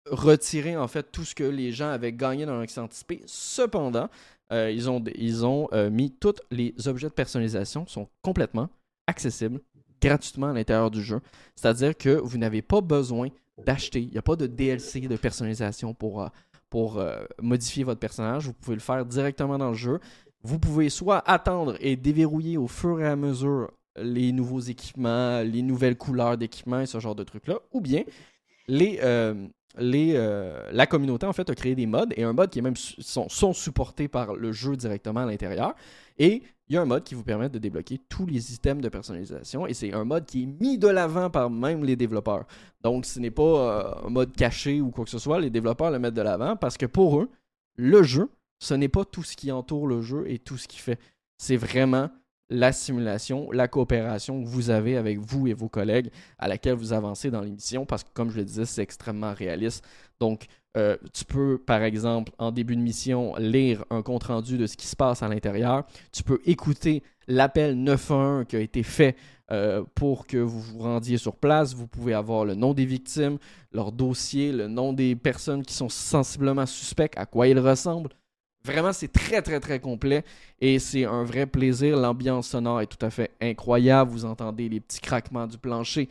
retiré 0.09 0.76
en 0.76 0.88
fait 0.88 1.11
tout 1.11 1.24
ce 1.24 1.34
que 1.34 1.43
les 1.43 1.72
gens 1.72 1.89
avaient 1.89 2.11
gagné 2.11 2.45
dans 2.45 2.59
l'accès 2.59 2.82
anticipé. 2.82 3.22
Cependant, 3.26 4.09
ils 4.52 4.89
ont, 4.89 5.04
ils 5.16 5.46
ont 5.46 5.68
mis 5.89 6.12
tous 6.12 6.36
les 6.52 6.76
objets 6.86 7.08
de 7.08 7.14
personnalisation 7.14 7.88
sont 7.88 8.08
complètement 8.22 8.70
accessible 9.08 9.60
gratuitement 10.04 10.50
à 10.50 10.54
l'intérieur 10.54 10.91
du 10.91 11.02
jeu. 11.02 11.22
C'est-à-dire 11.56 11.98
que 11.98 12.10
vous 12.10 12.38
n'avez 12.38 12.62
pas 12.62 12.82
besoin 12.82 13.30
d'acheter. 13.66 14.02
Il 14.02 14.10
n'y 14.10 14.18
a 14.18 14.22
pas 14.22 14.36
de 14.36 14.48
DLC 14.48 15.02
de 15.02 15.16
personnalisation 15.16 15.94
pour, 15.94 16.22
euh, 16.22 16.28
euh, 16.76 17.26
modifier 17.41 17.84
votre 17.84 18.00
personnage. 18.00 18.46
Vous 18.46 18.54
pouvez 18.54 18.76
le 18.76 18.82
faire 18.82 19.06
directement 19.06 19.58
dans 19.58 19.70
le 19.70 19.76
jeu. 19.76 20.00
Vous 20.41 20.60
pouvez 20.60 20.89
soit 20.89 21.20
attendre 21.30 21.76
et 21.80 21.96
déverrouiller 21.96 22.58
au 22.58 22.68
fur 22.68 23.00
et 23.00 23.08
à 23.08 23.16
mesure 23.16 23.72
les 23.96 24.32
nouveaux 24.32 24.60
équipements, 24.60 25.41
les 25.41 25.62
nouvelles 25.62 25.98
couleurs 25.98 26.38
d'équipements 26.38 26.82
et 26.82 26.88
ce 26.88 27.00
genre 27.00 27.16
de 27.16 27.24
trucs-là, 27.24 27.60
ou 27.72 27.80
bien 27.80 28.04
les, 28.68 29.00
euh, 29.04 29.48
les, 29.78 30.13
la 30.71 30.86
communauté 30.88 31.26
en 31.26 31.34
fait 31.34 31.49
a 31.49 31.55
créé 31.55 31.76
des 31.76 31.86
modes 31.88 32.13
et 32.15 32.24
un 32.24 32.34
mode 32.34 32.49
qui 32.49 32.59
est 32.59 32.61
même 32.61 32.76
sont, 32.76 33.28
sont 33.30 33.53
supportés 33.53 34.07
par 34.07 34.36
le 34.36 34.51
jeu 34.51 34.76
directement 34.76 35.21
à 35.21 35.26
l'intérieur. 35.26 35.74
Et 36.17 36.43
il 36.69 36.76
y 36.76 36.78
a 36.78 36.82
un 36.82 36.86
mode 36.86 37.03
qui 37.03 37.13
vous 37.13 37.24
permet 37.24 37.49
de 37.49 37.59
débloquer 37.59 37.99
tous 38.09 38.26
les 38.26 38.53
items 38.53 38.82
de 38.82 38.89
personnalisation 38.89 39.67
et 39.67 39.74
c'est 39.74 39.93
un 39.93 40.05
mode 40.05 40.26
qui 40.26 40.43
est 40.43 40.45
mis 40.45 40.78
de 40.78 40.88
l'avant 40.88 41.30
par 41.30 41.49
même 41.49 41.84
les 41.84 41.95
développeurs. 41.95 42.45
Donc 42.82 43.05
ce 43.05 43.19
n'est 43.19 43.32
pas 43.32 43.43
euh, 43.43 44.07
un 44.07 44.09
mode 44.09 44.36
caché 44.36 44.80
ou 44.80 44.89
quoi 44.89 45.03
que 45.03 45.11
ce 45.11 45.19
soit, 45.19 45.39
les 45.39 45.49
développeurs 45.49 45.91
le 45.91 45.99
mettent 45.99 46.13
de 46.13 46.21
l'avant 46.21 46.55
parce 46.55 46.78
que 46.78 46.86
pour 46.86 47.19
eux, 47.19 47.30
le 47.76 48.03
jeu, 48.03 48.30
ce 48.59 48.74
n'est 48.74 48.89
pas 48.89 49.03
tout 49.03 49.24
ce 49.24 49.36
qui 49.36 49.51
entoure 49.51 49.88
le 49.88 50.01
jeu 50.01 50.24
et 50.28 50.39
tout 50.39 50.57
ce 50.57 50.67
qui 50.67 50.78
fait. 50.78 50.99
C'est 51.38 51.57
vraiment 51.57 52.09
la 52.50 52.72
simulation, 52.72 53.52
la 53.52 53.68
coopération 53.68 54.44
que 54.44 54.48
vous 54.48 54.70
avez 54.70 54.98
avec 54.98 55.20
vous 55.20 55.48
et 55.48 55.54
vos 55.54 55.70
collègues 55.70 56.12
à 56.38 56.48
laquelle 56.48 56.76
vous 56.76 56.94
avancez 56.94 57.32
dans 57.32 57.41
l'émission 57.41 57.86
parce 57.86 58.04
que 58.04 58.10
comme 58.14 58.30
je 58.30 58.38
le 58.38 58.46
disais, 58.46 58.66
c'est 58.66 58.82
extrêmement 58.82 59.34
réaliste. 59.34 59.84
Donc 60.20 60.48
euh, 60.76 60.98
tu 61.14 61.26
peux, 61.26 61.58
par 61.58 61.84
exemple, 61.84 62.32
en 62.39 62.52
début 62.52 62.76
de 62.76 62.82
mission, 62.82 63.36
lire 63.38 63.86
un 63.89 64.02
compte-rendu 64.02 64.58
de 64.58 64.66
ce 64.66 64.76
qui 64.76 64.88
se 64.88 64.96
passe 64.96 65.22
à 65.22 65.28
l'intérieur. 65.28 65.86
Tu 66.12 66.24
peux 66.24 66.39
écouter 66.46 67.04
l'appel 67.28 67.76
911 67.76 68.46
qui 68.48 68.56
a 68.56 68.60
été 68.60 68.84
fait 68.84 69.16
euh, 69.52 69.84
pour 69.94 70.26
que 70.26 70.38
vous 70.38 70.60
vous 70.60 70.80
rendiez 70.80 71.18
sur 71.18 71.36
place. 71.36 71.76
Vous 71.76 71.88
pouvez 71.88 72.14
avoir 72.14 72.44
le 72.46 72.56
nom 72.56 72.74
des 72.74 72.86
victimes, 72.86 73.38
leur 73.72 73.91
dossier, 73.91 74.52
le 74.52 74.68
nom 74.68 74.94
des 74.94 75.16
personnes 75.16 75.64
qui 75.64 75.74
sont 75.74 75.89
sensiblement 75.89 76.66
suspects, 76.66 77.14
à 77.18 77.26
quoi 77.26 77.48
ils 77.48 77.60
ressemblent. 77.60 78.10
Vraiment, 78.66 78.93
c'est 78.93 79.11
très, 79.11 79.41
très, 79.41 79.59
très 79.59 79.80
complet 79.80 80.24
et 80.61 80.80
c'est 80.80 81.05
un 81.05 81.24
vrai 81.24 81.45
plaisir. 81.45 81.97
L'ambiance 81.97 82.47
sonore 82.47 82.82
est 82.82 82.88
tout 82.88 83.05
à 83.05 83.09
fait 83.09 83.32
incroyable. 83.41 84.11
Vous 84.11 84.26
entendez 84.26 84.70
les 84.70 84.80
petits 84.80 85.01
craquements 85.01 85.47
du 85.47 85.57
plancher 85.57 86.07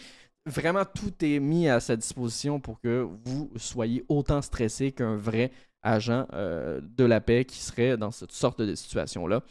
vraiment 0.47 0.85
tout 0.85 1.13
est 1.25 1.41
mis 1.41 1.69
à 1.69 1.81
sa 1.81 1.97
disposition 1.97 2.61
pour 2.61 2.81
que 2.81 3.07
vous 3.25 3.51
soyez 3.57 4.05
autant 4.09 4.43
stressé 4.43 4.93
qu'un 4.93 5.17
vrai 5.17 5.51
agent 5.83 6.27
euh, 6.33 6.81
de 6.81 7.05
la 7.05 7.21
paix 7.21 7.45
qui 7.45 7.59
serait 7.59 7.97
dans 7.97 8.11
cette 8.11 8.33
sorte 8.33 8.61
de 8.63 8.75
situation-là. 8.75 9.43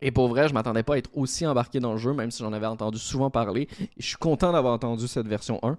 Et 0.00 0.10
pour 0.10 0.28
vrai, 0.28 0.48
je 0.48 0.54
m'attendais 0.54 0.82
pas 0.82 0.94
à 0.94 0.98
être 0.98 1.10
aussi 1.14 1.46
embarqué 1.46 1.80
dans 1.80 1.92
le 1.92 1.98
jeu, 1.98 2.12
même 2.12 2.30
si 2.30 2.42
j'en 2.42 2.52
avais 2.52 2.66
entendu 2.66 2.98
souvent 2.98 3.30
parler. 3.30 3.68
Et 3.80 3.88
je 3.98 4.06
suis 4.06 4.16
content 4.16 4.52
d'avoir 4.52 4.74
entendu 4.74 5.08
cette 5.08 5.26
version 5.26 5.58
1 5.62 5.76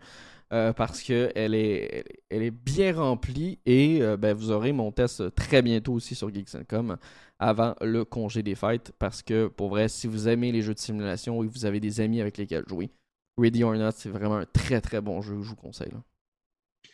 euh, 0.53 0.74
parce 0.74 1.01
qu'elle 1.01 1.55
est, 1.55 2.05
elle 2.30 2.43
est 2.43 2.51
bien 2.51 2.95
remplie 2.95 3.59
et 3.66 4.01
euh, 4.01 4.16
ben, 4.18 4.36
vous 4.36 4.51
aurez 4.51 4.72
mon 4.74 4.91
test 4.91 5.34
très 5.36 5.61
bientôt 5.61 5.93
aussi 5.93 6.16
sur 6.16 6.34
Geeks.com 6.34 6.97
avant 7.39 7.76
le 7.82 8.05
congé 8.05 8.43
des 8.43 8.55
fêtes 8.55 8.91
parce 8.99 9.22
que 9.22 9.47
pour 9.47 9.70
vrai, 9.70 9.88
si 9.89 10.07
vous 10.07 10.28
aimez 10.28 10.51
les 10.51 10.61
jeux 10.61 10.74
de 10.74 10.80
simulation 10.80 11.43
et 11.43 11.47
que 11.47 11.53
vous 11.53 11.66
avez 11.66 11.80
des 11.80 11.99
amis 11.99 12.22
avec 12.22 12.38
lesquels 12.38 12.63
jouer, 12.68 12.91
Ready 13.38 13.63
or 13.63 13.76
Not, 13.76 13.91
c'est 13.95 14.09
vraiment 14.09 14.38
un 14.38 14.45
très 14.45 14.82
très 14.82 15.01
bon 15.01 15.22
jeu, 15.22 15.36
je 15.41 15.49
vous 15.49 15.55
conseille. 15.55 15.91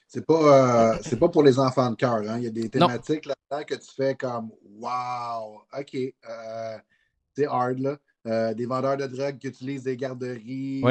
C'est 0.07 0.25
pas, 0.25 0.93
euh, 0.93 1.17
pas 1.17 1.29
pour 1.29 1.43
les 1.43 1.59
enfants 1.59 1.89
de 1.89 1.95
cœur. 1.95 2.15
Hein. 2.15 2.37
Il 2.37 2.43
y 2.43 2.47
a 2.47 2.51
des 2.51 2.69
thématiques 2.69 3.25
là-dedans 3.25 3.63
que 3.65 3.75
tu 3.75 3.95
fais 3.95 4.15
comme 4.15 4.51
Wow, 4.77 5.61
OK, 5.77 5.95
euh, 5.95 6.77
c'est 7.41 7.47
hard 7.47 7.79
là. 7.79 7.97
Euh, 8.27 8.53
des 8.53 8.65
vendeurs 8.65 8.97
de 8.97 9.07
drogue 9.07 9.37
qui 9.39 9.47
utilisent 9.47 9.83
des 9.83 9.97
garderies. 9.97 10.83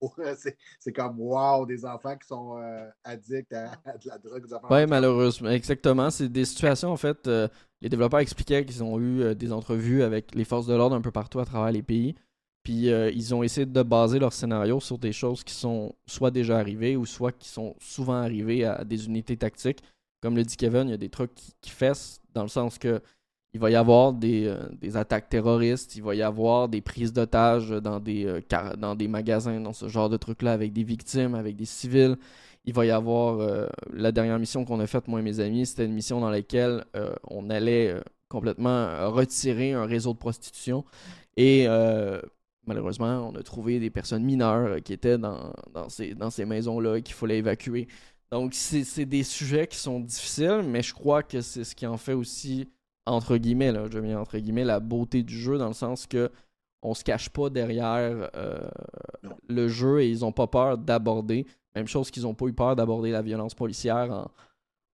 c'est 0.80 0.92
comme 0.92 1.18
wow, 1.18 1.66
des 1.66 1.84
enfants 1.84 2.16
qui 2.16 2.26
sont 2.26 2.60
addicts 3.04 3.52
à, 3.52 3.96
de 3.96 4.08
la 4.08 4.18
drogue. 4.18 4.46
Oui, 4.70 4.86
malheureusement, 4.86 5.50
exactement. 5.50 6.10
C'est 6.10 6.28
des 6.28 6.44
situations, 6.44 6.90
en 6.90 6.96
fait, 6.96 7.26
les 7.26 7.88
développeurs 7.88 8.20
expliquaient 8.20 8.64
qu'ils 8.64 8.82
ont 8.82 8.98
eu 9.00 9.34
des 9.34 9.52
entrevues 9.52 10.02
avec 10.02 10.34
les 10.34 10.44
forces 10.44 10.66
de 10.66 10.74
l'ordre 10.74 10.96
un 10.96 11.00
peu 11.00 11.10
partout 11.10 11.40
à 11.40 11.44
travers 11.44 11.72
les 11.72 11.82
pays. 11.82 12.14
Puis 12.68 12.90
euh, 12.90 13.10
ils 13.10 13.34
ont 13.34 13.42
essayé 13.42 13.64
de 13.64 13.82
baser 13.82 14.18
leur 14.18 14.34
scénario 14.34 14.78
sur 14.78 14.98
des 14.98 15.12
choses 15.12 15.42
qui 15.42 15.54
sont 15.54 15.94
soit 16.06 16.30
déjà 16.30 16.58
arrivées 16.58 16.96
ou 16.96 17.06
soit 17.06 17.32
qui 17.32 17.48
sont 17.48 17.74
souvent 17.80 18.20
arrivées 18.20 18.62
à 18.66 18.84
des 18.84 19.06
unités 19.06 19.38
tactiques. 19.38 19.82
Comme 20.20 20.36
le 20.36 20.44
dit 20.44 20.58
Kevin, 20.58 20.88
il 20.88 20.90
y 20.90 20.92
a 20.92 20.98
des 20.98 21.08
trucs 21.08 21.34
qui, 21.34 21.70
fessent 21.70 22.20
dans 22.34 22.42
le 22.42 22.48
sens 22.48 22.76
que 22.76 23.00
il 23.54 23.60
va 23.60 23.70
y 23.70 23.76
avoir 23.76 24.12
des, 24.12 24.46
euh, 24.46 24.94
attaques 24.94 25.28
terroristes, 25.28 25.96
il 25.96 26.02
va 26.02 26.14
y 26.14 26.22
avoir 26.22 26.68
des 26.68 26.80
prises 26.80 27.12
d'otages 27.12 27.70
dans, 27.70 28.00
des 28.00 28.26
euh, 28.26 28.40
dans 28.76 28.94
des 28.94 29.08
magasins, 29.08 29.60
dans 29.60 29.72
ce 29.72 29.88
genre 29.88 30.08
de 30.10 30.16
trucs-là, 30.16 30.52
avec 30.52 30.72
des 30.72 30.84
victimes, 30.84 31.34
avec 31.34 31.56
des 31.56 31.64
civils. 31.64 32.16
Il 32.64 32.74
va 32.74 32.84
y 32.84 32.90
avoir 32.90 33.68
la 33.94 34.12
dernière 34.12 34.38
mission 34.38 34.66
qu'on 34.66 34.78
a 34.80 34.86
faite, 34.86 35.08
moi 35.08 35.20
et 35.20 35.22
mes 35.22 35.40
amis, 35.40 35.64
c'était 35.64 35.86
une 35.86 35.94
mission 35.94 36.20
dans 36.20 36.28
laquelle 36.28 36.84
on 37.24 37.48
allait 37.48 37.94
complètement 38.28 39.10
retirer 39.10 39.72
un 39.72 39.86
réseau 39.86 40.12
de 40.12 40.18
prostitution. 40.18 40.84
Et 41.38 41.66
malheureusement, 42.66 43.30
on 43.32 43.34
a 43.36 43.42
trouvé 43.42 43.80
des 43.80 43.88
personnes 43.88 44.22
mineures 44.22 44.82
qui 44.82 44.92
étaient 44.92 45.16
dans, 45.16 45.54
ces, 45.88 46.14
dans 46.14 46.28
ces 46.28 46.44
maisons-là 46.44 47.00
qu'il 47.00 47.14
fallait 47.14 47.38
évacuer. 47.38 47.88
Donc, 48.30 48.52
c'est 48.52 49.06
des 49.06 49.22
sujets 49.22 49.66
qui 49.66 49.78
sont 49.78 50.00
difficiles, 50.00 50.62
mais 50.66 50.82
je 50.82 50.92
crois 50.92 51.22
que 51.22 51.40
c'est 51.40 51.64
ce 51.64 51.74
qui 51.74 51.86
en 51.86 51.96
fait 51.96 52.12
aussi, 52.12 52.68
entre 53.08 53.36
guillemets, 53.36 53.72
là, 53.72 53.86
je 53.90 53.98
mets 53.98 54.14
entre 54.14 54.38
guillemets, 54.38 54.64
la 54.64 54.80
beauté 54.80 55.22
du 55.22 55.38
jeu, 55.38 55.58
dans 55.58 55.68
le 55.68 55.74
sens 55.74 56.06
que 56.06 56.30
on 56.82 56.94
se 56.94 57.02
cache 57.02 57.28
pas 57.30 57.50
derrière 57.50 58.30
euh, 58.36 58.68
le 59.48 59.68
jeu 59.68 60.00
et 60.02 60.08
ils 60.08 60.24
ont 60.24 60.32
pas 60.32 60.46
peur 60.46 60.78
d'aborder. 60.78 61.46
Même 61.74 61.88
chose 61.88 62.10
qu'ils 62.10 62.26
ont 62.26 62.34
pas 62.34 62.46
eu 62.46 62.52
peur 62.52 62.76
d'aborder 62.76 63.10
la 63.10 63.22
violence 63.22 63.54
policière 63.54 64.12
en, 64.12 64.30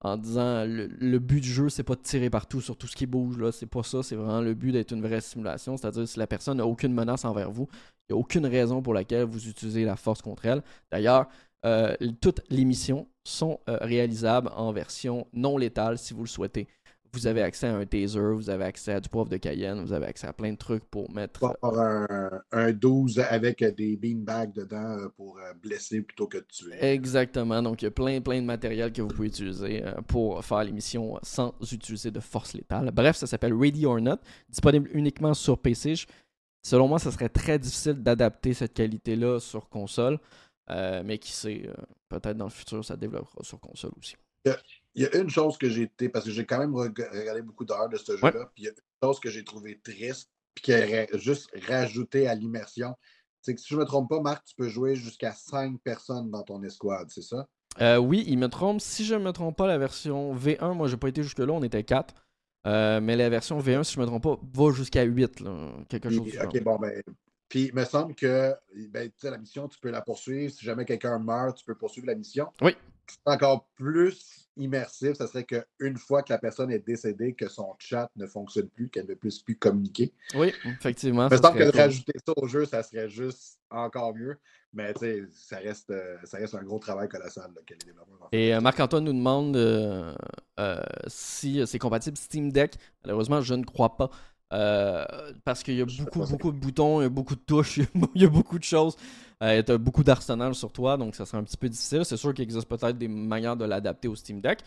en 0.01 0.17
disant 0.17 0.65
le, 0.65 1.17
but 1.19 1.41
du 1.41 1.49
jeu, 1.49 1.69
c'est 1.69 1.83
pas 1.83 1.95
de 1.95 2.01
tirer 2.01 2.29
partout 2.29 2.61
sur 2.61 2.75
tout 2.75 2.87
ce 2.87 2.95
qui 2.95 3.05
bouge. 3.05 3.37
là 3.37 3.51
C'est 3.51 3.67
pas 3.67 3.83
ça. 3.83 4.01
C'est 4.01 4.15
vraiment 4.15 4.41
le 4.41 4.53
but 4.53 4.71
d'être 4.71 4.91
une 4.91 5.01
vraie 5.01 5.21
simulation. 5.21 5.77
C'est-à-dire, 5.77 6.07
si 6.07 6.17
la 6.17 6.27
personne 6.27 6.57
n'a 6.57 6.65
aucune 6.65 6.93
menace 6.93 7.23
envers 7.25 7.51
vous, 7.51 7.67
il 8.09 8.13
n'y 8.13 8.17
a 8.17 8.19
aucune 8.19 8.45
raison 8.45 8.81
pour 8.81 8.93
laquelle 8.93 9.23
vous 9.25 9.47
utilisez 9.47 9.85
la 9.85 9.95
force 9.95 10.21
contre 10.21 10.45
elle. 10.45 10.63
D'ailleurs, 10.91 11.27
euh, 11.65 11.95
toutes 12.21 12.41
les 12.49 12.65
missions 12.65 13.07
sont 13.23 13.59
euh, 13.69 13.77
réalisables 13.81 14.49
en 14.55 14.71
version 14.71 15.27
non 15.33 15.57
létale 15.57 15.97
si 15.97 16.13
vous 16.13 16.23
le 16.23 16.29
souhaitez 16.29 16.67
vous 17.15 17.27
avez 17.27 17.41
accès 17.41 17.67
à 17.67 17.75
un 17.75 17.85
taser, 17.85 18.19
vous 18.19 18.49
avez 18.49 18.65
accès 18.65 18.93
à 18.93 18.99
du 18.99 19.07
poivre 19.07 19.29
de 19.29 19.37
Cayenne, 19.37 19.81
vous 19.81 19.93
avez 19.93 20.05
accès 20.07 20.27
à 20.27 20.33
plein 20.33 20.51
de 20.51 20.57
trucs 20.57 20.83
pour 20.85 21.09
mettre. 21.11 21.39
Pour 21.39 21.79
un, 21.79 22.29
un 22.51 22.71
12 22.71 23.19
avec 23.19 23.63
des 23.63 23.95
beanbags 23.95 24.53
dedans 24.53 24.97
euh, 24.97 25.09
pour 25.15 25.39
euh, 25.39 25.53
blesser 25.53 26.01
plutôt 26.01 26.27
que 26.27 26.37
de 26.37 26.45
tuer. 26.45 26.75
Exactement. 26.83 27.61
Donc, 27.61 27.81
il 27.81 27.85
y 27.85 27.87
a 27.87 27.91
plein, 27.91 28.19
plein 28.19 28.41
de 28.41 28.45
matériel 28.45 28.91
que 28.91 29.01
vous 29.01 29.07
pouvez 29.07 29.29
utiliser 29.29 29.83
euh, 29.83 29.93
pour 30.07 30.43
faire 30.43 30.63
l'émission 30.63 31.17
sans 31.23 31.55
utiliser 31.71 32.11
de 32.11 32.19
force 32.19 32.53
létale. 32.53 32.91
Bref, 32.91 33.15
ça 33.15 33.27
s'appelle 33.27 33.53
Ready 33.53 33.85
or 33.85 34.01
Not, 34.01 34.17
disponible 34.49 34.89
uniquement 34.93 35.33
sur 35.33 35.57
PC. 35.57 35.93
Selon 36.63 36.87
moi, 36.87 36.99
ça 36.99 37.11
serait 37.11 37.29
très 37.29 37.57
difficile 37.57 38.03
d'adapter 38.03 38.53
cette 38.53 38.73
qualité-là 38.73 39.39
sur 39.39 39.69
console. 39.69 40.19
mais 40.67 41.19
qui 41.19 41.31
sait, 41.31 41.69
peut-être 42.09 42.37
dans 42.37 42.45
le 42.45 42.51
futur, 42.51 42.83
ça 42.83 42.97
développera 42.97 43.43
sur 43.43 43.59
console 43.59 43.91
aussi. 43.97 44.15
Il 44.95 45.03
y 45.03 45.05
a 45.05 45.15
une 45.17 45.29
chose 45.29 45.57
que 45.57 45.69
j'ai 45.69 45.83
été, 45.83 46.09
parce 46.09 46.25
que 46.25 46.31
j'ai 46.31 46.45
quand 46.45 46.57
même 46.57 46.73
regardé 46.73 47.41
beaucoup 47.41 47.65
d'heures 47.65 47.89
de 47.89 47.97
ce 47.97 48.15
jeu-là, 48.15 48.49
puis 48.53 48.63
il 48.63 48.65
y 48.65 48.67
a 48.67 48.71
une 48.71 49.07
chose 49.07 49.19
que 49.19 49.29
j'ai 49.29 49.43
trouvé 49.43 49.79
triste, 49.83 50.31
puis 50.53 50.63
qui 50.63 50.73
a 50.73 51.05
juste 51.17 51.49
rajouté 51.67 52.27
à 52.27 52.35
l'immersion. 52.35 52.95
C'est 53.41 53.53
que 53.53 53.61
si 53.61 53.67
je 53.69 53.75
ne 53.75 53.81
me 53.81 53.85
trompe 53.85 54.09
pas, 54.09 54.21
Marc, 54.21 54.45
tu 54.45 54.55
peux 54.55 54.69
jouer 54.69 54.95
jusqu'à 54.95 55.33
5 55.33 55.79
personnes 55.83 56.31
dans 56.31 56.43
ton 56.43 56.63
escouade, 56.63 57.09
c'est 57.09 57.21
ça? 57.21 57.47
Euh, 57.81 57.97
oui, 57.97 58.23
il 58.25 58.37
me 58.37 58.47
trompe. 58.47 58.79
Si 58.79 59.03
je 59.05 59.15
ne 59.15 59.19
me 59.19 59.31
trompe 59.31 59.57
pas, 59.57 59.67
la 59.67 59.77
version 59.77 60.33
V1, 60.33 60.73
moi, 60.73 60.87
j'ai 60.87 60.97
pas 60.97 61.09
été 61.09 61.21
jusque-là, 61.23 61.51
on 61.51 61.61
était 61.61 61.83
4. 61.83 62.15
Euh, 62.67 63.01
mais 63.01 63.15
la 63.15 63.29
version 63.29 63.59
V1, 63.59 63.83
si 63.83 63.93
je 63.93 63.99
ne 63.99 64.05
me 64.05 64.07
trompe 64.07 64.23
pas, 64.23 64.39
va 64.53 64.71
jusqu'à 64.71 65.03
8, 65.03 65.43
quelque 65.89 66.09
chose 66.09 66.27
Ok, 66.43 66.63
bon, 66.63 66.77
ben. 66.77 67.03
Puis 67.47 67.65
il 67.65 67.75
me 67.75 67.85
semble 67.85 68.15
que 68.15 68.55
ben, 68.89 69.11
la 69.23 69.37
mission, 69.37 69.67
tu 69.67 69.77
peux 69.79 69.91
la 69.91 70.01
poursuivre. 70.01 70.51
Si 70.51 70.65
jamais 70.65 70.85
quelqu'un 70.85 71.19
meurt, 71.19 71.57
tu 71.57 71.65
peux 71.65 71.75
poursuivre 71.75 72.07
la 72.07 72.15
mission. 72.15 72.47
Oui. 72.61 72.75
C'est 73.07 73.31
encore 73.31 73.67
plus 73.75 74.44
immersif, 74.57 75.13
ça 75.13 75.27
serait 75.27 75.45
qu'une 75.45 75.97
fois 75.97 76.23
que 76.23 76.31
la 76.31 76.39
personne 76.39 76.71
est 76.71 76.85
décédée, 76.85 77.33
que 77.33 77.47
son 77.47 77.75
chat 77.79 78.09
ne 78.15 78.25
fonctionne 78.25 78.69
plus, 78.69 78.89
qu'elle 78.89 79.07
ne 79.07 79.13
puisse 79.13 79.39
plus 79.39 79.57
communiquer. 79.57 80.13
Oui, 80.35 80.53
effectivement. 80.65 81.29
Je 81.29 81.37
pense 81.37 81.55
que 81.55 81.71
de 81.71 81.77
rajouter 81.77 82.13
ça 82.25 82.33
au 82.37 82.47
jeu, 82.47 82.65
ça 82.65 82.83
serait 82.83 83.09
juste 83.09 83.59
encore 83.69 84.15
mieux. 84.15 84.37
Mais 84.73 84.93
ça 85.31 85.57
reste, 85.57 85.89
euh, 85.91 86.17
ça 86.25 86.37
reste 86.37 86.53
un 86.53 86.63
gros 86.63 86.79
travail 86.79 87.07
colossal 87.07 87.49
que 87.65 87.73
les 87.73 87.85
développeurs 87.85 88.27
Et 88.33 88.53
euh, 88.53 88.59
Marc-Antoine 88.59 89.05
nous 89.05 89.13
demande 89.13 89.55
euh, 89.55 90.13
si 91.07 91.65
c'est 91.65 91.79
compatible 91.79 92.17
Steam 92.17 92.51
Deck. 92.51 92.75
Malheureusement, 93.05 93.41
je 93.41 93.53
ne 93.53 93.63
crois 93.63 93.95
pas. 93.95 94.09
Parce 94.49 95.63
qu'il 95.63 95.75
y 95.75 95.81
a 95.81 95.85
beaucoup, 95.85 96.25
beaucoup 96.25 96.51
de 96.51 96.57
boutons, 96.57 97.01
il 97.01 97.03
y 97.03 97.07
a 97.07 97.09
beaucoup 97.09 97.35
de 97.35 97.41
touches, 97.41 97.77
il 98.15 98.21
y 98.21 98.25
a 98.25 98.29
beaucoup 98.29 98.59
de 98.59 98.63
choses. 98.63 98.95
Euh, 99.43 99.61
tu 99.61 99.71
as 99.71 99.77
beaucoup 99.77 100.03
d'arsenal 100.03 100.55
sur 100.55 100.71
toi, 100.71 100.97
donc 100.97 101.15
ça 101.15 101.25
serait 101.25 101.37
un 101.37 101.43
petit 101.43 101.57
peu 101.57 101.69
difficile. 101.69 102.05
C'est 102.05 102.17
sûr 102.17 102.33
qu'il 102.33 102.43
existe 102.43 102.67
peut-être 102.67 102.97
des 102.97 103.07
manières 103.07 103.57
de 103.57 103.65
l'adapter 103.65 104.07
au 104.07 104.15
Steam 104.15 104.41
Deck. 104.41 104.59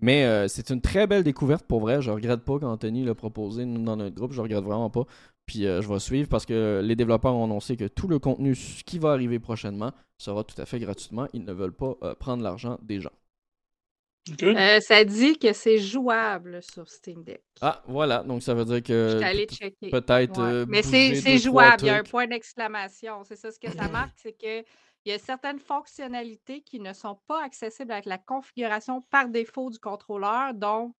Mais 0.00 0.24
euh, 0.24 0.48
c'est 0.48 0.70
une 0.70 0.80
très 0.80 1.06
belle 1.06 1.22
découverte 1.22 1.64
pour 1.64 1.80
vrai. 1.80 2.02
Je 2.02 2.10
regrette 2.10 2.42
pas 2.42 2.58
qu'Anthony 2.58 3.04
l'a 3.04 3.14
proposé 3.14 3.64
dans 3.64 3.96
notre 3.96 4.14
groupe. 4.14 4.32
Je 4.32 4.40
regrette 4.40 4.64
vraiment 4.64 4.90
pas. 4.90 5.04
Puis 5.46 5.66
euh, 5.66 5.80
je 5.80 5.88
vais 5.88 6.00
suivre 6.00 6.28
parce 6.28 6.44
que 6.44 6.80
les 6.82 6.96
développeurs 6.96 7.34
ont 7.34 7.44
annoncé 7.44 7.76
que 7.76 7.86
tout 7.86 8.08
le 8.08 8.18
contenu 8.18 8.56
qui 8.84 8.98
va 8.98 9.12
arriver 9.12 9.38
prochainement 9.38 9.92
sera 10.18 10.42
tout 10.44 10.60
à 10.60 10.66
fait 10.66 10.80
gratuitement. 10.80 11.28
Ils 11.32 11.44
ne 11.44 11.52
veulent 11.52 11.72
pas 11.72 11.94
prendre 12.18 12.42
l'argent 12.42 12.78
des 12.82 13.00
gens. 13.00 13.12
Euh, 14.42 14.80
ça 14.80 15.04
dit 15.04 15.38
que 15.38 15.52
c'est 15.52 15.78
jouable 15.78 16.60
sur 16.62 16.88
Steam 16.88 17.22
Deck. 17.22 17.42
Ah, 17.60 17.82
voilà. 17.86 18.22
Donc, 18.24 18.42
ça 18.42 18.54
veut 18.54 18.64
dire 18.64 18.82
que. 18.82 19.20
Peut-être. 19.90 20.40
Euh, 20.40 20.66
Mais 20.68 20.82
c'est 20.82 21.38
jouable. 21.38 21.82
Il 21.82 21.86
y 21.86 21.90
a 21.90 21.96
un 21.96 22.02
point 22.02 22.26
d'exclamation. 22.26 23.22
C'est 23.24 23.36
ça 23.36 23.52
ce 23.52 23.58
que 23.58 23.70
ça 23.70 23.88
marque. 23.88 24.14
C'est 24.16 24.32
qu'il 24.32 24.64
y 25.04 25.12
a 25.12 25.18
certaines 25.18 25.60
fonctionnalités 25.60 26.60
qui 26.60 26.80
ne 26.80 26.92
sont 26.92 27.18
pas 27.28 27.44
accessibles 27.44 27.92
avec 27.92 28.06
la 28.06 28.18
configuration 28.18 29.00
par 29.10 29.28
défaut 29.28 29.70
du 29.70 29.78
contrôleur. 29.78 30.54
Donc, 30.54 30.94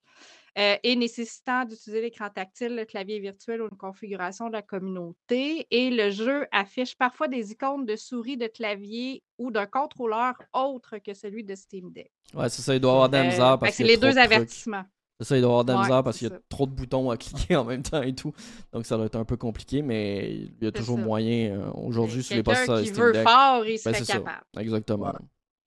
euh, 0.57 0.75
et 0.83 0.95
nécessitant 0.95 1.65
d'utiliser 1.65 2.01
l'écran 2.01 2.29
tactile, 2.29 2.75
le 2.75 2.85
clavier 2.85 3.19
virtuel 3.19 3.61
ou 3.61 3.67
une 3.69 3.77
configuration 3.77 4.47
de 4.47 4.53
la 4.53 4.63
communauté. 4.63 5.67
Et 5.69 5.91
le 5.91 6.09
jeu 6.09 6.47
affiche 6.51 6.95
parfois 6.95 7.27
des 7.27 7.51
icônes 7.51 7.85
de 7.85 7.95
souris, 7.95 8.37
de 8.37 8.47
clavier 8.47 9.23
ou 9.37 9.51
d'un 9.51 9.67
contrôleur 9.67 10.33
autre 10.53 10.97
que 10.97 11.13
celui 11.13 11.43
de 11.43 11.53
Steam 11.53 11.91
Deck. 11.91 12.11
Ouais, 12.33 12.49
c'est 12.49 12.63
ça, 12.63 12.73
il 12.73 12.79
doit 12.79 12.91
avoir 12.91 13.09
des 13.09 13.39
euh, 13.39 13.57
parce 13.57 13.75
C'est 13.75 13.83
les 13.83 13.97
deux 13.97 14.17
avertissements. 14.17 14.85
C'est 15.19 15.27
ça, 15.27 15.37
il 15.37 15.41
doit 15.41 15.59
avoir 15.59 15.65
des 15.65 16.03
parce 16.03 16.17
qu'il 16.17 16.29
y 16.29 16.31
a 16.31 16.39
trop 16.49 16.65
de 16.65 16.71
boutons 16.71 17.09
à 17.11 17.17
cliquer 17.17 17.55
en 17.55 17.65
même 17.65 17.83
temps 17.83 18.01
et 18.01 18.13
tout. 18.13 18.33
Donc 18.73 18.85
ça 18.85 18.97
doit 18.97 19.05
être 19.05 19.15
un 19.15 19.25
peu 19.25 19.37
compliqué, 19.37 19.81
mais 19.81 20.31
il 20.31 20.63
y 20.63 20.67
a 20.67 20.71
toujours 20.71 20.97
moyen. 20.97 21.51
Euh, 21.51 21.71
aujourd'hui, 21.73 22.23
si 22.23 22.35
tu 22.35 22.43
pas 22.43 22.55
ça, 22.65 22.81
qui 22.81 22.91
veut 22.91 23.13
fort, 23.13 23.65
il 23.65 23.79
ben, 23.83 23.93
serait 23.93 24.05
capable. 24.05 24.45
Exactement. 24.59 25.13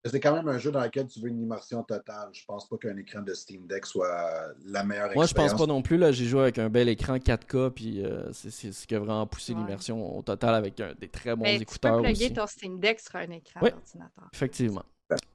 C'est 0.04 0.20
quand 0.20 0.34
même 0.34 0.48
un 0.48 0.56
jeu 0.56 0.70
dans 0.70 0.82
lequel 0.82 1.06
tu 1.08 1.20
veux 1.20 1.28
une 1.28 1.42
immersion 1.42 1.82
totale. 1.82 2.30
Je 2.32 2.42
pense 2.46 2.66
pas 2.66 2.78
qu'un 2.78 2.96
écran 2.96 3.20
de 3.20 3.34
Steam 3.34 3.66
Deck 3.66 3.84
soit 3.84 4.54
la 4.64 4.82
meilleure 4.82 5.10
Moi, 5.14 5.26
je 5.26 5.34
pense 5.34 5.54
pas 5.54 5.66
non 5.66 5.82
plus. 5.82 5.98
Là, 5.98 6.10
j'ai 6.10 6.24
joué 6.24 6.42
avec 6.42 6.58
un 6.58 6.70
bel 6.70 6.88
écran 6.88 7.16
4K, 7.16 7.70
puis 7.70 8.02
euh, 8.02 8.32
c'est 8.32 8.72
ce 8.72 8.86
qui 8.86 8.94
a 8.94 8.98
vraiment 8.98 9.26
poussé 9.26 9.52
l'immersion 9.52 10.16
au 10.16 10.22
total 10.22 10.54
avec 10.54 10.80
des 10.98 11.08
très 11.08 11.36
bons 11.36 11.44
écouteurs. 11.44 11.98
Tu 11.98 12.02
peux 12.02 12.08
plugger 12.08 12.32
ton 12.32 12.46
Steam 12.46 12.80
Deck 12.80 12.98
sur 13.00 13.16
un 13.16 13.30
écran 13.30 13.60
d'ordinateur. 13.60 14.30
Effectivement. 14.32 14.84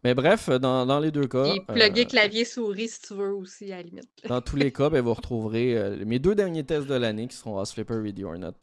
Mais 0.04 0.16
bref, 0.16 0.50
dans, 0.50 0.86
dans 0.86 1.00
les 1.00 1.12
deux 1.12 1.28
cas. 1.28 1.46
Et 1.46 1.60
plugger 1.60 2.06
euh, 2.06 2.10
clavier 2.10 2.46
souris 2.46 2.88
si 2.88 3.02
tu 3.02 3.14
veux 3.14 3.34
aussi, 3.34 3.72
à 3.72 3.78
la 3.78 3.84
limite. 3.84 4.10
dans 4.28 4.42
tous 4.42 4.56
les 4.56 4.72
cas, 4.72 4.90
ben, 4.90 5.02
vous 5.02 5.14
retrouverez 5.14 5.78
euh, 5.78 6.06
mes 6.06 6.18
deux 6.18 6.34
derniers 6.34 6.64
tests 6.64 6.88
de 6.88 6.96
l'année 6.96 7.28
qui 7.28 7.36
seront 7.36 7.60
à 7.60 7.66
Flipper 7.66 7.96
Ready 8.02 8.24
or 8.24 8.38
Not 8.38 8.54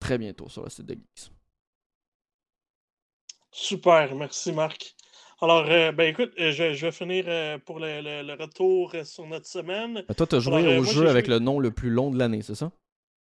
très 0.00 0.18
bientôt 0.18 0.48
sur 0.48 0.64
le 0.64 0.70
site 0.70 0.86
de 0.86 0.94
Geeks. 0.94 1.30
Super, 3.52 4.14
merci 4.14 4.50
Marc. 4.50 4.96
Alors, 5.42 5.66
euh, 5.68 5.90
ben 5.90 6.04
écoute, 6.04 6.32
euh, 6.38 6.52
je, 6.52 6.86
vais 6.86 6.92
finir 6.92 7.24
euh, 7.26 7.58
pour 7.58 7.80
le, 7.80 8.40
retour 8.40 8.94
sur 9.02 9.26
notre 9.26 9.48
semaine. 9.48 10.04
toi, 10.16 10.24
tu 10.24 10.36
as 10.36 10.38
joué 10.38 10.78
au 10.78 10.84
jeu 10.84 11.08
avec 11.08 11.26
le 11.26 11.40
nom 11.40 11.58
le 11.58 11.72
plus 11.72 11.90
long 11.90 12.12
de 12.12 12.18
l'année, 12.18 12.42
c'est 12.42 12.54
ça? 12.54 12.70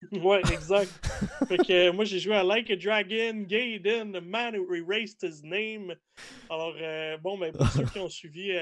Ouais, 0.12 0.41
exact. 0.53 0.91
fait 1.49 1.59
que 1.59 1.91
moi, 1.91 2.05
j'ai 2.05 2.21
joué 2.21 2.35
à 2.35 2.45
Like 2.45 2.71
a 2.71 2.77
Dragon, 2.77 3.45
Gaiden, 3.49 4.12
The 4.12 4.23
Man 4.23 4.57
Who 4.57 4.75
Erased 4.75 5.19
His 5.23 5.43
Name. 5.45 5.95
Alors, 6.51 6.75
bon, 7.21 7.39
ben, 7.39 7.53
pour 7.53 7.69
ceux 7.69 7.85
qui 7.85 7.99
ont 7.99 8.09
suivi, 8.09 8.53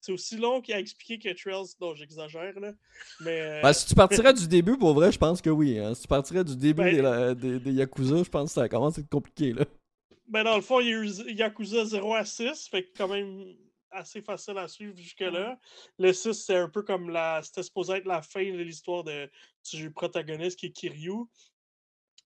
c'est 0.00 0.12
aussi 0.12 0.36
long 0.36 0.60
qu'il 0.60 0.74
a 0.74 0.80
expliqué 0.80 1.18
que 1.18 1.36
Trails, 1.36 1.74
non, 1.80 1.94
j'exagère, 1.94 2.58
là. 2.60 2.72
Mais. 3.20 3.62
Ben, 3.62 3.72
si 3.72 3.86
tu 3.86 3.94
partirais 3.94 4.32
du 4.34 4.46
début, 4.46 4.78
pour 4.78 4.94
vrai, 4.94 5.10
je 5.10 5.18
pense 5.18 5.40
que 5.40 5.50
oui. 5.50 5.78
Hein. 5.78 5.94
Si 5.94 6.02
tu 6.02 6.08
partirais 6.08 6.44
du 6.44 6.56
début 6.56 6.82
ben 6.82 7.34
des, 7.34 7.58
des, 7.58 7.72
Yakuza, 7.72 8.22
je 8.22 8.30
pense 8.30 8.50
que 8.50 8.60
ça 8.60 8.68
commence 8.68 8.98
à 8.98 9.00
être 9.00 9.10
compliqué, 9.10 9.52
là. 9.52 9.64
Ben, 10.28 10.44
dans 10.44 10.56
le 10.56 10.62
fond, 10.62 10.80
il 10.80 10.88
y 10.88 10.94
a 10.94 10.96
eu 10.96 11.34
Yakuza 11.34 11.84
0 11.84 12.14
à 12.14 12.24
6, 12.24 12.68
fait 12.68 12.90
quand 12.96 13.08
même 13.08 13.54
assez 13.90 14.22
facile 14.22 14.58
à 14.58 14.68
suivre 14.68 14.96
jusque-là. 14.96 15.58
Le 15.98 16.12
6, 16.12 16.32
c'est 16.32 16.56
un 16.56 16.68
peu 16.68 16.82
comme 16.82 17.10
la. 17.10 17.42
C'était 17.42 17.62
supposé 17.62 17.94
être 17.94 18.06
la 18.06 18.22
fin 18.22 18.44
de 18.44 18.62
l'histoire 18.62 19.04
de, 19.04 19.30
du 19.72 19.90
protagoniste 19.90 20.58
qui 20.58 20.66
est 20.66 20.72
Kiryu. 20.72 21.26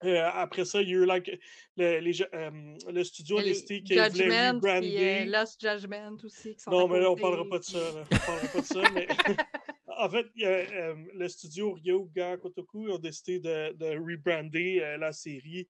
Euh, 0.02 0.30
après 0.32 0.64
ça, 0.64 0.80
il 0.80 0.88
y 0.88 0.92
a 0.92 0.96
eu 0.96 1.04
like, 1.04 1.30
le, 1.76 1.98
les, 1.98 2.22
euh, 2.22 2.76
le 2.90 3.04
studio 3.04 3.38
a 3.38 3.42
décidé 3.42 3.82
qu'il 3.82 4.00
voulait 4.00 4.50
rebrander. 4.50 4.96
Euh, 4.98 5.24
Lost 5.26 5.60
Judgment 5.60 6.16
aussi. 6.24 6.54
Qui 6.54 6.60
sont 6.60 6.70
non, 6.70 6.88
mais 6.88 7.00
là, 7.00 7.10
on 7.10 7.16
parlera 7.16 7.46
pas 7.46 7.58
de 7.58 7.64
ça. 7.64 7.78
On 8.10 8.16
parlera 8.16 8.48
pas 8.48 8.60
de 8.60 8.66
ça. 8.66 8.82
mais... 8.94 9.06
en 9.98 10.08
fait, 10.08 10.26
le 10.34 11.28
studio 11.28 11.74
Ryoga 11.74 12.38
Kotoku 12.38 12.94
a 12.94 12.98
décidé 12.98 13.40
de, 13.40 13.74
de 13.74 13.98
rebrander 13.98 14.96
la 14.98 15.12
série 15.12 15.68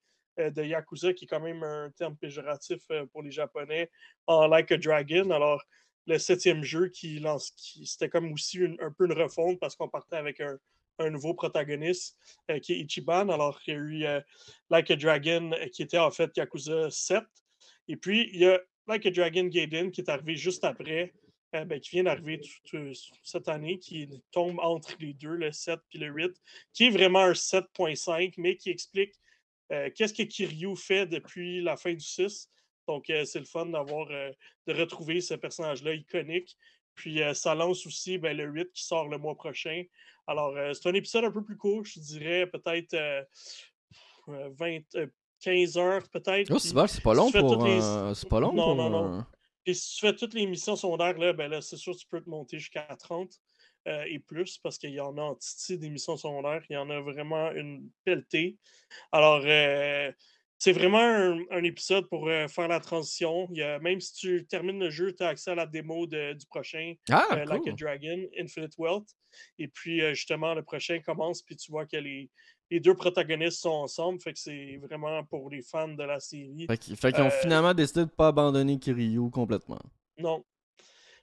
de 0.49 0.63
Yakuza, 0.63 1.13
qui 1.13 1.25
est 1.25 1.29
quand 1.29 1.41
même 1.41 1.63
un 1.63 1.91
terme 1.91 2.17
péjoratif 2.17 2.83
euh, 2.91 3.05
pour 3.07 3.23
les 3.23 3.31
Japonais, 3.31 3.91
en 4.27 4.47
Like 4.47 4.73
a 4.73 4.79
Dragon. 4.79 5.31
Alors, 5.31 5.63
le 6.07 6.19
septième 6.19 6.63
jeu 6.63 6.89
qui 6.89 7.19
lance, 7.19 7.51
qui, 7.51 7.87
c'était 7.87 8.09
comme 8.09 8.33
aussi 8.33 8.65
un 8.81 8.91
peu 8.91 9.07
une 9.07 9.13
refonte 9.13 9.61
parce 9.61 9.77
qu'on 9.77 9.89
partait 9.89 10.17
avec 10.17 10.41
un, 10.41 10.59
nouveau 11.11 11.33
protagoniste 11.33 12.17
euh, 12.51 12.59
qui 12.59 12.75
est 12.75 12.81
Ichiban. 12.81 13.29
Alors, 13.31 13.59
il 13.67 13.73
y 13.73 14.07
a 14.07 14.17
eu 14.17 14.23
Like 14.69 14.91
a 14.91 14.97
Dragon 14.97 15.51
qui 15.73 15.83
était 15.83 15.99
en 15.99 16.11
fait 16.11 16.31
Yakuza 16.37 16.91
7. 16.91 17.25
Et 17.89 17.97
puis, 17.97 18.31
il 18.35 18.41
y 18.41 18.47
a 18.47 18.61
Like 18.87 19.07
a 19.07 19.11
Dragon 19.11 19.45
Gaiden 19.45 19.91
qui 19.93 20.03
est 20.03 20.11
arrivé 20.11 20.37
juste 20.37 20.63
après, 20.63 21.15
ben, 21.53 21.81
qui 21.81 21.91
vient 21.91 22.05
d'arriver 22.05 22.41
cette 23.25 23.49
année, 23.49 23.79
qui 23.79 24.09
tombe 24.31 24.59
entre 24.61 24.95
les 25.01 25.15
deux, 25.15 25.37
le 25.37 25.53
7 25.53 25.81
et 25.95 25.99
le 25.99 26.09
8, 26.09 26.33
qui 26.73 26.87
est 26.87 26.91
vraiment 26.91 27.21
un 27.21 27.33
7.5, 27.33 28.35
mais 28.37 28.57
qui 28.57 28.71
explique 28.71 29.15
euh, 29.15 29.30
qu'est-ce 29.95 30.15
que 30.15 30.23
Kiryu 30.23 30.77
fait 30.77 31.07
depuis 31.07 31.63
la 31.63 31.77
fin 31.77 31.93
du 31.93 32.05
6. 32.05 32.49
Donc, 32.89 33.09
euh, 33.11 33.25
c'est 33.25 33.39
le 33.39 33.45
fun 33.45 33.67
d'avoir, 33.67 34.09
euh, 34.11 34.31
de 34.67 34.75
retrouver 34.75 35.21
ce 35.21 35.35
personnage-là 35.35 35.95
iconique. 35.95 36.57
Puis 36.95 37.21
ça 37.35 37.55
lance 37.55 37.87
aussi 37.87 38.19
ben, 38.19 38.37
le 38.37 38.45
8 38.45 38.73
qui 38.75 38.85
sort 38.85 39.09
le 39.09 39.17
mois 39.17 39.35
prochain. 39.35 39.85
Alors, 40.27 40.55
c'est 40.75 40.87
un 40.87 40.93
épisode 40.93 41.25
un 41.25 41.31
peu 41.31 41.43
plus 41.43 41.57
court, 41.57 41.83
je 41.85 41.99
dirais 41.99 42.47
peut-être 42.47 42.95
20, 44.27 44.81
15 45.41 45.79
heures 45.79 46.03
peut-être. 46.11 46.51
Oh, 46.53 46.59
c'est 46.59 47.03
pas 47.03 47.15
long 47.15 47.31
pour. 47.31 47.67
C'est 48.15 48.29
pas 48.29 48.41
long 48.41 48.53
Non, 48.53 48.75
non, 48.75 48.91
non. 48.91 49.25
Puis 49.65 49.77
si 49.77 49.95
tu 49.95 50.01
fais 50.01 50.15
toutes 50.15 50.35
les 50.35 50.47
missions 50.47 50.77
secondaires, 50.77 51.17
là, 51.17 51.33
ben 51.33 51.49
là, 51.51 51.63
c'est 51.63 51.77
sûr 51.77 51.95
que 51.95 51.99
tu 52.01 52.07
peux 52.07 52.21
te 52.21 52.29
monter 52.29 52.59
jusqu'à 52.59 52.83
30 52.99 53.31
et 53.87 54.19
plus 54.19 54.59
parce 54.59 54.79
qu'il 54.79 54.91
y 54.91 55.01
en 55.01 55.17
a 55.19 55.23
en 55.23 55.35
titi 55.35 55.79
des 55.79 55.91
missions 55.91 56.17
secondaires. 56.17 56.63
Il 56.69 56.75
y 56.75 56.77
en 56.77 56.91
a 56.91 57.01
vraiment 57.01 57.51
une 57.53 57.91
pelletée. 58.05 58.59
Alors, 59.13 59.43
c'est 60.59 60.73
vraiment 60.73 60.99
un, 61.51 61.65
épisode 61.65 62.09
pour 62.09 62.29
faire 62.29 62.69
la 62.69 62.81
transition. 62.81 63.49
Il 63.51 63.59
y 63.59 63.63
a, 63.63 63.79
même 63.79 64.01
si 64.01 64.13
tu 64.15 64.47
termines 64.47 64.79
le 64.79 64.91
jeu, 64.91 65.15
tu 65.15 65.23
as 65.23 65.29
accès 65.29 65.53
à 65.53 65.55
la 65.55 65.67
démo 65.67 66.07
de, 66.07 66.35
du 66.35 66.47
prochain, 66.47 66.95
ah, 67.11 67.45
Like 67.47 67.67
a 67.67 67.73
Dragon, 67.73 68.27
Infinite 68.39 68.75
Wealth. 68.77 69.09
Et 69.59 69.69
puis, 69.69 70.01
justement, 70.15 70.55
le 70.55 70.63
prochain 70.63 71.01
commence, 71.01 71.43
puis 71.43 71.57
tu 71.57 71.73
vois 71.73 71.87
que 71.87 71.97
les, 71.97 72.29
les 72.71 72.81
deux 72.81 72.95
protagonistes 72.95 73.61
sont 73.61 73.71
ensemble. 73.71 74.21
Fait 74.21 74.33
que 74.33 74.39
c'est 74.39 74.77
vraiment 74.77 75.25
pour 75.25 75.51
les 75.51 75.63
fans 75.63 75.89
de 75.89 76.03
la 76.03 76.21
série. 76.21 76.67
Fait 76.69 77.13
qu'ils 77.13 77.23
ont 77.23 77.31
finalement 77.31 77.75
décidé 77.75 78.01
de 78.01 78.05
ne 78.07 78.11
pas 78.11 78.29
abandonner 78.29 78.79
Kiryu 78.79 79.31
complètement. 79.31 79.81
Non. 80.19 80.45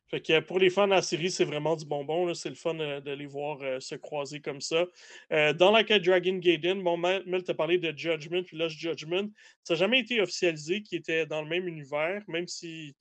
Fait 0.09 0.21
que 0.21 0.39
pour 0.39 0.57
les 0.57 0.69
fans 0.69 0.87
de 0.87 0.93
la 0.93 1.01
série, 1.01 1.29
c'est 1.29 1.43
vraiment 1.43 1.75
du 1.75 1.85
bonbon. 1.85 2.33
C'est 2.33 2.49
le 2.49 2.55
fun 2.55 2.79
euh, 2.79 3.01
de 3.01 3.11
les 3.11 3.25
voir 3.25 3.61
euh, 3.61 3.79
se 3.81 3.95
croiser 3.95 4.39
comme 4.39 4.61
ça. 4.61 4.85
Euh, 5.33 5.51
dans 5.51 5.71
la 5.71 5.83
quête 5.83 6.03
Dragon 6.03 6.37
Gaiden, 6.37 6.81
bon, 6.81 6.97
Mel 6.97 7.43
t'a 7.43 7.53
parlé 7.53 7.77
de 7.77 7.95
Judgment 7.97 8.43
puis 8.43 8.57
Lost 8.57 8.77
Judgment. 8.77 9.27
Ça 9.63 9.73
n'a 9.73 9.79
jamais 9.79 9.99
été 9.99 10.21
officialisé 10.21 10.81
qu'ils 10.81 10.99
étaient 10.99 11.25
dans 11.25 11.41
le 11.41 11.49
même 11.49 11.67
univers, 11.67 12.23
même 12.29 12.47
si 12.47 12.95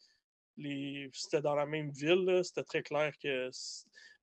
les... 0.56 1.08
c'était 1.12 1.40
dans 1.40 1.54
la 1.54 1.64
même 1.64 1.90
ville. 1.90 2.40
C'était 2.42 2.64
très 2.64 2.82
clair 2.82 3.12
que. 3.22 3.50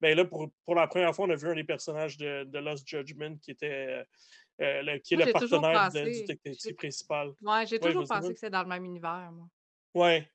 Ben 0.01 0.17
là, 0.17 0.25
pour, 0.25 0.49
pour, 0.65 0.75
la 0.75 0.85
première 0.87 1.15
fois, 1.15 1.25
on 1.25 1.29
a 1.29 1.35
vu 1.35 1.47
un 1.47 1.55
des 1.55 1.63
personnages 1.63 2.17
de, 2.17 2.43
de 2.43 2.59
Lost 2.59 2.85
Judgment 2.85 3.37
qui 3.37 3.51
était. 3.51 4.03
le, 4.59 4.97
qui 4.97 5.13
est 5.13 5.25
le 5.25 5.31
partenaire 5.31 5.89
du 5.89 6.25
détective 6.25 6.75
principal. 6.75 7.31
Ouais, 7.41 7.65
j'ai 7.65 7.79
toujours 7.79 8.05
pensé 8.05 8.33
que 8.33 8.39
c'était 8.39 8.49
dans 8.49 8.63
le 8.63 8.67
même 8.67 8.83
univers, 8.83 9.31
moi. 9.31 9.47
Ouais. 9.93 10.27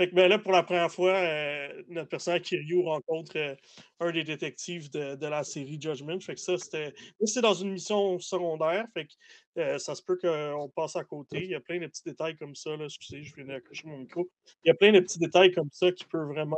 Fait 0.00 0.08
que 0.08 0.14
ben 0.14 0.28
là, 0.28 0.38
pour 0.38 0.52
la 0.52 0.62
première 0.62 0.90
fois, 0.90 1.12
euh, 1.12 1.82
notre 1.88 2.08
personnage 2.08 2.40
Kiryu 2.40 2.80
rencontre 2.80 3.36
euh, 3.36 3.54
un 4.00 4.10
des 4.12 4.24
détectives 4.24 4.90
de, 4.90 5.26
la 5.26 5.44
série 5.44 5.78
Judgment. 5.78 6.18
Fait 6.20 6.34
que 6.36 6.40
ça, 6.40 6.56
c'était. 6.56 6.94
C'est 7.24 7.42
dans 7.42 7.52
une 7.52 7.72
mission 7.72 8.18
secondaire. 8.18 8.86
Fait 8.94 9.04
que 9.04 9.12
euh, 9.58 9.78
ça 9.78 9.94
se 9.94 10.02
peut 10.02 10.16
qu'on 10.16 10.70
passe 10.74 10.96
à 10.96 11.04
côté. 11.04 11.44
Il 11.44 11.50
y 11.50 11.54
a 11.54 11.60
plein 11.60 11.78
de 11.78 11.86
petits 11.86 12.04
détails 12.04 12.34
comme 12.36 12.54
ça. 12.54 12.74
Là. 12.78 12.84
Excusez, 12.86 13.22
je 13.22 13.34
viens 13.34 13.44
d'accrocher 13.44 13.88
mon 13.88 13.98
micro. 13.98 14.30
Il 14.64 14.68
y 14.68 14.70
a 14.70 14.74
plein 14.74 14.90
de 14.90 15.00
petits 15.00 15.18
détails 15.18 15.52
comme 15.52 15.68
ça 15.70 15.92
qui 15.92 16.04
peuvent 16.06 16.28
vraiment. 16.28 16.56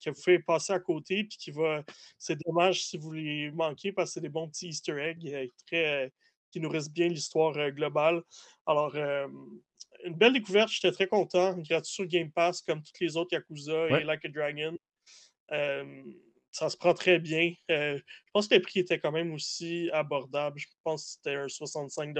qui 0.00 0.08
vous 0.08 0.22
fait 0.22 0.38
passer 0.38 0.72
à 0.72 0.80
côté. 0.80 1.24
Puis 1.24 1.36
qui 1.36 1.50
va. 1.50 1.84
C'est 2.18 2.40
dommage 2.46 2.82
si 2.82 2.96
vous 2.96 3.12
les 3.12 3.50
manquez 3.50 3.92
parce 3.92 4.08
que 4.08 4.14
c'est 4.14 4.20
des 4.22 4.30
bons 4.30 4.48
petits 4.48 4.68
Easter 4.68 4.98
eggs 4.98 5.50
qui 6.50 6.60
nourrissent 6.60 6.90
bien 6.90 7.08
l'histoire 7.08 7.70
globale. 7.72 8.22
Alors 8.64 8.94
une 10.04 10.14
belle 10.14 10.32
découverte. 10.32 10.70
J'étais 10.70 10.92
très 10.92 11.06
content. 11.06 11.56
Gratuit 11.58 11.92
sur 11.92 12.06
Game 12.06 12.30
Pass, 12.30 12.62
comme 12.62 12.82
toutes 12.82 13.00
les 13.00 13.16
autres 13.16 13.32
Yakuza 13.32 13.88
et 14.00 14.04
Like 14.04 14.24
a 14.24 14.28
Dragon. 14.28 14.76
ça 16.50 16.70
se 16.70 16.76
prend 16.76 16.94
très 16.94 17.18
bien. 17.18 17.52
Euh, 17.70 17.98
je 17.98 18.30
pense 18.32 18.46
que 18.46 18.54
le 18.54 18.62
prix 18.62 18.80
était 18.80 18.98
quand 18.98 19.12
même 19.12 19.32
aussi 19.32 19.90
abordable. 19.92 20.58
Je 20.58 20.66
pense 20.84 21.04
que 21.04 21.10
c'était 21.10 21.34
un 21.36 21.48
65 21.48 22.14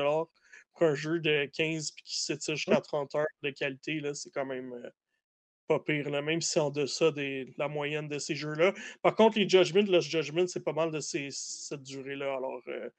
pour 0.73 0.87
un 0.87 0.95
jeu 0.95 1.21
de 1.21 1.49
15 1.53 1.93
puis 1.93 2.05
qui 2.05 2.21
s'étire 2.21 2.57
jusqu'à 2.57 2.81
30 2.81 3.15
heures 3.15 3.27
de 3.43 3.51
qualité. 3.51 4.01
C'est 4.15 4.31
quand 4.31 4.47
même 4.47 4.73
euh, 4.73 4.91
pas 5.69 5.81
pire, 5.81 6.11
là, 6.11 6.21
même 6.21 6.41
si 6.41 6.51
c'est 6.51 6.61
en 6.61 6.71
deçà 6.71 7.11
de 7.11 7.47
la 7.57 7.69
moyenne 7.69 8.09
de 8.09 8.19
ces 8.19 8.35
jeux-là. 8.35 8.75
Par 9.03 9.15
contre, 9.15 9.39
les 9.39 9.49
Judgment, 9.49 9.91
le 9.91 10.01
Judgment, 10.01 10.47
c'est 10.47 10.65
pas 10.65 10.73
mal 10.73 10.91
de 10.91 11.01
ces, 11.01 11.29
cette 11.31 11.83
durée-là. 11.83 12.37
Alors, 12.37 12.61
euh, 12.69 12.91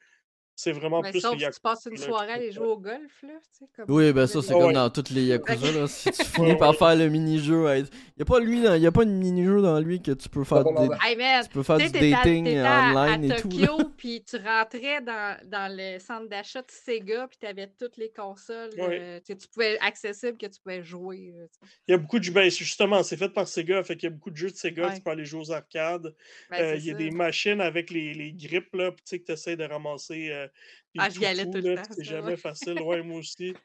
c'est 0.56 0.72
vraiment 0.72 1.02
mais 1.02 1.12
plus 1.12 1.22
sauf 1.22 1.38
si 1.38 1.46
tu 1.46 1.60
passes 1.62 1.88
une 1.90 1.98
soirée 1.98 2.32
à 2.32 2.36
aller 2.36 2.52
jouer 2.52 2.68
au 2.68 2.78
golf, 2.78 3.24
là. 3.24 3.34
Comme 3.76 3.86
oui, 3.90 4.14
ben 4.14 4.26
ça, 4.26 4.42
c'est 4.42 4.54
comme 4.54 4.74
dans 4.74 4.90
toutes 4.90 5.10
les 5.10 5.26
Yakuza, 5.26 5.72
là. 5.72 5.88
Si 5.88 6.10
tu 6.12 6.24
finis 6.34 6.56
par 6.56 6.76
faire 6.76 6.96
le 6.96 7.10
mini-jeu, 7.10 7.66
il 7.78 7.84
n'y 7.84 8.22
a 8.22 8.26
pas 8.26 8.40
lui, 8.40 8.60
y 8.60 8.88
a 8.88 8.92
pas 8.92 9.06
de 9.06 9.12
mini-jeu 9.12 9.62
dans 9.62 9.80
lui 9.80 10.02
que 10.02 10.12
tu 10.12 10.30
peux 10.30 10.44
faire, 10.44 10.64
des... 10.64 10.72
tu 11.44 11.50
peux 11.50 11.64
faire 11.64 11.78
du 11.78 11.90
dating 11.90 12.60
online 12.60 13.32
et 13.32 13.36
tout. 13.36 13.50
Puis 13.98 14.24
tu 14.24 14.38
rentrais 14.38 15.02
dans, 15.02 15.38
dans 15.46 15.76
le 15.76 16.00
centre 16.00 16.28
d'achat 16.28 16.62
de 16.62 16.72
Sega, 16.72 17.28
puis 17.28 17.38
tu 17.40 17.48
avais 17.48 17.70
toutes 17.80 17.98
les 17.98 18.12
consoles 18.12 18.70
euh, 18.78 19.20
tu 19.26 19.48
pouvais 19.48 19.78
accessibles 19.80 20.38
que 20.38 20.46
tu 20.46 20.60
pouvais 20.62 20.84
jouer. 20.84 21.34
il 21.88 21.92
y 21.92 21.94
a 21.94 21.98
beaucoup 21.98 22.20
de 22.20 22.30
ben, 22.30 22.50
justement, 22.50 23.04
c'est 23.04 23.18
fait 23.18 23.30
par 23.30 23.48
Sega, 23.48 23.84
fait 23.84 23.96
qu'il 23.96 24.10
y 24.10 24.12
a 24.12 24.16
beaucoup 24.16 24.32
de 24.32 24.36
jeux 24.36 24.52
de 24.52 24.56
Sega, 24.56 24.94
tu 24.94 25.02
peux 25.02 25.12
aller 25.12 25.26
jouer 25.26 25.42
aux 25.42 25.52
arcades. 25.52 26.14
Ben, 26.50 26.62
euh, 26.62 26.76
il 26.76 26.86
y 26.86 26.92
a 26.92 26.94
des 26.94 27.12
machines 27.12 27.62
avec 27.62 27.92
les, 27.92 28.14
les 28.14 28.34
grippes, 28.34 28.76
là, 28.76 28.92
tu 28.92 28.98
sais, 29.06 29.20
que 29.20 29.26
tu 29.26 29.32
essaies 29.32 29.56
de 29.56 29.64
ramasser 29.64 30.30
euh, 30.32 30.45
ah, 30.98 31.10
j'y 31.10 31.26
allais 31.26 31.46
tout 31.46 31.58
le 31.58 31.76
temps. 31.76 31.84
C'est 31.92 32.04
jamais 32.04 32.38
facile. 32.38 32.80
Ouais, 32.86 33.02
moi 33.02 33.20
aussi. 33.20 33.54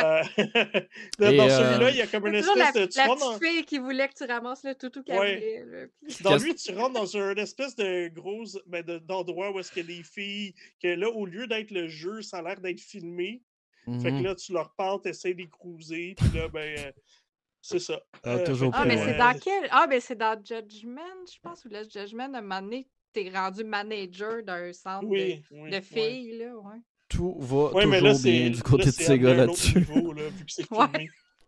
Euh, 0.00 0.22
dans 1.18 1.48
celui-là, 1.48 1.90
il 1.90 1.96
y 1.96 2.00
a 2.00 2.06
comme 2.06 2.28
une 2.28 2.36
espèce 2.36 2.72
de. 2.74 2.86
Tu 2.86 2.98
la 2.98 3.06
petite 3.06 3.18
dans... 3.18 3.38
fille 3.40 3.64
qui 3.64 3.78
voulait 3.78 4.06
que 4.08 4.14
tu 4.14 4.24
ramasses 4.24 4.62
le 4.62 4.76
toutou 4.76 5.02
qu'elle 5.02 5.18
ouais. 5.18 5.90
Dans 6.20 6.36
lui, 6.36 6.54
tu 6.54 6.72
rentres 6.72 6.92
dans 6.92 7.16
une 7.16 7.38
espèce 7.38 7.74
de 7.74 8.06
gros 8.08 8.44
ben, 8.66 8.84
d'endroit 8.84 9.50
où 9.50 9.58
est-ce 9.58 9.72
que 9.72 9.80
les 9.80 10.04
filles, 10.04 10.54
que 10.80 10.86
là, 10.86 11.08
au 11.08 11.26
lieu 11.26 11.48
d'être 11.48 11.72
le 11.72 11.88
jeu, 11.88 12.22
ça 12.22 12.38
a 12.38 12.42
l'air 12.42 12.60
d'être 12.60 12.78
filmé. 12.78 13.42
Fait 13.86 13.90
que 13.90 13.96
mm-hmm. 13.96 14.22
là, 14.22 14.34
tu 14.36 14.52
leur 14.52 14.72
parles, 14.74 15.00
tu 15.02 15.08
essaies 15.08 15.32
de 15.32 15.38
les 15.38 15.48
cruiser, 15.48 16.14
puis 16.16 16.38
là, 16.38 16.48
ben. 16.48 16.78
Euh, 16.78 16.92
c'est 17.66 17.80
ça. 17.80 18.00
Ah, 18.22 18.36
euh, 18.36 18.46
toujours 18.46 18.70
ah 18.74 18.84
mais 18.84 18.96
c'est 18.96 19.18
dans 19.18 19.36
quel. 19.36 19.68
Ah, 19.72 19.88
ben 19.88 20.00
c'est 20.00 20.14
dans 20.14 20.40
Judgment, 20.40 21.00
je 21.26 21.38
pense, 21.42 21.64
ou 21.64 21.68
le 21.68 21.82
Judgment, 21.82 22.32
à 22.32 22.38
un 22.38 22.40
moment 22.40 22.62
donné, 22.62 22.88
t'es 23.16 23.30
rendu 23.34 23.64
manager 23.64 24.42
d'un 24.44 24.72
centre 24.72 25.08
de, 25.08 25.80
filles, 25.80 26.38
là, 26.38 26.54
ouais. 26.54 26.80
Tout 27.08 27.36
va 27.38 27.70
toujours 27.82 28.18
bien 28.22 28.50
du 28.50 28.62
côté 28.62 28.86
de 28.86 28.90
Sega 28.90 29.34
là-dessus. 29.34 29.86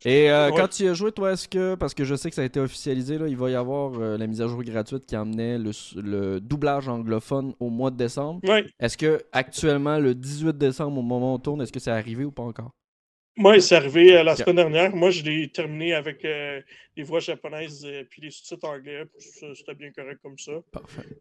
Et 0.05 0.31
euh, 0.31 0.53
quand 0.53 0.69
tu 0.69 0.85
y 0.85 0.89
as 0.89 0.95
joué, 0.95 1.11
toi, 1.11 1.33
est-ce 1.33 1.49
que, 1.49 1.75
parce 1.75 1.93
que 1.93 2.05
je 2.05 2.14
sais 2.14 2.29
que 2.29 2.37
ça 2.37 2.43
a 2.43 2.45
été 2.45 2.61
officialisé, 2.61 3.19
là, 3.19 3.27
il 3.27 3.37
va 3.37 3.51
y 3.51 3.57
avoir 3.57 4.01
euh, 4.01 4.16
la 4.16 4.29
mise 4.29 4.41
à 4.41 4.47
jour 4.47 4.62
gratuite 4.62 5.05
qui 5.07 5.16
amenait 5.16 5.59
le, 5.59 5.73
le 5.97 6.41
doublage 6.41 6.89
anglophone 6.89 7.53
au 7.59 7.69
mois 7.69 7.91
de 7.91 7.97
décembre. 7.97 8.41
Est-ce 8.79 8.97
que 8.97 9.21
actuellement, 9.33 9.99
le 9.99 10.15
18 10.15 10.57
décembre, 10.57 10.99
au 10.99 11.03
moment 11.03 11.32
où 11.32 11.35
on 11.35 11.39
tourne, 11.40 11.62
est-ce 11.62 11.73
que 11.73 11.81
c'est 11.81 11.90
arrivé 11.90 12.24
ou 12.24 12.31
pas 12.31 12.45
encore? 12.45 12.70
Moi, 13.39 13.61
c'est 13.61 13.77
arrivé 13.77 14.16
euh, 14.16 14.24
la 14.24 14.35
semaine 14.35 14.57
dernière. 14.57 14.97
Moi, 14.97 15.11
je 15.11 15.23
l'ai 15.23 15.49
terminé 15.49 15.95
avec 15.95 16.24
euh, 16.24 16.61
les 16.99 17.05
voix 17.05 17.20
japonaises 17.20 17.85
et 17.85 18.05
puis 18.05 18.20
les 18.20 18.31
sous-titres 18.33 18.69
anglais. 18.69 19.05
C'était 19.19 19.75
bien 19.75 19.93
correct 19.93 20.20
comme 20.20 20.37
ça. 20.37 20.61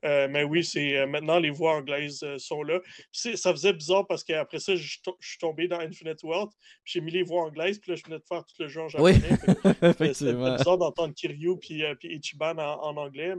Euh, 0.03 0.27
mais 0.27 0.43
oui, 0.43 0.63
c'est 0.63 1.05
maintenant 1.05 1.37
les 1.37 1.51
voix 1.51 1.75
anglaises 1.75 2.25
sont 2.39 2.63
là. 2.63 2.81
Ça 3.11 3.51
faisait 3.51 3.73
bizarre 3.73 4.07
parce 4.07 4.23
qu'après 4.23 4.59
ça, 4.59 4.75
je, 4.75 4.97
suis 5.21 5.37
tombé 5.39 5.67
dans 5.67 5.79
Infinite 5.79 6.23
Wealth. 6.23 6.51
J'ai 6.83 6.99
mis 6.99 7.11
les 7.11 7.21
voix 7.21 7.43
anglaises. 7.43 7.77
Puis 7.77 7.91
là, 7.91 7.95
je 7.95 8.03
venais 8.03 8.17
de 8.17 8.25
faire 8.27 8.43
tout 8.43 8.55
le 8.59 8.67
jeu 8.67 8.81
en 8.81 8.89
japonais. 8.89 9.19
Oui. 9.21 10.13
C'était 10.15 10.33
bizarre 10.33 10.79
d'entendre 10.79 11.13
Kiryu 11.13 11.57
puis, 11.59 11.83
puis 11.99 12.17
Ichiban 12.17 12.57
en, 12.57 12.97
anglais. 12.97 13.35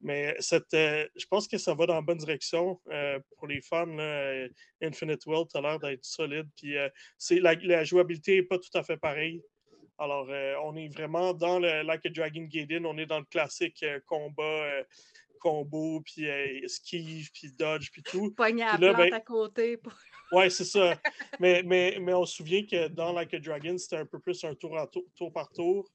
Mais 0.00 0.36
je 0.40 1.26
pense 1.28 1.48
que 1.48 1.58
ça 1.58 1.74
va 1.74 1.86
dans 1.86 1.96
la 1.96 2.00
bonne 2.00 2.18
direction 2.18 2.80
pour 3.36 3.48
les 3.48 3.60
fans. 3.60 3.98
Infinite 4.80 5.26
World 5.26 5.48
a 5.54 5.60
l'air 5.60 5.80
d'être 5.80 6.04
solide. 6.04 6.46
Puis 6.56 6.76
la, 7.40 7.54
la, 7.56 7.82
jouabilité 7.82 8.36
n'est 8.36 8.44
pas 8.44 8.58
tout 8.58 8.78
à 8.78 8.84
fait 8.84 8.96
pareille. 8.96 9.42
Alors, 10.00 10.26
on 10.64 10.76
est 10.76 10.88
vraiment 10.88 11.34
dans 11.34 11.58
le 11.58 11.82
Like 11.82 12.06
a 12.06 12.08
Dragon 12.08 12.42
Gaiden, 12.42 12.86
on 12.86 12.96
est 12.96 13.06
dans 13.06 13.18
le 13.18 13.26
classique 13.26 13.84
combat, 14.06 14.66
combo, 15.38 16.00
puis 16.00 16.24
esquive, 16.24 17.30
puis 17.32 17.52
dodge, 17.52 17.90
puis 17.92 18.02
tout. 18.02 18.30
Pogner 18.36 18.62
à 18.62 18.78
la 18.78 18.94
ben 18.94 19.12
à 19.12 19.20
côté. 19.20 19.76
Pour... 19.76 19.92
Ouais, 20.32 20.48
c'est 20.48 20.64
ça. 20.64 20.96
mais, 21.40 21.62
mais, 21.64 21.98
mais 22.00 22.14
on 22.14 22.24
se 22.24 22.36
souvient 22.36 22.64
que 22.64 22.86
dans 22.86 23.12
Like 23.12 23.34
a 23.34 23.40
Dragon, 23.40 23.76
c'était 23.76 23.96
un 23.96 24.06
peu 24.06 24.20
plus 24.20 24.44
un 24.44 24.54
tour, 24.54 24.78
à 24.78 24.86
tour, 24.86 25.02
tour 25.16 25.32
par 25.32 25.50
tour. 25.50 25.90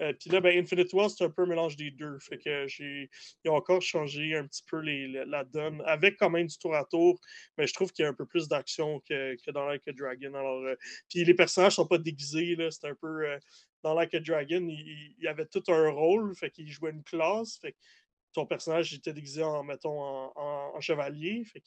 Euh, 0.00 0.12
puis 0.18 0.30
là, 0.30 0.40
ben, 0.40 0.58
Infinite 0.58 0.92
Wall, 0.92 1.10
c'est 1.10 1.24
un 1.24 1.30
peu 1.30 1.42
un 1.42 1.46
mélange 1.46 1.76
des 1.76 1.90
deux. 1.90 2.18
Fait 2.20 2.38
que 2.38 2.66
j'ai. 2.66 3.10
Ils 3.44 3.50
ont 3.50 3.54
encore 3.54 3.82
changé 3.82 4.34
un 4.34 4.46
petit 4.46 4.62
peu 4.66 4.78
les, 4.78 5.08
la, 5.08 5.44
donne, 5.44 5.82
avec 5.86 6.16
quand 6.18 6.30
même 6.30 6.46
du 6.46 6.58
tour 6.58 6.74
à 6.74 6.84
tour, 6.84 7.20
mais 7.58 7.66
je 7.66 7.74
trouve 7.74 7.92
qu'il 7.92 8.04
y 8.04 8.06
a 8.06 8.10
un 8.10 8.14
peu 8.14 8.26
plus 8.26 8.48
d'action 8.48 9.00
que, 9.00 9.36
que, 9.44 9.50
dans 9.50 9.66
Like 9.66 9.86
a 9.88 9.92
Dragon. 9.92 10.34
Alors, 10.34 10.62
euh, 10.64 10.76
puis 11.08 11.24
les 11.24 11.34
personnages 11.34 11.74
sont 11.74 11.86
pas 11.86 11.98
déguisés, 11.98 12.56
là. 12.56 12.70
C'est 12.70 12.88
un 12.88 12.94
peu. 12.94 13.28
Euh, 13.28 13.38
dans 13.82 13.94
Like 13.94 14.14
a 14.14 14.20
Dragon, 14.20 14.66
il, 14.68 15.14
y 15.18 15.26
avait 15.26 15.46
tout 15.46 15.62
un 15.68 15.90
rôle, 15.90 16.34
fait 16.36 16.50
qu'il 16.50 16.68
jouait 16.70 16.90
une 16.90 17.02
classe. 17.02 17.58
Fait 17.58 17.72
que 17.72 17.78
ton 18.34 18.46
personnage 18.46 18.92
était 18.94 19.12
déguisé 19.12 19.42
en, 19.42 19.62
mettons, 19.64 20.00
en, 20.36 20.80
chevalier. 20.80 21.44
Fait 21.44 21.62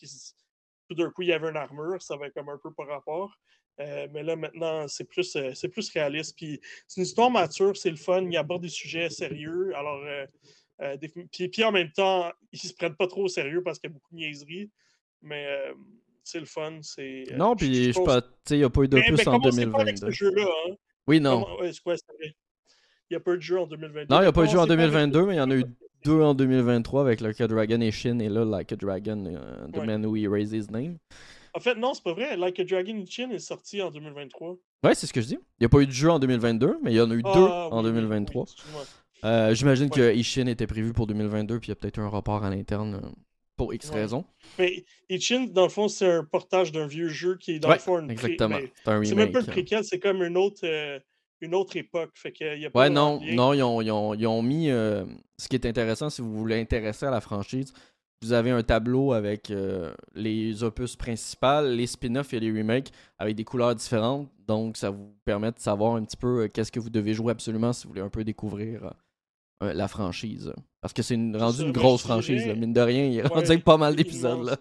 tout 0.90 0.96
d'un 0.96 1.10
coup, 1.12 1.24
il 1.24 1.30
y 1.30 1.34
avait 1.34 1.50
une 1.50 1.58
armure, 1.58 2.02
ça 2.02 2.16
avait 2.16 2.32
comme 2.32 2.50
un 2.50 2.60
peu 2.62 2.72
par 2.74 2.88
rapport. 2.88 3.36
Euh, 3.80 4.08
mais 4.14 4.24
là, 4.24 4.36
maintenant, 4.36 4.88
c'est 4.88 5.04
plus, 5.04 5.36
euh, 5.36 5.52
c'est 5.56 5.70
plus 5.70 5.90
réaliste. 5.90 6.36
Puis 6.38 6.60
c'est 6.88 7.02
une 7.02 7.08
histoire 7.08 7.32
mature, 7.32 7.76
c'est 7.76 7.90
le 7.90 7.96
fun. 7.96 8.22
Il 8.22 8.38
aborde 8.38 8.62
des 8.62 8.70
sujets 8.70 9.10
sérieux. 9.10 9.74
Alors, 9.76 10.02
euh, 10.80 10.98
puis, 11.32 11.64
en 11.64 11.72
même 11.72 11.92
temps, 11.92 12.32
ils 12.52 12.60
se 12.60 12.74
prennent 12.74 12.96
pas 12.96 13.08
trop 13.08 13.24
au 13.24 13.28
sérieux 13.28 13.64
parce 13.64 13.80
qu'il 13.80 13.90
y 13.90 13.94
a 13.94 13.94
beaucoup 13.94 14.12
de 14.12 14.18
niaiseries. 14.18 14.70
Mais 15.22 15.48
c'est 16.24 16.40
le 16.40 16.46
fun. 16.46 16.80
C'est, 16.82 17.24
non, 17.36 17.56
puis 17.56 17.68
je 17.68 18.00
il 18.52 18.58
n'y 18.58 18.64
a 18.64 18.70
pas 18.70 18.82
eu 18.82 18.88
de 18.88 19.00
plus 19.00 19.28
en 19.28 19.40
2022. 19.40 19.72
Pas 19.72 19.96
ce 19.96 20.12
jeu-là, 20.12 20.46
hein? 20.68 20.76
Oui, 21.08 21.20
non. 21.20 21.46
il 21.62 21.72
Il 21.72 22.34
n'y 23.12 23.16
a 23.18 23.20
pas 23.20 23.34
eu 23.34 23.38
de 23.38 23.42
jeu 23.42 23.60
en 23.60 23.68
2022. 23.68 24.14
Non, 24.14 24.20
il 24.20 24.24
n'y 24.24 24.28
a 24.28 24.32
pas 24.32 24.44
eu 24.44 24.46
de 24.48 24.52
jeu 24.52 24.58
en 24.60 24.68
Commencez 24.68 24.78
pas 24.78 24.84
avec- 24.84 25.12
2022, 25.12 25.26
mais 25.26 25.34
il 25.34 25.38
y 25.38 25.42
en 25.42 25.52
a 25.52 25.56
eu 25.56 25.66
deux 26.06 26.22
en 26.22 26.34
2023 26.34 27.02
avec 27.02 27.22
Like 27.22 27.40
a 27.42 27.48
Dragon 27.48 27.80
et 27.82 27.92
Shin. 27.92 28.20
Et 28.20 28.30
là, 28.30 28.44
Like 28.46 28.72
a 28.72 28.76
Dragon, 28.76 29.24
The 29.72 29.78
Ouais. 29.78 29.86
Man 29.86 30.06
Who 30.06 30.18
Erased 30.18 30.54
His 30.54 30.70
Name. 30.72 30.98
En 31.56 31.60
fait, 31.60 31.76
non, 31.76 31.94
c'est 31.94 32.04
pas 32.04 32.14
vrai. 32.14 32.36
Like 32.38 32.60
a 32.60 32.64
Dragon 32.64 33.04
Chin 33.08 33.30
est 33.32 33.40
sorti 33.40 33.82
en 33.82 33.92
2023. 33.92 34.56
Ouais, 34.84 34.96
c'est 34.96 35.06
ce 35.08 35.14
que 35.14 35.22
je 35.22 35.28
dis. 35.28 35.38
Il 35.60 35.62
n'y 35.62 35.66
a 35.66 35.70
pas 35.70 35.80
eu 35.80 35.86
de 35.88 35.92
jeu 35.92 36.10
en 36.10 36.20
2022, 36.20 36.80
mais 36.84 36.92
il 36.92 36.96
y 36.96 37.02
en 37.02 37.10
a 37.12 37.14
eu 37.14 37.22
Ah, 37.26 37.34
deux 37.34 37.42
oui, 37.44 37.50
en 37.52 37.78
oui, 37.78 37.84
2023. 37.84 38.44
oui, 38.44 38.50
excuse-moi. 38.52 38.84
Euh, 39.26 39.54
J'imagine 39.56 39.90
que. 39.90 40.14
Ishin 40.16 40.48
était 40.48 40.68
prévu 40.68 40.94
pour 40.94 41.08
2022, 41.08 41.60
puis 41.60 41.68
il 41.68 41.70
y 41.70 41.72
a 41.72 41.76
peut-être 41.76 41.98
eu 41.98 42.02
un 42.02 42.08
report 42.10 42.44
à 42.44 42.50
l'interne 42.50 42.96
euh, 43.04 43.08
pour 43.56 43.74
X 43.74 43.90
Ouais. 43.90 44.02
raisons. 44.02 44.26
Mais 44.60 44.84
Ichin, 45.10 45.46
dans 45.50 45.64
le 45.64 45.70
fond, 45.70 45.88
c'est 45.88 46.12
un 46.12 46.24
portage 46.26 46.72
d'un 46.72 46.88
vieux 46.88 47.08
jeu 47.10 47.38
qui 47.38 47.52
est 47.54 47.60
dans 47.60 47.70
Ouais, 47.70 47.76
le 47.76 47.80
fond 47.82 48.00
une 48.00 48.10
exactement. 48.12 48.58
C'est 48.86 49.16
même 49.16 49.32
pas 49.32 49.40
le 49.40 49.46
préquel, 49.46 49.84
c'est 49.84 50.00
comme 50.00 50.24
une 50.24 50.36
autre, 50.38 50.62
euh, 50.66 51.00
une 51.40 51.54
autre 51.56 51.78
époque. 51.78 52.12
Fait 52.16 52.32
que 52.34 52.58
y 52.58 52.66
a 52.66 52.70
pas 52.72 52.80
Ouais, 52.82 52.90
non, 52.90 53.22
non, 53.34 53.54
ils 53.54 53.62
ont, 53.64 53.82
ils 53.82 53.92
ont- 53.92 54.14
ils 54.16 54.28
ont 54.28 54.42
mis. 54.42 54.70
euh, 54.72 55.06
ce 55.38 55.48
qui 55.48 55.56
est 55.56 55.66
intéressant, 55.66 56.10
si 56.10 56.22
vous 56.22 56.34
voulez 56.36 56.60
intéresser 56.60 57.06
à 57.06 57.12
la 57.12 57.22
franchise, 57.22 57.74
vous 58.24 58.34
avez 58.34 58.52
un 58.52 58.64
tableau 58.64 59.14
avec 59.14 59.52
euh, 59.52 59.94
les 60.16 60.64
opus 60.64 60.96
principaux, 60.96 61.62
les 61.66 61.88
spin-offs 61.88 62.34
et 62.34 62.40
les 62.40 62.52
remakes 62.52 62.92
avec 63.20 63.36
des 63.36 63.44
couleurs 63.44 63.76
différentes. 63.76 64.30
Donc, 64.48 64.78
ça 64.78 64.90
vous 64.90 65.14
permet 65.26 65.52
de 65.52 65.60
savoir 65.60 65.96
un 65.96 66.04
petit 66.04 66.18
peu 66.18 66.44
euh, 66.44 66.48
qu'est-ce 66.48 66.72
que 66.72 66.80
vous 66.80 66.90
devez 66.90 67.14
jouer 67.14 67.32
absolument 67.32 67.74
si 67.74 67.84
vous 67.84 67.90
voulez 67.90 68.02
un 68.02 68.10
peu 68.10 68.24
découvrir 68.24 68.94
euh, 69.64 69.74
la 69.74 69.88
franchise. 69.88 70.54
Parce 70.82 70.94
que 70.94 71.02
c'est 71.02 71.16
une, 71.16 71.36
rendu 71.36 71.62
une 71.64 71.72
grosse 71.72 72.02
franchise, 72.02 72.46
là. 72.48 72.56
mine 72.56 72.74
de 72.74 72.82
rien. 72.82 73.06
Il 73.06 73.18
est 73.18 73.22
rendu 73.24 73.42
Ouais, 73.42 73.52
avec 73.52 73.64
pas 73.64 73.78
mal 73.78 73.96
d'épisodes. 73.96 74.58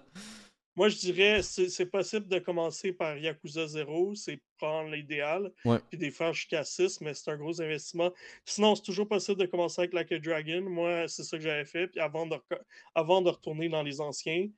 Moi, 0.75 0.89
je 0.89 0.97
dirais, 0.97 1.43
c'est 1.43 1.69
c'est 1.69 1.87
possible 1.87 2.27
de 2.29 2.39
commencer 2.39 2.93
par 2.93 3.17
Yakuza 3.19 3.67
0, 3.67 4.15
c'est 4.15 4.41
prendre 4.57 4.91
l'idéal, 4.91 5.53
Ouais. 5.67 5.79
puis 5.91 5.99
des 5.99 6.11
faire 6.11 6.33
jusqu'à 6.33 6.65
6, 6.65 7.01
mais 7.03 7.13
c'est 7.15 7.31
un 7.31 7.37
gros 7.37 7.61
investissement. 7.61 8.11
Sinon, 8.47 8.75
c'est 8.75 8.83
toujours 8.83 9.07
possible 9.07 9.39
de 9.41 9.47
commencer 9.47 9.83
avec 9.83 9.93
Like 9.93 10.13
a 10.13 10.19
Dragon. 10.19 10.63
Moi, 10.63 11.09
c'est 11.09 11.25
ça 11.25 11.37
que 11.37 11.43
j'avais 11.43 11.65
fait, 11.67 11.89
puis 11.89 12.01
avant 12.01 12.27
de, 12.27 12.37
reco- 12.37 12.63
avant 12.95 13.21
de 13.21 13.29
retourner 13.29 13.69
dans 13.69 13.83
les 13.83 14.01
anciens. 14.01 14.49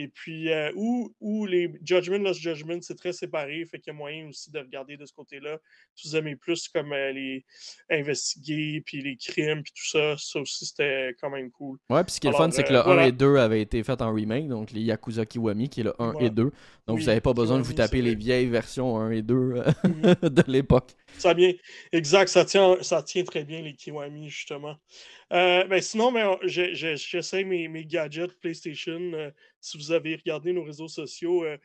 Et 0.00 0.06
puis, 0.06 0.52
euh, 0.52 0.70
ou, 0.76 1.12
ou 1.20 1.44
les 1.44 1.72
Judgment, 1.84 2.18
Lost 2.18 2.40
Judgment, 2.40 2.78
c'est 2.82 2.94
très 2.94 3.12
séparé, 3.12 3.64
fait 3.64 3.80
qu'il 3.80 3.92
y 3.92 3.96
a 3.96 3.98
moyen 3.98 4.28
aussi 4.28 4.48
de 4.52 4.60
regarder 4.60 4.96
de 4.96 5.04
ce 5.04 5.12
côté-là. 5.12 5.58
Si 5.96 6.06
vous 6.08 6.16
aimez 6.16 6.36
plus 6.36 6.68
comme 6.68 6.92
euh, 6.92 7.10
les 7.10 7.44
investiguer, 7.90 8.80
puis 8.84 9.02
les 9.02 9.16
crimes, 9.16 9.62
puis 9.64 9.72
tout 9.72 9.86
ça, 9.88 10.16
ça 10.16 10.40
aussi, 10.40 10.66
c'était 10.66 11.16
quand 11.20 11.30
même 11.30 11.50
cool. 11.50 11.78
Ouais, 11.90 12.04
puis 12.04 12.14
ce 12.14 12.20
qui 12.20 12.28
est 12.28 12.30
le 12.30 12.36
fun, 12.36 12.48
c'est 12.52 12.62
que 12.62 12.68
euh, 12.68 12.74
le 12.74 12.80
1 12.80 12.82
voilà. 12.84 13.06
et 13.08 13.12
2 13.12 13.36
avaient 13.36 13.60
été 13.60 13.82
faits 13.82 14.00
en 14.00 14.12
remake, 14.12 14.48
donc 14.48 14.70
les 14.70 14.82
Yakuza 14.82 15.26
Kiwami, 15.26 15.68
qui 15.68 15.80
est 15.80 15.84
le 15.84 15.94
1 16.00 16.10
et 16.10 16.12
Voilà. 16.12 16.28
2. 16.30 16.44
Donc 16.44 16.52
Oui, 16.88 17.00
vous 17.00 17.06
n'avez 17.06 17.20
pas 17.20 17.34
besoin 17.34 17.58
de 17.58 17.64
vous 17.64 17.72
taper 17.72 18.00
les 18.00 18.14
vieilles 18.14 18.46
versions 18.46 18.98
1 18.98 19.10
et 19.10 19.22
2 19.22 19.34
euh, 19.34 19.64
Mhm. 19.84 20.14
de 20.30 20.44
l'époque. 20.46 20.92
Ça 21.18 21.34
bien, 21.34 21.52
exact, 21.90 22.28
ça 22.28 22.44
tient, 22.44 22.76
ça 22.82 23.02
tient 23.02 23.24
très 23.24 23.42
bien 23.44 23.62
les 23.62 23.74
Kiwami, 23.74 24.28
justement. 24.28 24.76
Euh, 25.32 25.64
ben 25.64 25.80
sinon, 25.82 26.10
ben, 26.10 26.38
j'essaie 26.42 27.44
mes, 27.44 27.84
gadgets 27.84 28.38
PlayStation. 28.40 29.12
euh, 29.12 29.30
si 29.60 29.76
vous 29.76 29.92
avez 29.92 30.16
regardé 30.16 30.52
nos 30.52 30.64
réseaux 30.64 30.88
sociaux, 30.88 31.44
euh, 31.44 31.58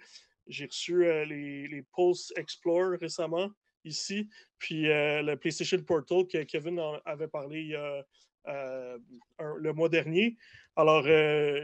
j'ai 0.47 0.65
reçu 0.65 1.05
les, 1.25 1.83
Pulse 1.95 2.33
Explore 2.35 2.99
récemment 2.99 3.49
ici, 3.85 4.29
puis 4.57 4.83
le 4.83 5.35
PlayStation 5.35 5.81
Portal 5.81 6.27
que 6.27 6.43
Kevin 6.43 6.81
avait 7.05 7.29
parlé 7.29 7.77
le 8.45 9.71
mois 9.71 9.87
dernier. 9.87 10.35
Alors, 10.75 11.05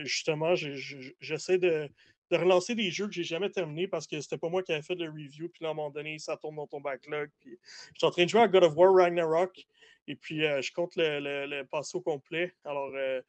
justement, 0.06 0.56
j'essaie 0.56 1.58
de, 1.58 1.90
relancer 2.32 2.74
des 2.74 2.90
jeux 2.90 3.08
que 3.08 3.14
j'ai 3.14 3.26
jamais 3.26 3.50
terminés 3.50 3.90
parce 3.90 4.08
que 4.08 4.22
c'était 4.22 4.38
pas 4.38 4.48
moi 4.48 4.64
qui 4.64 4.72
avais 4.72 4.82
fait 4.82 4.96
le 4.96 5.10
review. 5.10 5.50
Puis 5.50 5.64
là, 5.64 5.70
à 5.70 5.72
un 5.72 5.76
moment 5.76 5.90
donné, 5.90 6.18
ça 6.20 6.38
tombe 6.38 6.56
dans 6.56 6.68
ton 6.68 6.80
backlog. 6.80 7.30
Puis 7.42 7.60
je 7.94 7.98
suis 7.98 8.08
en 8.08 8.12
train 8.12 8.24
de 8.24 8.30
jouer 8.30 8.42
à 8.42 8.48
God 8.48 8.64
of 8.64 8.78
War 8.78 8.94
Ragnarok. 8.94 9.66
Et 10.12 10.16
puis, 10.16 10.44
euh, 10.44 10.60
je 10.62 10.72
compte 10.74 10.96
le, 10.96 11.20
le- 11.20 11.46
le 11.46 11.66
passer 11.66 11.96
au 11.98 12.02
complet. 12.02 12.52
Alors, 12.66 12.90
euh, 12.96 13.22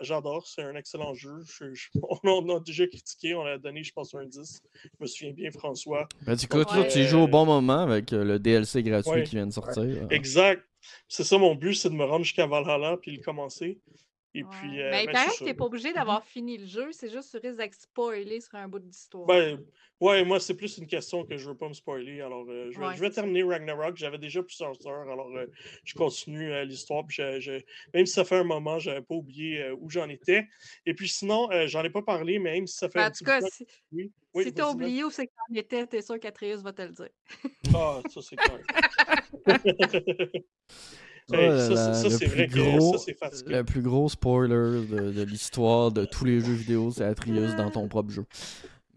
j'adore. 0.00 0.46
C'est 0.46 0.62
un 0.62 0.74
excellent 0.74 1.14
jeu. 1.14 1.36
Je- 1.46 1.72
je- 1.72 1.88
on, 2.24 2.48
a 2.56 2.60
déjà 2.60 2.86
critiqué. 2.88 3.34
On 3.34 3.46
a 3.46 3.58
donné, 3.58 3.84
je 3.84 3.92
pense, 3.92 4.12
un 4.14 4.24
10. 4.26 4.60
Je 4.82 4.88
me 4.98 5.06
souviens 5.06 5.32
bien, 5.32 5.50
François. 5.52 6.08
Ben, 6.26 6.34
du 6.34 6.48
coup, 6.48 6.58
Ouais. 6.58 6.64
toi, 6.64 6.84
tu 6.84 6.98
y 6.98 7.04
joues 7.04 7.20
au 7.20 7.28
bon 7.28 7.46
moment 7.46 7.78
avec 7.78 8.12
euh, 8.12 8.24
le 8.24 8.38
DLC 8.40 8.82
gratuit 8.82 9.12
Ouais. 9.12 9.22
qui 9.22 9.36
vient 9.36 9.46
de 9.46 9.52
sortir. 9.52 9.84
Exact. 10.10 10.62
C'est 11.08 11.24
ça 11.24 11.38
mon 11.38 11.54
but, 11.54 11.74
c'est 11.74 11.88
de 11.90 11.94
me 11.94 12.04
rendre 12.04 12.24
jusqu'à 12.24 12.46
Valhalla 12.46 12.96
puis 13.00 13.12
le 13.16 13.22
commencer. 13.22 13.78
Et 14.36 14.42
Ouais. 14.42 14.48
puis. 14.50 14.82
euh, 14.82 14.90
mais 14.90 15.02
il 15.04 15.06
ben, 15.06 15.12
paraît 15.12 15.24
c'est 15.26 15.30
que 15.30 15.38
ça. 15.38 15.44
t'es 15.44 15.54
pas 15.54 15.64
obligé 15.66 15.92
d'avoir 15.92 16.24
fini 16.24 16.58
le 16.58 16.66
jeu, 16.66 16.90
c'est 16.90 17.08
juste 17.08 17.30
tu 17.30 17.36
risques 17.46 17.56
d'être 17.58 17.74
spoilé 17.80 18.40
sur 18.40 18.56
un 18.56 18.66
bout 18.66 18.80
d'histoire. 18.80 19.26
Ben, 19.26 19.64
ouais, 20.00 20.24
moi, 20.24 20.40
c'est 20.40 20.54
plus 20.56 20.76
une 20.78 20.88
question 20.88 21.24
que 21.24 21.36
je 21.36 21.48
veux 21.48 21.56
pas 21.56 21.68
me 21.68 21.72
spoiler. 21.72 22.20
Alors, 22.20 22.44
euh, 22.48 22.68
je 22.72 22.78
vais, 22.80 22.86
Ouais, 22.86 22.94
je 22.96 23.00
vais 23.00 23.06
c'est 23.10 23.14
ça. 23.14 23.22
terminer 23.22 23.44
Ragnarok. 23.44 23.96
J'avais 23.96 24.18
déjà 24.18 24.42
plusieurs 24.42 24.74
heures. 24.88 25.08
Alors, 25.08 25.28
euh, 25.36 25.46
je 25.84 25.94
continue 25.94 26.52
euh, 26.52 26.64
l'histoire. 26.64 27.06
puis 27.06 27.16
je- 27.18 27.38
je- 27.38 27.60
même 27.94 28.06
si 28.06 28.12
ça 28.12 28.24
fait 28.24 28.34
un 28.38 28.44
moment, 28.44 28.80
j'avais 28.80 29.02
pas 29.02 29.14
oublié 29.14 29.62
euh, 29.62 29.76
où 29.80 29.88
j'en 29.88 30.08
étais. 30.08 30.48
Et 30.84 30.94
puis, 30.94 31.08
sinon, 31.08 31.48
euh, 31.52 31.68
j'en 31.68 31.84
ai 31.84 31.90
pas 31.90 32.02
parlé, 32.02 32.40
mais 32.40 32.54
même 32.54 32.66
si 32.66 32.76
ça 32.76 32.88
fait 32.88 32.98
Ben, 32.98 33.04
un 33.04 33.08
en 33.08 33.10
petit 33.12 33.18
tout 33.24 33.30
cas, 33.30 33.40
temps- 33.40 33.46
si, 33.52 33.66
Oui, 33.92 34.10
oui, 34.34 34.44
si 34.44 34.52
t'as 34.52 34.64
vas-y, 34.64 34.74
oublié 34.74 35.04
où 35.04 35.10
c'est 35.10 35.28
que 35.28 35.32
t'en 35.48 35.54
étais, 35.54 35.86
t'es 35.86 36.02
sûr 36.02 36.18
qu'Atreus 36.18 36.60
va 36.60 36.72
te 36.72 36.82
le 36.82 36.88
dire. 36.88 37.10
Ah, 37.72 38.00
ça, 38.08 38.20
c'est 38.20 38.36
clair. 38.36 38.58
Hey, 41.32 41.48
ça, 41.58 41.94
c'est- 41.94 42.10
ça, 42.10 42.26
vrai 42.26 42.46
que 42.48 42.52
gros- 42.58 42.92
ça, 42.98 43.04
c'est 43.06 43.14
fatigant. 43.18 43.50
Le 43.50 43.64
plus 43.64 43.80
gros 43.82 44.08
spoiler 44.10 44.86
de, 44.86 45.10
de 45.12 45.22
l'histoire 45.22 45.90
de 45.90 46.04
tous 46.04 46.24
les 46.26 46.40
jeux 46.40 46.52
vidéo, 46.52 46.90
c'est 46.90 47.04
Atreus 47.04 47.56
dans 47.56 47.70
ton 47.70 47.88
propre 47.88 48.10
jeu. 48.10 48.24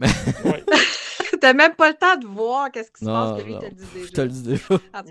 Ouais. 0.00 0.62
T'as 1.40 1.52
même 1.52 1.74
pas 1.74 1.90
le 1.90 1.96
temps 1.96 2.16
de 2.16 2.26
voir 2.26 2.70
qu'est-ce 2.72 2.90
qui 2.90 3.00
se 3.00 3.04
Non, 3.04 3.12
passe 3.12 3.40
que 3.42 3.46
lui 3.46 3.52
non. 3.54 3.60
te 3.60 3.64
le 3.66 3.70
dit 3.70 3.86
Je 4.06 4.12
te 4.12 4.20
le 4.20 4.28
dis 4.28 4.42
déjà. 4.42 4.64
Cas. 4.92 5.04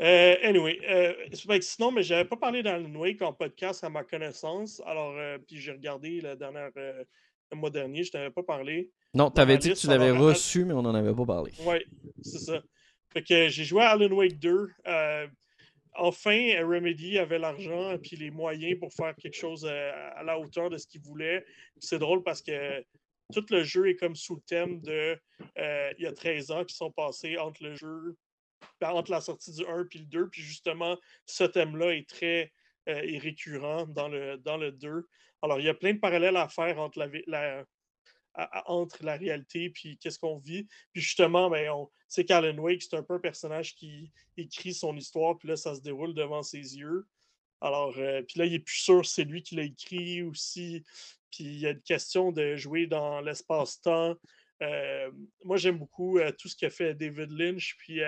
Euh, 0.00 0.36
anyway, 0.44 0.78
euh, 0.88 1.12
c'est 1.32 1.42
fait 1.46 1.58
que 1.58 1.64
sinon, 1.64 1.90
mais 1.90 2.02
j'avais 2.04 2.24
pas 2.24 2.36
parlé 2.36 2.62
d'Alan 2.62 2.94
Wake 2.94 3.20
en 3.22 3.32
podcast 3.32 3.82
à 3.82 3.88
ma 3.90 4.04
connaissance. 4.04 4.80
Alors, 4.86 5.12
euh, 5.16 5.38
puis 5.44 5.56
j'ai 5.56 5.72
regardé 5.72 6.20
la 6.20 6.36
dernière, 6.36 6.70
euh, 6.76 7.02
le 7.50 7.56
mois 7.58 7.70
dernier, 7.70 8.04
je 8.04 8.12
t'avais 8.12 8.30
pas 8.30 8.42
parlé. 8.44 8.90
Non, 9.14 9.30
t'avais 9.30 9.58
dit 9.58 9.70
que 9.70 9.74
tu 9.78 9.88
l'avais 9.88 10.12
reçu, 10.12 10.64
mais 10.64 10.74
on 10.74 10.82
n'en 10.82 10.94
avait 10.94 11.14
pas 11.14 11.24
parlé. 11.26 11.50
Ouais, 11.64 11.84
c'est 12.22 12.38
ça. 12.38 12.62
Fait 13.12 13.22
que 13.22 13.48
j'ai 13.48 13.64
joué 13.64 13.82
à 13.82 13.90
Alan 13.90 14.14
Wake 14.14 14.38
2. 14.38 14.68
Enfin, 15.98 16.64
Remedy 16.64 17.18
avait 17.18 17.38
l'argent 17.38 17.92
et 17.92 18.16
les 18.16 18.30
moyens 18.30 18.78
pour 18.78 18.92
faire 18.92 19.14
quelque 19.16 19.36
chose 19.36 19.66
à 19.66 20.22
la 20.22 20.38
hauteur 20.38 20.70
de 20.70 20.78
ce 20.78 20.86
qu'il 20.86 21.00
voulait. 21.02 21.42
Puis 21.42 21.88
C'est 21.88 21.98
drôle 21.98 22.22
parce 22.22 22.42
que 22.42 22.82
tout 23.34 23.44
le 23.50 23.62
jeu 23.62 23.88
est 23.88 23.96
comme 23.96 24.14
sous 24.16 24.36
le 24.36 24.40
thème 24.42 24.80
de 24.80 25.18
euh, 25.58 25.92
il 25.98 26.04
y 26.04 26.06
a 26.06 26.12
13 26.12 26.50
ans 26.50 26.64
qui 26.64 26.74
sont 26.74 26.90
passés 26.90 27.36
entre 27.36 27.62
le 27.62 27.74
jeu, 27.74 28.16
ben, 28.80 28.90
entre 28.90 29.10
la 29.10 29.20
sortie 29.20 29.52
du 29.52 29.66
1 29.66 29.84
puis 29.84 29.98
le 30.00 30.06
2. 30.06 30.28
Puis 30.30 30.42
justement, 30.42 30.96
ce 31.26 31.44
thème-là 31.44 31.94
est 31.94 32.08
très 32.08 32.52
euh, 32.88 33.00
récurrent 33.20 33.86
dans 33.86 34.08
le, 34.08 34.38
dans 34.38 34.56
le 34.56 34.72
2. 34.72 35.06
Alors, 35.42 35.60
il 35.60 35.66
y 35.66 35.68
a 35.68 35.74
plein 35.74 35.92
de 35.92 35.98
parallèles 35.98 36.36
à 36.36 36.48
faire 36.48 36.80
entre 36.80 36.98
la, 36.98 37.08
la- 37.26 37.64
entre 38.66 39.04
la 39.04 39.16
réalité 39.16 39.70
puis 39.70 39.98
qu'est-ce 39.98 40.18
qu'on 40.18 40.38
vit. 40.38 40.66
Puis 40.92 41.02
justement, 41.02 41.50
ben, 41.50 41.70
on 41.70 41.90
sait 42.08 42.24
qu'Alan 42.24 42.56
Wake, 42.58 42.82
c'est 42.82 42.96
un 42.96 43.02
peu 43.02 43.14
un 43.14 43.20
personnage 43.20 43.74
qui 43.74 44.10
écrit 44.36 44.74
son 44.74 44.96
histoire, 44.96 45.36
puis 45.38 45.48
là, 45.48 45.56
ça 45.56 45.74
se 45.74 45.80
déroule 45.80 46.14
devant 46.14 46.42
ses 46.42 46.76
yeux. 46.76 47.06
Alors, 47.60 47.94
euh, 47.98 48.22
puis 48.22 48.38
là, 48.38 48.46
il 48.46 48.54
est 48.54 48.60
plus 48.60 48.76
sûr 48.78 49.04
c'est 49.04 49.24
lui 49.24 49.42
qui 49.42 49.56
l'a 49.56 49.64
écrit 49.64 50.22
ou 50.22 50.34
si. 50.34 50.84
Puis 51.30 51.44
il 51.44 51.58
y 51.58 51.66
a 51.66 51.70
une 51.70 51.82
question 51.82 52.32
de 52.32 52.56
jouer 52.56 52.86
dans 52.86 53.20
l'espace-temps. 53.20 54.16
Euh, 54.62 55.10
moi, 55.44 55.56
j'aime 55.56 55.78
beaucoup 55.78 56.18
euh, 56.18 56.32
tout 56.32 56.48
ce 56.48 56.56
qu'a 56.56 56.70
fait 56.70 56.94
David 56.94 57.30
Lynch. 57.30 57.76
Puis 57.78 58.00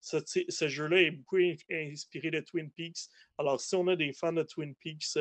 ce, 0.00 0.68
jeu-là 0.68 1.02
est 1.02 1.10
beaucoup 1.10 1.36
in- 1.36 1.54
inspiré 1.70 2.30
de 2.30 2.40
Twin 2.40 2.70
Peaks. 2.70 3.08
Alors, 3.38 3.60
si 3.60 3.74
on 3.74 3.86
a 3.88 3.96
des 3.96 4.12
fans 4.12 4.32
de 4.32 4.42
Twin 4.42 4.74
Peaks 4.76 5.18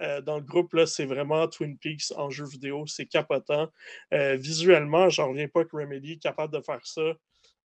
euh, 0.00 0.20
dans 0.20 0.36
le 0.36 0.44
groupe, 0.44 0.72
là, 0.74 0.86
c'est 0.86 1.04
vraiment 1.04 1.46
Twin 1.48 1.76
Peaks 1.78 2.12
en 2.16 2.30
jeu 2.30 2.46
vidéo. 2.46 2.86
C'est 2.86 3.06
capotant. 3.06 3.68
Euh, 4.14 4.36
visuellement, 4.36 5.08
j'en 5.08 5.28
reviens 5.28 5.48
pas 5.48 5.64
que 5.64 5.76
Remedy 5.76 6.12
est 6.12 6.22
capable 6.22 6.52
de 6.52 6.60
faire 6.60 6.84
ça. 6.86 7.12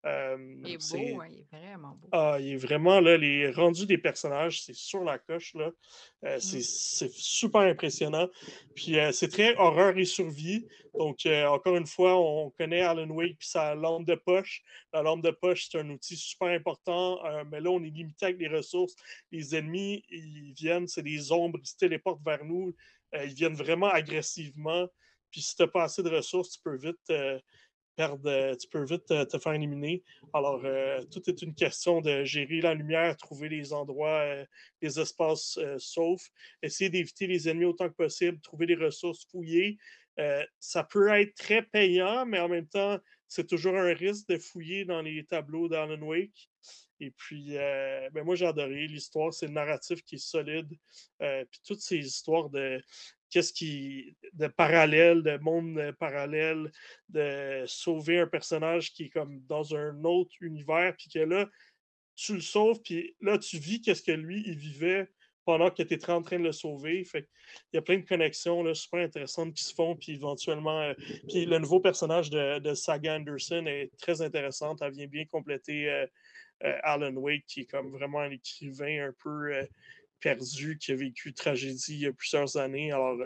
Euh, 0.05 0.37
Il 0.63 0.73
est 0.73 0.91
beau, 0.91 1.21
hein, 1.21 1.27
il 1.31 1.39
est 1.39 1.47
vraiment 1.51 1.97
beau. 1.99 2.07
ah, 2.11 2.37
il 2.39 2.53
est 2.53 2.57
vraiment 2.57 2.99
là, 2.99 3.17
les 3.17 3.49
rendus 3.49 3.87
des 3.87 3.97
personnages, 3.97 4.61
c'est 4.61 4.75
sur 4.75 5.03
la 5.03 5.17
coche. 5.17 5.55
Là. 5.55 5.71
Euh, 6.25 6.37
c'est, 6.39 6.59
Mm. 6.59 6.61
c'est 6.61 7.11
super 7.11 7.61
impressionnant. 7.61 8.29
Puis 8.75 8.99
euh, 8.99 9.11
c'est 9.11 9.29
très 9.29 9.55
horreur 9.55 9.97
et 9.97 10.05
survie. 10.05 10.67
Donc, 10.93 11.25
encore 11.25 11.75
une 11.75 11.87
fois, 11.87 12.17
on 12.19 12.51
connaît 12.51 12.81
Alan 12.81 13.09
Wake 13.09 13.37
puis 13.39 13.47
sa 13.47 13.73
lampe 13.73 14.05
de 14.05 14.15
poche. 14.15 14.63
La 14.93 15.01
lampe 15.01 15.23
de 15.23 15.31
poche, 15.31 15.67
c'est 15.69 15.79
un 15.79 15.89
outil 15.89 16.15
super 16.15 16.49
important, 16.49 17.19
mais 17.51 17.59
là, 17.59 17.69
on 17.71 17.83
est 17.83 17.89
limité 17.89 18.27
avec 18.27 18.37
les 18.39 18.47
ressources. 18.47 18.95
Les 19.31 19.55
ennemis, 19.55 20.05
ils 20.09 20.53
viennent, 20.53 20.87
c'est 20.87 21.03
des 21.03 21.31
ombres, 21.31 21.59
ils 21.61 21.67
se 21.67 21.75
téléportent 21.77 22.23
vers 22.23 22.45
nous. 22.45 22.73
Ils 23.13 23.33
viennent 23.33 23.55
vraiment 23.55 23.87
agressivement. 23.89 24.87
Puis 25.31 25.41
si 25.41 25.55
tu 25.55 25.63
n'as 25.63 25.67
pas 25.67 25.83
assez 25.83 26.01
de 26.01 26.09
ressources, 26.09 26.51
tu 26.51 26.59
peux 26.63 26.77
vite. 26.77 27.11
Euh, 27.99 28.55
tu 28.55 28.67
peux 28.67 28.83
vite 28.83 29.09
euh, 29.11 29.25
te 29.25 29.37
faire 29.37 29.53
éliminer. 29.53 30.03
Alors, 30.33 30.61
euh, 30.65 31.03
tout 31.05 31.21
est 31.29 31.41
une 31.41 31.53
question 31.53 32.01
de 32.01 32.23
gérer 32.23 32.61
la 32.61 32.73
lumière, 32.73 33.15
trouver 33.17 33.49
les 33.49 33.73
endroits, 33.73 34.25
les 34.81 34.99
espaces 34.99 35.59
saufs, 35.77 36.29
essayer 36.61 36.89
d'éviter 36.89 37.27
les 37.27 37.47
ennemis 37.47 37.65
autant 37.65 37.89
que 37.89 37.95
possible, 37.95 38.39
trouver 38.41 38.65
les 38.65 38.75
ressources, 38.75 39.25
fouiller. 39.29 39.77
Ça 40.59 40.83
peut 40.83 41.09
être 41.09 41.35
très 41.35 41.61
payant, 41.61 42.25
mais 42.25 42.39
en 42.39 42.49
même 42.49 42.67
temps, 42.67 42.99
c'est 43.27 43.47
toujours 43.47 43.75
un 43.75 43.93
risque 43.93 44.27
de 44.29 44.37
fouiller 44.37 44.85
dans 44.85 45.01
les 45.01 45.25
tableaux 45.25 45.67
d'Alan 45.67 46.01
Wake. 46.01 46.49
Et 46.99 47.11
puis, 47.11 47.53
ben 47.53 48.23
moi, 48.23 48.35
j'ai 48.35 48.45
adoré 48.45 48.87
l'histoire. 48.87 49.33
C'est 49.33 49.47
le 49.47 49.53
narratif 49.53 50.03
qui 50.03 50.15
est 50.15 50.17
solide. 50.17 50.69
Puis 51.19 51.61
toutes 51.65 51.81
ces 51.81 51.97
histoires 51.97 52.49
de 52.49 52.81
qu'est-ce 53.35 53.51
qui. 53.51 54.15
de 54.31 54.47
parallèle, 54.47 55.21
de 55.21 55.37
monde 55.37 55.91
parallèle, 55.99 56.71
de 57.09 57.65
sauver 57.67 58.19
un 58.19 58.27
personnage 58.27 58.93
qui 58.93 59.03
est 59.03 59.09
comme 59.09 59.41
dans 59.41 59.75
un 59.75 60.05
autre 60.05 60.31
univers, 60.39 60.95
puis 60.97 61.09
que 61.09 61.19
là, 61.19 61.49
tu 62.15 62.35
le 62.35 62.41
sauves, 62.41 62.81
puis 62.81 63.13
là, 63.19 63.37
tu 63.37 63.57
vis 63.57 63.81
qu'est-ce 63.81 64.03
que 64.03 64.13
lui, 64.13 64.41
il 64.45 64.55
vivait 64.55 65.09
pendant 65.43 65.69
que 65.69 65.83
tu 65.83 65.93
étais 65.93 66.09
en 66.09 66.21
train 66.21 66.39
de 66.39 66.45
le 66.45 66.53
sauver. 66.53 67.05
Il 67.13 67.25
y 67.73 67.77
a 67.77 67.81
plein 67.81 67.97
de 67.97 68.05
connexions 68.05 68.73
super 68.73 69.01
intéressantes 69.01 69.53
qui 69.53 69.65
se 69.65 69.73
font, 69.73 69.97
puis 69.97 70.13
éventuellement. 70.13 70.79
Euh, 70.79 70.93
puis 71.27 71.45
le 71.45 71.59
nouveau 71.59 71.81
personnage 71.81 72.29
de, 72.29 72.73
Saga 72.73 73.15
Anderson 73.15 73.65
est 73.67 73.91
très 73.97 74.21
intéressante. 74.21 74.81
Elle 74.81 74.93
vient 74.93 75.07
bien 75.07 75.25
compléter 75.25 75.89
euh, 75.89 76.07
euh, 76.63 76.77
Alan 76.83 77.13
Wake, 77.15 77.43
qui 77.47 77.61
est 77.61 77.65
comme 77.69 77.91
vraiment 77.91 78.21
un 78.21 78.31
écrivain 78.31 79.09
un 79.09 79.13
peu 79.21 79.51
perdu, 80.25 80.77
qui 80.79 80.91
a 80.91 80.95
vécu 80.95 81.33
tragédie 81.33 81.93
il 81.93 82.01
y 82.01 82.07
a 82.07 82.13
plusieurs 82.13 82.57
années. 82.57 82.91
Alors, 82.91 83.17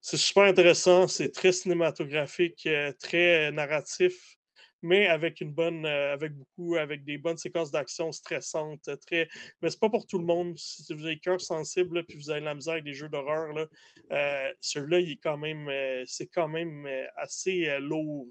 c'est 0.00 0.16
super 0.16 0.44
intéressant, 0.44 1.08
c'est 1.08 1.30
très 1.30 1.50
cinématographique, 1.50 2.68
très 3.00 3.50
narratif 3.50 4.36
mais 4.82 5.06
avec 5.08 5.40
une 5.40 5.52
bonne, 5.52 5.84
euh, 5.84 6.12
avec 6.12 6.32
beaucoup, 6.32 6.76
avec 6.76 7.04
des 7.04 7.18
bonnes 7.18 7.36
séquences 7.36 7.70
d'action 7.70 8.12
stressantes, 8.12 8.88
très. 9.06 9.28
Mais 9.60 9.70
c'est 9.70 9.80
pas 9.80 9.90
pour 9.90 10.06
tout 10.06 10.18
le 10.18 10.24
monde. 10.24 10.56
Si 10.58 10.94
vous 10.94 11.04
avez 11.04 11.18
cœur 11.18 11.40
sensible, 11.40 12.04
puis 12.04 12.18
vous 12.18 12.30
avez 12.30 12.40
la 12.40 12.54
misère 12.54 12.74
avec 12.74 12.84
des 12.84 12.94
jeux 12.94 13.08
d'horreur, 13.08 13.52
là, 13.52 13.66
euh, 14.12 14.52
celui-là, 14.60 15.00
il 15.00 15.12
est 15.12 15.20
quand 15.22 15.38
même, 15.38 15.68
euh, 15.68 16.04
c'est 16.06 16.28
quand 16.28 16.48
même 16.48 16.88
assez 17.16 17.78
lourd. 17.80 18.28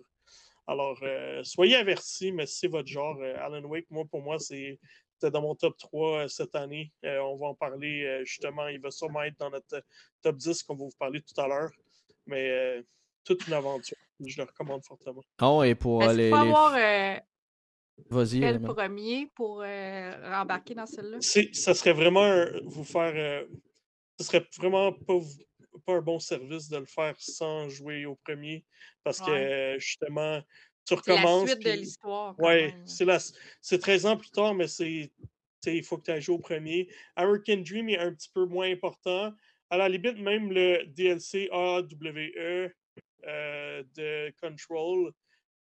Alors, 0.68 1.00
soyez 1.44 1.76
avertis, 1.76 2.32
mais 2.32 2.48
c'est 2.48 2.68
votre 2.68 2.88
genre. 2.88 3.22
Alan 3.22 3.64
Wake, 3.66 3.86
moi, 3.92 4.04
pour 4.10 4.24
moi, 4.24 4.40
c'est 4.40 4.80
dans 5.32 5.42
mon 5.42 5.56
top 5.56 5.78
3 5.78 6.28
cette 6.30 6.56
année. 6.56 6.92
on 7.04 7.38
va 7.38 7.48
en 7.48 7.56
parler 7.56 8.22
justement. 8.26 8.68
Il 8.68 8.80
va 8.80 8.92
sûrement 8.92 9.24
être 9.24 9.38
dans 9.40 9.50
notre 9.50 9.84
top 10.22 10.36
10 10.38 10.64
qu'on 10.64 10.76
va 10.76 10.86
vous 10.86 10.92
parler 10.98 11.22
tout 11.22 11.40
à 11.40 11.48
l'heure. 11.48 11.72
Mais 12.28 12.84
toute 13.24 13.46
une 13.48 13.54
aventure. 13.54 13.98
Je 14.26 14.38
le 14.38 14.44
recommande 14.44 14.84
fortement. 14.86 15.22
Oh, 15.42 15.62
et 15.64 15.76
pour 15.76 16.02
les. 16.08 16.32
euh, 16.32 17.20
Vas-y. 18.10 18.40
quel 18.40 18.56
Emma. 18.56 18.74
premier 18.74 19.28
pour 19.36 19.62
euh, 19.62 20.12
rembarquer 20.38 20.76
dans 20.76 20.86
celle-là? 20.86 21.18
Ça 21.22 21.74
serait 21.74 21.94
vraiment 21.94 22.24
un- 22.24 22.60
vous 22.66 22.84
faire. 22.84 23.14
euh, 23.16 23.46
ce 24.20 24.26
serait 24.26 24.46
vraiment 24.58 24.94
pas, 24.94 25.14
pas 25.86 25.94
un 25.94 26.02
bon 26.02 26.20
service 26.20 26.70
de 26.70 26.78
le 26.78 26.86
faire 26.86 27.16
sans 27.20 27.68
jouer 27.70 28.06
au 28.06 28.16
premier. 28.16 28.64
Parce 29.04 29.20
que 29.20 29.32
Ouais. 29.32 29.52
euh, 29.76 29.80
justement, 29.80 30.42
tu 30.86 30.96
C'est 30.96 31.08
la 31.12 31.16
recommences. 31.18 31.50
suite 31.50 31.66
de 31.66 31.72
l'histoire. 31.72 32.40
Ouais, 32.40 32.68
même. 32.72 32.88
c'est 32.88 33.06
la- 33.06 33.20
c'est 33.62 33.80
13 33.80 34.06
ans 34.06 34.18
plus 34.18 34.30
tard, 34.32 34.54
mais 34.54 34.68
c'est. 34.68 35.12
Il 35.68 35.84
faut 35.84 35.98
que 35.98 36.04
tu 36.04 36.12
ailles 36.12 36.22
jouer 36.22 36.36
au 36.36 36.40
premier. 36.40 36.88
American 37.16 37.58
Dream 37.58 37.90
est 37.90 37.98
un 37.98 38.14
petit 38.14 38.30
peu 38.32 38.46
moins 38.46 38.70
important. 38.72 39.34
À 39.72 39.78
la 39.78 39.90
limite, 39.90 40.20
même 40.20 40.52
le 40.52 40.86
DLC 40.86 41.50
AWE 41.52 42.70
euh, 43.28 43.84
de 43.96 44.32
Control 44.40 45.12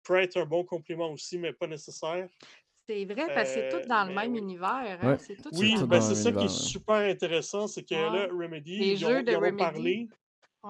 pourrait 0.02 0.24
être 0.24 0.36
un 0.36 0.44
bon 0.44 0.64
complément 0.64 1.10
aussi, 1.12 1.38
mais 1.38 1.54
pas 1.54 1.66
nécessaire. 1.66 2.28
C'est 2.86 3.04
vrai, 3.06 3.26
parce 3.34 3.48
que 3.48 3.54
c'est 3.54 3.74
Euh, 3.74 3.80
tout 3.82 3.88
dans 3.88 4.04
le 4.06 4.14
même 4.14 4.32
oui. 4.32 4.38
univers. 4.38 4.98
hein, 5.02 5.12
Ouais. 5.12 5.18
C'est 5.18 5.36
tout 5.36 5.48
Oui, 5.54 5.74
ben 5.88 6.00
c'est 6.02 6.14
ça 6.14 6.30
qui 6.30 6.44
est 6.44 6.48
super 6.50 6.96
intéressant, 6.96 7.66
c'est 7.66 7.82
que 7.82 7.94
là, 7.94 8.12
Ouais. 8.12 8.44
Remedy, 8.44 8.78
Les 8.78 8.92
ils, 8.92 9.06
ont, 9.06 9.18
ils 9.18 9.34
en 9.36 9.42
ont 9.42 9.56
parlé. 9.56 10.08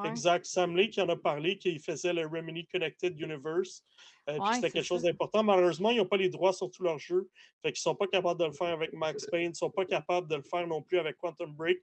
Ouais. 0.03 0.09
Exact. 0.09 0.45
Sam 0.45 0.77
Lake 0.77 0.91
qui 0.91 1.01
en 1.01 1.09
a 1.09 1.17
parlé, 1.17 1.57
qu'il 1.59 1.81
faisait 1.81 2.13
le 2.13 2.27
Remedy 2.27 2.67
Connected 2.67 3.19
Universe. 3.19 3.83
euh, 4.29 4.39
Ouais, 4.39 4.55
c'était 4.55 4.71
quelque 4.71 4.85
chose 4.85 5.03
d'important. 5.03 5.43
Malheureusement, 5.43 5.91
ils 5.91 5.99
n'ont 5.99 6.07
pas 6.07 6.17
les 6.17 6.29
droits 6.29 6.53
sur 6.53 6.71
tous 6.71 6.83
leurs 6.83 6.99
jeux. 6.99 7.29
Fait 7.63 7.73
qu'ils 7.73 7.81
ne 7.81 7.91
sont 7.91 7.95
pas 7.95 8.07
capables 8.07 8.41
de 8.41 8.47
le 8.47 8.53
faire 8.53 8.69
avec 8.69 8.93
Max 8.93 9.27
Payne. 9.27 9.43
Ils 9.45 9.49
ne 9.51 9.55
sont 9.55 9.71
pas 9.71 9.85
capables 9.87 10.29
de 10.29 10.37
le 10.37 10.43
faire 10.43 10.67
non 10.67 10.83
plus 10.83 10.99
avec 10.99 11.17
Quantum 11.17 11.53
Break. 11.55 11.79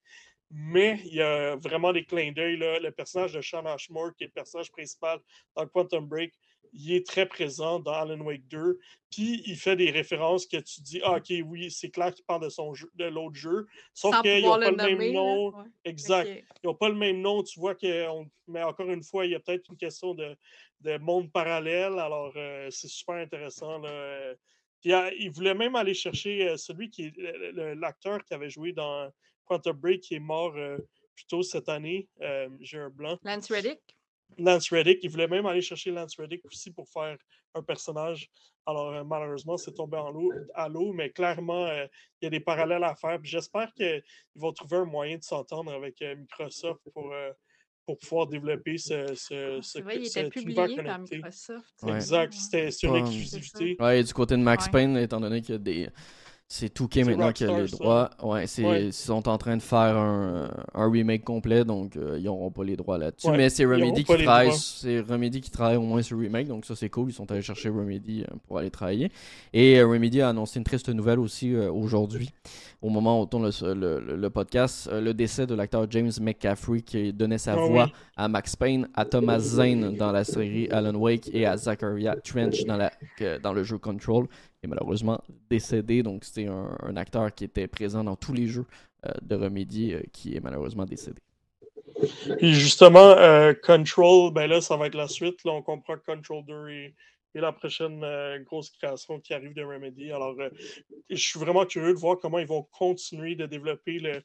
Mais 0.52 1.00
il 1.06 1.16
y 1.16 1.22
a 1.22 1.56
vraiment 1.56 1.92
des 1.92 2.06
clins 2.06 2.32
d'œil. 2.32 2.58
Le 2.58 2.92
personnage 2.92 3.34
de 3.34 3.42
Sean 3.42 3.66
Ashmore, 3.66 4.14
qui 4.16 4.26
est 4.26 4.28
le 4.28 4.34
personnage 4.34 4.72
principal 4.72 5.20
dans 5.56 5.66
Quantum 5.68 6.06
Break, 6.06 6.34
il 6.74 6.94
est 6.94 7.06
très 7.06 7.26
présent 7.28 7.80
dans 7.80 7.92
Alan 7.94 8.20
Wake 8.22 8.48
2. 8.48 8.80
Puis 9.12 9.44
il 9.46 9.56
fait 9.56 9.76
des 9.76 9.92
références 9.92 10.48
que 10.48 10.58
tu 10.58 10.82
dis, 10.82 11.00
ah, 11.04 11.18
ok, 11.18 11.32
oui, 11.46 11.70
c'est 11.70 11.90
clair 11.92 12.14
qu'il 12.14 12.26
parle 12.26 12.44
de, 12.44 12.50
son 12.50 12.74
jeu, 12.74 12.90
de 12.96 13.06
l'autre 13.06 13.36
jeu. 13.36 13.68
Sauf 13.94 14.16
qu'ils 14.22 14.44
n'ont 14.44 14.60
pas 14.60 14.72
le 14.72 14.76
même 14.76 15.14
nom. 15.14 15.50
Ouais. 15.56 15.64
Exact 15.86 16.28
ils 16.64 16.68
n'ont 16.68 16.74
pas 16.74 16.90
le 16.90 16.96
même 16.96 17.22
nom. 17.22 17.44
Tu 17.44 17.60
vois 17.60 17.76
que, 17.76 18.08
on- 18.10 18.28
mais 18.48 18.64
encore 18.64 18.90
une 18.90 19.04
fois, 19.04 19.26
il 19.26 19.32
y 19.32 19.36
a 19.36 19.40
peut-être 19.40 19.70
une 19.70 19.78
question 19.78 20.16
de, 20.16 20.36
de 20.82 20.98
monde 20.98 21.32
parallèle. 21.32 22.00
Alors, 22.00 22.34
euh, 22.36 22.70
c'est 22.72 22.88
super 22.88 23.16
intéressant. 23.16 23.78
Là. 23.80 23.90
Euh, 23.90 24.36
Puis, 24.82 24.94
euh, 24.94 25.12
il 25.20 25.30
voulait 25.32 25.54
même 25.54 25.76
aller 25.76 25.94
chercher 25.94 26.50
euh, 26.50 26.58
celui 26.58 26.90
qui 26.90 27.04
est 27.06 27.14
l'acteur 27.76 28.24
qui 28.26 28.34
avait 28.34 28.50
joué 28.50 28.74
dans 28.74 29.10
Quantum 29.46 29.78
Break, 29.78 30.02
qui 30.02 30.16
est 30.16 30.20
mort 30.20 30.54
euh, 30.56 30.78
plus 31.16 31.26
tôt 31.28 31.44
cette 31.44 31.70
année. 31.70 32.08
Euh, 32.22 32.50
J'ai 32.62 32.80
un 32.80 32.90
blanc. 32.90 33.20
Lance 33.24 33.52
Reddick? 33.52 33.80
Lance 34.38 34.70
Reddick. 34.72 35.00
Il 35.04 35.10
voulait 35.10 35.28
même 35.28 35.46
aller 35.46 35.62
chercher 35.62 35.92
Lance 35.92 36.16
Reddick 36.18 36.44
aussi 36.46 36.72
pour 36.72 36.88
faire 36.90 37.18
un 37.56 37.62
personnage. 37.62 38.30
Alors, 38.66 38.94
euh, 38.94 39.04
malheureusement, 39.04 39.58
c'est 39.58 39.74
tombé 39.74 39.98
en 39.98 40.10
l'eau, 40.12 40.32
à 40.56 40.70
l'eau, 40.70 40.94
mais 40.94 41.10
clairement, 41.10 41.66
euh, 41.66 41.86
il 42.22 42.26
y 42.26 42.28
a 42.28 42.30
des 42.30 42.40
parallèles 42.40 42.84
à 42.84 42.96
faire. 42.96 43.20
Puis 43.20 43.30
J'espère 43.32 43.74
qu'ils 43.74 44.02
vont 44.36 44.54
trouver 44.54 44.78
un 44.78 44.86
moyen 44.86 45.18
de 45.18 45.24
s'entendre 45.24 45.72
avec 45.74 46.02
euh, 46.02 46.16
Microsoft 46.16 46.82
pour, 46.94 47.12
euh, 47.12 47.32
pour 47.86 47.98
pouvoir 48.00 48.28
développer 48.28 48.78
ce, 48.78 49.14
ce, 49.16 49.60
ce, 49.62 49.80
vrai, 49.82 49.98
il 49.98 50.08
était 50.08 50.30
publié 50.30 50.82
par. 50.82 51.00
Microsoft. 51.00 51.66
Ouais. 51.84 51.96
Exact, 51.96 52.34
c'était 52.34 52.70
une 52.84 52.92
Ouais. 52.92 53.00
exclusivité. 53.02 53.76
Ouais, 53.80 54.00
et 54.00 54.04
du 54.04 54.14
côté 54.14 54.38
de 54.38 54.42
Max 54.42 54.66
Ouais. 54.68 54.72
Payne, 54.72 54.98
étant 54.98 55.20
donné 55.20 55.42
qu'il 55.42 55.52
y 55.52 55.56
a 55.56 55.60
des. 55.60 55.90
C'est 56.48 56.70
Touquet 56.72 57.04
maintenant 57.04 57.32
qui 57.32 57.46
a 57.46 57.60
les 57.62 57.68
droits. 57.68 58.12
Ouais, 58.22 58.46
c'est 58.46 58.64
Ouais. 58.64 58.86
ils 58.86 58.94
sont 58.94 59.28
en 59.28 59.38
train 59.40 59.58
de 59.58 59.62
faire 59.62 59.98
un, 59.98 60.52
un 60.76 60.92
remake 60.92 61.24
complet, 61.24 61.66
donc 61.66 61.96
euh, 61.96 62.18
ils 62.20 62.26
n'auront 62.26 62.52
pas 62.52 62.64
les 62.64 62.76
droits 62.76 63.00
là-dessus. 63.00 63.28
Ouais, 63.28 63.38
Mais 63.38 63.50
c'est 63.50 63.66
Remedy 63.66 64.04
qui 64.04 64.14
travaille, 64.24 64.52
c'est 64.54 65.00
Remedy 65.00 65.42
qui 65.42 65.50
travaille 65.50 65.78
au 65.78 65.82
moins 65.82 66.04
sur 66.04 66.16
le 66.16 66.24
remake, 66.24 66.48
donc 66.48 66.66
ça 66.66 66.76
c'est 66.76 66.90
cool. 66.90 67.10
Ils 67.10 67.14
sont 67.14 67.32
allés 67.32 67.42
chercher 67.42 67.70
Remedy 67.70 68.22
euh, 68.22 68.36
pour 68.48 68.60
aller 68.60 68.70
travailler. 68.70 69.12
Et 69.52 69.80
euh, 69.80 69.88
Remedy 69.88 70.22
a 70.22 70.30
annoncé 70.30 70.60
une 70.60 70.64
triste 70.64 70.90
nouvelle 70.90 71.18
aussi 71.18 71.56
aujourd'hui, 71.56 72.30
au 72.84 72.90
moment 72.90 73.20
où 73.20 73.24
on 73.24 73.26
tourne 73.26 73.50
le, 73.64 74.00
le- 74.16 74.30
podcast, 74.30 74.88
le 74.92 75.12
décès 75.14 75.48
de 75.48 75.56
l'acteur 75.56 75.88
James 75.90 76.12
McCaffrey 76.22 76.82
qui 76.82 77.14
donnait 77.14 77.40
sa 77.40 77.54
Ah 77.54 77.66
voix 77.66 77.86
oui. 77.86 77.94
à 78.16 78.28
Max 78.28 78.56
Payne, 78.56 78.88
à 78.94 79.06
Thomas 79.06 79.40
Zane 79.40 79.96
dans 79.96 80.12
la 80.12 80.24
série 80.24 80.68
Alan 80.70 80.94
Wake 80.94 81.32
et 81.34 81.48
à 81.48 81.58
Zachariah 81.58 82.16
Trench 82.24 82.64
dans, 82.66 82.78
la, 82.78 82.92
dans 83.42 83.54
le 83.54 83.64
jeu 83.64 83.80
Control. 83.80 84.28
Malheureusement 84.68 85.22
décédé. 85.50 86.04
Donc 86.04 86.24
c'était 86.24 86.48
un, 86.48 86.96
acteur 86.96 87.34
qui 87.34 87.44
était 87.46 87.68
présent 87.68 88.04
dans 88.04 88.16
tous 88.16 88.34
les 88.34 88.48
jeux 88.48 88.66
euh, 89.06 89.12
de 89.22 89.36
Remedy 89.36 89.94
euh, 89.94 90.02
qui 90.12 90.36
est 90.36 90.40
malheureusement 90.40 90.86
décédé. 90.86 91.22
Puis 92.38 92.54
justement, 92.54 93.00
euh, 93.18 93.54
Control, 93.54 94.34
ben 94.34 94.48
là, 94.48 94.62
ça 94.62 94.78
va 94.78 94.88
être 94.88 94.96
la 94.96 95.08
suite. 95.08 95.44
Là, 95.44 95.52
on 95.52 95.62
comprend 95.62 95.96
que 95.96 96.06
Control 96.06 96.44
2 96.46 96.70
est, 96.70 96.96
est 97.36 97.42
la 97.42 97.52
prochaine 97.52 98.04
grosse 98.44 98.70
création 98.72 99.20
qui 99.20 99.34
arrive 99.34 99.54
de 99.54 99.64
Remedy. 99.64 100.12
Alors, 100.12 100.36
je 101.10 101.16
suis 101.16 101.40
vraiment 101.40 101.66
curieux 101.66 101.94
de 101.94 102.00
voir 102.00 102.20
comment 102.20 102.40
ils 102.40 102.48
vont 102.48 102.64
continuer 102.72 103.36
de 103.36 103.46
développer 103.46 104.00
le 104.00 104.22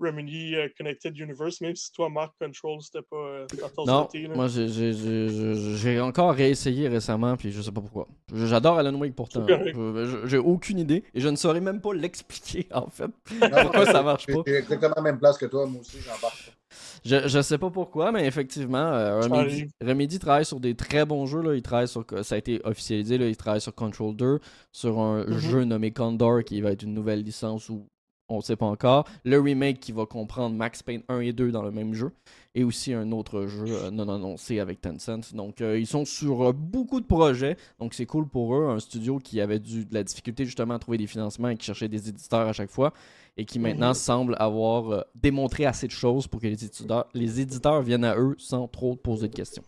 Remedy 0.00 0.54
euh, 0.56 0.68
Connected 0.76 1.16
Universe, 1.18 1.60
même 1.60 1.76
si 1.76 1.92
toi, 1.92 2.08
Mark, 2.08 2.32
Control, 2.40 2.80
c'était 2.82 3.02
pas 3.02 3.16
euh, 3.16 3.46
tasse 3.46 3.70
Non, 3.86 4.08
là. 4.12 4.28
moi 4.34 4.48
j'ai- 4.48 6.00
encore 6.00 6.34
réessayé 6.34 6.88
récemment, 6.88 7.36
puis 7.36 7.52
je 7.52 7.60
sais 7.62 7.72
pas 7.72 7.80
pourquoi. 7.80 8.08
J'adore 8.32 8.78
Alan 8.78 8.94
Wake 8.94 9.14
pourtant. 9.14 9.46
Je- 9.46 10.20
J'ai 10.26 10.38
aucune 10.38 10.78
idée 10.78 11.04
et 11.14 11.20
je 11.20 11.28
ne 11.28 11.36
saurais 11.36 11.60
même 11.60 11.80
pas 11.80 11.92
l'expliquer 11.94 12.66
en 12.72 12.88
fait. 12.88 13.10
Non, 13.40 13.48
Pourquoi 13.62 13.86
ça 13.86 14.02
marche 14.02 14.26
pas? 14.26 14.42
J'ai 14.46 14.54
exactement 14.56 14.94
la 14.96 15.02
même 15.02 15.18
place 15.18 15.36
que 15.38 15.46
toi, 15.46 15.66
moi 15.66 15.80
aussi, 15.80 15.98
j'embarque. 16.00 16.52
Je, 17.04 17.26
je 17.28 17.42
sais 17.42 17.58
pas 17.58 17.70
pourquoi, 17.70 18.12
mais 18.12 18.26
effectivement, 18.26 18.78
euh, 18.78 19.20
Remedy. 19.20 19.68
Remedy 19.84 20.18
travaille 20.18 20.44
sur 20.44 20.60
des 20.60 20.74
très 20.76 21.04
bons 21.04 21.26
jeux. 21.26 21.40
Là. 21.42 21.54
Il 21.54 21.62
travaille 21.62 21.88
sur, 21.88 22.04
ça 22.22 22.34
a 22.34 22.38
été 22.38 22.60
officialisé, 22.64 23.18
là. 23.18 23.26
il 23.26 23.36
travaille 23.36 23.60
sur 23.60 23.74
Control 23.74 24.14
2, 24.14 24.38
sur 24.70 24.98
un 25.00 25.24
Mhm. 25.24 25.38
jeu 25.38 25.64
nommé 25.64 25.92
Condor 25.92 26.44
qui 26.44 26.60
va 26.60 26.70
être 26.72 26.82
une 26.82 26.94
nouvelle 26.94 27.22
licence 27.22 27.68
où 27.70 27.88
on 28.30 28.38
ne 28.38 28.42
sait 28.42 28.56
pas 28.56 28.66
encore. 28.66 29.06
Le 29.24 29.38
remake 29.40 29.80
qui 29.80 29.92
va 29.92 30.06
comprendre 30.06 30.54
Max 30.56 30.82
Payne 30.82 31.02
1 31.08 31.20
et 31.20 31.32
2 31.32 31.50
dans 31.50 31.62
le 31.62 31.70
même 31.70 31.94
jeu. 31.94 32.12
Et 32.54 32.64
aussi 32.64 32.92
un 32.92 33.12
autre 33.12 33.46
jeu 33.46 33.66
euh, 33.68 33.90
non 33.90 34.08
annoncé 34.08 34.58
avec 34.58 34.80
Tencent. 34.80 35.34
Donc 35.34 35.60
euh, 35.60 35.78
ils 35.78 35.86
sont 35.86 36.04
sur 36.04 36.48
euh, 36.48 36.52
beaucoup 36.52 37.00
de 37.00 37.06
projets. 37.06 37.56
Donc 37.78 37.94
c'est 37.94 38.06
cool 38.06 38.26
pour 38.26 38.56
eux. 38.56 38.68
Un 38.68 38.80
studio 38.80 39.18
qui 39.18 39.40
avait 39.40 39.60
du, 39.60 39.84
de 39.84 39.94
la 39.94 40.02
difficulté 40.02 40.44
justement 40.44 40.74
à 40.74 40.78
trouver 40.78 40.98
des 40.98 41.06
financements 41.06 41.48
et 41.48 41.56
qui 41.56 41.66
cherchait 41.66 41.88
des 41.88 42.08
éditeurs 42.08 42.48
à 42.48 42.52
chaque 42.52 42.70
fois. 42.70 42.92
Et 43.36 43.44
qui 43.44 43.58
maintenant 43.60 43.88
Mhm. 43.88 43.94
semble 43.94 44.36
avoir 44.38 44.90
euh, 44.90 45.00
démontré 45.14 45.64
assez 45.64 45.86
de 45.86 45.92
choses 45.92 46.26
pour 46.26 46.40
que 46.40 46.46
les 46.48 46.64
éditeurs, 46.64 47.06
les 47.14 47.40
éditeurs 47.40 47.82
viennent 47.82 48.04
à 48.04 48.16
eux 48.16 48.34
sans 48.38 48.66
trop 48.66 48.96
poser 48.96 49.28
de 49.28 49.34
questions. 49.34 49.62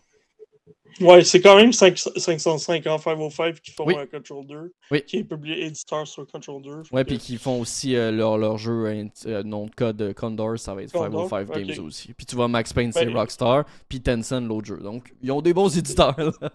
Ouais, 1.01 1.23
c'est 1.23 1.41
quand 1.41 1.55
même 1.57 1.73
5, 1.73 1.97
505 1.97 2.85
en 2.87 2.97
505 2.99 3.59
qui 3.59 3.71
font 3.71 3.85
Oui. 3.85 3.95
euh, 3.97 4.05
Control 4.05 4.45
2, 4.45 4.73
Oui. 4.91 5.01
qui 5.03 5.17
est 5.17 5.23
publié 5.23 5.65
éditeur 5.65 6.07
sur 6.07 6.25
Control 6.27 6.61
2. 6.61 6.83
fait 6.83 6.93
Ouais, 6.95 7.03
puis 7.03 7.17
qui 7.17 7.37
font 7.37 7.59
aussi 7.59 7.95
euh, 7.95 8.11
leur, 8.11 8.37
leur 8.37 8.57
jeu 8.59 8.85
int- 8.85 9.27
euh, 9.27 9.41
nom 9.43 9.65
de 9.65 9.71
code 9.73 10.01
euh, 10.01 10.13
Condor, 10.13 10.59
ça 10.59 10.75
va 10.75 10.83
être 10.83 10.91
Condor, 10.93 11.27
505 11.29 11.49
ok. 11.49 11.65
Games 11.75 11.85
aussi. 11.85 12.13
Puis 12.13 12.25
tu 12.27 12.35
vois, 12.35 12.47
Max 12.47 12.71
Payne, 12.73 12.91
c'est 12.91 13.05
Ben, 13.05 13.15
Rockstar, 13.17 13.65
puis 13.89 14.01
Tencent, 14.01 14.41
l'autre 14.47 14.67
jeu. 14.67 14.77
Donc, 14.77 15.11
ils 15.21 15.31
ont 15.31 15.41
des 15.41 15.53
bons 15.53 15.75
éditeurs. 15.75 16.15
là. 16.17 16.51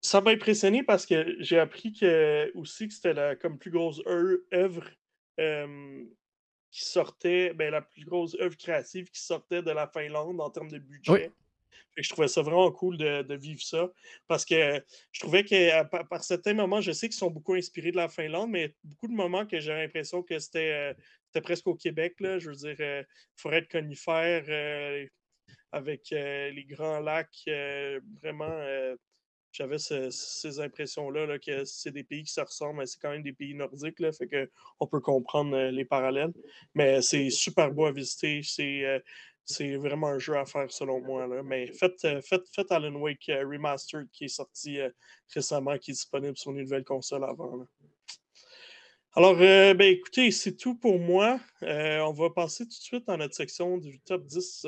Ça 0.00 0.20
m'a 0.20 0.30
impressionné 0.32 0.82
parce 0.82 1.06
que 1.06 1.36
j'ai 1.40 1.58
appris 1.58 1.92
que 1.92 2.50
aussi 2.56 2.88
que 2.88 2.94
c'était 2.94 3.14
la 3.14 3.36
comme 3.36 3.58
plus 3.58 3.70
grosse 3.70 4.00
œuvre 4.06 4.84
qui 6.70 6.84
sortait, 6.84 7.52
ben, 7.54 7.70
la 7.70 7.80
plus 7.82 8.04
grosse 8.04 8.36
œuvre 8.40 8.56
créative 8.56 9.08
qui 9.10 9.20
sortait 9.22 9.62
de 9.62 9.70
la 9.70 9.86
Finlande 9.88 10.40
en 10.40 10.50
termes 10.50 10.70
de 10.70 10.78
budget. 10.78 11.32
Je 11.96 12.08
trouvais 12.08 12.28
ça 12.28 12.42
vraiment 12.42 12.70
cool 12.70 12.96
de, 12.96 13.34
vivre 13.34 13.62
ça. 13.62 13.90
Parce 14.26 14.44
que 14.44 14.82
je 15.12 15.20
trouvais 15.20 15.44
que 15.44 15.84
par, 16.04 16.22
certains 16.24 16.54
moments, 16.54 16.80
je 16.80 16.92
sais 16.92 17.08
qu'ils 17.08 17.18
sont 17.18 17.30
beaucoup 17.30 17.54
inspirés 17.54 17.90
de 17.90 17.96
la 17.96 18.08
Finlande, 18.08 18.50
mais 18.50 18.74
beaucoup 18.84 19.08
de 19.08 19.14
moments 19.14 19.46
que 19.46 19.60
j'ai 19.60 19.72
l'impression 19.72 20.22
que 20.22 20.38
c'était 20.38 20.94
presque 21.42 21.66
au 21.66 21.74
Québec. 21.74 22.16
Là, 22.20 22.38
je 22.38 22.50
veux 22.50 22.56
dire, 22.56 22.76
euh, 22.80 23.02
forêt 23.36 23.62
de 23.62 23.68
conifères 23.68 24.44
euh, 24.48 25.06
avec 25.72 26.12
euh, 26.12 26.50
les 26.50 26.64
grands 26.64 27.00
lacs, 27.00 27.48
vraiment 28.22 28.96
j'avais 29.52 29.78
ces 29.78 30.60
impressions-là 30.60 31.38
que 31.38 31.64
c'est 31.64 31.90
des 31.90 32.04
pays 32.04 32.22
qui 32.22 32.32
se 32.32 32.40
ressemblent, 32.40 32.78
mais 32.78 32.86
c'est 32.86 33.00
quand 33.00 33.10
même 33.10 33.22
des 33.22 33.32
pays 33.32 33.54
nordiques, 33.54 33.98
là, 34.00 34.12
fait 34.12 34.26
que 34.26 34.50
on 34.78 34.86
peut 34.86 35.00
comprendre 35.00 35.56
euh, 35.56 35.70
les 35.70 35.84
parallèles. 35.84 36.32
Mais 36.74 37.02
c'est 37.02 37.30
super 37.30 37.72
beau 37.72 37.86
à 37.86 37.92
visiter. 37.92 38.42
Euh, 38.60 39.00
c'est 39.48 39.76
vraiment 39.76 40.08
un 40.08 40.18
jeu 40.18 40.36
à 40.36 40.44
faire 40.44 40.70
selon 40.70 41.00
moi. 41.00 41.26
Là. 41.26 41.42
Mais 41.42 41.72
faites, 41.72 42.04
euh, 42.04 42.20
faites, 42.22 42.70
Alan 42.70 42.94
Wake 42.94 43.26
Remastered 43.28 44.08
qui 44.12 44.24
est 44.24 44.28
sorti 44.28 44.78
récemment, 45.34 45.78
qui 45.78 45.90
est 45.90 45.94
disponible 45.94 46.36
sur 46.36 46.52
une 46.52 46.58
nouvelle 46.58 46.84
console 46.84 47.24
avant. 47.24 47.66
Alors, 49.14 49.36
ben, 49.36 49.80
écoutez, 49.80 50.30
c'est 50.30 50.54
tout 50.56 50.76
pour 50.76 50.98
moi. 50.98 51.40
on 51.62 52.12
va 52.12 52.30
passer 52.30 52.64
tout 52.64 52.70
de 52.70 52.74
suite 52.74 53.06
dans 53.06 53.16
notre 53.16 53.34
section 53.34 53.78
du 53.78 53.98
top 54.00 54.24
10 54.26 54.66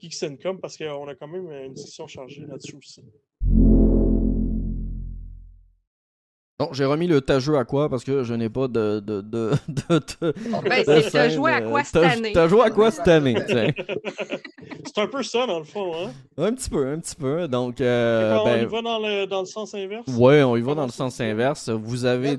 Geeks 0.00 0.42
Com 0.42 0.60
parce 0.60 0.76
qu'on 0.76 1.08
a 1.08 1.14
quand 1.14 1.28
même 1.28 1.50
une 1.50 1.72
discussion 1.72 2.06
chargée 2.06 2.44
là-dessus 2.44 2.76
aussi. 2.76 3.04
Non, 6.58 6.70
j'ai 6.72 6.86
remis 6.86 7.06
le 7.06 7.20
tas 7.20 7.38
jeu 7.38 7.58
à 7.58 7.64
quoi? 7.64 7.90
Parce 7.90 8.02
que 8.02 8.22
je 8.24 8.32
n'ai 8.32 8.48
pas 8.48 8.66
de. 8.66 9.00
de, 9.00 9.20
de, 9.20 9.50
de, 9.68 10.34
ben, 10.64 10.84
c'est 10.86 11.10
t'as 11.10 11.28
joué 11.28 11.52
à 11.52 11.60
quoi 11.60 11.84
cette 11.84 11.96
année? 11.96 12.32
T'as 12.32 12.48
joué 12.48 12.62
à 12.62 12.70
quoi 12.70 12.90
cette 12.90 13.08
année? 13.08 13.36
c'est 13.46 14.98
un 14.98 15.06
peu 15.06 15.22
ça 15.22 15.46
dans 15.46 15.58
le 15.58 15.66
fond, 15.66 15.92
hein? 15.94 16.12
Un 16.38 16.54
petit 16.54 16.70
peu, 16.70 16.86
un 16.88 16.98
petit 16.98 17.14
peu. 17.14 17.46
Donc. 17.46 17.82
Euh, 17.82 18.42
ben... 18.42 18.60
on 18.60 18.62
y 18.62 18.64
va 18.64 18.80
dans 18.80 18.98
le, 18.98 19.26
dans 19.26 19.40
le 19.40 19.46
sens 19.46 19.74
inverse? 19.74 20.06
Ouais, 20.16 20.42
on 20.42 20.56
y 20.56 20.62
va 20.62 20.74
dans 20.74 20.86
le 20.86 20.92
sens 20.92 21.20
inverse. 21.20 21.68
Vous 21.68 22.06
avez. 22.06 22.38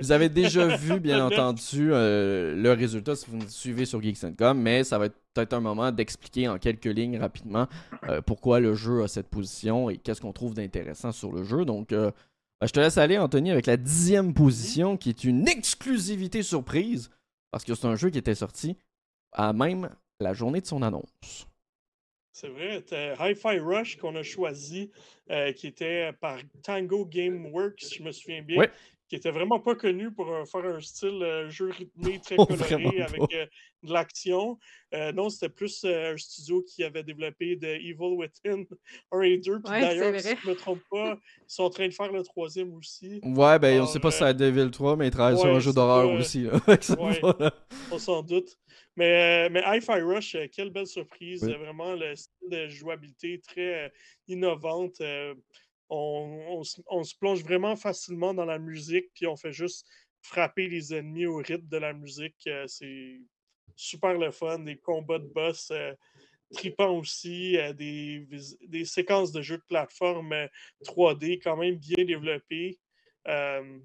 Vous 0.00 0.12
avez 0.12 0.28
déjà 0.28 0.76
vu, 0.76 0.98
bien 0.98 1.26
entendu, 1.26 1.90
euh, 1.92 2.54
le 2.54 2.72
résultat 2.72 3.14
si 3.14 3.28
vous 3.28 3.36
nous 3.36 3.48
suivez 3.48 3.84
sur 3.84 4.02
Geeks.com, 4.02 4.58
mais 4.58 4.82
ça 4.82 4.98
va 4.98 5.06
être 5.06 5.16
peut-être 5.34 5.52
un 5.52 5.60
moment 5.60 5.92
d'expliquer 5.92 6.48
en 6.48 6.58
quelques 6.58 6.86
lignes 6.86 7.18
rapidement 7.18 7.68
euh, 8.08 8.22
pourquoi 8.22 8.60
le 8.60 8.74
jeu 8.74 9.02
a 9.02 9.08
cette 9.08 9.28
position 9.28 9.90
et 9.90 9.98
qu'est-ce 9.98 10.22
qu'on 10.22 10.32
trouve 10.32 10.54
d'intéressant 10.54 11.12
sur 11.12 11.32
le 11.32 11.44
jeu. 11.44 11.66
Donc, 11.66 11.92
euh, 11.92 12.10
ben, 12.60 12.66
je 12.66 12.72
te 12.72 12.80
laisse 12.80 12.96
aller, 12.96 13.18
Anthony, 13.18 13.50
avec 13.50 13.66
la 13.66 13.76
dixième 13.76 14.32
position 14.32 14.96
qui 14.96 15.10
est 15.10 15.24
une 15.24 15.46
exclusivité 15.48 16.42
surprise 16.42 17.10
parce 17.50 17.64
que 17.64 17.74
c'est 17.74 17.86
un 17.86 17.96
jeu 17.96 18.08
qui 18.10 18.18
était 18.18 18.34
sorti 18.34 18.76
à 19.32 19.52
même 19.52 19.90
la 20.18 20.32
journée 20.32 20.62
de 20.62 20.66
son 20.66 20.82
annonce. 20.82 21.46
C'est 22.32 22.48
vrai, 22.48 22.76
c'était 22.76 23.14
Hi-Fi 23.20 23.58
Rush 23.58 23.98
qu'on 23.98 24.16
a 24.16 24.22
choisi, 24.22 24.90
qui 25.56 25.66
était 25.66 26.12
par 26.20 26.38
Tango 26.62 27.04
Gameworks, 27.04 27.96
je 27.96 28.02
me 28.02 28.12
souviens 28.12 28.40
bien, 28.40 28.66
qui 29.10 29.16
était 29.16 29.32
vraiment 29.32 29.58
pas 29.58 29.74
connu 29.74 30.12
pour 30.12 30.32
euh, 30.32 30.44
faire 30.44 30.64
un 30.64 30.80
style 30.80 31.20
euh, 31.20 31.50
jeu 31.50 31.70
rythmé 31.70 32.20
très 32.20 32.36
oh, 32.38 32.46
coloré 32.46 33.02
avec 33.02 33.20
euh, 33.34 33.46
de 33.82 33.92
l'action. 33.92 34.56
non, 34.92 35.28
c'était 35.28 35.48
plus 35.48 35.84
un 35.84 36.16
studio 36.16 36.62
qui 36.62 36.84
avait 36.84 37.02
développé 37.02 37.56
de 37.56 37.66
Evil 37.66 38.14
Within 38.16 38.64
1 39.12 39.20
et 39.22 39.38
2. 39.38 39.60
Puis 39.62 39.80
d'ailleurs, 39.80 40.20
si 40.20 40.28
je 40.28 40.46
ne 40.46 40.52
me 40.52 40.56
trompe 40.56 40.82
pas, 40.88 41.18
ils 41.38 41.44
sont 41.48 41.64
en 41.64 41.70
train 41.70 41.88
de 41.88 41.92
faire 41.92 42.12
le 42.12 42.22
troisième 42.22 42.72
aussi. 42.74 43.20
Ouais, 43.24 43.58
ben 43.58 43.82
on 43.82 43.86
sait 43.86 43.98
pas 43.98 44.12
si 44.12 44.18
c'est 44.18 44.34
Devil 44.34 44.70
3, 44.70 44.96
mais 44.96 45.08
ils 45.08 45.10
travaillent 45.10 45.38
sur 45.38 45.48
un 45.48 45.60
jeu 45.60 45.72
d'horreur 45.72 46.12
aussi. 46.12 46.46
ouais, 46.46 47.50
on 47.90 47.98
s'en 47.98 48.22
doute. 48.22 48.56
Mais, 48.96 49.48
mais 49.50 49.62
Hi-Fi 49.66 50.02
Rush, 50.02 50.36
quelle 50.52 50.70
belle 50.70 50.86
surprise. 50.86 51.42
Vraiment, 51.42 51.94
le 51.94 52.14
style 52.14 52.48
de 52.48 52.68
jouabilité 52.68 53.40
très 53.40 53.92
innovante 54.28 55.00
on, 55.90 56.62
se 56.62 57.16
plonge 57.16 57.42
vraiment 57.42 57.76
facilement 57.76 58.32
dans 58.32 58.44
la 58.44 58.58
musique, 58.58 59.10
puis 59.14 59.26
on 59.26 59.36
fait 59.36 59.52
juste 59.52 59.86
frapper 60.22 60.68
les 60.68 60.94
ennemis 60.94 61.26
au 61.26 61.36
rythme 61.36 61.68
de 61.68 61.76
la 61.76 61.92
musique. 61.92 62.36
Euh, 62.46 62.66
c'est 62.66 63.20
super 63.74 64.14
le 64.14 64.30
fun, 64.30 64.60
des 64.60 64.76
combats 64.76 65.18
de 65.18 65.26
boss 65.26 65.70
euh, 65.72 65.92
tripants 66.54 66.96
aussi, 66.96 67.56
euh, 67.56 67.72
des, 67.72 68.84
séquences 68.84 69.32
de 69.32 69.42
jeux 69.42 69.58
de 69.58 69.64
plateforme 69.68 70.34
3D 70.84 71.40
quand 71.42 71.56
même 71.56 71.76
bien 71.76 72.04
développées. 72.04 72.78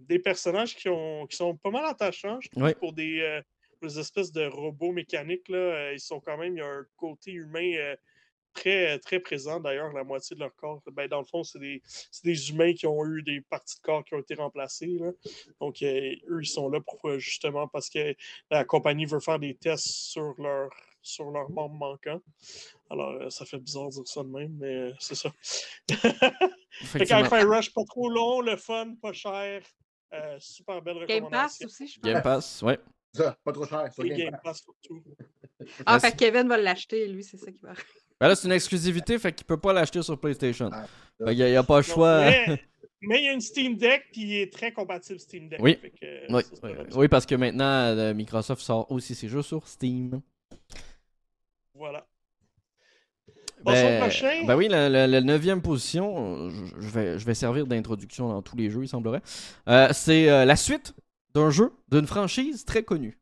des 0.01 0.19
personnages 0.19 0.75
qui, 0.75 0.89
ont, 0.89 1.25
qui 1.27 1.35
sont 1.35 1.57
pas 1.57 1.71
mal 1.71 1.85
attachants, 1.85 2.39
je 2.41 2.49
trouve, 2.49 2.73
pour 2.75 2.93
des, 2.93 3.41
espèces 3.83 4.31
de 4.31 4.45
robots 4.45 4.91
mécaniques. 4.91 5.47
Là, 5.49 5.93
ils 5.93 5.99
sont 5.99 6.19
quand 6.19 6.37
même, 6.37 6.55
il 6.55 6.59
y 6.59 6.63
a 6.63 6.67
un 6.67 6.85
côté 6.97 7.31
humain 7.31 7.95
très, 8.55 8.97
très 8.99 9.19
présents. 9.19 9.59
D'ailleurs, 9.59 9.93
la 9.93 10.03
moitié 10.03 10.35
de 10.35 10.39
leur 10.39 10.55
corps, 10.55 10.81
ben, 10.91 11.07
dans 11.07 11.19
le 11.19 11.25
fond, 11.25 11.43
c'est 11.43 11.59
des, 11.59 11.83
des, 12.23 12.49
humains 12.49 12.73
qui 12.73 12.87
ont 12.87 13.05
eu 13.05 13.21
des 13.21 13.41
parties 13.41 13.77
de 13.77 13.81
corps 13.81 14.03
qui 14.03 14.15
ont 14.15 14.19
été 14.19 14.33
remplacées. 14.33 14.99
Donc, 15.61 15.81
euh, 15.83 16.15
eux, 16.29 16.39
ils 16.41 16.47
sont 16.47 16.69
là 16.69 16.79
pour 16.79 17.07
euh, 17.07 17.19
justement 17.19 17.67
parce 17.67 17.89
que 17.89 18.15
la 18.49 18.65
compagnie 18.65 19.05
veut 19.05 19.19
faire 19.19 19.37
des 19.37 19.55
tests 19.55 19.87
sur 19.87 20.33
leur 20.39 20.71
sur 21.01 21.29
leurs 21.29 21.51
membres 21.51 21.75
manquants. 21.75 22.19
Alors, 22.89 23.11
euh, 23.11 23.29
ça 23.29 23.45
fait 23.45 23.59
bizarre 23.59 23.89
de 23.89 23.93
dire 23.93 24.07
ça 24.07 24.23
de 24.23 24.29
même, 24.29 24.57
mais 24.59 24.91
c'est 24.99 25.13
ça. 25.13 25.31
fait 26.81 27.05
Fire 27.05 27.47
Rush, 27.47 27.71
pas 27.71 27.83
trop 27.83 28.09
long, 28.09 28.41
le 28.41 28.57
fun, 28.57 28.95
pas 28.99 29.13
cher. 29.13 29.61
super 30.39 30.81
belle 30.81 30.97
recommandation. 30.97 31.19
Game 31.19 31.29
Pass 31.29 31.61
aussi, 31.63 31.87
je 31.87 31.99
pense. 31.99 32.11
Game 32.11 32.21
Pass, 32.23 32.61
ouais. 32.63 32.79
Ça, 33.13 33.37
pas 33.43 33.51
trop 33.51 33.65
cher. 33.65 33.87
Game, 33.99 34.17
Game 34.17 34.39
Pass, 34.43 34.63
surtout. 34.63 35.03
Ah, 35.85 35.99
fait 35.99 36.15
Kevin 36.15 36.47
va 36.47 36.57
l'acheter, 36.57 37.07
lui, 37.07 37.23
c'est 37.23 37.37
ça 37.37 37.51
qui 37.51 37.61
va. 37.61 37.73
Ben 38.19 38.29
là, 38.29 38.35
c'est 38.35 38.47
une 38.47 38.53
exclusivité, 38.53 39.19
fait 39.19 39.33
qu'il 39.33 39.45
peut 39.45 39.59
pas 39.59 39.73
l'acheter 39.73 40.01
sur 40.01 40.17
PlayStation. 40.19 40.69
Ah, 40.71 41.31
il 41.31 41.37
n'y 41.37 41.55
a, 41.55 41.63
pas 41.63 41.77
le 41.77 41.83
choix. 41.83 42.21
mais, 43.01 43.19
il 43.19 43.25
y 43.25 43.27
a 43.27 43.33
une 43.33 43.41
Steam 43.41 43.75
Deck 43.75 44.05
qui 44.13 44.37
est 44.37 44.51
très 44.51 44.71
compatible 44.71 45.19
Steam 45.19 45.49
Deck. 45.49 45.59
Oui, 45.61 45.77
oui, 46.29 46.41
oui, 46.95 47.07
parce 47.07 47.25
que 47.25 47.35
maintenant, 47.35 47.65
euh, 47.65 48.13
Microsoft 48.13 48.61
sort 48.61 48.89
aussi 48.91 49.15
ses 49.15 49.27
jeux 49.27 49.41
sur 49.41 49.67
Steam. 49.67 50.21
Voilà. 51.73 52.07
Ben, 53.63 53.99
prochain. 53.99 54.45
ben 54.45 54.55
oui, 54.55 54.67
la, 54.67 55.21
neuvième 55.21 55.61
position, 55.61 56.49
je 56.49 56.87
vais, 56.87 57.17
je 57.17 57.25
vais 57.25 57.33
servir 57.33 57.65
d'introduction 57.65 58.29
dans 58.29 58.41
tous 58.41 58.55
les 58.55 58.69
jeux, 58.69 58.83
il 58.83 58.87
semblerait. 58.87 59.21
Euh, 59.67 59.89
c'est 59.91 60.29
euh, 60.29 60.45
la 60.45 60.55
suite 60.55 60.93
d'un 61.33 61.49
jeu, 61.49 61.73
d'une 61.89 62.05
franchise 62.05 62.63
très 62.63 62.83
connue. 62.83 63.17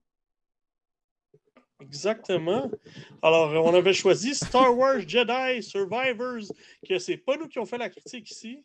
Exactement. 1.82 2.70
Alors, 3.22 3.52
on 3.66 3.74
avait 3.74 3.94
choisi 3.94 4.36
Star 4.36 4.78
Wars 4.78 5.02
Jedi 5.08 5.64
Survivors, 5.64 6.44
que 6.88 7.00
c'est 7.00 7.18
pas 7.18 7.36
nous 7.38 7.48
qui 7.48 7.60
ont 7.60 7.66
fait 7.66 7.78
la 7.78 7.90
critique 7.90 8.30
ici. 8.32 8.64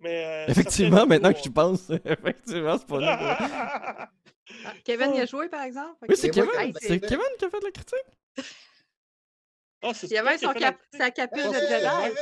Mais, 0.00 0.24
euh, 0.24 0.46
effectivement, 0.48 1.06
maintenant 1.06 1.32
que 1.32 1.42
tu 1.42 1.50
penses, 1.50 1.90
effectivement, 2.04 2.78
c'est 2.78 2.86
pas 2.86 2.98
nous. 2.98 3.06
Ah, 3.06 4.08
Kevin 4.84 5.14
y 5.14 5.20
a 5.20 5.26
joué, 5.26 5.48
par 5.48 5.62
exemple? 5.62 5.96
Oui, 6.08 6.16
c'est 6.16 6.30
Kevin. 6.30 6.72
C'est 6.80 6.98
Kevin 7.00 7.20
qui 7.38 7.44
a 7.44 7.50
fait 7.50 7.60
la 7.62 7.70
critique? 7.70 8.16
Ah, 9.82 9.92
Il 10.02 10.10
y 10.10 10.18
avait 10.18 10.36
son 10.36 10.52
cap 10.52 10.76
sa 10.92 11.10
capule 11.10 11.42
de 11.42 11.54
Jedi. 11.54 12.14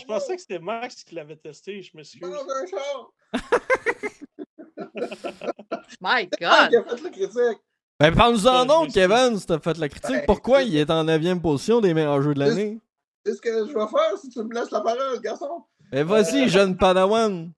je 0.00 0.06
pensais 0.06 0.36
que 0.36 0.40
c'était 0.40 0.58
Max 0.58 1.04
qui 1.04 1.14
l'avait 1.14 1.36
testé, 1.36 1.82
je 1.82 1.94
m'excuse. 1.94 2.22
My 6.00 6.26
God! 6.40 6.70
Qui 6.70 6.76
a 6.76 6.82
fait 6.84 7.02
la 7.02 7.10
critique. 7.10 7.58
Ben, 8.00 8.14
parle-nous-en 8.14 8.64
donc, 8.64 8.92
Kevin, 8.92 9.38
si 9.38 9.44
t'as 9.44 9.58
fait 9.58 9.76
la 9.76 9.90
critique. 9.90 10.10
Ben, 10.10 10.24
Pourquoi 10.24 10.62
il 10.62 10.74
est 10.74 10.90
en 10.90 11.04
9 11.04 11.42
position 11.42 11.82
des 11.82 11.92
meilleurs 11.92 12.22
jeux 12.22 12.32
de 12.32 12.38
l'année? 12.38 12.80
C'est 13.26 13.34
ce 13.34 13.42
que 13.42 13.50
je 13.50 13.74
vais 13.74 13.86
faire 13.88 14.18
si 14.18 14.30
tu 14.30 14.42
me 14.42 14.54
laisses 14.54 14.70
la 14.70 14.80
parole, 14.80 15.20
garçon. 15.20 15.64
Ben, 15.92 16.06
vas-y, 16.06 16.48
jeune 16.48 16.74
Padawan. 16.78 17.52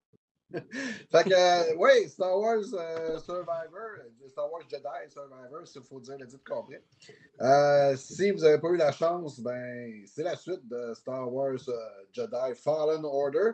fait 0.52 1.24
que, 1.24 1.32
euh, 1.32 1.74
oui, 1.78 2.08
Star 2.08 2.36
Wars 2.36 2.58
euh, 2.74 3.20
Survivor, 3.20 3.92
euh, 4.00 4.28
Star 4.28 4.50
Wars 4.50 4.62
Jedi 4.68 5.10
Survivor, 5.10 5.64
s'il 5.64 5.82
faut 5.82 6.00
dire 6.00 6.18
le 6.18 6.26
titre 6.26 6.42
complet. 6.44 6.82
si 7.96 8.32
vous 8.32 8.40
n'avez 8.40 8.58
pas 8.58 8.68
eu 8.70 8.76
la 8.78 8.90
chance, 8.90 9.38
ben, 9.38 10.02
c'est 10.06 10.24
la 10.24 10.34
suite 10.34 10.66
de 10.68 10.92
Star 10.94 11.32
Wars 11.32 11.60
Jedi 12.12 12.54
Fallen 12.56 13.04
Order. 13.04 13.52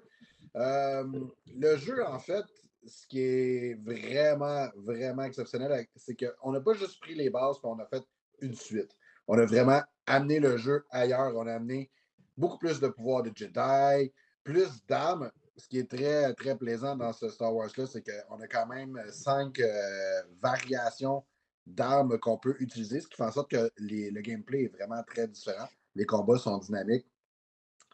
le 0.54 1.76
jeu, 1.76 2.02
en 2.06 2.18
fait, 2.18 2.46
ce 2.88 3.06
qui 3.06 3.20
est 3.20 3.74
vraiment, 3.74 4.68
vraiment 4.76 5.22
exceptionnel, 5.22 5.86
c'est 5.96 6.16
qu'on 6.16 6.52
n'a 6.52 6.60
pas 6.60 6.74
juste 6.74 7.00
pris 7.00 7.14
les 7.14 7.30
bases 7.30 7.56
et 7.56 7.66
on 7.66 7.78
a 7.78 7.86
fait 7.86 8.02
une 8.40 8.54
suite. 8.54 8.96
On 9.26 9.38
a 9.38 9.44
vraiment 9.44 9.82
amené 10.06 10.40
le 10.40 10.56
jeu 10.56 10.84
ailleurs. 10.90 11.36
On 11.36 11.46
a 11.46 11.54
amené 11.54 11.90
beaucoup 12.36 12.58
plus 12.58 12.80
de 12.80 12.88
pouvoir 12.88 13.22
de 13.22 13.32
Jedi, 13.34 14.12
plus 14.42 14.84
d'armes. 14.86 15.30
Ce 15.56 15.68
qui 15.68 15.78
est 15.78 15.90
très, 15.90 16.32
très 16.34 16.56
plaisant 16.56 16.96
dans 16.96 17.12
ce 17.12 17.28
Star 17.28 17.54
Wars-là, 17.54 17.86
c'est 17.86 18.02
qu'on 18.02 18.40
a 18.40 18.46
quand 18.46 18.66
même 18.66 19.00
cinq 19.10 19.58
euh, 19.58 20.22
variations 20.40 21.24
d'armes 21.66 22.18
qu'on 22.18 22.38
peut 22.38 22.56
utiliser, 22.60 23.00
ce 23.00 23.08
qui 23.08 23.16
fait 23.16 23.24
en 23.24 23.32
sorte 23.32 23.50
que 23.50 23.70
le 23.76 24.20
gameplay 24.20 24.64
est 24.64 24.74
vraiment 24.74 25.02
très 25.02 25.28
différent. 25.28 25.68
Les 25.94 26.06
combats 26.06 26.38
sont 26.38 26.58
dynamiques. 26.58 27.06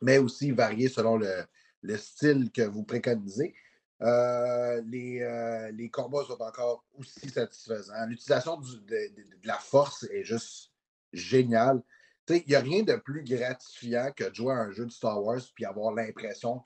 mais 0.03 0.19
aussi 0.19 0.53
varié 0.53 0.89
selon 0.89 1.16
le, 1.16 1.45
le 1.83 1.97
style 1.97 2.51
que 2.51 2.62
vous 2.62 2.85
préconisez. 2.85 3.55
Euh, 4.03 4.83
les, 4.87 5.23
euh, 5.23 5.71
les, 5.71 5.89
combats 5.89 6.25
sont 6.25 6.41
encore 6.41 6.85
aussi 6.99 7.29
satisfaisants. 7.31 8.07
L'utilisation 8.07 8.57
de, 8.57 9.11
la 9.45 9.59
force 9.59 10.05
est 10.11 10.25
juste 10.25 10.73
géniale. 11.12 11.81
Il 12.29 12.43
n'y 12.49 12.55
a 12.55 12.61
rien 12.61 12.83
de 12.83 12.97
plus 12.97 13.23
gratifiant 13.23 14.11
que 14.16 14.25
de 14.25 14.35
jouer 14.35 14.53
à 14.53 14.57
un 14.57 14.71
jeu 14.73 14.87
de 14.87 14.91
Star 14.91 15.23
Wars 15.23 15.41
puis 15.55 15.65
avoir 15.65 15.93
l'impression 15.95 16.61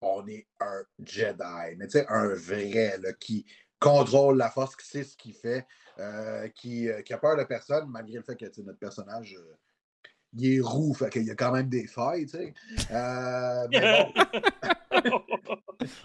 qu'on 0.00 0.26
est 0.26 0.46
un 0.60 0.82
Jedi, 1.04 1.76
mais 1.76 1.86
un 2.08 2.34
vrai 2.34 3.00
qui 3.20 3.46
contrôle 3.78 4.38
la 4.38 4.50
force, 4.50 4.74
qui 4.74 4.86
sait 4.86 5.04
ce 5.04 5.16
qu'il 5.16 5.34
fait, 5.34 5.66
euh, 5.98 6.48
qui, 6.48 6.88
qui, 7.04 7.12
a 7.12 7.18
peur 7.18 7.36
de 7.36 7.44
personne, 7.44 7.88
malgré 7.90 8.16
le 8.16 8.22
fait 8.22 8.36
que 8.36 8.46
notre 8.62 8.78
personnage 8.78 9.38
est 10.42 10.60
roux, 10.60 10.94
fait 10.94 11.10
qu'il 11.10 11.24
y 11.24 11.30
a 11.30 11.34
quand 11.34 11.52
même 11.52 11.68
des 11.68 11.86
failles, 11.86 12.26
tu 12.26 12.38
sais. 12.38 12.54
mais 13.70 13.80
bon. 13.80 14.12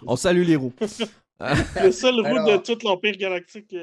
On 0.06 0.16
salue 0.16 0.44
les 0.44 0.56
roues. 0.56 0.72
le 0.80 1.90
seul 1.90 2.20
roux 2.20 2.50
de 2.50 2.56
tout 2.58 2.78
l'Empire 2.84 3.16
Galactique. 3.16 3.74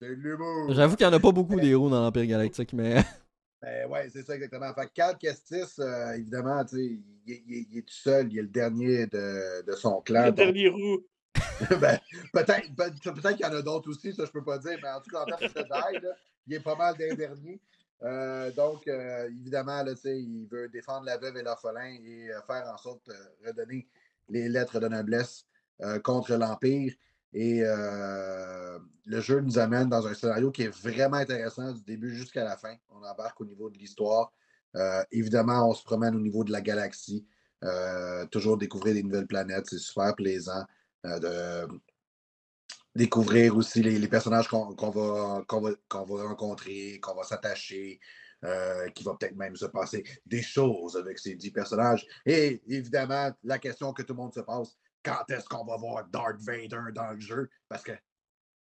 J'avoue 0.00 0.96
qu'il 0.96 1.06
n'y 1.06 1.12
en 1.12 1.16
a 1.16 1.20
pas 1.20 1.32
beaucoup 1.32 1.58
des 1.58 1.74
roues 1.74 1.90
dans 1.90 2.02
l'Empire 2.02 2.26
Galactique, 2.26 2.72
mais. 2.72 2.96
Ben 3.62 3.88
ouais, 3.90 4.08
c'est 4.10 4.22
ça 4.22 4.34
exactement. 4.34 4.72
Fait 4.74 4.86
que 4.86 4.92
Cal 4.94 5.16
Kestis, 5.16 5.80
euh, 5.80 6.12
évidemment, 6.12 6.62
tu 6.64 6.76
sais, 6.76 7.00
il, 7.26 7.66
il, 7.72 7.78
est 7.78 7.82
tout 7.82 7.94
seul, 7.94 8.30
il 8.30 8.38
est 8.38 8.42
le 8.42 8.48
dernier 8.48 9.06
de, 9.06 9.64
de 9.64 9.72
son 9.72 10.02
clan. 10.02 10.26
Le 10.26 10.32
dernier 10.32 10.68
roux. 10.68 11.04
ben, 11.80 11.98
peut-être 12.34 12.76
peut, 12.76 12.92
peut 13.02 13.30
qu'il 13.30 13.40
y 13.40 13.44
en 13.44 13.54
a 13.54 13.62
d'autres 13.62 13.90
aussi, 13.90 14.12
ça 14.12 14.24
je 14.26 14.30
peux 14.30 14.44
pas 14.44 14.58
dire, 14.58 14.78
mais 14.82 14.90
en 14.90 15.00
tout 15.00 15.10
cas, 15.10 15.22
en 15.22 15.24
termes 15.24 15.40
de 15.40 15.58
Jedi, 15.58 16.06
il 16.46 16.54
est 16.54 16.60
pas 16.60 16.76
mal 16.76 16.96
des 16.96 17.16
derniers. 17.16 17.58
Euh, 18.02 18.50
donc, 18.52 18.86
euh, 18.88 19.26
évidemment, 19.28 19.82
là, 19.82 19.92
il 20.04 20.46
veut 20.50 20.68
défendre 20.68 21.06
la 21.06 21.16
veuve 21.16 21.38
et 21.38 21.42
l'orphelin 21.42 21.96
et 22.04 22.28
faire 22.46 22.70
en 22.72 22.76
sorte 22.76 23.06
de 23.06 23.48
redonner 23.48 23.88
les 24.28 24.48
lettres 24.48 24.80
de 24.80 24.88
noblesse 24.88 25.44
euh, 25.82 25.98
contre 26.00 26.34
l'Empire. 26.34 26.94
Et 27.32 27.60
euh, 27.62 28.78
le 29.04 29.20
jeu 29.20 29.40
nous 29.40 29.58
amène 29.58 29.88
dans 29.88 30.06
un 30.06 30.14
scénario 30.14 30.50
qui 30.50 30.62
est 30.62 30.82
vraiment 30.82 31.16
intéressant 31.16 31.72
du 31.72 31.82
début 31.82 32.14
jusqu'à 32.14 32.44
la 32.44 32.56
fin. 32.56 32.74
On 32.90 33.04
embarque 33.04 33.40
au 33.40 33.44
niveau 33.44 33.68
de 33.68 33.78
l'histoire. 33.78 34.32
Euh, 34.74 35.02
évidemment, 35.10 35.68
on 35.68 35.74
se 35.74 35.84
promène 35.84 36.14
au 36.16 36.20
niveau 36.20 36.44
de 36.44 36.52
la 36.52 36.60
galaxie. 36.60 37.26
toujours 38.30 38.56
découvrir 38.58 38.94
des 38.94 39.02
nouvelles 39.02 39.26
planètes, 39.26 39.66
c'est 39.68 39.78
super 39.78 40.14
plaisant 40.14 40.64
de 41.04 41.66
découvrir 42.94 43.56
aussi 43.56 43.82
les, 43.82 44.08
personnages 44.08 44.48
qu'on 44.48 44.74
va, 44.74 44.90
va, 44.90 46.04
va, 46.04 46.28
rencontrer, 46.28 46.98
qu'on 47.00 47.14
va 47.14 47.24
s'attacher, 47.24 48.00
euh, 48.44 48.88
qui 48.90 49.04
va 49.04 49.16
peut-être 49.18 49.36
même 49.36 49.56
se 49.56 49.66
passer 49.66 50.04
des 50.26 50.42
choses 50.42 50.96
avec 50.96 51.18
ces 51.18 51.34
dix 51.34 51.50
personnages. 51.50 52.06
Et 52.24 52.62
évidemment, 52.68 53.30
la 53.44 53.58
question 53.58 53.92
que 53.92 54.02
tout 54.02 54.12
le 54.12 54.18
monde 54.18 54.34
se 54.34 54.40
pose, 54.40 54.76
quand 55.02 55.24
est-ce 55.30 55.48
qu'on 55.48 55.64
va 55.64 55.76
voir 55.76 56.06
Darth 56.08 56.40
Vader 56.40 56.92
dans 56.94 57.12
le 57.12 57.20
jeu? 57.20 57.48
Parce 57.68 57.82
que 57.82 57.92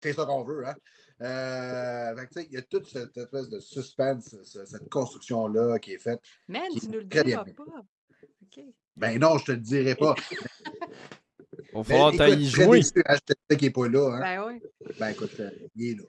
c'est 0.03 0.13
ça 0.13 0.27
qu'on 0.27 0.45
veut. 0.45 0.67
Hein? 0.67 0.75
Euh, 1.23 2.27
il 2.37 2.53
y 2.53 2.57
a 2.59 2.63
toute 2.63 2.87
cette 2.87 3.17
espèce 3.17 3.49
de 3.49 3.59
suspense, 3.59 4.37
cette 4.45 4.89
construction-là 4.91 5.79
qui 5.79 5.95
est 5.95 5.99
faite. 5.99 6.21
Man, 6.49 6.63
tu 6.79 6.89
ne 6.89 6.99
le 6.99 7.05
diras 7.05 7.45
pas. 7.45 8.63
Ben 8.97 9.19
non, 9.19 9.39
je 9.39 9.47
te 9.47 9.53
le 9.53 9.59
dirai 9.59 9.95
pas. 9.95 10.15
On 11.73 11.83
va 11.83 12.11
falloir 12.13 12.29
y 12.29 12.47
jouer. 12.47 12.83
C'est 12.83 13.57
qui 13.57 13.65
n'est 13.65 13.71
pas 13.71 13.89
là. 13.89 14.17
Hein? 14.17 14.21
Ben 14.21 14.45
oui. 14.47 14.91
Ben 14.99 15.09
écoute, 15.09 15.33
euh, 15.41 15.51
il 15.75 15.91
est 15.91 15.95
là. 15.95 16.05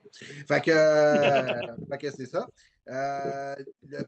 Fait 0.47 0.61
que, 0.61 0.71
euh, 0.71 1.75
fait 1.89 1.97
que 1.97 2.11
c'est 2.11 2.27
ça. 2.27 2.47
Euh, 2.89 3.55
le 3.87 4.05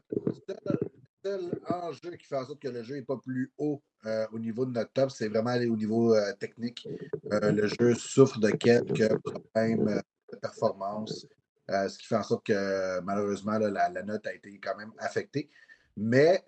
seul, 1.24 1.50
enjeu 1.68 2.10
qui 2.16 2.26
fait 2.26 2.36
en 2.36 2.46
sorte 2.46 2.62
que 2.62 2.68
le 2.68 2.82
jeu 2.84 2.94
n'est 2.94 3.02
pas 3.02 3.16
plus 3.16 3.52
haut 3.58 3.82
euh, 4.06 4.26
au 4.32 4.38
niveau 4.38 4.64
de 4.64 4.70
notre 4.70 4.92
top, 4.92 5.10
c'est 5.10 5.28
vraiment 5.28 5.50
aller 5.50 5.66
au 5.66 5.76
niveau 5.76 6.14
euh, 6.14 6.32
technique. 6.34 6.86
le 7.30 7.66
jeu 7.66 7.94
souffre 7.94 8.38
de 8.38 8.50
quelques 8.50 9.18
problèmes 9.18 10.00
de 10.32 10.36
performance, 10.38 11.26
ce 11.68 11.98
qui 11.98 12.06
fait 12.06 12.16
en 12.16 12.22
sorte 12.22 12.46
que 12.46 13.00
malheureusement, 13.00 13.58
la, 13.58 14.02
note 14.02 14.26
a 14.26 14.34
été 14.34 14.58
quand 14.60 14.76
même 14.76 14.92
affectée. 14.98 15.50
Mais 15.96 16.44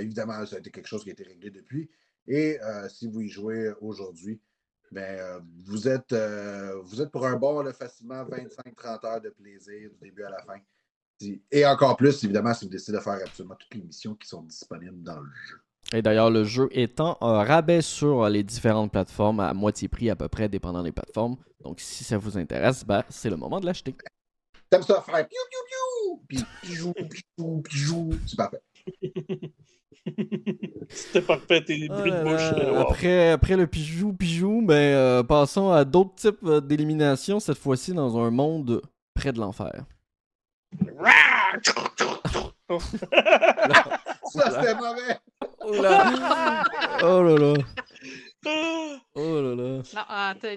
évidemment, 0.00 0.44
ça 0.46 0.56
a 0.56 0.58
été 0.60 0.70
quelque 0.70 0.88
chose 0.88 1.04
qui 1.04 1.10
a 1.10 1.12
été 1.12 1.24
réglé 1.24 1.50
depuis. 1.50 1.90
Et 2.26 2.58
si 2.88 3.08
vous 3.08 3.20
y 3.20 3.28
jouez 3.28 3.72
aujourd'hui, 3.80 4.40
ben, 4.90 5.44
vous, 5.66 5.86
êtes, 5.88 6.14
vous 6.84 7.02
êtes 7.02 7.10
pour 7.10 7.26
un 7.26 7.36
bon 7.36 7.70
facilement 7.72 8.24
25-30 8.24 9.06
heures 9.06 9.20
de 9.20 9.30
plaisir 9.30 9.90
du 9.90 9.98
début 10.00 10.22
à 10.22 10.30
la 10.30 10.42
fin. 10.42 10.58
Et 11.50 11.66
encore 11.66 11.96
plus, 11.96 12.22
évidemment, 12.24 12.52
si 12.52 12.66
vous 12.66 12.70
décidez 12.70 12.98
de 12.98 13.02
faire 13.02 13.18
absolument 13.24 13.54
toutes 13.54 13.74
les 13.74 13.82
missions 13.82 14.14
qui 14.14 14.28
sont 14.28 14.42
disponibles 14.42 15.02
dans 15.02 15.18
le 15.18 15.30
jeu. 15.48 15.60
Et 15.92 16.02
d'ailleurs, 16.02 16.30
le 16.30 16.44
jeu 16.44 16.68
étant 16.72 17.16
un 17.20 17.44
rabais 17.44 17.80
sur 17.80 18.28
les 18.28 18.42
différentes 18.42 18.90
plateformes 18.90 19.40
à 19.40 19.54
moitié 19.54 19.88
prix 19.88 20.10
à 20.10 20.16
peu 20.16 20.28
près, 20.28 20.48
dépendant 20.48 20.82
des 20.82 20.92
plateformes. 20.92 21.36
Donc, 21.62 21.80
si 21.80 22.04
ça 22.04 22.18
vous 22.18 22.36
intéresse, 22.36 22.84
ben, 22.84 23.04
c'est 23.08 23.30
le 23.30 23.36
moment 23.36 23.60
de 23.60 23.66
l'acheter. 23.66 23.94
T'aimes 24.68 24.82
ça 24.82 25.00
faire 25.00 25.28
piou 25.28 25.38
piou 25.50 25.60
piou, 25.68 26.22
puis 26.28 26.44
pijou, 26.62 26.92
pijou, 26.92 27.62
pijou, 27.62 28.10
c'est 28.26 28.36
parfait. 28.36 28.62
C'était 30.88 31.22
parfait, 31.22 31.64
tes 31.64 31.88
bruits 31.88 32.12
de 32.12 32.22
bouche. 32.22 32.78
après, 32.78 33.30
après 33.30 33.56
le 33.56 33.66
pijou, 33.66 34.12
pijou, 34.12 34.62
ben, 34.64 34.74
euh, 34.74 35.22
passons 35.22 35.70
à 35.70 35.84
d'autres 35.84 36.14
types 36.16 36.44
euh, 36.44 36.60
d'élimination, 36.60 37.40
cette 37.40 37.58
fois-ci 37.58 37.92
dans 37.92 38.18
un 38.18 38.30
monde 38.30 38.82
près 39.14 39.32
de 39.32 39.38
l'enfer. 39.38 39.84
Ça, 44.32 44.50
c'était 44.50 44.74
mauvais. 44.74 45.18
Oh 45.60 45.72
là 45.82 46.64
Oh 47.02 47.22
là 47.22 47.36
là. 47.36 47.54
Oh 49.14 49.40
là 49.40 49.54
là. 49.56 49.82
Non, 49.94 50.04
Anthony, 50.08 50.56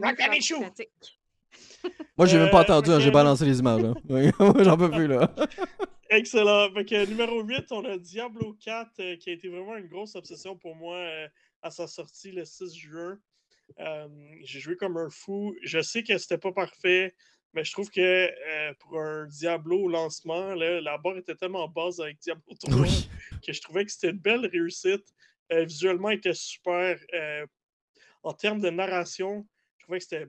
Moi, 2.17 2.27
j'ai 2.27 2.37
même 2.37 2.51
pas 2.51 2.59
euh, 2.59 2.61
entendu, 2.61 2.91
hein, 2.91 2.99
j'ai 2.99 3.09
balancé 3.09 3.45
les 3.45 3.59
images. 3.59 3.83
Hein. 3.83 3.95
J'en 4.63 4.77
peux 4.77 4.91
plus, 4.91 5.07
là. 5.07 5.33
Excellent. 6.09 6.69
Fait 6.73 7.07
numéro 7.07 7.41
8, 7.41 7.71
on 7.71 7.85
a 7.85 7.97
Diablo 7.97 8.55
4, 8.63 8.91
euh, 8.99 9.15
qui 9.15 9.31
a 9.31 9.33
été 9.33 9.49
vraiment 9.49 9.75
une 9.77 9.87
grosse 9.87 10.15
obsession 10.15 10.55
pour 10.55 10.75
moi 10.75 10.97
euh, 10.97 11.27
à 11.63 11.71
sa 11.71 11.87
sortie 11.87 12.31
le 12.31 12.45
6 12.45 12.75
juin. 12.75 13.17
j'ai 14.43 14.59
joué 14.59 14.75
comme 14.75 14.97
un 14.97 15.09
fou. 15.09 15.55
Je 15.63 15.81
sais 15.81 16.03
que 16.03 16.17
c'était 16.17 16.37
pas 16.37 16.51
parfait. 16.51 17.15
Mais 17.53 17.63
je 17.63 17.71
trouve 17.71 17.89
que 17.89 17.99
euh, 17.99 18.73
pour 18.79 18.99
un 18.99 19.25
Diablo 19.25 19.83
au 19.83 19.89
lancement, 19.89 20.53
la 20.53 20.97
barre 20.97 21.17
était 21.17 21.35
tellement 21.35 21.67
basse 21.67 21.99
avec 21.99 22.19
Diablo 22.19 22.53
3 22.59 22.85
que 23.45 23.53
je 23.53 23.61
trouvais 23.61 23.85
que 23.85 23.91
c'était 23.91 24.09
une 24.09 24.19
belle 24.19 24.45
réussite. 24.45 25.05
Euh, 25.51 25.63
visuellement, 25.63 26.11
il 26.11 26.17
était 26.17 26.33
super. 26.33 26.99
Euh, 27.13 27.47
en 28.21 28.33
termes 28.33 28.61
de 28.61 28.69
narration, 28.69 29.47
je 29.77 29.83
trouvais 29.85 29.99
que 29.99 30.05
c'était 30.05 30.27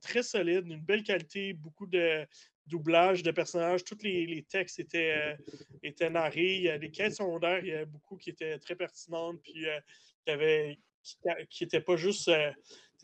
très 0.00 0.22
solide, 0.22 0.66
une 0.66 0.80
belle 0.80 1.02
qualité, 1.02 1.52
beaucoup 1.52 1.86
de 1.86 2.26
doublage 2.66 3.22
de 3.22 3.30
personnages. 3.30 3.84
Tous 3.84 3.98
les, 4.02 4.46
textes 4.48 4.78
étaient, 4.78 5.36
étaient 5.82 6.08
narrés. 6.08 6.54
Il 6.54 6.62
y 6.62 6.70
a 6.70 6.78
des 6.78 6.90
quêtes 6.90 7.16
secondaires, 7.16 7.62
il 7.62 7.68
y 7.68 7.74
a 7.74 7.84
beaucoup 7.84 8.16
qui 8.16 8.30
étaient 8.30 8.58
très 8.58 8.76
pertinentes, 8.76 9.42
puis 9.42 9.66
qui 11.50 11.64
n'étaient 11.64 11.82
pas 11.82 11.96
juste 11.96 12.30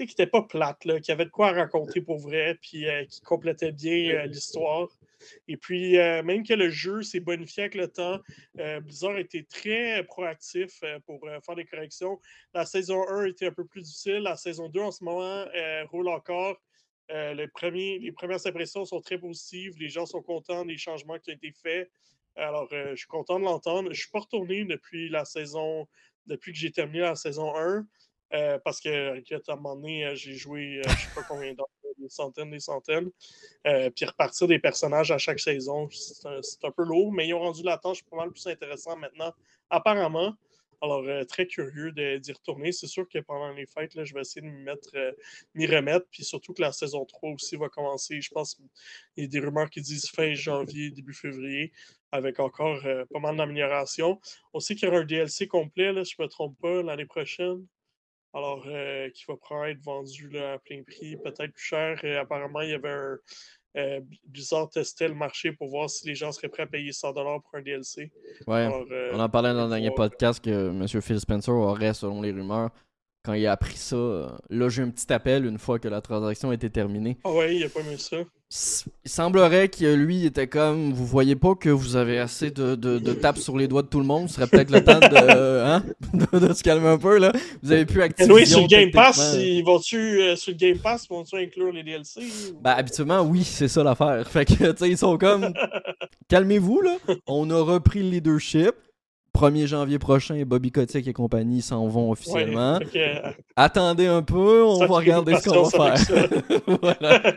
qui 0.03 0.11
n'était 0.11 0.27
pas 0.27 0.43
plate, 0.43 0.85
là, 0.85 1.01
qui 1.01 1.13
avait 1.13 1.25
de 1.25 1.31
quoi 1.31 1.53
raconter 1.53 2.01
pour 2.01 2.19
vrai, 2.19 2.59
puis 2.61 2.89
euh, 2.89 3.05
qui 3.05 3.21
complétait 3.21 3.73
bien 3.73 4.15
euh, 4.15 4.27
l'histoire. 4.27 4.89
Et 5.49 5.57
puis, 5.57 5.99
euh, 5.99 6.23
même 6.23 6.45
que 6.45 6.53
le 6.53 6.69
jeu 6.69 7.03
s'est 7.03 7.21
bonifié 7.21 7.65
avec 7.65 7.77
le 7.77 7.89
temps, 7.89 8.21
Blizzard 8.83 9.13
a 9.13 9.21
été 9.21 9.45
très 9.45 10.05
proactif 10.05 10.83
pour 11.07 11.27
faire 11.43 11.55
des 11.55 11.65
corrections. 11.65 12.21
La 12.53 12.67
saison 12.67 13.09
1 13.09 13.27
était 13.27 13.47
un 13.47 13.53
peu 13.53 13.65
plus 13.65 13.81
difficile. 13.81 14.19
La 14.19 14.37
saison 14.37 14.69
2, 14.69 14.81
en 14.81 14.91
ce 14.91 15.03
moment, 15.03 15.47
roule 15.91 16.09
encore. 16.09 16.61
les, 17.09 17.49
premiers, 17.49 18.01
les 18.01 18.13
premières 18.13 18.47
impressions 18.47 18.85
sont 18.85 19.01
très 19.01 19.17
positives. 19.17 19.79
Les 19.79 19.89
gens 19.89 20.05
sont 20.05 20.21
contents 20.21 20.67
des 20.67 20.77
changements 20.77 21.19
qui 21.19 21.31
ont 21.31 21.35
été 21.35 21.53
faits. 21.53 21.91
Alors, 22.37 22.69
je 22.71 22.95
suis 22.95 23.07
content 23.07 23.41
de 23.41 23.45
l'entendre. 23.45 23.85
Je 23.85 23.89
ne 23.89 23.95
suis 23.95 24.11
pas 24.11 24.21
retourné 24.21 24.67
depuis 24.67 25.09
la 25.09 25.25
saison, 25.25 25.89
depuis 26.27 26.53
que 26.53 26.59
j'ai 26.59 26.71
terminé 26.71 27.01
la 27.01 27.17
saison 27.17 27.57
1. 27.57 27.87
Euh, 28.33 28.59
parce 28.65 28.81
que, 28.81 29.17
à 29.17 29.53
un 29.53 29.57
moment 29.57 29.77
donné, 29.77 30.07
euh, 30.07 30.15
j'ai 30.15 30.35
joué, 30.35 30.79
euh, 30.79 30.83
je 30.85 30.89
ne 30.89 30.97
sais 30.97 31.15
pas 31.15 31.23
combien 31.29 31.53
d'heures, 31.55 31.69
des 31.99 32.09
centaines, 32.09 32.51
des 32.51 32.61
centaines. 32.61 33.11
puis 33.95 34.05
repartir 34.05 34.49
des 34.49 34.59
personnages 34.59 35.11
à 35.11 35.19
chaque 35.19 35.39
saison, 35.39 35.89
c'est 35.91 36.65
un, 36.65 36.71
peu 36.73 36.83
lourd, 36.83 37.13
mais 37.13 37.29
ils 37.29 37.35
ont 37.35 37.41
rendu 37.41 37.63
la 37.63 37.79
tâche 37.79 38.03
pas 38.05 38.17
mal 38.17 38.31
plus 38.31 38.47
intéressante 38.47 38.99
maintenant, 38.99 39.33
apparemment. 39.71 40.35
Alors, 40.83 41.05
très 41.27 41.47
curieux 41.47 41.93
d'y 41.93 42.33
retourner. 42.33 42.73
C'est 42.73 42.89
sûr 42.89 43.09
que 43.09 43.19
pendant 43.21 43.53
les 43.53 43.65
fêtes, 43.65 43.95
là, 43.95 44.05
je 44.05 44.13
vais 44.13 44.21
essayer 44.21 44.43
de 44.43 44.53
m'y 44.53 44.63
mettre, 44.65 44.91
m'y 45.55 45.67
remettre. 45.67 46.07
Puis 46.11 46.25
surtout 46.25 46.53
que 46.53 46.61
la 46.61 46.73
saison 46.73 47.07
3 47.07 47.31
aussi 47.31 47.57
va 47.57 47.71
commencer. 47.71 48.21
Je 48.21 48.31
pense 48.31 48.55
qu'il 48.55 48.67
y 49.17 49.23
a 49.25 49.27
des 49.29 49.41
rumeurs 49.41 49.71
qui 49.71 49.81
disent 49.81 50.11
fin 50.11 50.35
janvier, 50.35 50.91
début 50.91 51.15
février, 51.15 51.73
avec 52.13 52.39
encore 52.39 52.83
pas 52.83 53.21
mal 53.21 53.37
d'améliorations. 53.37 54.21
On 54.53 54.61
sait 54.61 54.75
qu'il 54.75 54.89
y 54.89 54.91
aura 54.91 55.01
un 55.01 55.05
DLC 55.05 55.47
complet, 55.47 55.93
là, 55.93 56.05
si 56.05 56.17
je 56.19 56.23
ne 56.23 56.27
me 56.27 56.29
trompe 56.29 56.59
pas, 56.61 56.83
l'année 56.83 57.07
prochaine 57.07 57.65
alors 58.35 58.65
euh, 58.67 59.09
qui 59.11 59.25
va 59.29 59.37
probablement 59.37 59.73
être 59.73 59.85
vendu 59.85 60.29
là, 60.29 60.55
à 60.55 60.59
plein 60.59 60.83
prix, 60.83 61.17
peut-être 61.17 61.53
plus 61.53 61.63
cher. 61.63 61.99
apparemment, 62.21 62.61
il 62.61 62.71
y 62.71 62.75
avait 62.75 63.19
euh, 63.77 64.01
Blizzard 64.27 64.71
testait 64.71 65.09
le 65.09 65.15
marché 65.15 65.53
pour 65.53 65.69
voir 65.69 65.91
si 65.91 66.07
les 66.07 66.15
gens 66.15 66.31
seraient 66.31 66.49
prêts 66.49 66.63
à 66.63 66.67
payer 66.67 66.93
100$ 66.93 67.43
pour 67.43 67.55
un 67.55 67.63
DLC. 67.63 68.13
Ouais, 68.47 68.57
Alors, 68.63 68.85
euh, 68.91 69.11
on 69.13 69.21
en 69.21 69.29
parlait 69.29 69.53
dans 69.53 69.65
le 69.65 69.71
dernier 69.71 69.91
podcast 69.91 70.45
que 70.45 70.69
M. 70.69 70.87
Phil 70.87 71.19
Spencer 71.19 71.53
aurait, 71.53 71.95
selon 71.95 72.23
les 72.23 72.31
rumeurs, 72.31 72.71
quand 73.25 73.33
il 73.33 73.47
a 73.47 73.53
appris 73.53 73.77
ça, 73.77 73.97
euh, 73.97 74.29
là 74.51 74.69
j'ai 74.69 74.83
un 74.83 74.91
petit 74.91 75.13
appel 75.13 75.47
une 75.47 75.59
fois 75.59 75.79
que 75.79 75.89
la 75.89 76.01
transaction 76.01 76.53
était 76.53 76.71
terminée. 76.71 77.17
Ah 77.25 77.33
ouais, 77.33 77.57
il 77.57 77.65
a 77.65 77.69
pas 77.69 77.81
aimé 77.81 77.97
ça. 77.99 78.19
Il 79.05 79.11
semblerait 79.11 79.69
que 79.69 79.95
lui 79.95 80.27
était 80.27 80.47
comme 80.47 80.93
vous 80.93 81.07
voyez 81.07 81.35
pas 81.35 81.57
que 81.57 81.71
vous 81.71 81.97
avez 81.97 82.21
assez 82.21 82.53
de, 82.53 82.77
de, 82.77 82.99
de 83.01 83.13
tapes 83.13 83.39
sur 83.39 83.57
les 83.59 83.67
doigts 83.67 83.83
de 83.83 83.89
tout 83.89 83.99
le 83.99 84.05
monde, 84.05 84.29
ce 84.29 84.35
serait 84.37 84.47
peut-être 84.47 84.71
le 84.71 84.85
temps 84.85 85.01
de, 85.01 85.09
euh, 85.13 85.67
hein, 85.75 85.83
de, 86.13 86.39
de 86.39 86.53
se 86.53 86.63
calmer 86.63 86.87
un 86.87 86.99
peu 86.99 87.19
là. 87.19 87.33
Vous 87.63 87.73
avez 87.73 87.81
Et 87.81 88.03
Activision. 88.03 88.35
oui, 88.35 88.47
sur 88.47 88.61
le 88.61 88.67
Game 88.69 88.91
Pass, 88.93 89.35
ils 89.41 89.63
vont-tu 89.65 89.97
euh, 90.21 90.37
sur 90.37 90.53
le 90.53 90.59
Game 90.59 90.79
Pass, 90.79 91.09
vont-tu 91.09 91.35
inclure 91.37 91.73
les 91.73 91.83
DLC? 91.83 92.21
ou- 92.21 92.61
Ben, 92.63 92.73
habituellement, 92.73 93.23
oui, 93.23 93.43
c'est 93.43 93.67
ça 93.69 93.83
l'affaire. 93.83 94.29
Fait 94.31 94.45
que, 94.45 94.53
tu 94.71 94.77
sais, 94.79 94.89
ils 94.91 94.99
sont 94.99 95.19
comme. 95.19 95.53
Calmez-vous, 96.29 96.81
là. 96.81 96.97
On 97.27 97.51
a 97.51 97.61
repris 97.61 98.03
le 98.05 98.11
leadership. 98.11 98.73
1er 99.35 99.67
janvier 99.67 99.99
prochain, 99.99 100.41
Bobby 100.45 100.71
Kotick 100.71 101.07
et 101.09 101.13
compagnie 101.13 101.61
s'en 101.61 101.89
vont 101.89 102.11
officiellement. 102.13 102.79
que, 102.79 102.99
euh, 102.99 103.33
Attendez 103.57 104.07
un 104.07 104.23
peu, 104.23 104.63
on 104.63 104.79
va 104.87 104.97
regarder 104.97 105.37
ce 105.37 105.49
qu'on 105.49 105.65
va 105.65 105.97
faire. 105.97 106.29
voilà. 106.81 107.37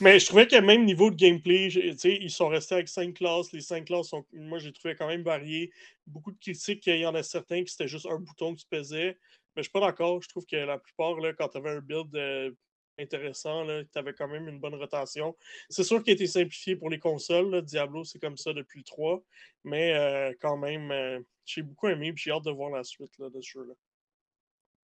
Mais 0.00 0.18
je 0.18 0.26
trouvais 0.26 0.46
qu'à 0.46 0.60
même 0.60 0.84
niveau 0.84 1.10
de 1.10 1.16
gameplay, 1.16 1.68
ils 1.68 2.30
sont 2.30 2.48
restés 2.48 2.74
avec 2.74 2.88
cinq 2.88 3.14
classes. 3.14 3.52
Les 3.52 3.60
cinq 3.60 3.84
classes 3.84 4.08
sont, 4.08 4.24
moi, 4.32 4.58
j'ai 4.58 4.72
trouvé 4.72 4.96
quand 4.96 5.06
même 5.06 5.22
variées. 5.22 5.70
Beaucoup 6.06 6.32
de 6.32 6.38
critiques 6.38 6.80
qu'il 6.80 6.98
y 6.98 7.06
en 7.06 7.14
a 7.14 7.22
certains 7.22 7.62
qui 7.62 7.70
c'était 7.70 7.88
juste 7.88 8.06
un 8.10 8.18
bouton 8.18 8.54
que 8.54 8.60
tu 8.60 8.66
pesais. 8.68 9.16
Mais 9.54 9.62
je 9.62 9.62
suis 9.62 9.72
pas 9.72 9.80
d'accord. 9.80 10.20
Je 10.22 10.28
trouve 10.28 10.46
que 10.46 10.56
la 10.56 10.78
plupart, 10.78 11.14
là, 11.20 11.32
quand 11.32 11.48
tu 11.48 11.58
avais 11.58 11.70
un 11.70 11.80
build 11.80 12.14
euh, 12.16 12.50
intéressant, 13.00 13.66
tu 13.66 13.98
avais 13.98 14.12
quand 14.12 14.28
même 14.28 14.48
une 14.48 14.58
bonne 14.60 14.74
rotation. 14.74 15.36
C'est 15.68 15.84
sûr 15.84 16.02
qu'il 16.02 16.12
a 16.12 16.14
été 16.14 16.26
simplifié 16.26 16.76
pour 16.76 16.90
les 16.90 16.98
consoles. 16.98 17.50
là. 17.50 17.60
Diablo, 17.62 18.04
c'est 18.04 18.18
comme 18.18 18.36
ça 18.36 18.52
depuis 18.52 18.78
le 18.80 18.84
3. 18.84 19.22
Mais 19.64 19.94
euh, 19.94 20.32
quand 20.40 20.56
même, 20.56 20.90
euh, 20.90 21.20
j'ai 21.44 21.62
beaucoup 21.62 21.88
aimé 21.88 22.08
et 22.08 22.12
j'ai 22.16 22.30
hâte 22.30 22.44
de 22.44 22.50
voir 22.50 22.70
la 22.70 22.84
suite 22.84 23.16
là, 23.18 23.28
de 23.30 23.40
ce 23.40 23.50
jeu-là. 23.58 23.74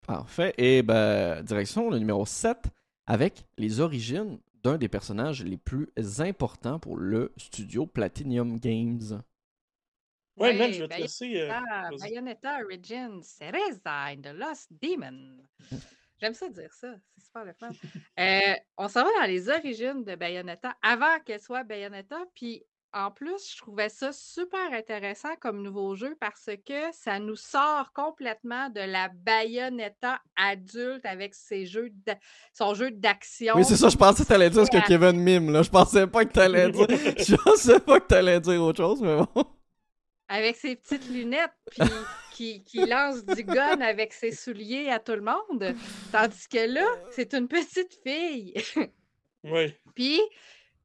Parfait. 0.08 0.54
Et 0.58 0.82
ben, 0.84 1.42
direction 1.44 1.90
le 1.90 2.00
numéro 2.00 2.26
7 2.26 2.58
avec 3.06 3.46
les 3.58 3.80
origines 3.80 4.40
d'un 4.64 4.78
des 4.78 4.88
personnages 4.90 5.44
les 5.44 5.58
plus 5.58 5.90
importants 6.20 6.80
pour 6.80 6.98
le 6.98 7.32
studio 7.38 7.86
Platinum 7.86 8.60
Games. 8.60 9.22
Ouais, 10.36 10.50
Ouais, 10.50 10.58
man, 10.58 10.74
je 10.74 10.80
vais 10.84 10.88
te 10.88 11.00
laisser. 11.02 11.40
euh, 11.42 11.52
Ah. 11.52 11.90
Bayonetta 12.00 12.60
Origins, 12.64 13.22
Cereza 13.22 14.08
and 14.12 14.22
the 14.24 14.34
Lost 14.34 14.70
Demon. 14.82 15.38
J'aime 16.24 16.34
ça 16.36 16.48
dire 16.48 16.72
ça, 16.72 16.88
c'est 17.18 17.26
super 17.26 17.44
le 17.44 17.52
fun. 17.52 17.70
Euh, 18.18 18.54
on 18.78 18.88
s'en 18.88 19.04
va 19.04 19.10
dans 19.20 19.28
les 19.28 19.50
origines 19.50 20.06
de 20.06 20.16
Bayonetta 20.16 20.74
avant 20.82 21.20
qu'elle 21.26 21.42
soit 21.42 21.66
Bayonetta, 21.66 22.16
puis 22.34 22.64
en 22.94 23.12
plus, 23.12 23.52
je 23.52 23.58
trouvais 23.58 23.90
ça 23.90 24.14
super 24.14 24.72
intéressant 24.72 25.36
comme 25.42 25.62
nouveau 25.62 25.98
jeu 25.98 26.16
parce 26.22 26.50
que 26.66 26.94
ça 26.94 27.20
nous 27.20 27.36
sort 27.36 27.92
complètement 27.92 28.70
de 28.70 28.80
la 28.80 29.10
Bayonetta 29.10 30.22
adulte 30.38 31.06
avec 31.06 31.36
ses 31.36 31.66
jeux 31.66 31.92
son 32.54 32.74
jeu 32.74 32.92
d'action. 32.92 33.56
Oui, 33.58 33.66
c'est 33.66 33.76
ça, 33.76 33.90
je 33.90 33.98
pensais 33.98 34.24
que 34.24 34.30
t'allais 34.30 34.50
dire 34.50 34.66
ce 34.66 34.72
que. 34.72 34.88
Kevin 34.88 35.20
mime, 35.20 35.52
là. 35.52 35.62
Je 35.62 35.70
pensais 35.70 36.08
pas 36.08 36.24
que 36.24 36.32
t'allais 36.32 36.72
dire. 36.72 36.88
Je 37.18 37.36
pensais 37.36 37.82
pas 37.82 38.00
que 38.00 38.08
t'allais 38.08 38.40
dire 38.40 38.62
autre 38.62 38.78
chose, 38.78 39.02
mais 39.02 39.18
bon. 39.18 39.46
avec 40.30 40.56
ses 40.56 40.78
petites 40.78 41.10
lunettes, 41.10 41.52
puis 41.70 41.82
qui, 42.34 42.64
qui 42.64 42.86
lance 42.86 43.24
du 43.26 43.44
gun 43.44 43.80
avec 43.82 44.14
ses 44.14 44.32
souliers 44.32 44.90
à 44.90 45.00
tout 45.00 45.14
le 45.14 45.22
monde. 45.22 45.76
Tandis 46.12 46.48
que 46.48 46.68
là, 46.74 46.86
c'est 47.12 47.34
une 47.34 47.48
petite 47.48 48.00
fille. 48.04 48.54
Ouais. 49.46 49.78
Puis, 49.94 50.22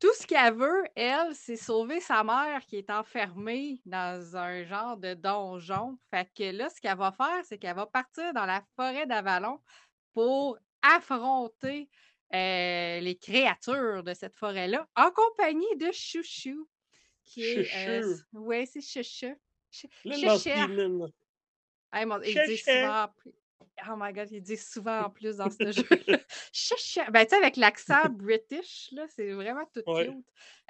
tout 0.00 0.12
ce 0.18 0.26
qu'elle 0.26 0.54
veut, 0.54 0.82
elle, 0.96 1.32
c'est 1.32 1.54
sauver 1.54 2.00
sa 2.00 2.24
mère 2.24 2.66
qui 2.66 2.76
est 2.76 2.90
enfermée 2.90 3.80
dans 3.86 4.36
un 4.36 4.64
genre 4.64 4.96
de 4.96 5.14
donjon. 5.14 5.96
Fait 6.10 6.28
que 6.36 6.50
là, 6.50 6.68
ce 6.68 6.80
qu'elle 6.80 6.98
va 6.98 7.12
faire, 7.12 7.44
c'est 7.44 7.56
qu'elle 7.56 7.76
va 7.76 7.86
partir 7.86 8.32
dans 8.34 8.46
la 8.46 8.64
forêt 8.74 9.06
d'Avalon 9.06 9.60
pour 10.12 10.58
affronter 10.82 11.88
euh, 12.34 12.98
les 12.98 13.16
créatures 13.16 14.02
de 14.02 14.12
cette 14.12 14.34
forêt-là 14.36 14.88
en 14.96 15.12
compagnie 15.12 15.76
de 15.76 15.92
Chouchou. 15.92 16.68
Qui 17.22 17.44
est, 17.44 17.88
euh, 17.88 18.02
Chouchou. 18.02 18.24
ouais, 18.32 18.66
c'est 18.66 18.80
Chouchou. 18.80 19.36
Chouchou. 19.70 21.06
Demon. 21.92 21.98
Hey, 22.00 22.06
mon- 22.06 22.22
il 22.22 22.46
dit 22.48 22.56
souvent. 22.58 23.02
en 23.04 23.08
plus- 23.08 23.32
Oh 23.88 23.94
my 23.96 24.12
god, 24.12 24.28
il 24.32 24.42
dit 24.42 24.56
souvent 24.56 25.02
en 25.04 25.10
plus 25.10 25.36
dans 25.36 25.50
ce 25.50 25.70
jeu-là. 25.72 26.18
Ben, 27.10 27.24
tu 27.24 27.30
sais, 27.30 27.36
avec 27.36 27.56
l'accent 27.56 28.08
british, 28.10 28.88
là, 28.92 29.06
c'est 29.08 29.30
vraiment 29.32 29.64
tout 29.72 29.82
Ouais. 29.86 30.06
cute. 30.08 30.16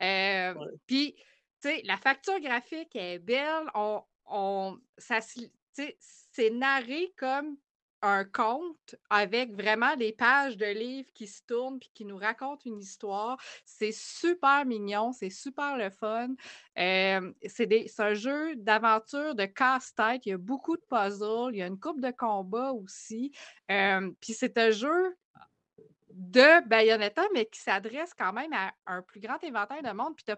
Euh, 0.02 0.54
Ouais. 0.54 0.66
Puis, 0.86 1.14
tu 1.62 1.68
sais, 1.70 1.82
la 1.84 1.96
facture 1.96 2.38
graphique 2.40 2.94
est 2.94 3.18
belle. 3.18 3.64
On, 3.74 4.02
on, 4.26 4.78
ça, 4.98 5.20
c'est 5.22 6.50
narré 6.50 7.12
comme 7.16 7.56
un 8.02 8.24
conte 8.24 8.94
avec 9.10 9.52
vraiment 9.52 9.96
des 9.96 10.12
pages 10.12 10.56
de 10.56 10.66
livres 10.66 11.10
qui 11.14 11.26
se 11.26 11.42
tournent 11.46 11.78
puis 11.78 11.90
qui 11.92 12.04
nous 12.04 12.16
racontent 12.16 12.62
une 12.64 12.78
histoire. 12.78 13.38
C'est 13.64 13.92
super 13.92 14.64
mignon, 14.64 15.12
c'est 15.12 15.30
super 15.30 15.76
le 15.76 15.90
fun. 15.90 16.28
C'est 16.76 18.00
un 18.00 18.14
jeu 18.14 18.54
d'aventure, 18.56 19.34
de 19.34 19.46
casse-tête. 19.46 20.26
Il 20.26 20.30
y 20.30 20.32
a 20.32 20.38
beaucoup 20.38 20.76
de 20.76 20.84
puzzles. 20.88 21.54
Il 21.54 21.58
y 21.58 21.62
a 21.62 21.66
une 21.66 21.80
coupe 21.80 22.00
de 22.00 22.10
combat 22.10 22.72
aussi. 22.72 23.32
Puis 23.66 24.32
c'est 24.32 24.56
un 24.58 24.70
jeu 24.70 25.16
de 26.10 26.66
Bayonetta, 26.66 27.22
mais 27.32 27.46
qui 27.46 27.60
s'adresse 27.60 28.12
quand 28.12 28.32
même 28.32 28.52
à 28.52 28.72
un 28.86 29.02
plus 29.02 29.20
grand 29.20 29.42
inventaire 29.44 29.82
de 29.82 29.90
monde. 29.92 30.16
Puis 30.16 30.24
tu 30.24 30.32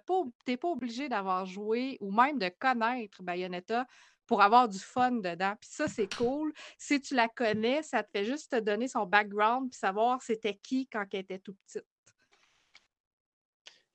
n'es 0.49 0.57
pas 0.57 0.69
obligé 0.69 1.09
d'avoir 1.09 1.47
joué 1.47 1.97
ou 2.01 2.13
même 2.13 2.39
de 2.39 2.51
connaître 2.59 3.23
Bayonetta 3.23 3.87
pour 4.31 4.43
avoir 4.43 4.69
du 4.69 4.79
fun 4.79 5.11
dedans. 5.11 5.55
Puis 5.61 5.71
ça, 5.73 5.89
c'est 5.89 6.15
cool. 6.15 6.53
Si 6.79 7.01
tu 7.01 7.17
la 7.17 7.27
connais, 7.27 7.83
ça 7.83 8.05
te 8.05 8.11
fait 8.13 8.25
juste 8.25 8.53
te 8.53 8.61
donner 8.61 8.87
son 8.87 9.05
background 9.05 9.71
puis 9.73 9.77
savoir 9.77 10.23
c'était 10.23 10.55
qui 10.55 10.87
quand 10.87 11.05
elle 11.13 11.19
était 11.23 11.41
tout 11.41 11.57
petite. 11.67 11.85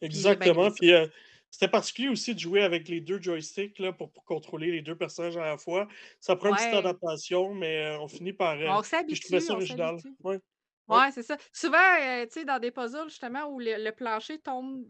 Exactement. 0.01 0.71
Puis 0.71 0.91
euh, 0.91 1.07
c'était 1.49 1.69
particulier 1.69 2.09
aussi 2.09 2.35
de 2.35 2.39
jouer 2.41 2.63
avec 2.63 2.89
les 2.89 2.99
deux 2.99 3.21
joysticks 3.21 3.79
là, 3.79 3.93
pour, 3.93 4.11
pour 4.11 4.25
contrôler 4.25 4.71
les 4.73 4.81
deux 4.81 4.97
personnages 4.97 5.37
à 5.37 5.45
la 5.45 5.57
fois. 5.57 5.87
Ça 6.19 6.35
prend 6.35 6.49
une 6.49 6.57
petite 6.57 6.73
adaptation, 6.73 7.53
mais 7.53 7.85
euh, 7.85 7.99
on 8.01 8.09
finit 8.09 8.33
par. 8.33 8.59
euh, 8.59 8.67
On 8.67 8.81
puis 8.81 8.83
je 8.83 8.89
s'habitue. 8.89 9.19
trouvais 9.21 9.39
ça 9.39 9.53
original. 9.53 10.01
s'habitue. 10.01 10.17
Ouais. 10.21 10.39
Ouais, 10.87 11.11
c'est 11.11 11.23
ça. 11.23 11.37
Souvent, 11.51 11.77
euh, 12.01 12.25
tu 12.25 12.31
sais, 12.39 12.45
dans 12.45 12.59
des 12.59 12.71
puzzles, 12.71 13.09
justement, 13.09 13.45
où 13.47 13.59
le, 13.59 13.83
le 13.83 13.91
plancher 13.91 14.37
tombe, 14.39 14.85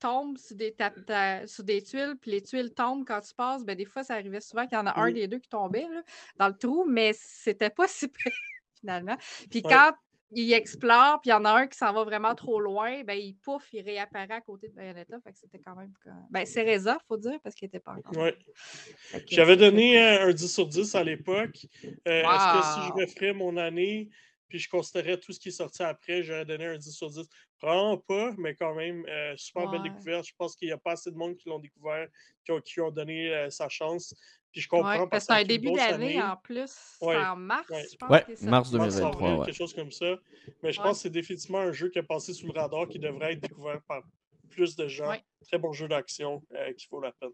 tombe 0.00 0.36
sur 0.36 0.56
des, 0.56 0.72
ta- 0.72 0.90
ta- 0.90 1.46
sur 1.46 1.64
des 1.64 1.82
tuiles, 1.82 2.16
puis 2.20 2.32
les 2.32 2.42
tuiles 2.42 2.74
tombent 2.74 3.06
quand 3.06 3.20
tu 3.20 3.34
passes, 3.34 3.64
ben, 3.64 3.74
des 3.76 3.84
fois, 3.86 4.02
ça 4.04 4.14
arrivait 4.14 4.40
souvent 4.40 4.66
qu'il 4.66 4.76
y 4.76 4.80
en 4.80 4.86
a 4.86 4.98
un 5.00 5.10
des 5.12 5.28
deux 5.28 5.38
qui 5.38 5.48
tombait 5.48 5.86
là, 5.90 6.02
dans 6.36 6.48
le 6.48 6.54
trou, 6.56 6.84
mais 6.88 7.12
c'était 7.14 7.70
pas 7.70 7.86
si 7.88 8.08
pire, 8.08 8.32
finalement. 8.80 9.16
Puis 9.50 9.62
Ouais. 9.64 9.70
quand 9.72 9.92
il 10.32 10.52
explore, 10.52 11.20
puis 11.20 11.30
il 11.30 11.32
y 11.32 11.34
en 11.34 11.44
a 11.44 11.50
un 11.52 11.66
qui 11.66 11.76
s'en 11.76 11.92
va 11.92 12.04
vraiment 12.04 12.34
trop 12.36 12.60
loin, 12.60 13.02
ben, 13.02 13.14
il 13.14 13.34
pouf, 13.34 13.66
il 13.72 13.82
réapparaît 13.82 14.30
à 14.34 14.40
côté 14.40 14.68
de 14.68 14.74
Bayonetta. 14.74 15.18
Fait 15.24 15.32
que 15.32 15.38
c'était 15.38 15.58
quand 15.58 15.74
même. 15.74 15.92
Ben, 16.30 16.46
c'est 16.46 16.62
Reza, 16.62 16.98
faut 17.08 17.16
dire, 17.16 17.38
parce 17.42 17.54
qu'il 17.56 17.66
était 17.66 17.80
pas 17.80 17.92
encore. 17.92 18.16
Ouais. 18.22 18.36
J'avais 19.28 19.56
donné 19.56 19.98
un 19.98 20.30
10 20.32 20.52
sur 20.52 20.66
10 20.68 20.94
à 20.94 21.02
l'époque. 21.02 21.66
Euh, 22.06 22.22
Est-ce 22.22 22.58
que 22.58 22.64
si 22.64 22.88
je 22.88 22.92
referais 22.92 23.32
mon 23.32 23.56
année, 23.56 24.08
puis 24.50 24.58
je 24.58 24.68
considérais 24.68 25.16
tout 25.16 25.32
ce 25.32 25.40
qui 25.40 25.48
est 25.48 25.52
sorti 25.52 25.82
après, 25.82 26.22
j'aurais 26.22 26.44
donné 26.44 26.66
un 26.66 26.76
10 26.76 26.92
sur 26.92 27.08
10? 27.08 27.26
Probablement 27.58 27.96
pas, 27.98 28.32
mais 28.36 28.54
quand 28.54 28.74
même, 28.74 29.04
euh, 29.08 29.34
super 29.38 29.70
belle 29.70 29.80
Ouais. 29.80 29.88
découverte. 29.90 30.26
Je 30.26 30.34
pense 30.36 30.54
qu'il 30.56 30.68
n'y 30.68 30.72
a 30.72 30.78
pas 30.78 30.92
assez 30.92 31.10
de 31.10 31.16
monde 31.16 31.36
qui 31.36 31.48
l'ont 31.48 31.58
découvert, 31.58 32.06
qui 32.44 32.52
ont, 32.52 32.60
qui 32.60 32.80
ont 32.80 32.90
donné 32.90 33.32
euh, 33.34 33.48
sa 33.48 33.68
chance. 33.68 34.14
Puis 34.52 34.60
je 34.62 34.66
Ouais, 34.66 34.80
comprends 34.80 35.06
parce 35.06 35.26
parce 35.26 35.26
que 35.26 35.32
c'est 35.34 35.40
un 35.40 35.44
début 35.44 35.72
d'année 35.72 36.18
année. 36.18 36.22
en 36.22 36.36
plus. 36.36 36.70
C'est 36.98 37.06
Ouais, 37.06 37.16
en 37.16 37.36
mars, 37.36 37.68
ouais. 37.70 37.86
je 37.90 37.96
pense. 37.96 38.10
Ouais, 38.10 38.18
mars 38.18 38.28
sorti. 38.28 38.46
Mars, 38.46 38.70
2023, 38.72 39.08
avril, 39.08 39.38
ouais. 39.38 39.46
quelque 39.46 39.54
chose 39.56 39.74
comme 39.74 39.92
ça. 39.92 40.16
Mais 40.62 40.72
je 40.72 40.78
Ouais. 40.80 40.84
pense 40.86 40.96
que 40.98 41.02
c'est 41.04 41.10
définitivement 41.10 41.60
un 41.60 41.72
jeu 41.72 41.88
qui 41.88 41.98
est 42.00 42.02
passé 42.02 42.34
sous 42.34 42.46
le 42.46 42.52
radar, 42.58 42.88
qui 42.88 42.98
devrait 42.98 43.34
être 43.34 43.40
découvert 43.40 43.80
par 43.86 44.02
plus 44.50 44.74
de 44.74 44.88
gens. 44.88 45.08
Ouais. 45.08 45.22
Très 45.46 45.58
bon 45.58 45.72
jeu 45.72 45.86
d'action 45.86 46.42
euh, 46.54 46.72
qui 46.72 46.88
vaut 46.90 47.00
la 47.00 47.12
peine. 47.12 47.30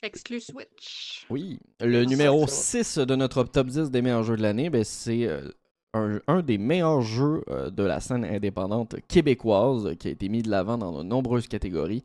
Exclu 0.00 0.40
Switch. 0.40 1.26
Oui. 1.28 1.58
Le 1.80 2.04
numéro 2.04 2.42
Exactement. 2.44 2.84
6 2.84 2.98
de 2.98 3.16
notre 3.16 3.42
top 3.42 3.66
10 3.66 3.90
des 3.90 4.00
meilleurs 4.00 4.22
jeux 4.22 4.36
de 4.36 4.42
l'année, 4.42 4.70
ben, 4.70 4.84
c'est 4.84 5.24
euh, 5.26 5.50
un, 5.94 6.20
un 6.26 6.42
des 6.42 6.58
meilleurs 6.58 7.02
jeux 7.02 7.42
euh, 7.48 7.70
de 7.70 7.82
la 7.82 8.00
scène 8.00 8.24
indépendante 8.24 8.96
québécoise 9.08 9.86
euh, 9.86 9.94
qui 9.94 10.08
a 10.08 10.10
été 10.10 10.28
mis 10.28 10.42
de 10.42 10.50
l'avant 10.50 10.78
dans 10.78 10.96
de 10.98 11.02
nombreuses 11.02 11.48
catégories 11.48 12.02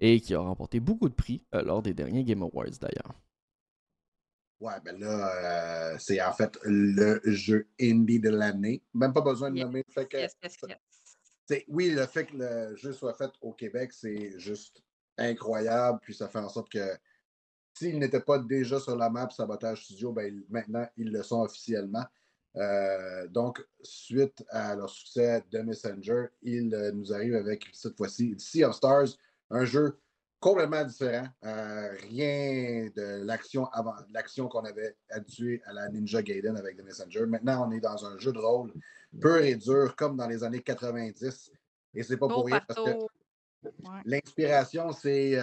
et 0.00 0.20
qui 0.20 0.34
a 0.34 0.40
remporté 0.40 0.80
beaucoup 0.80 1.08
de 1.08 1.14
prix 1.14 1.42
euh, 1.54 1.62
lors 1.62 1.82
des 1.82 1.94
derniers 1.94 2.24
Game 2.24 2.42
Awards 2.42 2.78
d'ailleurs. 2.80 3.14
Ouais, 4.60 4.80
ben 4.82 4.98
là, 4.98 5.92
euh, 5.94 5.96
c'est 5.98 6.20
en 6.22 6.32
fait 6.32 6.58
le 6.64 7.20
jeu 7.26 7.68
indie 7.80 8.20
de 8.20 8.30
l'année. 8.30 8.82
Même 8.94 9.12
pas 9.12 9.20
besoin 9.20 9.50
de 9.50 9.56
Yes, 9.56 9.64
nommer. 9.66 9.84
Fait 9.90 10.06
que, 10.08 10.16
yes, 10.16 10.36
yes, 10.42 10.56
yes. 10.68 10.78
c'est- 11.46 11.64
oui, 11.68 11.90
le 11.90 12.06
fait 12.06 12.26
que 12.26 12.36
le 12.36 12.76
jeu 12.76 12.92
soit 12.92 13.14
fait 13.14 13.30
au 13.42 13.52
Québec, 13.52 13.92
c'est 13.92 14.38
juste 14.38 14.82
incroyable. 15.18 15.98
Puis 16.02 16.14
ça 16.14 16.28
fait 16.28 16.38
en 16.38 16.48
sorte 16.48 16.70
que 16.70 16.96
s'il 17.74 17.98
n'était 17.98 18.20
pas 18.20 18.38
déjà 18.38 18.80
sur 18.80 18.96
la 18.96 19.10
map 19.10 19.28
Sabotage 19.30 19.84
Studio, 19.84 20.12
ben, 20.12 20.26
il- 20.34 20.46
maintenant, 20.48 20.86
ils 20.96 21.12
le 21.12 21.22
sont 21.22 21.42
officiellement. 21.42 22.04
Euh, 22.58 23.26
donc, 23.28 23.64
suite 23.82 24.44
à 24.48 24.74
leur 24.74 24.88
succès 24.88 25.44
de 25.50 25.58
Messenger, 25.60 26.26
il 26.42 26.74
euh, 26.74 26.90
nous 26.92 27.12
arrive 27.12 27.34
avec 27.34 27.66
cette 27.72 27.96
fois-ci 27.96 28.34
Sea 28.38 28.64
of 28.64 28.74
Stars, 28.74 29.08
un 29.50 29.64
jeu 29.64 29.98
complètement 30.40 30.84
différent. 30.84 31.26
Euh, 31.44 31.94
rien 32.10 32.88
de 32.94 33.24
l'action 33.24 33.66
avant 33.72 33.94
l'action 34.12 34.48
qu'on 34.48 34.64
avait 34.64 34.96
habitué 35.10 35.62
à 35.66 35.72
la 35.72 35.88
Ninja 35.88 36.22
Gaiden 36.22 36.56
avec 36.56 36.76
The 36.78 36.84
Messenger. 36.84 37.26
Maintenant, 37.26 37.68
on 37.68 37.72
est 37.72 37.80
dans 37.80 38.06
un 38.06 38.18
jeu 38.18 38.32
de 38.32 38.38
rôle 38.38 38.72
pur 39.20 39.36
et 39.38 39.56
dur, 39.56 39.94
comme 39.96 40.16
dans 40.16 40.26
les 40.26 40.42
années 40.42 40.62
90. 40.62 41.52
Et 41.94 42.02
c'est 42.02 42.16
pas 42.16 42.26
Beau 42.26 42.36
pour 42.36 42.46
rien 42.46 42.62
parce 42.66 42.80
que. 42.80 42.96
Ouais. 43.64 44.00
l'inspiration, 44.04 44.92
c'est 44.92 45.36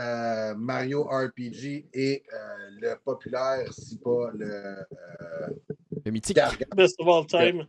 Mario 0.56 1.03
RPG 1.03 1.90
et 1.94 2.23
le 2.80 2.95
populaire, 3.03 3.73
si 3.73 3.98
pas 3.98 4.31
le. 4.34 4.77
Le 6.05 6.11
mythique. 6.11 6.39
Best 6.75 6.99
of 6.99 7.07
all 7.07 7.25
time. 7.25 7.65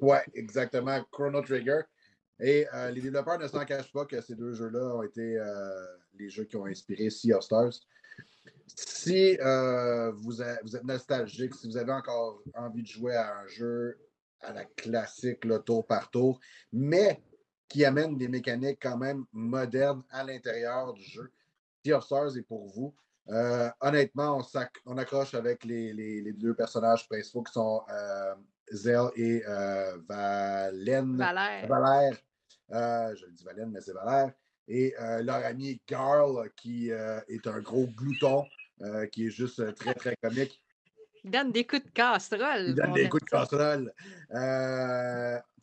Ouais, 0.00 0.22
exactement, 0.34 1.02
Chrono 1.10 1.40
Trigger. 1.42 1.80
Et 2.40 2.66
euh, 2.74 2.90
les 2.90 3.00
développeurs 3.00 3.38
ne 3.38 3.46
s'en 3.46 3.64
cachent 3.64 3.92
pas 3.92 4.04
que 4.06 4.20
ces 4.20 4.34
deux 4.34 4.52
jeux-là 4.54 4.96
ont 4.96 5.02
été 5.02 5.38
euh, 5.38 5.86
les 6.18 6.28
jeux 6.28 6.44
qui 6.44 6.56
ont 6.56 6.66
inspiré 6.66 7.08
Sea 7.08 7.32
of 7.32 7.44
Stars. 7.44 7.72
Si 8.76 9.38
euh, 9.40 10.10
vous, 10.12 10.42
a- 10.42 10.58
vous 10.62 10.76
êtes 10.76 10.84
nostalgique, 10.84 11.54
si 11.54 11.68
vous 11.68 11.76
avez 11.76 11.92
encore 11.92 12.42
envie 12.54 12.82
de 12.82 12.88
jouer 12.88 13.14
à 13.14 13.38
un 13.38 13.46
jeu 13.46 13.98
à 14.40 14.52
la 14.52 14.64
classique, 14.64 15.44
le 15.44 15.60
tour 15.60 15.86
par 15.86 16.10
tour, 16.10 16.40
mais 16.72 17.22
qui 17.68 17.84
amène 17.84 18.18
des 18.18 18.28
mécaniques 18.28 18.78
quand 18.82 18.98
même 18.98 19.24
modernes 19.32 20.02
à 20.10 20.24
l'intérieur 20.24 20.92
du 20.92 21.02
jeu, 21.04 21.30
Sea 21.84 21.92
of 21.94 22.04
Stars 22.04 22.36
est 22.36 22.42
pour 22.42 22.66
vous. 22.66 22.94
Euh, 23.30 23.70
honnêtement, 23.80 24.42
on, 24.86 24.96
accroche 24.98 25.34
avec 25.34 25.64
les, 25.64 25.92
les- 25.94 26.20
les 26.20 26.32
deux 26.32 26.54
personnages 26.54 27.08
principaux 27.08 27.42
qui 27.42 27.52
sont 27.52 27.82
euh, 27.88 28.34
Zell 28.70 29.08
et 29.16 29.42
euh, 29.48 29.96
Valène. 30.06 31.16
Valère. 31.16 31.66
Valère. 31.66 32.18
Euh, 32.72 33.14
je 33.16 33.26
le 33.26 33.32
dis 33.32 33.44
Valène, 33.44 33.70
mais 33.70 33.80
c'est 33.80 33.92
Valère. 33.94 34.32
Et 34.68 34.94
euh, 35.00 35.22
leur 35.22 35.44
ami 35.44 35.80
Garl, 35.86 36.50
qui 36.56 36.90
est 36.90 37.46
un 37.46 37.60
gros 37.60 37.86
glouton, 37.86 38.44
qui 39.12 39.26
est 39.26 39.30
juste 39.30 39.74
très, 39.74 39.94
très 39.94 40.16
comique. 40.16 40.60
Il 41.22 41.30
donne 41.30 41.52
des 41.52 41.66
coups 41.66 41.84
de 41.84 41.90
casserole. 41.90 42.66
Il 42.68 42.74
donne 42.74 42.90
on 42.90 42.94
des 42.94 43.08
coups 43.08 43.24
de 43.24 43.30
casserole. 43.30 43.92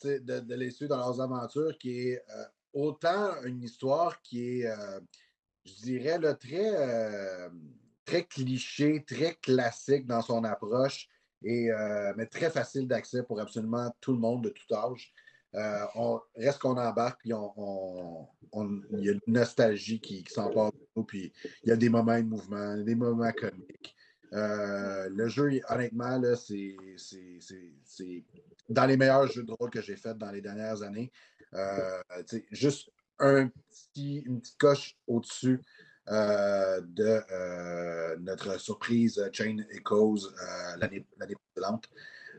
De, 0.03 0.39
de 0.39 0.55
les 0.55 0.71
suivre 0.71 0.89
dans 0.89 0.97
leurs 0.97 1.21
aventures, 1.21 1.77
qui 1.77 2.09
est 2.09 2.23
autant 2.73 3.41
une 3.43 3.61
histoire 3.61 4.19
qui 4.23 4.61
est, 4.61 4.73
je 5.65 5.73
dirais, 5.83 6.19
très, 6.35 6.75
euh, 6.75 7.49
très 8.05 8.23
cliché, 8.23 9.03
très 9.05 9.35
classique 9.35 10.05
dans 10.05 10.21
son 10.21 10.43
approche, 10.43 11.07
et, 11.43 11.71
euh, 11.71 12.13
mais 12.17 12.25
très 12.25 12.49
facile 12.49 12.87
d'accès 12.87 13.23
pour 13.23 13.39
absolument 13.39 13.93
tout 13.99 14.13
le 14.13 14.19
monde 14.19 14.43
de 14.43 14.49
tout 14.49 14.73
âge. 14.73 15.13
Euh, 15.53 15.85
on, 15.95 16.19
reste 16.35 16.59
qu'on 16.59 16.77
embarque, 16.77 17.19
puis 17.19 17.29
il 17.29 19.03
y 19.03 19.09
a 19.09 19.11
une 19.11 19.19
nostalgie 19.27 19.99
qui, 19.99 20.23
qui 20.23 20.33
s'empare 20.33 20.71
de 20.71 20.77
nous, 20.95 21.03
puis 21.03 21.33
il 21.63 21.69
y 21.69 21.71
a 21.71 21.75
des 21.75 21.89
moments 21.89 22.17
de 22.17 22.25
mouvement, 22.25 22.77
des 22.77 22.95
moments 22.95 23.31
comiques. 23.33 23.95
Euh, 24.33 25.09
le 25.09 25.27
jeu, 25.27 25.59
honnêtement, 25.67 26.21
c'est, 26.35 26.77
dans 28.69 28.85
les 28.85 28.95
meilleurs 28.95 29.27
jeux 29.27 29.43
de 29.43 29.51
rôle 29.51 29.69
que 29.69 29.81
j'ai 29.81 29.97
fait 29.97 30.17
dans 30.17 30.31
les 30.31 30.41
dernières 30.41 30.83
années. 30.83 31.11
Juste 32.51 32.89
un 33.21 33.47
petit, 33.47 34.19
une 34.25 34.41
petite 34.41 34.57
coche 34.57 34.97
au-dessus 35.07 35.61
euh, 36.09 36.81
de 36.81 37.21
euh, 37.31 38.17
notre 38.19 38.59
surprise 38.59 39.21
Chain 39.31 39.57
Echoes 39.69 40.25
euh, 40.25 40.77
l'année, 40.77 41.05
l'année 41.17 41.35
précédente. 41.35 41.89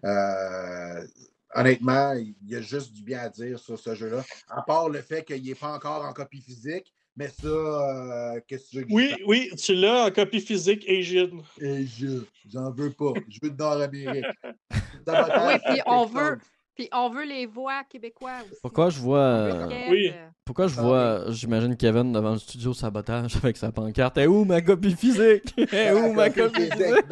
Euh, 0.04 1.06
honnêtement, 1.54 2.12
il 2.14 2.34
y 2.46 2.56
a 2.56 2.60
juste 2.60 2.92
du 2.92 3.02
bien 3.02 3.20
à 3.20 3.28
dire 3.28 3.58
sur 3.58 3.78
ce 3.78 3.94
jeu-là, 3.94 4.24
à 4.48 4.62
part 4.62 4.88
le 4.88 5.00
fait 5.00 5.24
qu'il 5.24 5.42
n'est 5.42 5.54
pas 5.54 5.72
encore 5.72 6.04
en 6.04 6.12
copie 6.12 6.42
physique. 6.42 6.92
Mais 7.14 7.28
ça, 7.28 7.46
euh, 7.46 8.40
qu'est-ce 8.46 8.64
que 8.64 8.70
tu 8.70 8.76
veux 8.78 8.82
que 8.84 8.88
je 8.88 8.94
Oui, 8.94 9.14
oui, 9.26 9.50
tu 9.56 9.74
l'as 9.74 10.06
en 10.06 10.10
copie 10.10 10.40
physique 10.40 10.88
Asian. 10.88 11.42
Et 11.60 11.84
je, 11.84 12.24
j'en 12.48 12.70
veux 12.70 12.90
pas. 12.90 13.12
Je 13.28 13.38
veux 13.42 13.50
de 13.50 13.56
Nord-Amérique. 13.56 14.24
Oui, 15.04 15.54
puis 15.66 15.80
on 15.86 16.06
veut, 16.06 16.38
puis 16.82 16.88
on 16.92 17.08
veut 17.10 17.24
les 17.24 17.46
voix 17.46 17.82
québécois 17.88 18.32
aussi. 18.44 18.60
Pourquoi 18.60 18.90
je 18.90 18.98
vois. 18.98 19.18
Euh, 19.18 19.68
Oui. 19.90 20.10
euh, 20.12 20.26
Pourquoi 20.44 20.66
je 20.66 20.80
vois, 20.80 21.30
j'imagine 21.30 21.76
Kevin 21.76 22.12
devant 22.12 22.32
le 22.32 22.38
studio 22.38 22.72
sabotage 22.74 23.36
avec 23.42 23.56
sa 23.56 23.70
pancarte? 23.70 24.18
Et 24.18 24.26
où 24.26 24.44
ma 24.44 24.60
copie 24.60 24.94
physique? 24.96 25.54
Et 25.58 25.66
La 25.86 25.96
où 26.08 26.12
ma 26.12 26.30
copie 26.30 26.62
physique. 26.62 27.04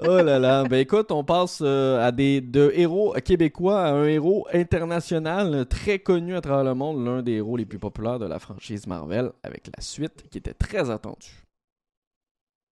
Oh 0.00 0.22
là 0.22 0.38
là. 0.38 0.62
Ben 0.64 0.78
écoute, 0.78 1.10
on 1.10 1.24
passe 1.24 1.58
euh, 1.60 2.06
à 2.06 2.12
des 2.12 2.40
de 2.40 2.70
héros 2.74 3.14
québécois 3.24 3.80
à 3.82 3.90
un 3.90 4.04
héros 4.06 4.46
international 4.54 5.52
euh, 5.54 5.64
très 5.64 5.98
connu 5.98 6.36
à 6.36 6.40
travers 6.40 6.62
le 6.64 6.74
monde, 6.74 7.04
l'un 7.04 7.20
des 7.20 7.32
héros 7.32 7.56
les 7.56 7.66
plus 7.66 7.80
populaires 7.80 8.20
de 8.20 8.26
la 8.26 8.38
franchise 8.38 8.86
Marvel, 8.86 9.32
avec 9.42 9.66
la 9.76 9.82
suite 9.82 10.24
qui 10.30 10.38
était 10.38 10.54
très 10.54 10.88
attendue. 10.90 11.47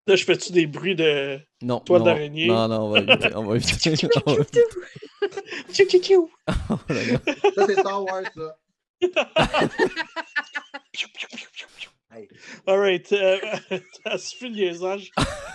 Là, 0.05 0.15
je 0.15 0.25
fais-tu 0.25 0.51
des 0.51 0.67
bruits 0.67 0.95
de. 0.95 1.39
Non, 1.61 1.80
Toile 1.80 1.99
non, 1.99 2.05
d'araignée? 2.05 2.47
Non, 2.47 2.67
non, 2.67 2.88
on 2.88 2.89
va 2.89 2.99
éviter. 2.99 3.35
On 3.35 3.43
va 3.43 3.55
éviter. 3.55 3.93
Oh. 4.25 4.35
Ça, 7.55 7.65
c'est 7.65 7.80
Star 7.80 8.03
Wars, 8.03 8.23
ça. 8.35 8.57
Hey. 12.15 12.27
Alright, 12.67 13.11
euh, 13.11 13.39
ça 14.05 14.19
suffit 14.19 14.47
le 14.49 14.53
liaisage. 14.55 15.09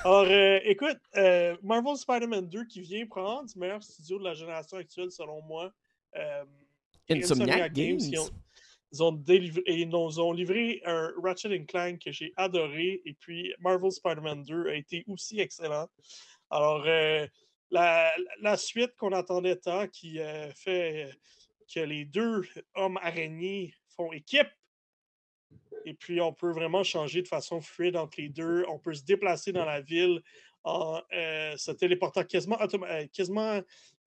Alors, 0.05 0.25
euh, 0.27 0.59
écoute, 0.65 0.97
euh, 1.17 1.57
Marvel 1.63 1.95
Spider-Man 1.97 2.49
2 2.49 2.65
qui 2.65 2.81
vient 2.81 3.07
prendre 3.07 3.49
du 3.49 3.57
meilleur 3.61 3.81
studio 3.81 4.19
de 4.19 4.25
la 4.25 4.35
génération 4.35 4.77
actuelle, 4.77 5.13
selon 5.13 5.41
moi. 5.43 5.73
Euh, 6.17 6.45
Insomniac 7.09 7.73
Games. 7.73 7.99
Ils 8.01 8.19
ont, 8.19 8.29
ils 8.93 9.03
ont 9.03 9.13
nous 9.13 10.21
ont 10.21 10.33
livré 10.33 10.81
un 10.85 11.13
Ratchet 11.23 11.65
Clank 11.67 11.99
que 11.99 12.13
j'ai 12.13 12.33
adoré. 12.37 13.03
Et 13.05 13.15
puis, 13.15 13.55
Marvel 13.59 13.93
Spider-Man 13.93 14.45
2 14.45 14.69
a 14.69 14.75
été 14.75 15.05
aussi 15.09 15.41
excellent. 15.41 15.89
Alors, 16.51 16.85
euh, 16.87 17.27
la, 17.71 18.57
suite 18.57 18.95
qu'on 18.97 19.13
attendait 19.13 19.57
tant, 19.57 19.87
qui 19.89 20.21
euh, 20.21 20.51
fait 20.53 21.11
que 21.73 21.81
les 21.81 22.07
deux 22.07 22.43
hommes 22.75 22.99
araignées 23.03 23.75
font 23.95 24.13
équipe. 24.13 24.49
Et 25.85 25.95
puis, 25.95 26.21
on 26.21 26.33
peut 26.33 26.53
vraiment 26.53 26.83
changer 26.83 27.23
de 27.23 27.29
façon 27.29 27.61
fluide 27.61 27.97
entre 27.97 28.21
les 28.21 28.31
deux. 28.31 28.65
On 28.69 28.79
peut 28.79 28.95
se 28.95 29.05
déplacer 29.05 29.53
dans 29.53 29.67
la 29.67 29.83
ville 29.83 30.23
en 30.65 31.03
euh, 31.13 31.57
se 31.57 31.73
téléportant 31.73 32.25
quasiment, 32.25 32.59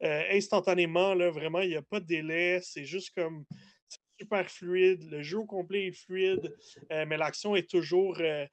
instantanément. 0.02 1.14
Là, 1.14 1.30
vraiment, 1.30 1.62
il 1.62 1.70
n'y 1.70 1.76
a 1.76 1.82
pas 1.84 2.00
de 2.00 2.06
délai. 2.06 2.60
C'est 2.64 2.86
juste 2.86 3.12
comme 3.14 3.46
super 4.22 4.50
fluide. 4.50 5.10
Le 5.10 5.24
jeu 5.24 5.40
au 5.40 5.46
complet 5.46 5.88
est 5.88 5.92
fluide, 5.92 6.56
euh, 6.92 7.06
mais 7.08 7.18
l'action 7.18 7.56
est 7.56 7.70
toujours 7.70 8.16
euh, 8.20 8.46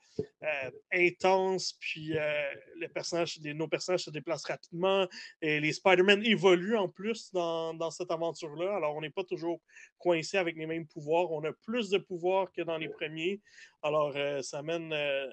euh, 0.43 0.71
intense. 0.93 1.77
Puis 1.81 2.15
nos 3.55 3.69
personnages 3.69 4.05
se 4.05 4.11
déplacent 4.11 4.47
rapidement. 4.47 5.07
Et 5.43 5.61
les 5.61 5.73
Spider-Man 5.73 6.25
évoluent 6.25 6.77
en 6.77 6.89
plus 6.89 7.31
dans, 7.33 7.91
cette 7.91 8.11
aventure-là. 8.11 8.77
Alors, 8.77 8.97
on 8.97 9.01
n'est 9.01 9.11
pas 9.11 9.25
toujours 9.25 9.61
coincé 9.99 10.39
avec 10.39 10.57
les 10.57 10.67
mêmes 10.67 10.87
pouvoirs. 10.87 11.31
On 11.33 11.45
a 11.45 11.53
plus 11.53 11.91
de 11.91 11.99
pouvoirs 11.99 12.51
que 12.53 12.63
dans 12.63 12.79
les 12.79 12.89
premiers. 12.89 13.41
Alors, 13.83 14.15
ça 14.43 14.59
amène 14.59 14.93
un 14.93 15.29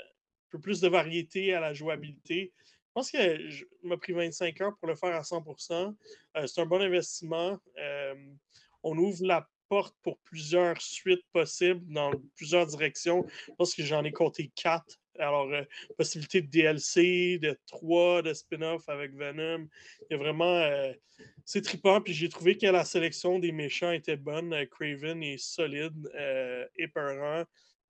peu 0.49 0.59
plus 0.59 0.81
de 0.81 0.87
variété 0.87 1.53
à 1.53 1.59
la 1.59 1.73
jouabilité. 1.73 2.51
Je 2.57 2.91
pense 2.93 3.11
que 3.11 3.49
je 3.49 3.65
m'a 3.83 3.97
pris 3.97 4.13
25 4.13 4.61
heures 4.61 4.77
pour 4.77 4.87
le 4.87 4.95
faire 4.95 5.13
à 5.13 5.21
100%. 5.21 5.95
Euh, 6.37 6.47
c'est 6.47 6.61
un 6.61 6.65
bon 6.65 6.81
investissement. 6.81 7.57
On 8.87 8.97
ouvre 8.97 9.25
la 9.25 9.49
porte 9.69 9.95
pour 10.01 10.17
plusieurs 10.19 10.81
suites 10.81 11.25
possibles 11.33 11.81
dans 11.93 12.11
plusieurs 12.35 12.65
directions. 12.67 13.25
Je 13.47 13.53
pense 13.57 13.73
que 13.73 13.83
j'en 13.83 14.03
ai 14.03 14.11
compté 14.11 14.51
quatre. 14.55 14.99
Alors, 15.17 15.51
euh, 15.51 15.63
possibilité 15.97 16.41
de 16.41 16.47
DLC, 16.47 17.39
de 17.41 17.57
3, 17.67 18.21
de 18.21 18.33
spin-off 18.33 18.87
avec 18.89 19.13
Venom. 19.13 19.67
Il 20.01 20.07
y 20.11 20.15
a 20.15 20.17
vraiment. 20.17 20.57
euh, 20.57 20.93
c'est 21.45 21.61
trippant. 21.61 22.01
Puis 22.01 22.13
j'ai 22.13 22.27
trouvé 22.29 22.57
que 22.57 22.67
la 22.67 22.83
sélection 22.83 23.39
des 23.39 23.51
méchants 23.51 23.91
était 23.91 24.17
bonne. 24.17 24.53
Euh, 24.53 24.65
Craven 24.65 25.23
est 25.23 25.37
solide, 25.37 26.09
euh, 26.15 26.65
épeurant, 26.75 27.43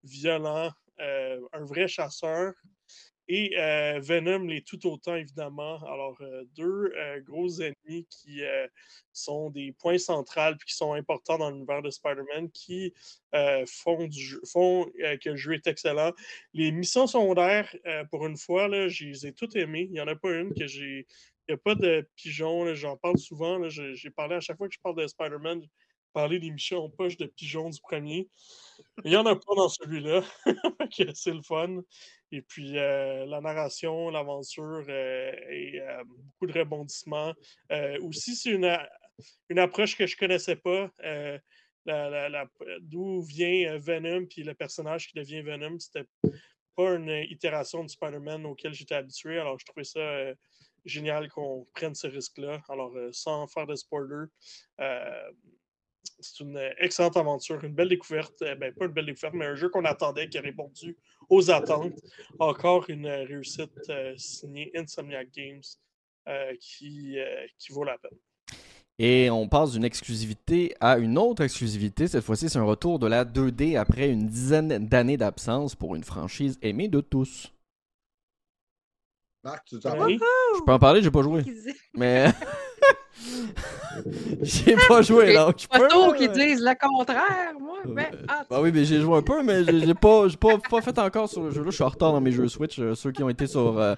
violent, 0.03 0.71
un 0.99 1.65
vrai 1.65 1.87
chasseur. 1.87 2.53
Et 3.27 3.57
euh, 3.57 3.99
Venom 4.01 4.45
l'est 4.45 4.65
tout 4.65 4.85
autant, 4.87 5.15
évidemment. 5.15 5.77
Alors, 5.87 6.15
euh, 6.21 6.43
deux 6.55 6.93
euh, 6.95 7.19
gros 7.21 7.49
ennemis 7.59 8.05
qui 8.09 8.41
sont 9.13 9.49
des 9.49 9.71
points 9.71 9.97
centrales 9.97 10.57
puis 10.57 10.67
qui 10.67 10.75
sont 10.75 10.93
importants 10.93 11.37
dans 11.39 11.49
l'univers 11.49 11.81
de 11.81 11.89
Spider-Man 11.89 12.51
qui 12.51 12.93
font, 13.67 14.07
du 14.07 14.37
font 14.45 14.85
que 14.85 15.29
le 15.29 15.35
jeu 15.35 15.53
est 15.53 15.67
excellent. 15.67 16.11
Les 16.53 16.71
missions 16.71 17.07
secondaires, 17.07 17.73
pour 18.11 18.25
une 18.25 18.37
fois, 18.37 18.67
là, 18.67 18.87
je 18.87 19.05
les 19.05 19.27
ai 19.27 19.33
toutes 19.33 19.55
aimées. 19.55 19.87
Il 19.89 19.91
n'y 19.91 20.01
en 20.01 20.07
a 20.07 20.15
pas 20.15 20.31
une 20.31 20.53
que 20.53 20.67
j'ai. 20.67 21.05
Il 21.47 21.51
n'y 21.51 21.55
a 21.55 21.57
pas 21.57 21.75
de 21.75 22.07
pigeons. 22.15 22.63
là, 22.63 22.73
J'en 22.73 22.97
parle 22.97 23.17
souvent. 23.17 23.67
J'ai 23.69 24.09
parlé 24.09 24.35
à 24.35 24.39
chaque 24.39 24.57
fois 24.57 24.67
que 24.67 24.73
je 24.73 24.79
parle 24.79 24.95
de 24.95 25.07
Spider-Man, 25.07 25.61
parlé 26.13 26.39
des 26.39 26.49
missions 26.51 26.89
poche 26.89 27.17
de 27.17 27.25
pigeons 27.25 27.69
du 27.69 27.79
premier. 27.81 28.29
Il 29.03 29.11
n'y 29.11 29.17
en 29.17 29.25
a 29.25 29.35
pas 29.35 29.55
dans 29.55 29.69
celui-là. 29.69 30.23
C'est 31.13 31.33
le 31.33 31.41
fun. 31.41 31.81
Et 32.35 32.41
puis 32.41 32.73
la 32.73 33.39
narration, 33.41 34.09
l'aventure 34.09 34.89
et 34.89 35.81
beaucoup 36.07 36.47
de 36.47 36.59
rebondissements. 36.59 37.33
aussi, 38.01 38.35
c'est 38.35 38.51
une, 38.51 38.77
une 39.49 39.59
approche 39.59 39.97
que 39.97 40.05
je 40.05 40.15
ne 40.15 40.19
connaissais 40.19 40.55
pas. 40.55 40.91
D'où 42.81 43.21
vient 43.21 43.77
Venom, 43.77 44.25
puis 44.25 44.43
le 44.43 44.53
personnage 44.53 45.07
qui 45.07 45.15
devient 45.15 45.41
Venom, 45.41 45.79
c'était 45.79 46.07
pas 46.75 46.95
une 46.95 47.25
itération 47.29 47.83
de 47.83 47.89
Spider-Man 47.89 48.45
auquel 48.45 48.73
j'étais 48.73 48.95
habitué. 48.95 49.39
Alors, 49.39 49.57
je 49.59 49.65
trouvais 49.65 49.85
ça 49.85 50.33
génial 50.83 51.29
qu'on 51.29 51.65
prenne 51.73 51.95
ce 51.95 52.07
risque-là. 52.07 52.61
Alors, 52.69 52.93
sans 53.11 53.47
faire 53.47 53.65
de 53.65 53.75
spoiler, 53.75 54.25
c'est 56.19 56.43
une 56.43 56.59
excellente 56.79 57.17
aventure, 57.17 57.63
une 57.63 57.73
belle 57.73 57.89
découverte. 57.89 58.41
Eh 58.41 58.55
ben, 58.55 58.73
pas 58.73 58.85
une 58.85 58.91
belle 58.91 59.05
découverte, 59.05 59.33
mais 59.33 59.45
un 59.45 59.55
jeu 59.55 59.69
qu'on 59.69 59.85
attendait 59.85 60.29
qui 60.29 60.37
a 60.37 60.41
répondu 60.41 60.97
aux 61.29 61.51
attentes. 61.51 61.99
Encore 62.39 62.89
une 62.89 63.07
réussite 63.07 63.91
signée 64.17 64.71
Insomniac 64.75 65.29
Games 65.31 65.61
qui, 66.59 67.17
qui 67.57 67.71
vaut 67.71 67.83
la 67.83 67.97
peine. 67.97 68.17
Et 68.97 69.29
on 69.29 69.49
passe 69.49 69.73
d'une 69.73 69.83
exclusivité 69.83 70.73
à 70.79 70.97
une 70.97 71.17
autre 71.17 71.43
exclusivité. 71.43 72.07
Cette 72.07 72.23
fois-ci, 72.23 72.49
c'est 72.49 72.59
un 72.59 72.63
retour 72.63 72.97
de 72.97 73.07
la 73.07 73.25
2D 73.25 73.77
après 73.77 74.09
une 74.09 74.27
dizaine 74.27 74.87
d'années 74.87 75.17
d'absence 75.17 75.75
pour 75.75 75.95
une 75.95 76.03
franchise 76.03 76.57
aimée 76.61 76.87
de 76.87 77.01
tous. 77.01 77.51
Marc, 79.43 79.65
tu 79.65 79.79
t'en 79.79 80.07
Je 80.07 80.63
peux 80.65 80.71
en 80.71 80.79
parler, 80.79 81.01
j'ai 81.03 81.11
pas 81.11 81.21
joué. 81.21 81.43
Mais. 81.93 82.25
j'ai 84.41 84.75
pas 84.87 85.01
joué, 85.01 85.33
donc 85.33 85.55
je 85.59 85.67
peux. 85.67 86.17
qui 86.17 86.29
disent 86.29 86.61
le 86.61 86.73
contraire, 86.79 87.53
moi. 87.59 87.77
Mais... 87.87 88.09
bah 88.49 88.59
oui, 88.61 88.71
mais 88.73 88.85
j'ai 88.85 89.01
joué 89.01 89.17
un 89.17 89.21
peu, 89.21 89.43
mais 89.43 89.63
j'ai 89.63 89.93
pas, 89.93 90.27
pas, 90.39 90.57
pas 90.57 90.81
fait 90.81 90.97
encore 90.99 91.29
sur 91.29 91.43
le 91.43 91.51
jeu. 91.51 91.61
Là, 91.61 91.69
je 91.69 91.75
suis 91.75 91.83
en 91.83 91.89
retard 91.89 92.13
dans 92.13 92.21
mes 92.21 92.31
jeux 92.31 92.47
Switch. 92.47 92.79
Euh, 92.79 92.95
ceux 92.95 93.11
qui 93.11 93.23
ont 93.23 93.29
été 93.29 93.47
sur, 93.47 93.77
euh, 93.77 93.95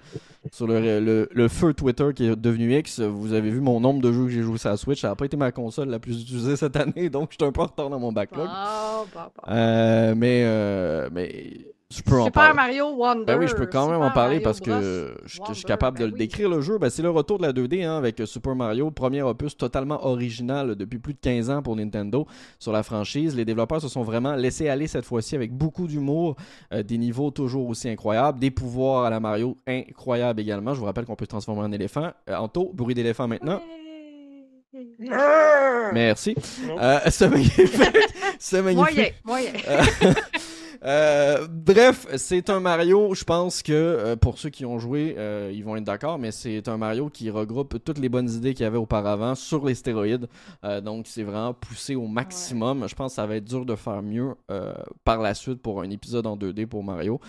sur 0.52 0.68
le, 0.68 1.28
le, 1.32 1.48
feu 1.48 1.74
Twitter 1.74 2.10
qui 2.16 2.28
est 2.28 2.36
devenu 2.36 2.78
X, 2.78 3.00
vous 3.00 3.34
avez 3.34 3.50
vu 3.50 3.62
mon 3.62 3.80
nombre 3.80 4.02
de 4.02 4.12
jeux 4.12 4.26
que 4.26 4.32
j'ai 4.32 4.42
joué 4.42 4.58
sur 4.58 4.70
la 4.70 4.78
Switch. 4.78 5.02
Ça 5.02 5.10
n'a 5.10 5.16
pas 5.16 5.26
été 5.26 5.38
ma 5.38 5.52
console 5.52 5.90
la 5.90 6.00
plus 6.00 6.22
utilisée 6.22 6.56
cette 6.56 6.76
année, 6.76 7.10
donc 7.10 7.30
je 7.32 7.38
suis 7.40 7.48
un 7.48 7.52
peu 7.52 7.62
en 7.62 7.66
retard 7.66 7.90
dans 7.90 8.00
mon 8.00 8.12
backlog. 8.12 8.48
Oh, 8.50 9.06
bah, 9.14 9.32
bah. 9.36 9.54
Euh, 9.54 10.14
mais, 10.16 11.10
mais 11.12 11.77
je 11.90 12.02
peux 12.02 12.20
en 12.20 12.30
parler. 12.30 12.54
Mario 12.54 12.90
Wonder. 12.96 13.26
Ben 13.26 13.40
oui, 13.40 13.48
je 13.48 13.56
peux 13.56 13.66
quand 13.66 13.90
même 13.90 14.02
en 14.02 14.12
parler 14.12 14.40
parce 14.42 14.60
que 14.60 15.16
je, 15.26 15.54
suis 15.54 15.64
capable 15.64 15.98
de 16.00 16.06
ben 16.06 16.12
le 16.12 16.18
décrire 16.18 16.50
le 16.50 16.62
jeu. 16.62 16.78
Ben, 16.78 16.90
c'est 16.90 17.02
le 17.02 17.10
retour 17.10 17.38
de 17.38 17.44
la 17.44 17.54
2D 17.54 17.86
hein, 17.86 17.98
avec 17.98 18.22
Super 18.26 18.56
Mario, 18.56 18.92
premier 18.92 19.22
opus 19.22 19.56
totalement 19.56 20.06
original 20.06 20.76
depuis 20.76 21.00
plus 21.00 21.14
de 21.14 21.20
15 21.20 21.50
ans 21.50 21.62
pour 21.62 21.76
Nintendo 21.76 22.28
sur 22.60 22.72
la 22.72 22.84
franchise. 22.84 23.36
Les 23.36 23.46
développeurs 23.46 23.82
se 23.82 23.88
sont 23.88 24.04
vraiment 24.04 24.36
laissés 24.36 24.68
aller 24.68 24.88
cette 24.88 25.06
fois-ci 25.06 25.36
avec 25.36 25.54
beaucoup 25.54 25.88
d'humour, 25.88 26.36
euh, 26.74 26.84
des 26.84 26.98
niveaux 26.98 27.32
toujours 27.32 27.70
aussi 27.70 27.88
incroyables, 27.90 28.40
des 28.40 28.52
pouvoirs 28.52 29.06
à 29.06 29.10
la 29.10 29.20
Mario 29.20 29.58
incroyables 29.66 30.42
également. 30.42 30.74
Je 30.74 30.80
vous 30.80 30.86
rappelle 30.86 31.06
qu'on 31.06 31.16
peut 31.16 31.26
se 31.26 31.30
transformer 31.30 31.62
en 31.62 31.72
éléphant. 31.72 32.12
Euh, 32.30 32.36
Anto, 32.36 32.72
bruit 32.74 32.96
d'éléphant 32.96 33.28
maintenant. 33.28 33.62
Merci. 35.94 36.36
Euh, 36.70 37.00
ce 37.10 37.26
magnifique. 37.26 38.76
Moyen, 38.76 39.10
moyen. 39.24 39.52
Euh, 39.68 39.84
bref, 40.82 42.08
c'est 42.18 42.50
un 42.50 42.60
Mario, 42.60 43.14
je 43.14 43.24
pense 43.24 43.64
que 43.64 43.74
euh, 43.74 44.16
pour 44.16 44.38
ceux 44.38 44.50
qui 44.50 44.66
ont 44.66 44.80
joué, 44.80 45.16
euh, 45.18 45.52
ils 45.54 45.64
vont 45.64 45.76
être 45.76 45.84
d'accord, 45.84 46.20
mais 46.20 46.32
c'est 46.32 46.68
un 46.68 46.78
Mario 46.78 47.10
qui 47.10 47.30
regroupe 47.30 47.84
toutes 47.84 48.00
les 48.00 48.10
bonnes 48.10 48.30
idées 48.30 48.54
qu'il 48.54 48.64
y 48.64 48.68
avait 48.68 48.78
auparavant 48.78 49.36
sur 49.36 49.66
les 49.66 49.76
stéroïdes. 49.76 50.28
donc 50.84 51.08
c'est 51.08 51.24
vraiment 51.24 51.54
poussé 51.54 51.96
au 51.96 52.08
maximum. 52.08 52.88
Je 52.88 52.96
pense 52.96 53.14
que 53.14 53.16
ça 53.16 53.26
va 53.26 53.36
être 53.36 53.46
dur 53.46 53.66
de 53.66 53.76
faire 53.76 54.02
mieux 54.02 54.36
par 55.04 55.22
la 55.22 55.34
suite 55.34 55.62
pour 55.62 55.82
un 55.82 55.90
épisode 55.90 56.28
en 56.28 56.38
2D 56.38 56.66
pour 56.66 56.84
Mario. 56.84 57.20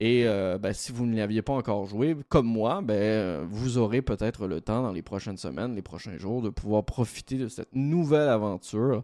Et 0.00 0.24
ben, 0.24 0.72
si 0.72 0.90
vous 0.92 1.06
ne 1.06 1.16
l'aviez 1.16 1.42
pas 1.42 1.52
encore 1.52 1.86
joué, 1.86 2.16
comme 2.28 2.46
moi, 2.46 2.80
ben, 2.82 3.46
vous 3.50 3.78
aurez 3.78 4.02
peut-être 4.02 4.46
le 4.46 4.60
temps 4.60 4.82
dans 4.82 4.92
les 4.92 5.02
prochaines 5.02 5.36
semaines, 5.36 5.74
les 5.74 5.82
prochains 5.82 6.16
jours, 6.16 6.42
de 6.42 6.50
pouvoir 6.50 6.84
profiter 6.84 7.36
de 7.36 7.48
cette 7.48 7.74
nouvelle 7.74 8.28
aventure 8.28 9.02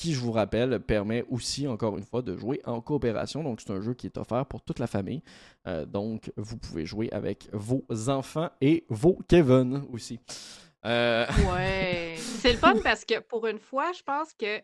qui, 0.00 0.14
je 0.14 0.20
vous 0.20 0.32
rappelle, 0.32 0.80
permet 0.80 1.26
aussi, 1.28 1.68
encore 1.68 1.98
une 1.98 2.04
fois, 2.04 2.22
de 2.22 2.34
jouer 2.34 2.62
en 2.64 2.80
coopération. 2.80 3.44
Donc, 3.44 3.60
c'est 3.60 3.70
un 3.70 3.82
jeu 3.82 3.92
qui 3.92 4.06
est 4.06 4.16
offert 4.16 4.46
pour 4.46 4.62
toute 4.62 4.78
la 4.78 4.86
famille. 4.86 5.22
Euh, 5.66 5.84
donc, 5.84 6.32
vous 6.38 6.56
pouvez 6.56 6.86
jouer 6.86 7.12
avec 7.12 7.50
vos 7.52 7.84
enfants 8.08 8.48
et 8.62 8.86
vos 8.88 9.18
Kevin 9.28 9.84
aussi. 9.92 10.18
Euh, 10.86 11.26
ouais, 11.52 12.14
c'est 12.16 12.52
le 12.52 12.58
fun 12.58 12.76
parce 12.82 13.04
que 13.04 13.20
pour 13.20 13.46
une 13.46 13.58
fois, 13.58 13.92
je 13.92 14.02
pense 14.02 14.32
que 14.32 14.62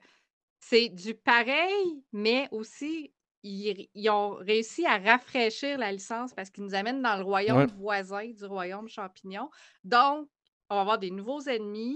c'est 0.58 0.88
du 0.88 1.14
pareil, 1.14 2.02
mais 2.14 2.48
aussi 2.50 3.12
ils, 3.42 4.08
ont 4.08 4.36
réussi 4.36 4.86
à 4.86 4.96
rafraîchir 4.96 5.76
la 5.76 5.92
licence 5.92 6.32
parce 6.32 6.48
qu'ils 6.48 6.64
nous 6.64 6.74
amènent 6.74 7.02
dans 7.02 7.16
le 7.16 7.24
royaume 7.24 7.66
voisin 7.76 8.26
du 8.26 8.44
royaume 8.46 8.88
champignon. 8.88 9.50
Donc, 9.84 10.28
on 10.70 10.76
va 10.76 10.80
avoir 10.80 10.98
des 10.98 11.10
nouveaux 11.10 11.42
ennemis. 11.42 11.94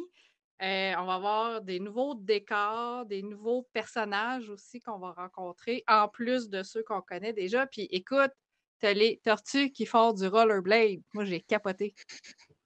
Euh, 0.62 0.92
on 0.98 1.06
va 1.06 1.14
avoir 1.14 1.62
des 1.62 1.80
nouveaux 1.80 2.14
décors, 2.14 3.06
des 3.06 3.22
nouveaux 3.22 3.66
personnages 3.72 4.48
aussi 4.50 4.80
qu'on 4.80 4.98
va 4.98 5.12
rencontrer, 5.12 5.82
en 5.88 6.08
plus 6.08 6.50
de 6.50 6.62
ceux 6.62 6.82
qu'on 6.82 7.00
connaît 7.00 7.32
déjà. 7.32 7.66
Puis 7.66 7.88
écoute, 7.90 8.30
t'as 8.78 8.92
les 8.92 9.20
tortues 9.24 9.70
qui 9.70 9.86
font 9.86 10.12
du 10.12 10.26
rollerblade. 10.26 11.00
Moi, 11.14 11.24
j'ai 11.24 11.40
capoté. 11.40 11.94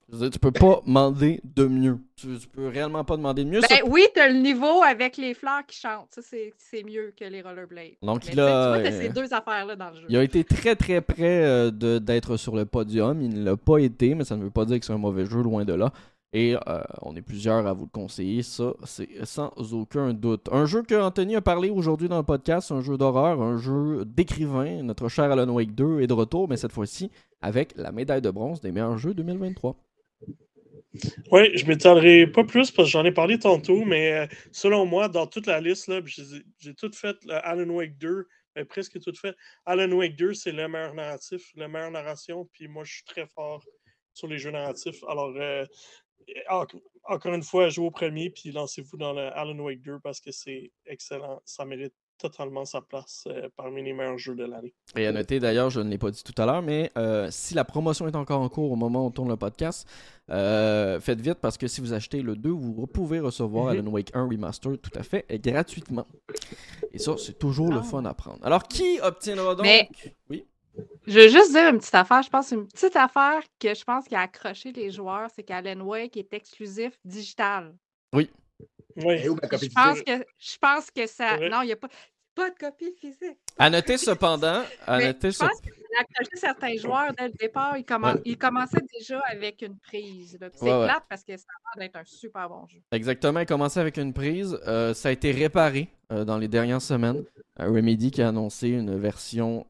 Je 0.09 0.17
veux 0.17 0.21
dire, 0.29 0.31
tu 0.31 0.39
peux 0.39 0.53
pas 0.53 0.83
demander 0.87 1.41
de 1.45 1.65
mieux. 1.65 1.99
Tu, 2.17 2.29
peux 2.53 2.69
réellement 2.69 3.05
pas 3.05 3.17
demander 3.17 3.43
de 3.43 3.49
mieux. 3.49 3.61
Ben 3.61 3.81
oui, 3.87 4.07
t'as 4.15 4.29
le 4.29 4.39
niveau 4.39 4.83
avec 4.83 5.17
les 5.17 5.33
fleurs 5.33 5.65
qui 5.67 5.79
chantent. 5.79 6.13
Ça, 6.13 6.21
c'est 6.21 6.83
mieux 6.85 7.15
que 7.19 7.25
les 7.25 7.41
rollerblades. 7.41 7.95
Donc, 8.03 8.27
il 8.27 8.39
a. 8.39 8.77
Tu 8.77 8.83
vois, 8.83 8.93
ces 8.93 9.09
deux 9.09 9.33
affaires-là 9.33 9.77
dans 9.77 9.91
le 9.91 9.97
jeu. 9.97 10.07
Il 10.11 10.17
a 10.17 10.23
été 10.23 10.45
très, 10.45 10.77
très 10.77 11.01
près 11.01 11.45
euh, 11.45 11.71
d'être 11.71 12.37
sur 12.37 12.55
le 12.55 12.67
podium. 12.67 13.23
Il 13.23 13.31
ne 13.31 13.45
l'a 13.45 13.57
pas 13.57 13.79
été, 13.79 14.15
mais 14.15 14.25
ça 14.25 14.37
ne 14.37 14.45
veut 14.45 14.51
pas 14.51 14.67
dire 14.67 14.79
que 14.79 14.85
c'est 14.85 14.93
un 14.93 14.99
mauvais 14.99 15.25
jeu, 15.25 15.43
loin 15.43 15.65
de 15.65 15.73
là. 15.73 15.91
Et 16.37 16.57
euh, 16.57 16.83
on 17.03 17.15
est 17.15 17.23
plusieurs 17.23 17.65
à 17.65 17.73
vous 17.73 17.85
le 17.85 17.91
conseiller, 17.91 18.43
ça, 18.43 18.75
c'est 18.85 19.25
sans 19.25 19.53
aucun 19.73 20.13
doute. 20.13 20.49
Un 20.51 20.67
jeu 20.67 20.83
que 20.83 20.97
Anthony 20.97 21.37
a 21.37 21.41
parlé 21.41 21.71
aujourd'hui 21.71 22.09
dans 22.09 22.17
le 22.17 22.25
podcast, 22.25 22.73
un 22.73 22.81
jeu 22.81 22.99
d'horreur, 22.99 23.41
un 23.41 23.57
jeu 23.57 24.05
d'écrivain. 24.05 24.83
Notre 24.83 25.09
cher 25.09 25.31
Alan 25.31 25.49
Wake 25.49 25.77
2 25.77 26.01
est 26.01 26.09
de 26.09 26.13
retour, 26.13 26.49
mais 26.49 26.57
cette 26.57 26.73
fois-ci 26.73 27.13
avec 27.41 27.73
la 27.77 27.93
médaille 27.93 28.21
de 28.21 28.33
bronze 28.33 28.61
des 28.61 28.73
meilleurs 28.73 28.99
jeux 28.99 29.15
2023. 29.15 29.77
Oui, 31.31 31.57
je 31.57 31.67
m'étalerai 31.67 32.27
pas 32.27 32.43
plus 32.43 32.73
parce 32.73 32.89
que 32.89 32.93
j'en 32.93 33.05
ai 33.05 33.13
parlé 33.13 33.39
tantôt, 33.39 33.85
mais 33.85 34.13
euh, 34.13 34.27
selon 34.51 34.87
moi, 34.87 35.09
dans 35.09 35.29
toute 35.29 35.47
la 35.47 35.61
liste, 35.61 35.89
j'ai 36.59 36.75
tout 36.75 36.91
fait 36.93 37.17
Alan 37.29 37.69
Wake 37.71 37.97
2, 37.99 38.27
mais 38.57 38.65
presque 38.65 39.01
tout 39.01 39.15
fait. 39.15 39.37
Alan 39.67 39.93
Wake 39.93 40.17
2, 40.17 40.35
c'est 40.35 40.51
le 40.51 40.67
meilleur 40.67 40.95
narratif, 40.95 41.53
la 41.55 41.69
meilleure 41.69 41.93
narration, 41.93 42.49
puis 42.53 42.67
moi, 42.67 42.83
je 42.83 42.95
suis 42.95 43.05
très 43.05 43.29
fort 43.29 43.63
sur 44.15 44.29
les 44.29 44.39
jeux 44.39 44.53
narratifs. 44.53 45.03
Alors, 45.09 45.35
euh, 45.37 45.67
encore 46.49 47.35
une 47.35 47.43
fois, 47.43 47.69
jouez 47.69 47.87
au 47.87 47.91
premier, 47.91 48.31
puis 48.31 48.53
lancez-vous 48.53 48.97
dans 48.97 49.13
le 49.13 49.23
Alan 49.37 49.59
Wake 49.59 49.83
2 49.83 50.01
parce 50.01 50.21
que 50.21 50.31
c'est 50.31 50.73
excellent. 50.87 51.41
Ça 51.45 51.65
mérite 51.65 51.95
totalement 52.19 52.65
sa 52.65 52.81
place 52.81 53.25
euh, 53.27 53.49
parmi 53.57 53.83
les 53.83 53.93
meilleurs 53.93 54.19
jeux 54.19 54.35
de 54.35 54.45
l'année. 54.45 54.75
Et 54.97 55.07
à 55.07 55.13
noter 55.13 55.41
d'ailleurs, 55.41 55.71
je 55.71 55.81
ne 55.81 55.91
l'ai 55.91 55.99
pas 55.99 56.11
dit 56.11 56.23
tout 56.23 56.35
à 56.41 56.47
l'heure, 56.47 56.63
mais 56.63 56.91
euh, 56.97 57.29
si 57.31 57.55
la 57.55 57.65
promotion 57.65 58.07
est 58.07 58.17
encore 58.17 58.41
en 58.41 58.49
cours 58.49 58.71
au 58.71 58.77
moment 58.77 59.03
où 59.03 59.07
on 59.07 59.11
tourne 59.11 59.29
le 59.29 59.37
podcast, 59.37 59.89
euh, 60.31 61.01
faites 61.01 61.21
vite 61.21 61.39
parce 61.41 61.59
que 61.59 61.67
si 61.67 61.81
vous 61.81 61.93
achetez 61.93 62.23
le 62.23 62.37
2, 62.37 62.51
vous 62.51 62.87
pouvez 62.87 63.21
recevoir 63.21 63.67
mhm. 63.67 63.81
Alan 63.81 63.91
Wake 63.91 64.11
1 64.15 64.29
Remaster 64.29 64.73
tout 64.81 64.93
à 64.95 65.03
fait 65.03 65.25
et 65.29 65.39
gratuitement. 65.39 66.07
Et 66.93 66.99
ça, 66.99 67.17
c'est 67.19 67.39
toujours 67.39 67.71
le 67.71 67.81
ah. 67.81 67.83
fun 67.83 68.05
à 68.05 68.15
prendre. 68.15 68.39
Alors, 68.45 68.63
qui 68.63 69.01
obtiendra 69.03 69.55
donc? 69.55 69.67
Oui. 70.31 70.47
Je 71.07 71.21
veux 71.21 71.29
juste 71.29 71.53
dire 71.53 71.69
une 71.69 71.79
petite 71.79 71.95
affaire. 71.95 72.23
Je 72.23 72.31
pense 72.31 72.51
une 72.51 72.67
petite 72.67 72.97
affaire 72.97 73.43
que 73.61 73.75
je 73.75 73.85
pense 73.85 74.07
qui 74.07 74.15
a 74.15 74.21
accroché 74.21 74.73
les 74.73 74.91
joueurs, 74.91 75.29
c'est 75.35 75.43
qu'Alan 75.43 75.81
Wake 75.81 76.17
est 76.17 76.33
exclusif 76.33 76.99
digital. 77.05 77.75
Oui. 78.13 78.31
Oui. 78.97 79.19
je, 79.19 79.75
pense 79.75 80.03
que, 80.03 80.25
je 80.39 80.57
pense 80.61 80.91
que 80.91 81.07
ça. 81.07 81.37
Non, 81.37 81.63
il 81.63 81.67
n'y 81.67 81.73
a 81.73 81.77
pas, 81.77 81.89
pas 82.35 82.51
de 82.51 82.57
copie 82.57 82.93
physique. 83.01 83.39
À 83.59 83.71
noter 83.71 83.97
cependant. 83.97 84.63
À 84.87 84.99
noter 84.99 85.31
je 85.31 85.39
pense 85.39 85.61
qu'il 85.61 85.73
a 85.73 86.01
accroché 86.01 86.37
certains 86.37 86.77
joueurs 86.77 87.13
dès 87.17 87.29
le 87.29 87.35
départ. 87.35 87.77
Ils, 88.25 88.37
commençaient 88.37 88.85
déjà 88.99 89.21
avec 89.31 89.63
une 89.63 89.79
prise. 89.79 90.39
C'est 90.41 90.59
plate 90.59 91.05
parce 91.09 91.25
que 91.25 91.37
ça 91.37 91.47
a 91.49 91.79
l'air 91.79 91.89
d'être 91.89 91.97
un 91.97 92.05
super 92.05 92.49
bon 92.49 92.67
jeu. 92.67 92.81
Exactement. 92.93 93.41
Il 93.41 93.47
commençait 93.47 93.81
avec 93.81 93.97
une 93.97 94.13
prise. 94.13 94.59
Euh, 94.67 94.95
ça 94.95 95.09
a 95.09 95.13
été 95.13 95.31
réparé 95.31 95.89
euh, 96.13 96.25
dans 96.25 96.39
les 96.39 96.49
dernières 96.49 96.83
semaines. 96.83 97.25
Euh, 97.61 97.67
Remedy 97.67 98.11
qui 98.11 98.23
a 98.23 98.29
annoncé 98.29 98.69
une 98.69 98.97
version 98.99 99.67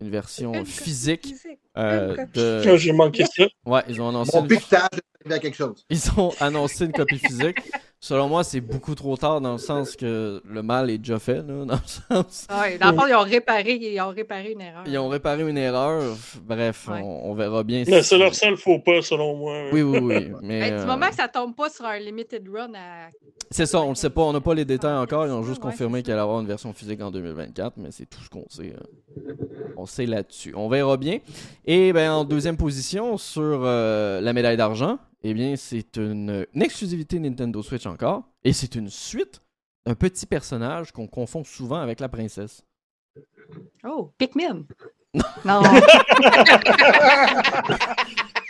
une 0.00 0.10
version 0.10 0.64
physique. 0.64 1.34
Euh, 1.76 2.26
de... 2.34 2.76
J'ai 2.76 2.92
manqué 2.92 3.24
ça. 3.24 3.44
Ouais, 3.66 3.82
ils 3.88 4.00
ont 4.00 4.08
annoncé. 4.08 4.36
Mon 4.36 4.46
une... 4.46 5.38
quelque 5.40 5.54
chose. 5.56 5.84
Ils 5.90 6.10
ont 6.16 6.32
annoncé 6.40 6.84
une 6.84 6.92
copie 6.92 7.18
physique. 7.18 7.58
Selon 8.06 8.28
moi, 8.28 8.44
c'est 8.44 8.60
beaucoup 8.60 8.94
trop 8.94 9.16
tard 9.16 9.40
dans 9.40 9.52
le 9.52 9.58
sens 9.58 9.96
que 9.96 10.42
le 10.46 10.62
mal 10.62 10.90
est 10.90 10.98
déjà 10.98 11.18
fait, 11.18 11.36
là, 11.36 11.64
dans 11.64 11.72
le 11.74 11.78
sens. 12.26 12.46
Ouais, 12.50 12.76
dans 12.76 12.90
le 12.90 12.96
fond, 12.98 13.06
ils 13.08 13.14
ont 13.14 13.22
réparé, 13.22 13.78
ils 13.80 13.98
ont 14.02 14.10
réparé 14.10 14.52
une 14.52 14.60
erreur. 14.60 14.82
Ils 14.86 14.98
ont 14.98 15.08
réparé 15.08 15.48
une 15.48 15.56
erreur. 15.56 16.14
Bref, 16.42 16.86
Ouais. 16.88 17.00
on, 17.02 17.30
on 17.30 17.34
verra 17.34 17.62
bien. 17.64 17.82
Si- 17.86 18.02
c'est 18.02 18.18
leur 18.18 18.34
seul 18.34 18.58
faux 18.58 18.78
pas, 18.78 19.00
selon 19.00 19.36
moi. 19.36 19.54
Oui, 19.72 19.80
oui, 19.80 20.00
oui. 20.02 20.32
Mais, 20.42 20.60
Hey, 20.60 20.70
du 20.72 20.76
euh, 20.80 20.86
moment 20.86 21.08
que 21.08 21.14
ça 21.14 21.28
tombe 21.28 21.54
pas 21.56 21.70
sur 21.70 21.86
un 21.86 21.98
limited 21.98 22.46
run 22.54 22.74
à. 22.74 23.08
C'est 23.50 23.64
ça, 23.64 23.80
on 23.80 23.88
le 23.88 23.94
sait 23.94 24.10
pas, 24.10 24.20
on 24.20 24.34
n'a 24.34 24.40
pas 24.42 24.52
les 24.52 24.66
détails 24.66 24.98
encore. 24.98 25.24
Ils 25.26 25.32
ont 25.32 25.42
juste 25.42 25.64
Ouais, 25.64 25.70
confirmé 25.70 26.02
qu'il 26.02 26.12
allait 26.12 26.20
y 26.20 26.24
avoir 26.24 26.40
une 26.40 26.46
version 26.46 26.74
physique 26.74 27.00
en 27.00 27.10
2024, 27.10 27.78
mais 27.78 27.88
c'est 27.90 28.04
tout 28.04 28.20
ce 28.20 28.28
qu'on 28.28 28.44
sait. 28.50 28.74
euh, 28.74 29.32
On 29.78 29.86
sait 29.86 30.04
là-dessus. 30.04 30.52
On 30.54 30.68
verra 30.68 30.98
bien. 30.98 31.20
Et 31.64 31.94
ben 31.94 32.10
en 32.10 32.24
deuxième 32.24 32.58
position 32.58 33.16
sur 33.16 33.62
euh, 33.64 34.20
la 34.20 34.32
médaille 34.34 34.58
d'argent, 34.58 34.98
eh 35.24 35.34
bien 35.34 35.56
c'est 35.56 35.96
une, 35.96 36.46
une 36.54 36.62
exclusivité 36.62 37.18
Nintendo 37.18 37.62
Switch 37.62 37.86
encore, 37.86 38.24
et 38.44 38.52
c'est 38.52 38.74
une 38.74 38.88
suite 38.90 39.40
d'un 39.86 39.94
petit 39.94 40.26
personnage 40.26 40.92
qu'on 40.92 41.06
confond 41.06 41.44
souvent 41.44 41.80
avec 41.80 42.00
la 42.00 42.08
princesse. 42.08 42.62
Oh, 43.84 44.12
Pikmin! 44.18 44.64
Non! 45.44 45.62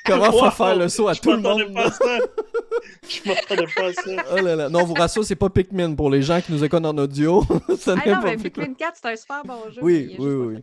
Comment 0.06 0.30
Wow, 0.30 0.40
faire 0.40 0.54
faire 0.54 0.76
le 0.76 0.88
saut 0.88 1.08
à 1.08 1.14
tout 1.14 1.30
le 1.32 1.38
monde? 1.38 1.72
pas 1.72 1.90
ça. 1.90 2.04
Je 3.08 3.28
m'attendais 3.28 3.66
pas 3.74 3.86
à 3.88 3.92
ça. 3.92 4.10
Oh 4.32 4.36
là 4.36 4.56
là. 4.56 4.68
Non, 4.68 4.84
vous 4.84 4.92
rassure, 4.94 5.24
c'est 5.24 5.34
pas 5.34 5.48
Pikmin 5.48 5.94
pour 5.94 6.10
les 6.10 6.20
gens 6.22 6.40
qui 6.42 6.52
nous 6.52 6.62
écoutent 6.62 6.84
en 6.84 6.96
audio. 6.98 7.42
Ah 7.86 7.94
non, 7.96 7.96
pas 7.96 8.20
mais 8.22 8.36
Pikmin. 8.36 8.64
Pikmin 8.64 8.74
4, 8.74 8.98
c'est 9.00 9.08
un 9.08 9.16
super 9.16 9.42
bon 9.44 9.70
jeu. 9.70 9.80
Oui, 9.82 10.14
oui, 10.18 10.34
oui. 10.34 10.56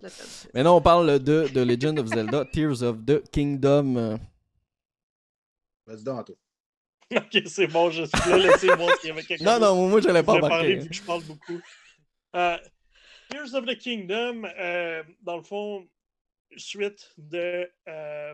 Mais 0.54 0.64
non, 0.64 0.76
on 0.76 0.82
parle 0.82 1.20
de, 1.20 1.48
de 1.54 1.62
Legend 1.62 1.98
of 2.00 2.08
Zelda, 2.08 2.46
Tears 2.46 2.84
of 2.84 2.98
the 3.06 3.22
Kingdom. 3.32 4.18
Vas-y 5.86 6.04
donc, 6.04 6.20
Anto. 6.20 6.38
Ok, 7.14 7.42
c'est 7.46 7.68
bon, 7.68 7.90
je 7.92 8.04
suis 8.04 8.30
là, 8.30 8.38
laissez-moi 8.38 8.96
s'il 8.98 9.10
y 9.10 9.12
avait 9.12 9.24
quelque 9.24 9.44
Non, 9.44 9.52
chose. 9.54 9.62
non, 9.62 9.88
moi, 9.90 10.00
j'allais 10.02 10.24
pas 10.24 10.36
Je 10.36 10.40
parler 10.40 10.56
embarquer. 10.76 10.76
vu 10.78 10.90
que 10.90 10.96
je 10.96 11.02
parle 11.04 11.24
beaucoup. 11.24 11.60
Euh, 12.36 12.58
Tears 13.30 13.54
of 13.54 13.66
the 13.66 13.78
Kingdom, 13.78 14.44
euh, 14.46 15.04
dans 15.22 15.36
le 15.38 15.44
fond, 15.44 15.90
suite 16.56 17.12
de 17.18 17.70
euh, 17.90 18.34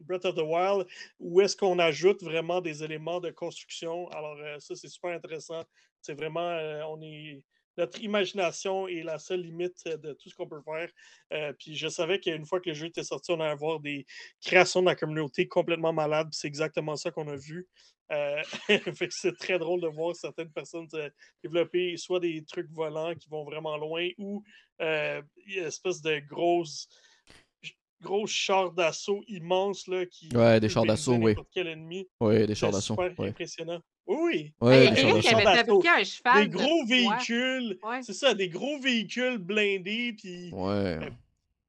Breath 0.00 0.24
of 0.24 0.34
the 0.34 0.42
Wild, 0.44 0.86
où 1.20 1.40
est-ce 1.40 1.56
qu'on 1.56 1.78
ajoute 1.78 2.22
vraiment 2.24 2.60
des 2.60 2.82
éléments 2.82 3.20
de 3.20 3.30
construction? 3.30 4.08
Alors, 4.10 4.36
euh, 4.38 4.58
ça, 4.58 4.74
c'est 4.74 4.88
super 4.88 5.10
intéressant. 5.12 5.62
C'est 6.00 6.14
vraiment, 6.14 6.48
euh, 6.50 6.82
on 6.88 7.00
est. 7.02 7.44
Notre 7.78 8.02
imagination 8.02 8.86
est 8.86 9.02
la 9.02 9.18
seule 9.18 9.40
limite 9.40 9.86
de 9.86 10.12
tout 10.12 10.28
ce 10.28 10.34
qu'on 10.34 10.48
peut 10.48 10.60
faire. 10.62 10.90
Euh, 11.32 11.52
puis 11.58 11.74
je 11.74 11.88
savais 11.88 12.20
qu'une 12.20 12.44
fois 12.44 12.60
que 12.60 12.68
le 12.68 12.74
jeu 12.74 12.86
était 12.86 13.02
sorti, 13.02 13.32
on 13.32 13.40
allait 13.40 13.50
avoir 13.50 13.80
des 13.80 14.06
créations 14.40 14.80
de 14.80 14.86
la 14.86 14.94
communauté 14.94 15.48
complètement 15.48 15.92
malades. 15.92 16.28
C'est 16.32 16.48
exactement 16.48 16.96
ça 16.96 17.10
qu'on 17.10 17.28
a 17.28 17.36
vu. 17.36 17.66
Euh, 18.10 18.42
fait 18.66 19.08
que 19.08 19.14
c'est 19.14 19.36
très 19.38 19.58
drôle 19.58 19.80
de 19.80 19.88
voir 19.88 20.14
certaines 20.14 20.50
personnes 20.50 20.86
développer 21.42 21.96
soit 21.96 22.20
des 22.20 22.44
trucs 22.44 22.70
volants 22.70 23.14
qui 23.14 23.28
vont 23.30 23.44
vraiment 23.44 23.76
loin 23.78 24.08
ou 24.18 24.42
euh, 24.82 25.22
une 25.46 25.64
espèce 25.64 26.02
de 26.02 26.18
grosses 26.18 26.88
gros 28.02 28.26
chars 28.26 28.72
d'assaut 28.72 29.22
immenses 29.28 29.86
là, 29.86 30.04
qui 30.06 30.28
Ouais, 30.34 30.60
des 30.60 30.68
chars 30.68 30.84
d'assaut, 30.84 31.14
oui. 31.14 31.30
n'importe 31.30 31.48
quel 31.52 31.68
ennemi. 31.68 32.08
Oui, 32.20 32.46
des 32.46 32.54
chars 32.54 32.72
d'assaut. 32.72 32.94
super 32.94 33.18
Ouais, 33.18 33.28
impressionnant. 33.28 33.80
Oui. 34.06 34.52
Ouais, 34.60 34.78
Il 34.78 34.84
y 34.84 34.86
a 34.86 34.90
des 34.90 34.96
chars 34.96 35.12
quelqu'un 35.14 35.20
qui 35.20 35.34
avait 35.34 35.56
fabriqué 35.56 35.88
un 35.88 36.04
cheval. 36.04 36.42
Des 36.42 36.48
de 36.48 36.56
gros 36.56 36.84
véhicules. 36.86 37.78
Ouais. 37.82 38.02
C'est 38.02 38.12
ça, 38.12 38.34
des 38.34 38.48
gros 38.48 38.78
véhicules 38.80 39.38
blindés 39.38 40.14
puis 40.18 40.50
Ouais. 40.52 40.98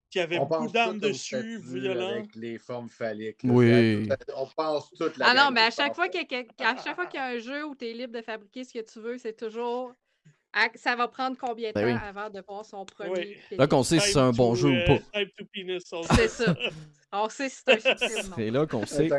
qui 0.09 0.19
avaient 0.19 0.39
On 0.39 0.45
beaucoup 0.45 0.67
d'armes 0.71 0.99
dessus, 0.99 1.59
violents. 1.59 2.07
Avec 2.09 2.35
les 2.35 2.57
formes 2.57 2.89
phalliques. 2.89 3.43
là. 3.43 3.51
Oui. 3.53 4.09
On 4.35 4.47
pense 4.55 4.89
toute 4.91 5.17
la 5.17 5.27
Ah 5.29 5.33
non, 5.35 5.51
mais 5.51 5.61
à 5.61 5.71
chaque 5.71 5.95
fois 5.95 6.07
qu'il 6.09 6.21
y, 6.21 6.23
a 6.23 6.27
quel- 6.27 6.47
à 6.59 6.75
chaque 6.83 6.95
fois 6.95 7.05
qu'il 7.05 7.19
y 7.19 7.23
a 7.23 7.27
un 7.27 7.39
jeu 7.39 7.65
où 7.65 7.75
tu 7.75 7.85
es 7.87 7.93
libre 7.93 8.13
de 8.17 8.21
fabriquer 8.23 8.63
ce 8.63 8.73
que 8.73 8.83
tu 8.91 8.99
veux, 8.99 9.17
c'est 9.17 9.33
toujours. 9.37 9.93
Ça 10.75 10.95
va 10.95 11.07
prendre 11.07 11.35
combien 11.35 11.69
de 11.69 11.73
temps 11.73 11.81
Ben 11.81 11.95
oui. 11.95 12.01
avant 12.07 12.29
de 12.29 12.39
voir 12.47 12.63
son 12.63 12.85
premier. 12.85 13.37
Là 13.51 13.65
qu'on 13.65 13.81
sait 13.81 13.99
si 13.99 14.11
c'est 14.11 14.19
un 14.19 14.31
bon 14.31 14.49
to, 14.51 14.55
jeu 14.55 14.69
ou 14.69 14.73
euh, 14.73 14.85
pas. 14.85 16.15
C'est 16.15 16.27
ça. 16.27 16.55
On 17.11 17.27
sait 17.29 17.49
si 17.49 17.61
c'est 17.65 17.73
un 17.73 17.79
succès 17.97 18.23
ou 18.25 18.29
non. 18.29 18.35
C'est 18.35 18.49
là 18.51 18.65
qu'on 18.67 18.85
sait. 18.85 19.09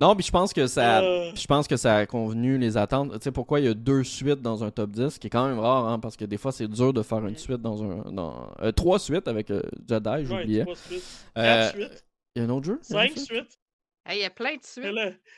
Non, 0.00 0.16
puis 0.16 0.24
je 0.24 0.30
pense 0.30 0.52
que 0.54 0.66
ça, 0.66 1.02
Euh. 1.02 1.30
je 1.34 1.46
pense 1.46 1.68
que 1.68 1.76
ça 1.76 1.96
a 1.96 2.06
convenu 2.06 2.56
les 2.56 2.76
attentes. 2.78 3.12
Tu 3.12 3.18
sais 3.24 3.32
pourquoi 3.32 3.60
il 3.60 3.66
y 3.66 3.68
a 3.68 3.74
deux 3.74 4.02
suites 4.02 4.40
dans 4.40 4.64
un 4.64 4.70
top 4.70 4.90
10, 4.92 5.10
ce 5.10 5.18
qui 5.18 5.26
est 5.26 5.30
quand 5.30 5.46
même 5.46 5.58
rare, 5.58 5.86
hein, 5.88 5.98
parce 5.98 6.16
que 6.16 6.24
des 6.24 6.38
fois 6.38 6.52
c'est 6.52 6.68
dur 6.68 6.92
de 6.94 7.02
faire 7.02 7.26
une 7.26 7.36
suite 7.36 7.60
dans 7.60 7.82
un, 7.84 8.10
dans 8.10 8.50
euh, 8.62 8.72
trois 8.72 8.98
suites 8.98 9.28
avec 9.28 9.50
euh, 9.50 9.60
Jedi, 9.86 10.08
Ouais, 10.08 10.24
j'oubliais. 10.24 10.62
trois 10.62 10.76
suites. 10.76 11.04
Quatre 11.34 11.74
suites. 11.74 12.04
Il 12.34 12.42
y 12.42 12.44
a 12.44 12.48
un 12.48 12.50
autre 12.50 12.66
jeu? 12.66 12.78
Cinq 12.82 13.10
suite? 13.10 13.24
suites. 13.26 13.58
Hey, 14.06 14.18
Il 14.18 14.22
y 14.22 14.24
a 14.24 14.30
plein 14.30 14.54
de 14.56 14.60
suites. 14.64 14.86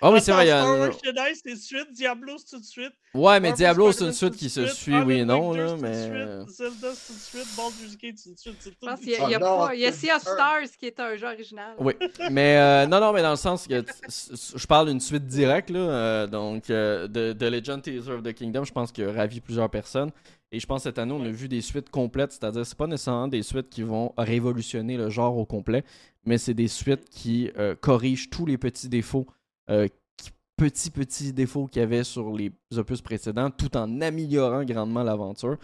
Ah 0.01 0.11
oui, 0.13 0.21
c'est 0.21 0.33
vrai. 0.33 0.45
il 0.45 0.49
y 0.49 0.51
a 0.53 0.61
Star 0.63 0.71
un- 0.75 0.79
Wars 0.79 0.93
Jedi, 1.05 1.41
c'est 1.45 1.57
suite. 1.57 1.93
Diablo, 1.93 2.37
c'est 2.39 2.57
tout 2.57 2.61
de 2.61 2.65
suite. 2.65 2.93
Ouais, 3.13 3.41
mais 3.41 3.53
Diablo, 3.53 3.91
c'est 3.93 4.05
une 4.05 4.13
suite 4.13 4.37
qui 4.37 4.49
se 4.49 4.67
suit, 4.69 4.97
oui 5.01 5.19
et 5.19 5.25
non, 5.25 5.53
là, 5.53 5.69
c'est 5.69 5.75
tout 5.75 5.83
de 5.83 5.87
mais. 5.89 6.45
suite. 6.45 6.57
Zelda, 6.57 6.95
c'est 6.95 7.07
tout 7.13 7.19
de 7.19 7.19
suite. 7.45 7.57
Baldur's 7.57 7.99
Gate, 7.99 8.19
c'est 8.19 8.29
tout 8.31 8.35
de 8.35 8.39
suite. 8.39 8.57
c'est 8.61 8.71
Je 8.71 8.75
tout 8.77 8.87
pense 8.87 9.01
de 9.01 9.05
qu'il 9.05 9.13
y 9.13 9.17
a, 9.17 9.25
il 9.27 9.31
y 9.31 9.35
a 9.35 9.41
pas- 9.41 9.75
y 9.75 9.85
a 9.85 9.93
c'est 9.93 9.99
Sea 10.07 10.13
of 10.13 10.19
différent. 10.21 10.35
Stars 10.37 10.77
qui 10.79 10.87
est 10.87 11.01
un 11.01 11.17
jeu 11.17 11.27
original. 11.27 11.75
Oui, 11.81 11.93
mais 12.31 12.57
euh, 12.57 12.87
non, 12.87 13.01
non, 13.01 13.13
mais 13.13 13.21
dans 13.23 13.31
le 13.31 13.37
sens 13.37 13.67
que 13.67 13.85
je 14.09 14.67
parle 14.67 14.89
d'une 14.89 15.01
suite 15.01 15.27
directe, 15.27 15.69
là, 15.71 15.79
euh, 15.81 16.27
donc 16.27 16.71
euh, 16.71 17.09
de, 17.09 17.33
de 17.33 17.47
Legend 17.47 17.83
Teaser 17.83 18.13
of 18.13 18.23
the 18.23 18.33
Kingdom, 18.33 18.65
je 18.65 18.73
pense 18.73 18.93
qu'il 18.93 19.05
a 19.05 19.13
ravi 19.13 19.41
plusieurs 19.41 19.69
personnes. 19.69 20.11
Et 20.55 20.61
je 20.61 20.67
pense 20.67 20.81
que 20.81 20.91
cette 20.91 20.99
année, 20.99 21.13
on 21.13 21.25
a 21.25 21.31
vu 21.31 21.49
des 21.49 21.63
suites 21.63 21.89
complètes, 21.89 22.33
c'est-à-dire 22.33 22.67
c'est 22.67 22.77
pas 22.77 22.87
nécessairement 22.87 23.27
des 23.27 23.43
suites 23.43 23.71
qui 23.71 23.83
vont 23.83 24.13
révolutionner 24.19 24.99
le 24.99 25.09
genre 25.09 25.35
au 25.39 25.47
complet, 25.47 25.83
mais 26.25 26.39
c'est 26.39 26.55
des 26.55 26.69
suites 26.69 27.09
qui 27.11 27.51
euh, 27.57 27.75
corrigent 27.75 28.29
tous 28.31 28.47
les 28.47 28.59
petits 28.59 28.89
défauts, 28.89 29.27
euh, 29.71 29.89
qui- 30.17 30.31
petits 30.57 30.91
petits 30.91 31.33
défauts 31.33 31.67
qu'il 31.67 31.81
y 31.81 31.83
avait 31.85 32.05
sur 32.05 32.33
les 32.37 32.53
opus 32.77 33.01
précédents, 33.01 33.51
tout 33.51 33.77
en 33.77 34.01
améliorant 34.01 34.65
grandement 34.65 35.03
l'aventure. 35.03 35.57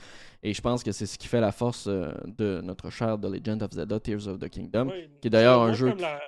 Et 0.43 0.53
je 0.55 0.61
pense 0.61 0.83
que 0.83 0.93
c'est 0.93 1.07
ce 1.07 1.19
qui 1.19 1.29
fait 1.29 1.41
la 1.41 1.53
force 1.53 1.87
euh, 1.87 2.11
de 2.27 2.61
notre 2.63 2.91
cher 2.91 3.19
The 3.21 3.27
Legend 3.27 3.63
of 3.63 3.73
Zelda 3.73 4.01
Tears 4.01 4.27
of 4.27 4.39
the 4.39 4.49
Kingdom. 4.49 4.91
Qui 5.21 5.29
est 5.29 5.31
d'ailleurs 5.31 5.63
un 5.63 5.73
jeu 5.73 5.95
La, 5.97 6.21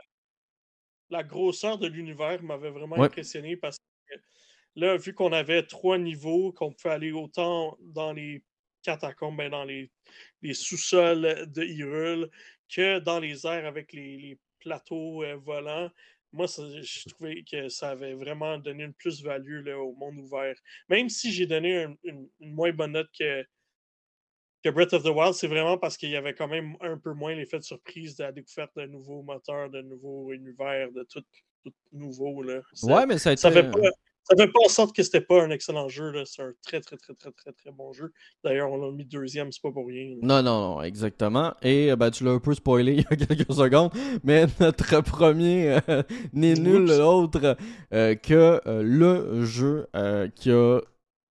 la 1.10 1.22
grosseur 1.24 1.78
de 1.78 1.86
l'univers 1.88 2.42
m'avait 2.42 2.70
vraiment 2.70 2.96
Ouais. 2.96 3.06
impressionné 3.06 3.56
parce 3.56 3.78
que 3.78 4.14
là, 4.76 4.96
vu 4.96 5.12
qu'on 5.14 5.32
avait 5.32 5.64
trois 5.64 5.98
niveaux, 5.98 6.52
qu'on 6.52 6.72
pouvait 6.72 6.94
aller 6.94 7.10
autant 7.12 7.76
dans 7.80 8.12
les 8.12 8.44
catacombes, 8.82 9.36
ben, 9.36 9.50
dans 9.50 9.64
les, 9.64 9.90
les 10.42 10.54
sous-sols 10.54 11.50
de 11.52 11.62
Hyrule, 11.64 12.30
que 12.74 12.98
dans 13.00 13.18
les 13.20 13.46
airs 13.46 13.66
avec 13.66 13.92
les, 13.92 14.16
les 14.16 14.38
plateaux 14.58 15.22
euh, 15.24 15.36
volants. 15.36 15.90
Moi, 16.32 16.46
ça- 16.46 16.62
je 16.80 17.08
trouvais 17.08 17.42
que 17.50 17.68
ça 17.68 17.90
avait 17.90 18.14
vraiment 18.14 18.56
donné 18.58 18.84
une 18.84 18.94
plus-value 18.94 19.66
au 19.68 19.94
monde 19.94 20.18
ouvert. 20.18 20.54
Même 20.88 21.08
si 21.08 21.32
j'ai 21.32 21.46
donné 21.46 21.82
un- 21.84 21.96
une, 22.04 22.28
une 22.40 22.54
moins 22.54 22.72
bonne 22.72 22.92
note 22.92 23.10
que, 23.18 23.44
que 24.62 24.68
Breath 24.68 24.92
of 24.92 25.02
the 25.02 25.06
Wild, 25.08 25.34
c'est 25.34 25.48
vraiment 25.48 25.78
parce 25.78 25.96
qu'il 25.96 26.10
y 26.10 26.16
avait 26.16 26.34
quand 26.34 26.46
même 26.48 26.76
un 26.80 26.98
peu 26.98 27.12
moins 27.14 27.34
l'effet 27.34 27.58
de 27.58 27.64
surprise 27.64 28.16
de 28.16 28.24
la 28.24 28.32
découverte 28.32 28.70
de 28.76 28.86
nouveaux 28.86 29.22
moteurs, 29.22 29.70
de 29.70 29.80
nouveaux 29.82 30.32
univers, 30.32 30.92
de 30.92 31.02
tout, 31.04 31.22
tout 31.64 31.72
nouveau. 31.92 32.42
Là. 32.42 32.60
Ça- 32.74 32.86
Ouais, 32.94 33.06
mais 33.06 33.18
ça 33.18 33.30
a 33.30 33.32
été. 33.32 33.40
ça 33.42 33.50
fait 33.50 33.68
pas, 33.70 33.78
ça 34.30 34.36
fait 34.36 34.52
pas 34.52 34.60
en 34.64 34.68
sorte 34.68 34.94
que 34.94 35.02
c'était 35.02 35.20
pas 35.20 35.42
un 35.42 35.50
excellent 35.50 35.88
jeu. 35.88 36.12
C'est 36.24 36.42
un 36.42 36.52
très, 36.64 36.80
très, 36.80 36.96
très, 36.96 37.14
très, 37.14 37.32
très, 37.32 37.52
très 37.52 37.70
bon 37.72 37.92
jeu. 37.92 38.12
D'ailleurs, 38.44 38.70
on 38.70 38.76
l'a 38.76 38.92
mis 38.92 39.04
deuxième, 39.04 39.50
c'est 39.50 39.62
pas 39.62 39.72
pour 39.72 39.86
rien. 39.88 40.10
là. 40.10 40.16
Non, 40.22 40.42
non, 40.42 40.60
non, 40.76 40.82
exactement. 40.82 41.54
Et 41.62 41.90
euh, 41.90 41.96
ben, 41.96 42.10
tu 42.10 42.24
l'as 42.24 42.30
un 42.32 42.38
peu 42.38 42.54
spoilé 42.54 42.92
il 42.96 43.00
y 43.00 43.06
a 43.10 43.16
quelques 43.16 43.52
secondes, 43.52 43.92
mais 44.22 44.46
notre 44.60 45.00
premier 45.02 45.78
euh, 45.88 46.02
n'est 46.32 46.54
nul 46.54 46.84
Oups. 46.84 47.00
autre 47.00 47.56
euh, 47.92 48.14
que 48.14 48.60
euh, 48.66 48.82
le 48.82 49.44
jeu 49.44 49.88
euh, 49.96 50.28
qui 50.28 50.50
a 50.50 50.80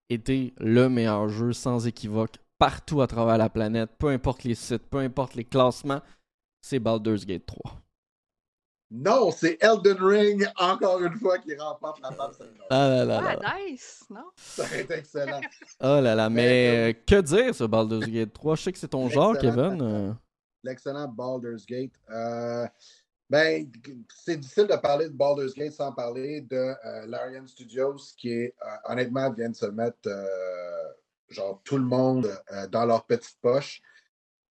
été 0.09 0.55
le 0.59 0.89
meilleur 0.89 1.28
jeu 1.28 1.52
sans 1.52 1.86
équivoque 1.86 2.36
partout 2.59 3.02
à 3.02 3.06
travers 3.06 3.36
la 3.36 3.51
planète, 3.51 3.90
peu 3.98 4.09
importe 4.09 4.44
les 4.44 4.55
sites, 4.55 4.89
peu 4.89 4.98
importe 4.98 5.35
les 5.35 5.44
classements, 5.44 6.01
c'est 6.62 6.78
Baldur's 6.78 7.27
Gate 7.27 7.44
3. 7.47 7.82
Non, 8.91 9.33
c'est 9.33 9.59
Elden 9.61 9.97
Ring, 10.01 10.49
encore 10.57 11.03
une 11.03 11.19
fois, 11.19 11.39
qui 11.39 11.57
remporte 11.57 12.01
la 12.01 12.11
table. 12.11 12.35
Ah 12.71 12.89
là 12.89 13.05
là 13.05 13.21
là. 13.21 13.41
Ah, 13.45 13.57
nice, 13.69 14.05
non? 14.09 14.27
Ça 14.37 14.63
aurait 14.63 14.83
été 14.83 14.95
excellent. 14.95 15.41
Oh 15.81 16.01
là 16.01 16.15
là, 16.15 16.31
mais 16.31 16.43
Mais, 16.43 16.91
euh, 16.91 16.93
que 17.07 17.21
dire 17.21 17.55
ce 17.55 17.65
Baldur's 17.65 18.07
Gate 18.07 18.33
3? 18.33 18.55
Je 18.57 18.63
sais 18.63 18.73
que 18.73 18.79
c'est 18.79 18.89
ton 18.89 19.09
genre. 19.09 19.37
Kevin. 19.39 19.83
euh. 19.83 20.13
L'excellent 20.63 21.09
Baldur's 21.09 21.67
Gate. 21.67 21.93
Euh, 22.11 22.67
ben, 23.29 23.69
c'est 24.25 24.37
difficile 24.37 24.69
de 24.69 24.77
parler 24.77 25.07
de 25.09 25.15
Baldur's 25.15 25.55
Gate 25.55 25.73
sans 25.73 25.93
parler 25.93 26.43
de 26.43 26.57
euh, 26.57 27.07
Larian 27.07 27.47
Studios, 27.49 27.97
qui 28.17 28.31
est, 28.33 28.55
euh, 28.65 28.69
honnêtement, 28.93 29.33
vient 29.33 29.51
de 29.51 29.57
se 29.57 29.67
mettre, 29.67 29.99
euh, 30.07 30.93
genre, 31.29 31.61
tout 31.65 31.77
le 31.77 31.85
monde 31.85 32.31
euh, 32.53 32.69
dans 32.69 32.87
leur 32.87 33.05
petite 33.05 33.37
poche. 33.43 33.81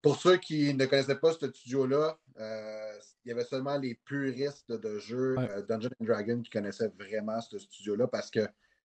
Pour 0.01 0.15
ceux 0.17 0.37
qui 0.37 0.73
ne 0.73 0.85
connaissaient 0.87 1.19
pas 1.19 1.33
ce 1.33 1.47
studio-là, 1.51 2.17
euh, 2.39 2.93
il 3.25 3.29
y 3.29 3.31
avait 3.31 3.43
seulement 3.45 3.77
les 3.77 3.95
puristes 4.05 4.71
de 4.71 4.99
jeux 4.99 5.37
Ouais. 5.37 5.49
euh, 5.51 5.61
Dungeon 5.63 5.89
and 6.01 6.05
Dragon 6.05 6.41
qui 6.41 6.49
connaissaient 6.49 6.91
vraiment 6.99 7.39
ce 7.41 7.57
studio-là 7.57 8.07
parce 8.07 8.29
que 8.29 8.47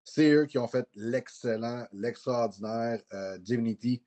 c'est 0.03 0.31
eux 0.31 0.45
qui 0.45 0.57
ont 0.57 0.67
fait 0.67 0.87
l'excellent, 0.95 1.87
l'extraordinaire 1.93 3.01
euh, 3.13 3.37
Divinity 3.39 4.03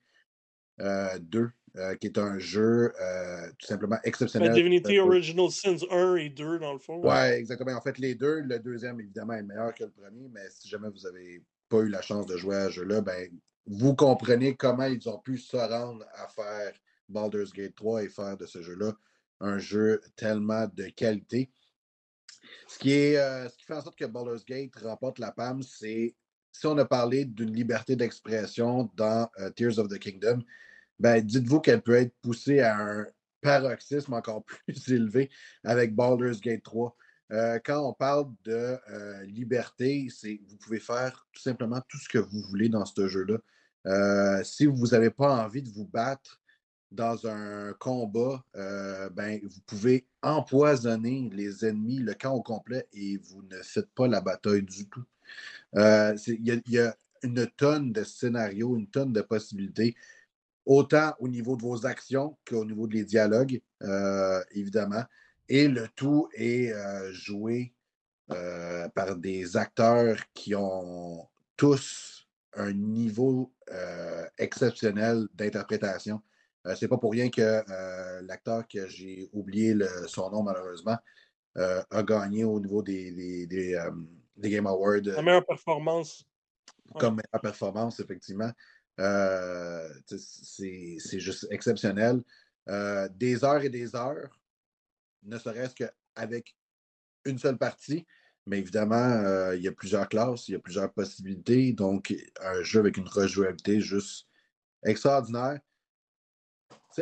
euh, 0.81 1.19
2, 1.19 1.49
euh, 1.75 1.95
qui 1.95 2.07
est 2.07 2.17
un 2.17 2.39
jeu 2.39 2.93
euh, 3.01 3.49
tout 3.59 3.67
simplement 3.67 3.97
exceptionnel. 4.03 4.49
Ben, 4.49 4.55
Divinity 4.55 4.97
Original 4.99 5.49
Sins 5.51 5.85
1 5.91 6.15
et 6.15 6.29
2, 6.29 6.59
dans 6.59 6.71
le 6.73 6.79
fond. 6.79 7.01
Oui, 7.03 7.09
ouais, 7.09 7.37
exactement. 7.37 7.73
En 7.73 7.81
fait, 7.81 7.97
les 7.97 8.15
deux, 8.15 8.39
le 8.41 8.59
deuxième, 8.59 8.99
évidemment, 9.01 9.33
est 9.33 9.43
meilleur 9.43 9.73
que 9.73 9.83
le 9.83 9.91
premier, 9.91 10.29
mais 10.29 10.49
si 10.49 10.69
jamais 10.69 10.89
vous 10.89 11.01
n'avez 11.03 11.43
pas 11.67 11.79
eu 11.79 11.89
la 11.89 12.01
chance 12.01 12.25
de 12.25 12.37
jouer 12.37 12.55
à 12.55 12.65
ce 12.67 12.71
jeu-là, 12.75 13.01
ben, 13.01 13.29
vous 13.67 13.93
comprenez 13.93 14.55
comment 14.55 14.85
ils 14.85 15.07
ont 15.09 15.19
pu 15.19 15.37
se 15.37 15.57
rendre 15.57 16.05
à 16.13 16.27
faire 16.29 16.71
Baldur's 17.09 17.51
Gate 17.51 17.75
3 17.75 18.03
et 18.03 18.09
faire 18.09 18.37
de 18.37 18.45
ce 18.45 18.61
jeu-là 18.61 18.93
un 19.39 19.57
jeu 19.57 20.01
tellement 20.15 20.67
de 20.73 20.85
qualité. 20.87 21.51
Ce 22.67 22.79
qui, 22.79 22.91
est, 22.91 23.17
euh, 23.17 23.47
ce 23.49 23.57
qui 23.57 23.65
fait 23.65 23.75
en 23.75 23.81
sorte 23.81 23.97
que 23.97 24.05
Baldur's 24.05 24.45
Gate 24.45 24.75
remporte 24.81 25.19
la 25.19 25.31
PAM, 25.31 25.61
c'est 25.61 26.15
si 26.51 26.67
on 26.67 26.77
a 26.77 26.85
parlé 26.85 27.25
d'une 27.25 27.53
liberté 27.53 27.95
d'expression 27.95 28.89
dans 28.95 29.29
Tears 29.55 29.77
of 29.79 29.87
the 29.87 29.99
Kingdom, 29.99 30.43
ben, 30.99 31.23
dites-vous 31.23 31.61
qu'elle 31.61 31.81
peut 31.81 31.95
être 31.95 32.13
poussée 32.21 32.59
à 32.59 32.77
un 32.77 33.05
paroxysme 33.41 34.13
encore 34.13 34.43
plus 34.65 34.91
élevé 34.91 35.29
avec 35.63 35.95
Baldur's 35.95 36.41
Gate 36.41 36.63
3. 36.63 36.95
Euh, 37.31 37.59
quand 37.63 37.87
on 37.87 37.93
parle 37.93 38.31
de 38.43 38.77
euh, 38.89 39.23
liberté, 39.25 40.07
c'est 40.09 40.41
vous 40.47 40.57
pouvez 40.57 40.79
faire 40.79 41.27
tout 41.31 41.41
simplement 41.41 41.81
tout 41.87 41.97
ce 41.97 42.09
que 42.09 42.17
vous 42.17 42.41
voulez 42.41 42.69
dans 42.69 42.85
ce 42.85 43.07
jeu-là. 43.07 43.37
Euh, 43.85 44.43
si 44.43 44.65
vous 44.65 44.87
n'avez 44.87 45.11
pas 45.11 45.43
envie 45.45 45.61
de 45.61 45.69
vous 45.69 45.85
battre 45.85 46.38
dans 46.91 47.27
un 47.27 47.73
combat, 47.73 48.43
ben, 48.53 49.39
vous 49.43 49.61
pouvez 49.65 50.05
empoisonner 50.21 51.29
les 51.33 51.65
ennemis, 51.65 51.99
le 51.99 52.13
camp 52.13 52.33
au 52.33 52.41
complet, 52.41 52.87
et 52.93 53.17
vous 53.17 53.43
ne 53.43 53.61
faites 53.61 53.89
pas 53.91 54.07
la 54.07 54.21
bataille 54.21 54.63
du 54.63 54.87
tout. 54.87 55.05
Il 55.75 56.61
y, 56.67 56.79
a 56.79 56.95
une 57.21 57.47
tonne 57.47 57.91
de 57.91 58.03
scénarios, 58.03 58.75
une 58.75 58.87
tonne 58.87 59.13
de 59.13 59.21
possibilités 59.21 59.95
autant 60.69 61.15
au 61.19 61.27
niveau 61.27 61.55
de 61.55 61.63
vos 61.63 61.85
actions 61.87 62.37
qu'au 62.47 62.63
niveau 62.63 62.87
des 62.87 63.03
dialogues, 63.03 63.59
euh, 63.81 64.43
évidemment. 64.51 65.03
Et 65.49 65.67
le 65.67 65.87
tout 65.95 66.29
est 66.35 66.71
euh, 66.71 67.11
joué 67.11 67.73
euh, 68.31 68.87
par 68.89 69.15
des 69.15 69.57
acteurs 69.57 70.17
qui 70.33 70.53
ont 70.53 71.27
tous 71.57 72.27
un 72.53 72.71
niveau 72.71 73.51
exceptionnel 74.37 75.27
d'interprétation. 75.33 76.21
C'est 76.75 76.87
pas 76.87 76.97
pour 76.97 77.11
rien 77.11 77.29
que 77.29 77.63
l'acteur 78.21 78.67
que 78.67 78.87
j'ai 78.87 79.29
oublié 79.31 79.75
son 80.07 80.29
nom 80.29 80.43
malheureusement 80.43 80.97
a 81.55 82.03
gagné 82.03 82.43
au 82.43 82.59
niveau 82.59 82.81
des, 82.81 83.45
des, 83.47 84.49
Game 84.49 84.67
Awards. 84.67 85.01
La 85.03 85.21
meilleure 85.21 85.45
performance. 85.45 86.25
Comme 86.97 87.15
meilleure 87.15 87.41
performance, 87.41 87.99
effectivement. 87.99 88.51
Euh, 88.99 89.89
c'est 90.05 91.19
juste 91.19 91.47
exceptionnel. 91.51 92.21
Euh, 92.67 93.07
des 93.15 93.43
heures 93.43 93.63
et 93.63 93.69
des 93.69 93.95
heures, 93.95 94.39
ne 95.23 95.37
serait-ce 95.37 95.75
qu'avec 95.75 96.55
une 97.25 97.39
seule 97.39 97.57
partie. 97.57 98.05
Mais 98.45 98.59
évidemment, 98.59 98.95
euh, 98.95 99.55
il 99.55 99.63
y 99.63 99.67
a 99.67 99.71
plusieurs 99.71 100.09
classes, 100.09 100.47
il 100.47 100.53
y 100.53 100.55
a 100.55 100.59
plusieurs 100.59 100.91
possibilités. 100.91 101.73
Donc, 101.73 102.13
un 102.41 102.61
jeu 102.63 102.79
avec 102.79 102.97
une 102.97 103.07
rejouabilité 103.07 103.79
juste 103.79 104.27
extraordinaire 104.83 105.59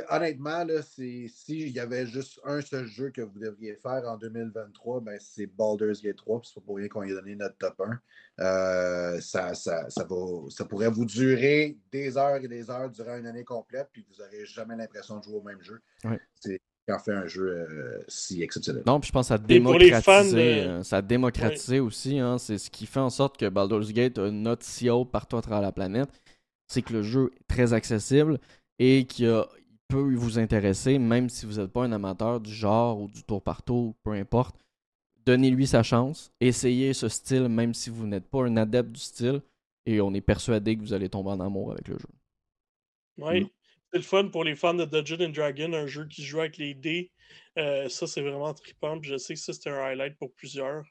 honnêtement, 0.09 0.63
là, 0.63 0.81
s'il 0.81 1.69
y 1.69 1.79
avait 1.79 2.05
juste 2.05 2.39
un 2.43 2.61
seul 2.61 2.85
jeu 2.85 3.09
que 3.09 3.21
vous 3.21 3.39
devriez 3.39 3.75
faire 3.75 4.03
en 4.07 4.17
2023, 4.17 5.01
ben, 5.01 5.17
c'est 5.19 5.47
Baldur's 5.47 6.01
Gate 6.01 6.17
3. 6.17 6.41
C'est 6.43 6.55
pas 6.55 6.61
pour 6.61 6.77
rien 6.77 6.87
qu'on 6.87 7.03
ait 7.03 7.13
donné 7.13 7.35
notre 7.35 7.57
top 7.57 7.81
1. 7.81 7.99
Euh, 8.39 9.19
ça, 9.19 9.53
ça, 9.53 9.89
ça, 9.89 10.03
va, 10.03 10.15
ça 10.49 10.65
pourrait 10.65 10.89
vous 10.89 11.05
durer 11.05 11.77
des 11.91 12.17
heures 12.17 12.37
et 12.37 12.47
des 12.47 12.69
heures 12.69 12.89
durant 12.89 13.17
une 13.17 13.27
année 13.27 13.43
complète, 13.43 13.89
puis 13.91 14.05
vous 14.09 14.23
n'aurez 14.23 14.45
jamais 14.45 14.75
l'impression 14.75 15.17
de 15.17 15.23
jouer 15.23 15.37
au 15.37 15.43
même 15.43 15.61
jeu. 15.61 15.81
C'est 16.39 16.61
quand 16.87 16.99
fait 16.99 17.13
un 17.13 17.27
jeu 17.27 17.49
euh, 17.49 17.99
si 18.07 18.41
exceptionnel. 18.41 18.83
Non, 18.85 18.99
puis 18.99 19.07
je 19.07 19.11
pense 19.11 19.25
que 19.25 19.29
ça 19.29 19.33
a 19.35 19.37
démocratisé, 19.37 20.61
euh, 20.61 20.83
ça 20.83 20.97
a 20.97 21.01
démocratisé 21.01 21.79
aussi. 21.79 22.19
Hein, 22.19 22.37
c'est 22.37 22.57
ce 22.57 22.69
qui 22.69 22.85
fait 22.85 22.99
en 22.99 23.09
sorte 23.09 23.37
que 23.37 23.49
Baldur's 23.49 23.91
Gate 23.91 24.17
a 24.17 24.27
une 24.27 24.43
note 24.43 24.63
si 24.63 24.89
haute 24.89 25.11
partout 25.11 25.37
à 25.37 25.41
travers 25.41 25.61
la 25.61 25.71
planète. 25.71 26.09
C'est 26.67 26.81
que 26.81 26.93
le 26.93 27.01
jeu 27.01 27.31
est 27.39 27.47
très 27.47 27.73
accessible 27.73 28.39
et 28.79 29.05
qu'il 29.05 29.25
y 29.25 29.29
a 29.29 29.47
peut 29.87 30.15
vous 30.15 30.39
intéresser, 30.39 30.99
même 30.99 31.29
si 31.29 31.45
vous 31.45 31.59
n'êtes 31.59 31.71
pas 31.71 31.83
un 31.83 31.91
amateur 31.91 32.39
du 32.39 32.53
genre 32.53 32.99
ou 32.99 33.07
du 33.07 33.23
tour 33.23 33.41
par 33.41 33.63
tour, 33.63 33.95
peu 34.03 34.11
importe. 34.11 34.55
Donnez-lui 35.25 35.67
sa 35.67 35.83
chance, 35.83 36.31
essayez 36.39 36.93
ce 36.93 37.09
style, 37.09 37.49
même 37.49 37.73
si 37.73 37.89
vous 37.89 38.07
n'êtes 38.07 38.29
pas 38.29 38.43
un 38.43 38.57
adepte 38.57 38.91
du 38.91 38.99
style, 38.99 39.41
et 39.85 40.01
on 40.01 40.13
est 40.13 40.21
persuadé 40.21 40.75
que 40.75 40.81
vous 40.81 40.93
allez 40.93 41.09
tomber 41.09 41.31
en 41.31 41.39
amour 41.39 41.71
avec 41.71 41.87
le 41.87 41.97
jeu. 41.97 42.07
Oui, 43.17 43.41
mm. 43.41 43.49
c'est 43.91 43.97
le 43.97 44.03
fun 44.03 44.27
pour 44.29 44.43
les 44.43 44.55
fans 44.55 44.73
de 44.73 44.85
Dungeon 44.85 45.25
and 45.25 45.29
Dragon, 45.29 45.73
un 45.73 45.87
jeu 45.87 46.05
qui 46.07 46.23
joue 46.23 46.39
avec 46.39 46.57
les 46.57 46.73
dés. 46.73 47.11
Euh, 47.57 47.89
ça, 47.89 48.07
c'est 48.07 48.21
vraiment 48.21 48.53
trippant. 48.53 49.01
je 49.01 49.17
sais 49.17 49.33
que 49.33 49.39
ça, 49.39 49.53
c'était 49.53 49.69
un 49.69 49.79
highlight 49.79 50.17
pour 50.17 50.33
plusieurs. 50.33 50.85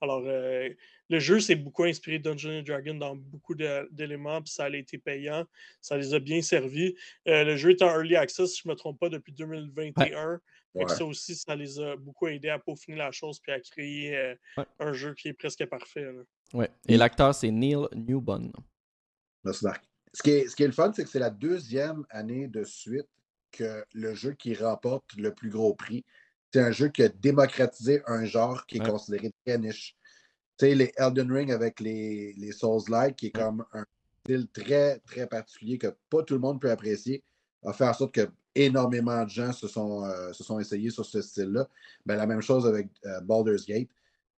Alors, 0.00 0.22
euh, 0.26 0.68
le 1.12 1.20
jeu 1.20 1.40
s'est 1.40 1.56
beaucoup 1.56 1.84
inspiré 1.84 2.18
de 2.18 2.30
Dungeons 2.30 2.62
Dragons 2.62 2.94
dans 2.94 3.14
beaucoup 3.14 3.54
d'éléments, 3.54 4.40
puis 4.40 4.50
ça 4.50 4.64
a 4.64 4.70
été 4.70 4.96
payant. 4.96 5.44
Ça 5.82 5.98
les 5.98 6.14
a 6.14 6.18
bien 6.18 6.40
servis. 6.40 6.94
Euh, 7.28 7.44
le 7.44 7.56
jeu 7.58 7.72
est 7.72 7.82
en 7.82 7.88
early 7.88 8.16
access, 8.16 8.54
si 8.54 8.62
je 8.64 8.68
ne 8.68 8.72
me 8.72 8.76
trompe 8.78 8.98
pas, 8.98 9.10
depuis 9.10 9.34
2021. 9.34 10.40
Ça 10.88 11.04
aussi, 11.04 11.34
ça 11.36 11.54
les 11.54 11.78
a 11.78 11.96
beaucoup 11.96 12.28
aidés 12.28 12.48
à 12.48 12.58
peaufiner 12.58 12.96
la 12.96 13.12
chose 13.12 13.38
puis 13.40 13.52
à 13.52 13.60
créer 13.60 14.16
euh, 14.16 14.34
un 14.78 14.94
jeu 14.94 15.12
qui 15.12 15.28
est 15.28 15.34
presque 15.34 15.66
parfait. 15.66 16.08
Ouais. 16.54 16.70
Et 16.88 16.96
l'acteur, 16.96 17.34
c'est 17.34 17.50
Neil 17.50 17.86
Newbon. 17.94 18.50
Merci, 19.44 19.66
Marc. 19.66 19.84
Ce 20.14 20.22
qui 20.22 20.30
est, 20.30 20.48
ce 20.48 20.56
qui 20.56 20.62
est 20.62 20.66
le 20.66 20.72
fun, 20.72 20.90
c'est 20.94 21.04
que 21.04 21.10
c'est 21.10 21.18
la 21.18 21.28
deuxième 21.28 22.06
année 22.08 22.48
de 22.48 22.64
suite 22.64 23.08
que 23.50 23.84
le 23.92 24.14
jeu 24.14 24.32
qui 24.32 24.54
remporte 24.54 25.12
le 25.18 25.34
plus 25.34 25.50
gros 25.50 25.74
prix 25.74 26.06
c'est 26.52 26.60
un 26.60 26.70
jeu 26.70 26.88
qui 26.88 27.02
a 27.02 27.08
démocratisé 27.08 28.02
un 28.06 28.24
genre 28.24 28.66
qui 28.66 28.76
est 28.76 28.86
considéré 28.86 29.32
très 29.44 29.56
niche. 29.58 29.96
Tu 30.58 30.66
sais, 30.66 30.74
les 30.74 30.92
Elden 30.96 31.30
Ring 31.32 31.50
avec 31.50 31.80
les, 31.80 32.34
les 32.34 32.52
Souls-like, 32.52 33.16
qui 33.16 33.26
est 33.26 33.30
comme 33.30 33.64
un 33.72 33.84
style 34.24 34.48
très, 34.48 34.98
très 35.00 35.26
particulier 35.26 35.78
que 35.78 35.88
pas 36.10 36.22
tout 36.22 36.34
le 36.34 36.40
monde 36.40 36.60
peut 36.60 36.70
apprécier, 36.70 37.22
a 37.64 37.72
fait 37.72 37.86
en 37.86 37.94
sorte 37.94 38.14
que 38.14 38.28
énormément 38.54 39.24
de 39.24 39.30
gens 39.30 39.52
se 39.52 39.66
sont, 39.66 40.04
euh, 40.04 40.32
se 40.32 40.44
sont 40.44 40.60
essayés 40.60 40.90
sur 40.90 41.06
ce 41.06 41.22
style-là. 41.22 41.68
Ben, 42.04 42.16
la 42.16 42.26
même 42.26 42.42
chose 42.42 42.66
avec 42.66 42.88
euh, 43.06 43.20
Baldur's 43.20 43.66
Gate, 43.66 43.88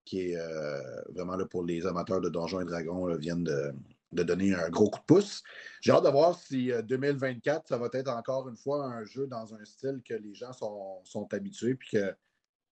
qui 0.04 0.30
est 0.30 0.36
euh, 0.36 1.02
vraiment 1.14 1.36
là 1.36 1.46
pour 1.46 1.64
les 1.64 1.86
amateurs 1.86 2.20
de 2.20 2.28
Donjons 2.28 2.60
et 2.60 2.64
Dragons, 2.64 3.16
viennent 3.16 3.44
de, 3.44 3.74
de 4.14 4.22
donner 4.22 4.54
un 4.54 4.68
gros 4.70 4.90
coup 4.90 5.00
de 5.00 5.04
pouce. 5.04 5.42
J'ai 5.80 5.92
hâte 5.92 6.04
de 6.04 6.08
voir 6.10 6.38
si 6.38 6.70
2024, 6.84 7.56
euh, 7.56 7.60
ça 7.68 7.78
va 7.78 7.88
être 7.92 8.10
encore 8.10 8.48
une 8.48 8.56
fois 8.56 8.86
un 8.86 9.04
jeu 9.04 9.26
dans 9.26 9.54
un 9.54 9.64
style 9.64 10.00
que 10.06 10.14
les 10.14 10.34
gens 10.34 10.52
sont, 10.52 11.00
sont 11.04 11.32
habitués, 11.34 11.74
puis 11.74 11.90
que 11.90 12.14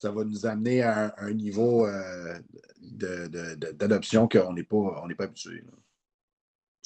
ça 0.02 0.10
va 0.10 0.24
nous 0.24 0.46
amener 0.46 0.82
à 0.82 1.14
un, 1.18 1.32
niveau 1.32 1.86
euh, 1.86 2.36
d'adoption 2.80 4.26
qu'on 4.26 4.52
n'est 4.52 4.64
pas, 4.64 5.00
pas 5.16 5.24
habitué. 5.24 5.62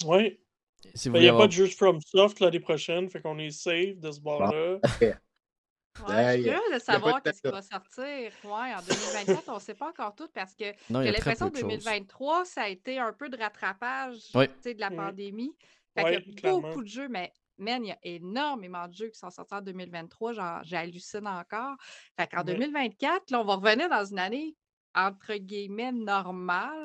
Oui. 0.05 0.39
Il 1.07 1.13
n'y 1.13 1.29
a 1.29 1.35
pas 1.35 1.47
de 1.47 1.53
jeu 1.53 1.67
FromSoft 1.67 2.41
l'année 2.41 2.61
prochaine, 2.61 3.09
fait 3.09 3.23
qu'on 3.23 3.39
est 3.39 3.51
safe 3.51 3.97
de 3.97 4.13
ce 4.13 4.21
bord-là. 4.21 4.81
Ouais, 6.07 6.37
je 6.37 6.43
suis 6.43 6.51
curieuse 6.51 6.75
de 6.75 6.79
savoir 6.79 7.23
qu'est-ce 7.23 7.41
qui 7.41 7.51
va 7.51 7.63
sortir. 7.63 8.05
Ouais, 8.05 8.75
en 8.75 8.83
2024, 8.87 9.45
on 9.49 9.55
ne 9.55 9.61
sait 9.61 9.73
pas 9.73 9.89
encore 9.89 10.15
tout 10.15 10.29
parce 10.35 10.55
que 10.55 10.67
j'ai 10.91 11.11
l'impression 11.11 11.51
que 11.51 11.59
2023, 11.59 12.45
ça 12.45 12.65
a 12.65 12.69
été 12.69 12.99
un 12.99 13.15
peu 13.15 13.31
de 13.31 13.37
rattrapage 13.39 14.31
de 14.35 14.79
la 14.79 14.91
pandémie. 14.91 15.57
Fait 15.95 16.21
il 16.21 16.39
y 16.39 16.47
a 16.47 16.53
beaucoup 16.53 16.83
de 16.83 16.89
jeux, 16.89 17.09
mais 17.09 17.33
man, 17.59 17.85
il 17.85 17.89
y 17.89 17.93
a 17.93 17.99
énormément 18.03 18.87
de 18.89 18.95
jeux 18.95 19.09
qui 19.09 19.19
sont 19.19 19.31
sortis 19.31 19.55
en 19.55 19.63
2023. 19.63 20.33
Genre, 20.33 20.61
j'hallucine 20.65 21.27
encore. 21.27 21.77
Fait 22.19 22.27
qu'en 22.27 22.45
2024, 22.45 23.31
là, 23.31 23.41
on 23.41 23.45
va 23.45 23.57
revenir 23.57 23.89
dans 23.89 24.05
une 24.05 24.19
année 24.19 24.57
entre 24.95 25.35
guillemets 25.35 25.93
normale. 25.93 26.83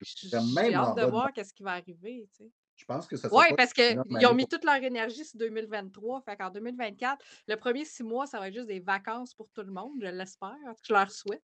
J'ai 0.00 0.74
hâte 0.74 0.96
de 0.96 1.04
voir 1.04 1.32
qu'est-ce 1.32 1.52
qui 1.52 1.62
va 1.62 1.72
arriver. 1.72 2.26
Tu 2.36 2.44
sais. 2.44 2.50
Je 2.74 2.84
pense 2.86 3.06
que 3.06 3.16
ça 3.16 3.28
Oui, 3.30 3.44
parce 3.56 3.72
qu'ils 3.72 4.26
ont 4.26 4.34
mis 4.34 4.46
toute 4.46 4.64
leur 4.64 4.82
énergie 4.82 5.24
sur 5.24 5.38
2023. 5.38 6.22
Fait 6.22 6.36
qu'en 6.36 6.50
2024, 6.50 7.24
le 7.46 7.56
premier 7.56 7.84
six 7.84 8.02
mois, 8.02 8.26
ça 8.26 8.40
va 8.40 8.48
être 8.48 8.54
juste 8.54 8.66
des 8.66 8.80
vacances 8.80 9.34
pour 9.34 9.48
tout 9.54 9.62
le 9.62 9.70
monde, 9.70 9.92
je 10.00 10.08
l'espère. 10.08 10.56
Je 10.82 10.92
leur 10.92 11.10
souhaite. 11.10 11.42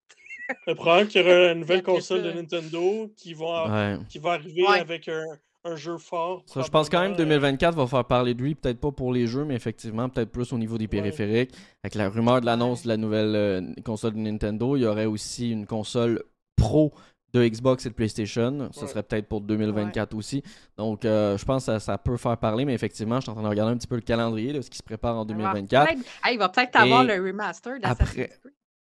Le 0.67 0.75
problème 0.75 1.07
qu'il 1.07 1.21
y 1.21 1.23
aura 1.23 1.51
une 1.51 1.59
nouvelle 1.61 1.83
console 1.83 2.23
de 2.23 2.31
Nintendo 2.31 3.09
qui 3.15 3.33
va, 3.33 3.99
qui 4.09 4.19
va 4.19 4.33
arriver 4.33 4.65
avec 4.67 5.07
un, 5.07 5.23
jeu 5.75 5.97
fort. 5.97 6.43
je 6.55 6.67
pense 6.69 6.89
quand 6.89 7.01
même 7.01 7.13
que 7.13 7.17
2024 7.17 7.75
va 7.75 7.87
faire 7.87 8.05
parler 8.05 8.33
de 8.33 8.41
lui, 8.41 8.55
peut-être 8.55 8.79
pas 8.79 8.91
pour 8.91 9.13
les 9.13 9.27
jeux, 9.27 9.45
mais 9.45 9.55
effectivement, 9.55 10.09
peut-être 10.09 10.31
plus 10.31 10.53
au 10.53 10.57
niveau 10.57 10.77
des 10.77 10.87
périphériques. 10.87 11.53
Avec 11.83 11.95
la 11.95 12.09
rumeur 12.09 12.41
de 12.41 12.45
l'annonce 12.45 12.83
de 12.83 12.87
la 12.87 12.97
nouvelle 12.97 13.35
euh, 13.35 13.61
console 13.85 14.13
de 14.13 14.19
Nintendo, 14.19 14.75
il 14.75 14.83
y 14.83 14.85
aurait 14.85 15.05
aussi 15.05 15.51
une 15.51 15.65
console 15.65 16.23
pro 16.55 16.93
de 17.33 17.47
Xbox 17.47 17.85
et 17.85 17.89
de 17.89 17.93
PlayStation. 17.93 18.69
Ce 18.71 18.87
serait 18.87 19.03
peut-être 19.03 19.27
pour 19.27 19.41
2024 19.41 20.15
aussi. 20.15 20.43
Donc, 20.77 21.05
euh, 21.05 21.37
je 21.37 21.45
pense 21.45 21.67
que 21.67 21.79
ça, 21.79 21.97
peut 21.97 22.17
faire 22.17 22.37
parler, 22.37 22.65
mais 22.65 22.73
effectivement, 22.73 23.17
je 23.17 23.21
suis 23.23 23.29
en 23.29 23.33
train 23.33 23.43
de 23.43 23.49
regarder 23.49 23.73
un 23.73 23.77
petit 23.77 23.87
peu 23.87 23.95
le 23.95 24.01
calendrier 24.01 24.53
de 24.53 24.61
ce 24.61 24.69
qui 24.69 24.77
se 24.77 24.83
prépare 24.83 25.15
en 25.17 25.25
2024. 25.25 25.93
il 26.31 26.39
va 26.39 26.49
peut-être 26.49 26.75
avoir 26.75 27.03
le 27.03 27.13
remaster 27.15 27.73
après, 27.83 28.29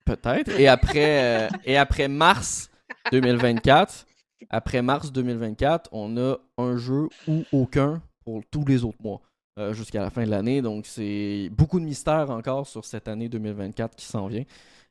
Peut-être. 0.04 0.58
Et 0.58 0.68
après, 0.68 1.22
euh, 1.22 1.48
et 1.64 1.76
après 1.76 2.08
mars 2.08 2.70
2024, 3.12 4.06
après 4.50 4.82
mars 4.82 5.12
2024, 5.12 5.88
on 5.92 6.16
a 6.16 6.36
un 6.58 6.76
jeu 6.76 7.08
ou 7.26 7.44
aucun 7.52 8.02
pour 8.24 8.42
tous 8.50 8.64
les 8.66 8.84
autres 8.84 9.02
mois. 9.02 9.20
euh, 9.58 9.72
jusqu'à 9.72 10.00
la 10.02 10.10
fin 10.10 10.24
de 10.24 10.30
l'année. 10.30 10.62
Donc, 10.62 10.86
c'est 10.86 11.48
beaucoup 11.50 11.80
de 11.80 11.84
mystères 11.84 12.30
encore 12.30 12.64
sur 12.64 12.84
cette 12.84 13.08
année 13.08 13.28
2024 13.28 13.96
qui 13.96 14.04
s'en 14.06 14.28
vient. 14.28 14.44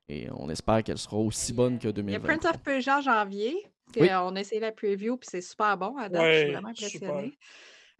Et 0.09 0.27
on 0.35 0.49
espère 0.49 0.83
qu'elle 0.83 0.97
sera 0.97 1.15
aussi 1.15 1.53
bonne 1.53 1.77
que 1.79 1.83
Il 1.83 1.87
y 1.87 1.89
a 1.89 1.93
2023. 1.93 2.27
Prince 2.35 2.53
of 2.53 2.61
Persia 2.63 2.97
en 2.97 3.01
janvier. 3.01 3.55
Oui. 3.97 4.09
On 4.11 4.35
a 4.35 4.41
essayé 4.41 4.59
la 4.59 4.73
preview, 4.73 5.15
puis 5.15 5.29
c'est 5.31 5.39
super 5.39 5.77
bon. 5.77 5.95
À 5.97 6.09
date, 6.09 6.21
je 6.33 6.39
suis 6.41 6.51
vraiment 6.51 6.67
impressionnée. 6.67 7.37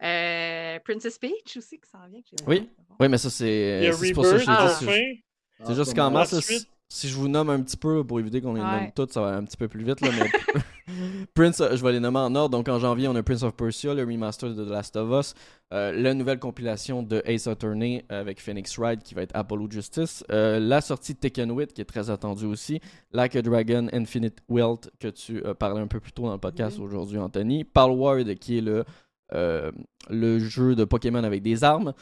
Euh, 0.02 0.78
Princess 0.84 1.18
Peach 1.18 1.56
aussi 1.56 1.80
qui 1.80 1.88
s'en 1.90 2.06
vient. 2.08 2.20
que 2.20 2.44
Oui. 2.46 2.68
Oui, 3.00 3.08
mais 3.08 3.18
ça, 3.18 3.30
c'est 3.30 3.78
Il 3.80 3.84
y 3.84 3.86
a 3.88 3.92
c'est 3.94 4.12
pour 4.12 4.24
ça 4.26 4.32
que 4.32 4.38
je 4.38 4.44
Rebirth, 4.50 4.80
l'ai 4.82 4.86
dit, 4.86 5.22
Ah. 5.60 5.64
c'est- 5.66 5.74
juste 5.74 5.94
qu'en 5.94 6.10
mars, 6.10 6.28
si, 6.30 6.36
Ensuite- 6.36 6.68
si 6.88 7.08
je 7.08 7.16
vous 7.16 7.28
nomme 7.28 7.50
un 7.50 7.60
petit 7.60 7.76
peu 7.76 8.02
pour 8.04 8.18
éviter 8.18 8.40
qu'on 8.40 8.54
les 8.54 8.60
nomme 8.60 8.90
toutes, 8.94 9.12
ça 9.12 9.20
va 9.20 9.36
un 9.36 9.44
petit 9.44 9.56
peu 9.56 9.68
plus 9.68 9.84
vite. 9.84 10.00
Là, 10.00 10.08
mais 10.18 10.62
Prince, 11.34 11.60
euh, 11.60 11.76
je 11.76 11.84
vais 11.84 11.92
les 11.92 12.00
nommer 12.00 12.18
en 12.18 12.34
ordre. 12.34 12.56
Donc 12.56 12.68
en 12.68 12.78
janvier, 12.78 13.08
on 13.08 13.14
a 13.14 13.22
Prince 13.22 13.42
of 13.42 13.54
Persia, 13.54 13.92
le 13.94 14.04
remaster 14.04 14.54
de 14.54 14.64
The 14.64 14.68
Last 14.70 14.96
of 14.96 15.10
Us, 15.20 15.34
euh, 15.74 15.92
la 15.92 16.14
nouvelle 16.14 16.38
compilation 16.38 17.02
de 17.02 17.22
Ace 17.26 17.46
Attorney 17.46 18.04
avec 18.08 18.40
Phoenix 18.40 18.78
Wright 18.78 19.02
qui 19.02 19.14
va 19.14 19.22
être 19.22 19.32
Apollo 19.34 19.68
Justice, 19.70 20.24
euh, 20.32 20.58
la 20.58 20.80
sortie 20.80 21.12
de 21.12 21.18
Tekken 21.18 21.54
8 21.54 21.74
qui 21.74 21.82
est 21.82 21.84
très 21.84 22.08
attendue 22.08 22.46
aussi, 22.46 22.80
Like 23.12 23.36
a 23.36 23.42
Dragon 23.42 23.88
Infinite 23.92 24.38
Wealth 24.48 24.90
que 24.98 25.08
tu 25.08 25.44
euh, 25.44 25.52
parlais 25.52 25.80
un 25.82 25.88
peu 25.88 26.00
plus 26.00 26.12
tôt 26.12 26.22
dans 26.22 26.32
le 26.32 26.38
podcast 26.38 26.78
Mhm. 26.78 26.84
aujourd'hui, 26.84 27.18
Anthony, 27.18 27.64
Palward 27.64 28.34
qui 28.36 28.58
est 28.58 28.62
le 28.62 28.84
euh, 29.34 29.70
le 30.10 30.38
jeu 30.38 30.74
de 30.74 30.84
Pokémon 30.84 31.22
avec 31.24 31.42
des 31.42 31.64
armes. 31.64 31.92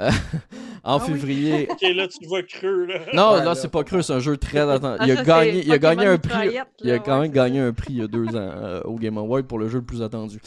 Euh, 0.00 0.10
en 0.82 0.98
Ah 0.98 1.04
oui. 1.06 1.12
février, 1.12 1.68
Ok, 1.70 1.82
là, 1.94 2.08
tu 2.08 2.26
vas 2.26 2.42
creux, 2.42 2.86
là. 2.86 3.00
non, 3.12 3.32
Ouais, 3.32 3.38
là, 3.40 3.44
là, 3.44 3.54
c'est 3.54 3.68
pas 3.70 3.84
creux, 3.84 4.00
c'est 4.00 4.14
un 4.14 4.18
jeu 4.20 4.36
très 4.38 4.60
attendu. 4.70 4.96
Ah, 4.98 5.04
Il 5.06 5.10
a 5.18 5.22
gagné, 5.22 5.62
il 5.64 5.72
a 5.72 5.78
gagné 5.78 6.06
un 6.06 6.16
prix. 6.18 6.56
Il 6.82 6.90
a 6.90 6.98
quand 6.98 7.16
ouais, 7.16 7.22
même 7.24 7.32
gagné 7.32 7.60
un 7.60 7.72
prix 7.74 7.92
il 7.94 7.98
y 7.98 8.02
a 8.02 8.06
deux 8.06 8.28
ans 8.28 8.50
euh, 8.56 8.80
au 8.84 8.94
Game 8.96 9.18
Award 9.18 9.46
pour 9.46 9.58
le 9.58 9.68
jeu 9.68 9.78
le 9.80 9.84
plus 9.84 10.02
attendu. 10.02 10.40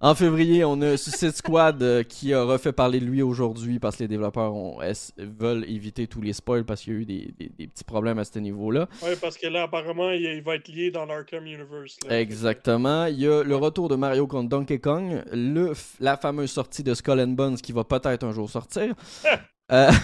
En 0.00 0.14
février, 0.14 0.64
on 0.64 0.80
a 0.80 0.96
Suicide 0.96 1.32
Squad 1.34 1.82
euh, 1.82 2.04
qui 2.04 2.32
a 2.32 2.44
refait 2.44 2.72
parler 2.72 3.00
de 3.00 3.04
lui 3.04 3.20
aujourd'hui 3.20 3.80
parce 3.80 3.96
que 3.96 4.04
les 4.04 4.08
développeurs 4.08 4.54
ont- 4.54 4.78
veulent 5.18 5.64
éviter 5.68 6.06
tous 6.06 6.20
les 6.20 6.32
spoils 6.32 6.64
parce 6.64 6.82
qu'il 6.82 6.92
y 6.92 6.96
a 6.96 7.00
eu 7.00 7.04
des, 7.04 7.34
des- 7.36 7.48
des 7.58 7.66
petits 7.66 7.82
problèmes 7.82 8.18
à 8.20 8.24
ce 8.24 8.38
niveau-là. 8.38 8.86
Ouais, 9.02 9.16
parce 9.16 9.36
que 9.36 9.48
là, 9.48 9.64
apparemment, 9.64 10.10
il, 10.12 10.22
il 10.22 10.42
va 10.42 10.54
être 10.54 10.68
lié 10.68 10.92
dans 10.92 11.04
l'Arkham 11.04 11.44
Universe. 11.44 11.96
là. 12.08 12.20
Exactement. 12.20 13.06
Il 13.06 13.18
y 13.18 13.26
a 13.26 13.42
le 13.42 13.56
retour 13.56 13.88
de 13.88 13.96
Mario 13.96 14.28
contre 14.28 14.48
Donkey 14.50 14.78
Kong, 14.78 15.24
le, 15.32 15.72
la 15.98 16.16
fameuse 16.16 16.52
sortie 16.52 16.84
de 16.84 16.94
Skull 16.94 17.18
and 17.20 17.28
Bones 17.28 17.56
qui 17.56 17.72
va 17.72 17.82
peut-être 17.82 18.22
un 18.22 18.30
jour 18.32 18.48
sortir. 18.48 18.94
Euh, 19.70 19.90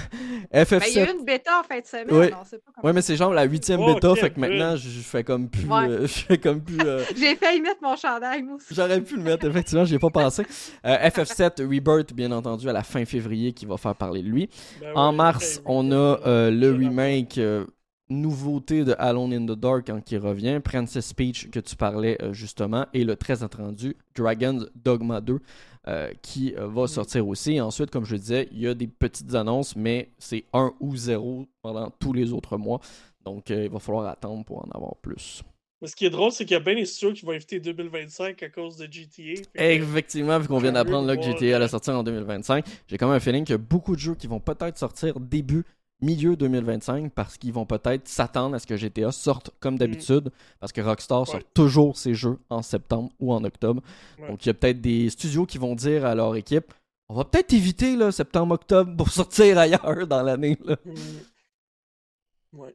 Ben, 0.53 0.65
il 0.87 0.95
y 0.95 1.01
a 1.01 1.07
FF7. 1.07 1.09
eu 1.13 1.19
une 1.19 1.25
bêta 1.25 1.51
en 1.59 1.63
fin 1.65 1.81
de 1.81 1.85
semaine. 1.87 2.07
Oui. 2.11 2.27
on 2.41 2.45
sait 2.45 2.59
pas 2.59 2.71
comment 2.75 2.87
Ouais, 2.87 2.93
mais 2.93 3.03
c'est 3.03 3.17
genre 3.17 3.33
la 3.33 3.43
huitième 3.43 3.81
Oh, 3.81 3.93
bêta, 3.95 4.11
ok, 4.13 4.19
fait 4.21 4.31
que 4.31 4.39
maintenant 4.39 4.77
je 4.77 4.89
fais 5.01 5.25
comme 5.25 5.49
plus. 5.49 5.65
Ouais. 5.67 5.89
euh, 5.89 6.01
je 6.03 6.07
fais 6.13 6.39
comme 6.39 6.61
plus. 6.61 6.79
euh, 6.81 7.03
J'ai 7.17 7.35
failli 7.35 7.61
mettre 7.61 7.83
mon 7.83 7.97
chandail, 7.97 8.43
moi 8.43 8.57
aussi. 8.57 8.67
J'aurais 8.73 9.01
pu 9.01 9.17
le 9.17 9.23
mettre, 9.23 9.47
effectivement, 9.49 9.85
j'y 9.85 9.97
ai 9.97 9.99
pas 9.99 10.11
pensé. 10.11 10.45
Euh, 10.87 10.97
FF7 11.09 11.61
Rebirth, 11.63 12.13
bien 12.13 12.31
entendu, 12.31 12.69
à 12.69 12.73
la 12.73 12.85
fin 12.85 13.05
février, 13.05 13.53
qui 13.53 13.67
va 13.67 13.77
faire 13.79 13.97
parler 13.97 14.23
de 14.23 14.29
lui. 14.29 14.49
Ben 14.81 14.93
En 14.95 15.11
ouais, 15.11 15.17
mars, 15.17 15.61
on 15.67 15.91
a 15.91 16.21
euh, 16.25 16.51
le 16.53 16.71
remake 16.73 17.39
euh, 17.39 17.65
nouveauté 18.09 18.85
de 18.85 18.95
Alone 18.99 19.33
in 19.33 19.47
the 19.47 19.59
Dark 19.59 19.89
hein, 19.91 20.01
qui 20.05 20.17
revient, 20.19 20.61
Princess 20.63 21.13
Peach 21.15 21.51
que 21.51 21.59
tu 21.59 21.75
parlais 21.75 22.17
euh, 22.23 22.33
justement, 22.33 22.87
et 22.95 23.03
le 23.05 23.17
très 23.17 23.43
attendu 23.43 23.97
Dragon's 24.15 24.67
Dogma 24.77 25.21
2 25.21 25.41
euh, 25.87 26.11
qui 26.23 26.55
euh, 26.57 26.67
va 26.67 26.87
sortir 26.87 27.29
aussi. 27.29 27.61
Ensuite, 27.61 27.91
comme 27.91 28.07
je 28.07 28.13
le 28.13 28.19
disais, 28.19 28.49
il 28.53 28.61
y 28.61 28.67
a 28.67 28.73
des 28.73 28.87
petites 28.87 29.35
annonces, 29.35 29.77
mais 29.77 30.11
c'est 30.19 30.45
1 30.55 30.73
ou 30.81 30.97
0 30.97 31.47
pendant 31.61 31.91
tous 31.91 32.15
les 32.15 32.33
autres 32.33 32.57
mois. 32.57 32.81
Donc, 33.23 33.51
euh, 33.51 33.65
il 33.65 33.71
va 33.71 33.79
falloir 33.79 34.07
attendre 34.07 34.45
pour 34.47 34.65
en 34.65 34.71
avoir 34.75 34.97
plus. 34.97 35.43
Mais 35.83 35.89
ce 35.89 35.95
qui 35.95 36.07
est 36.07 36.11
drôle, 36.11 36.33
c'est 36.33 36.47
qu'il 36.47 36.55
y 36.55 36.57
a 36.57 36.61
bien 36.61 36.75
des 36.75 36.87
studios 36.87 37.13
qui 37.13 37.27
vont 37.27 37.33
éviter 37.33 37.61
2025 37.61 38.43
à 38.43 38.49
cause 38.49 38.79
de 38.79 38.89
GTA. 38.91 39.43
Effectivement, 39.57 40.39
vu 40.39 40.49
qu'on 40.49 40.57
vient 40.57 40.73
d'apprendre 40.73 41.15
que 41.15 41.21
GTA 41.21 41.57
allait 41.57 41.69
sortir 41.69 41.99
en 41.99 42.03
2025, 42.03 42.65
j'ai 42.87 42.97
quand 42.97 43.07
même 43.07 43.17
un 43.17 43.21
feeling 43.21 43.45
qu'il 43.45 43.53
y 43.53 43.55
a 43.55 43.59
beaucoup 43.59 43.95
de 43.95 44.01
jeux 44.01 44.15
qui 44.15 44.27
vont 44.27 44.41
peut-être 44.41 44.79
sortir 44.79 45.21
début, 45.21 45.65
milieu 46.01 46.37
2025 46.37 47.13
parce 47.13 47.39
qu'ils 47.39 47.53
vont 47.53 47.65
peut-être 47.67 48.07
s'attendre 48.09 48.57
à 48.57 48.59
ce 48.59 48.67
que 48.67 48.77
GTA 48.77 49.11
sorte 49.13 49.51
comme 49.61 49.79
d'habitude 49.79 50.31
parce 50.61 50.73
que 50.73 50.81
Rockstar 50.81 51.27
sort 51.27 51.37
Mm. 51.41 51.45
Toujours 51.55 51.97
ses 51.97 52.15
jeux 52.15 52.39
en 52.51 52.63
septembre 52.63 53.11
ou 53.21 53.33
en 53.33 53.43
octobre. 53.45 53.83
Ouais. 54.19 54.29
Donc 54.29 54.45
il 54.45 54.49
y 54.49 54.51
a 54.51 54.55
peut-être 54.55 54.81
des 54.81 55.09
studios 55.11 55.47
qui 55.47 55.59
vont 55.59 55.75
dire 55.75 56.05
à 56.05 56.15
leur 56.15 56.35
équipe 56.37 56.73
on 57.11 57.15
va 57.15 57.25
peut-être 57.25 57.53
éviter 57.53 57.97
là, 57.97 58.11
septembre-octobre 58.11 58.97
pour 58.97 59.09
sortir 59.11 59.59
ailleurs 59.59 60.07
dans 60.07 60.23
l'année. 60.23 60.57
Mm. 60.85 62.59
Ouais. 62.59 62.75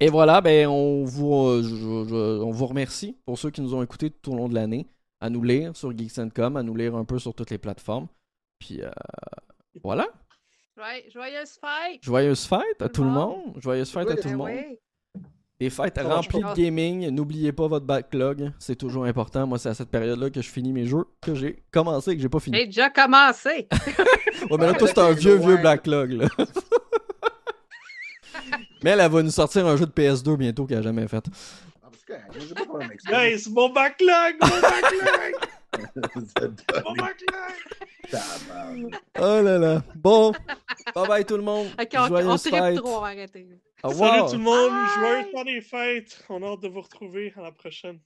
Et 0.00 0.08
voilà, 0.08 0.40
ben 0.40 0.66
on 0.66 1.04
vous, 1.04 1.34
euh, 1.46 1.62
je- 1.62 2.08
je- 2.08 2.40
on 2.42 2.50
vous 2.50 2.66
remercie 2.66 3.16
pour 3.26 3.38
ceux 3.38 3.50
qui 3.50 3.60
nous 3.60 3.74
ont 3.74 3.82
écoutés 3.82 4.10
tout 4.10 4.32
au 4.32 4.36
long 4.36 4.48
de 4.48 4.54
l'année, 4.54 4.86
à 5.20 5.28
nous 5.30 5.42
lire 5.42 5.76
sur 5.76 5.96
Geeks.com, 5.96 6.56
à 6.56 6.62
nous 6.62 6.74
lire 6.74 6.96
un 6.96 7.04
peu 7.04 7.18
sur 7.18 7.34
toutes 7.34 7.50
les 7.50 7.58
plateformes. 7.58 8.08
Puis 8.58 8.82
euh, 8.82 8.90
voilà, 9.84 10.08
joyeuse 11.12 11.58
fête! 11.60 12.02
joyeuses 12.02 12.46
fêtes 12.46 12.80
à 12.80 12.88
tout 12.88 13.02
le 13.04 13.10
monde? 13.10 13.54
Joyeuses 13.58 13.90
fêtes 13.90 14.10
à 14.10 14.16
tout 14.16 14.28
le 14.28 14.36
Ben 14.36 14.36
monde. 14.36 14.76
Des 15.58 15.68
fêtes 15.68 15.98
remplies 16.02 16.40
de 16.40 16.54
gaming. 16.54 17.10
N'oubliez 17.10 17.52
pas 17.52 17.68
votre 17.68 17.84
backlog, 17.84 18.50
c'est 18.58 18.76
toujours 18.76 19.04
important. 19.04 19.46
Moi, 19.46 19.58
c'est 19.58 19.68
à 19.68 19.74
cette 19.74 19.90
période-là 19.90 20.30
que 20.30 20.40
je 20.40 20.48
finis 20.48 20.72
mes 20.72 20.86
jeux 20.86 21.04
que 21.20 21.34
j'ai 21.34 21.62
commencé 21.70 22.12
et 22.12 22.16
que 22.16 22.22
j'ai 22.22 22.30
pas 22.30 22.40
fini. 22.40 22.56
J'ai 22.56 22.66
déjà 22.66 22.90
commencé! 22.90 23.68
Ouais, 24.50 24.56
mais 24.58 24.66
là, 24.66 24.72
toi, 24.72 24.88
c'est 24.88 24.98
un 24.98 25.12
vieux, 25.12 25.34
vieux 25.34 25.58
backlog. 25.58 26.12
Là. 26.12 26.26
mais 28.82 28.90
elle, 28.90 29.00
elle 29.00 29.10
va 29.10 29.22
nous 29.22 29.30
sortir 29.30 29.66
un 29.66 29.76
jeu 29.76 29.84
de 29.84 29.92
PS2 29.92 30.34
bientôt 30.36 30.64
qu'elle 30.64 30.78
a 30.78 30.82
jamais 30.82 31.06
fait. 31.08 31.22
Ah. 32.10 33.22
Hey, 33.22 33.38
c'est 33.38 33.50
mon 33.50 33.68
backlog! 33.68 34.36
Mon 34.40 34.48
backlog! 34.62 35.34
C'est 36.36 36.84
mon 36.84 36.94
backlog! 36.94 37.89
Oh 39.18 39.42
là 39.42 39.58
là. 39.58 39.82
Bon, 39.96 40.32
bye 40.94 41.08
bye 41.08 41.24
tout 41.24 41.36
le 41.36 41.42
monde. 41.42 41.68
Ok, 41.80 41.88
on, 41.94 41.98
on 41.98 42.06
Joyeuses 42.08 42.42
fêtes. 42.42 42.76
trop, 42.76 42.96
on 42.96 43.00
va 43.00 43.06
arrêter. 43.08 43.46
Au 43.82 43.88
revoir. 43.88 44.28
Salut 44.28 44.30
tout 44.30 44.38
le 44.38 44.44
monde! 44.44 44.70
Bye! 44.70 44.88
Joyeux 44.98 45.32
temps 45.32 45.44
des 45.44 45.60
fêtes! 45.60 46.24
On 46.28 46.42
a 46.42 46.52
hâte 46.52 46.60
de 46.60 46.68
vous 46.68 46.80
retrouver 46.80 47.32
à 47.36 47.42
la 47.42 47.52
prochaine. 47.52 47.98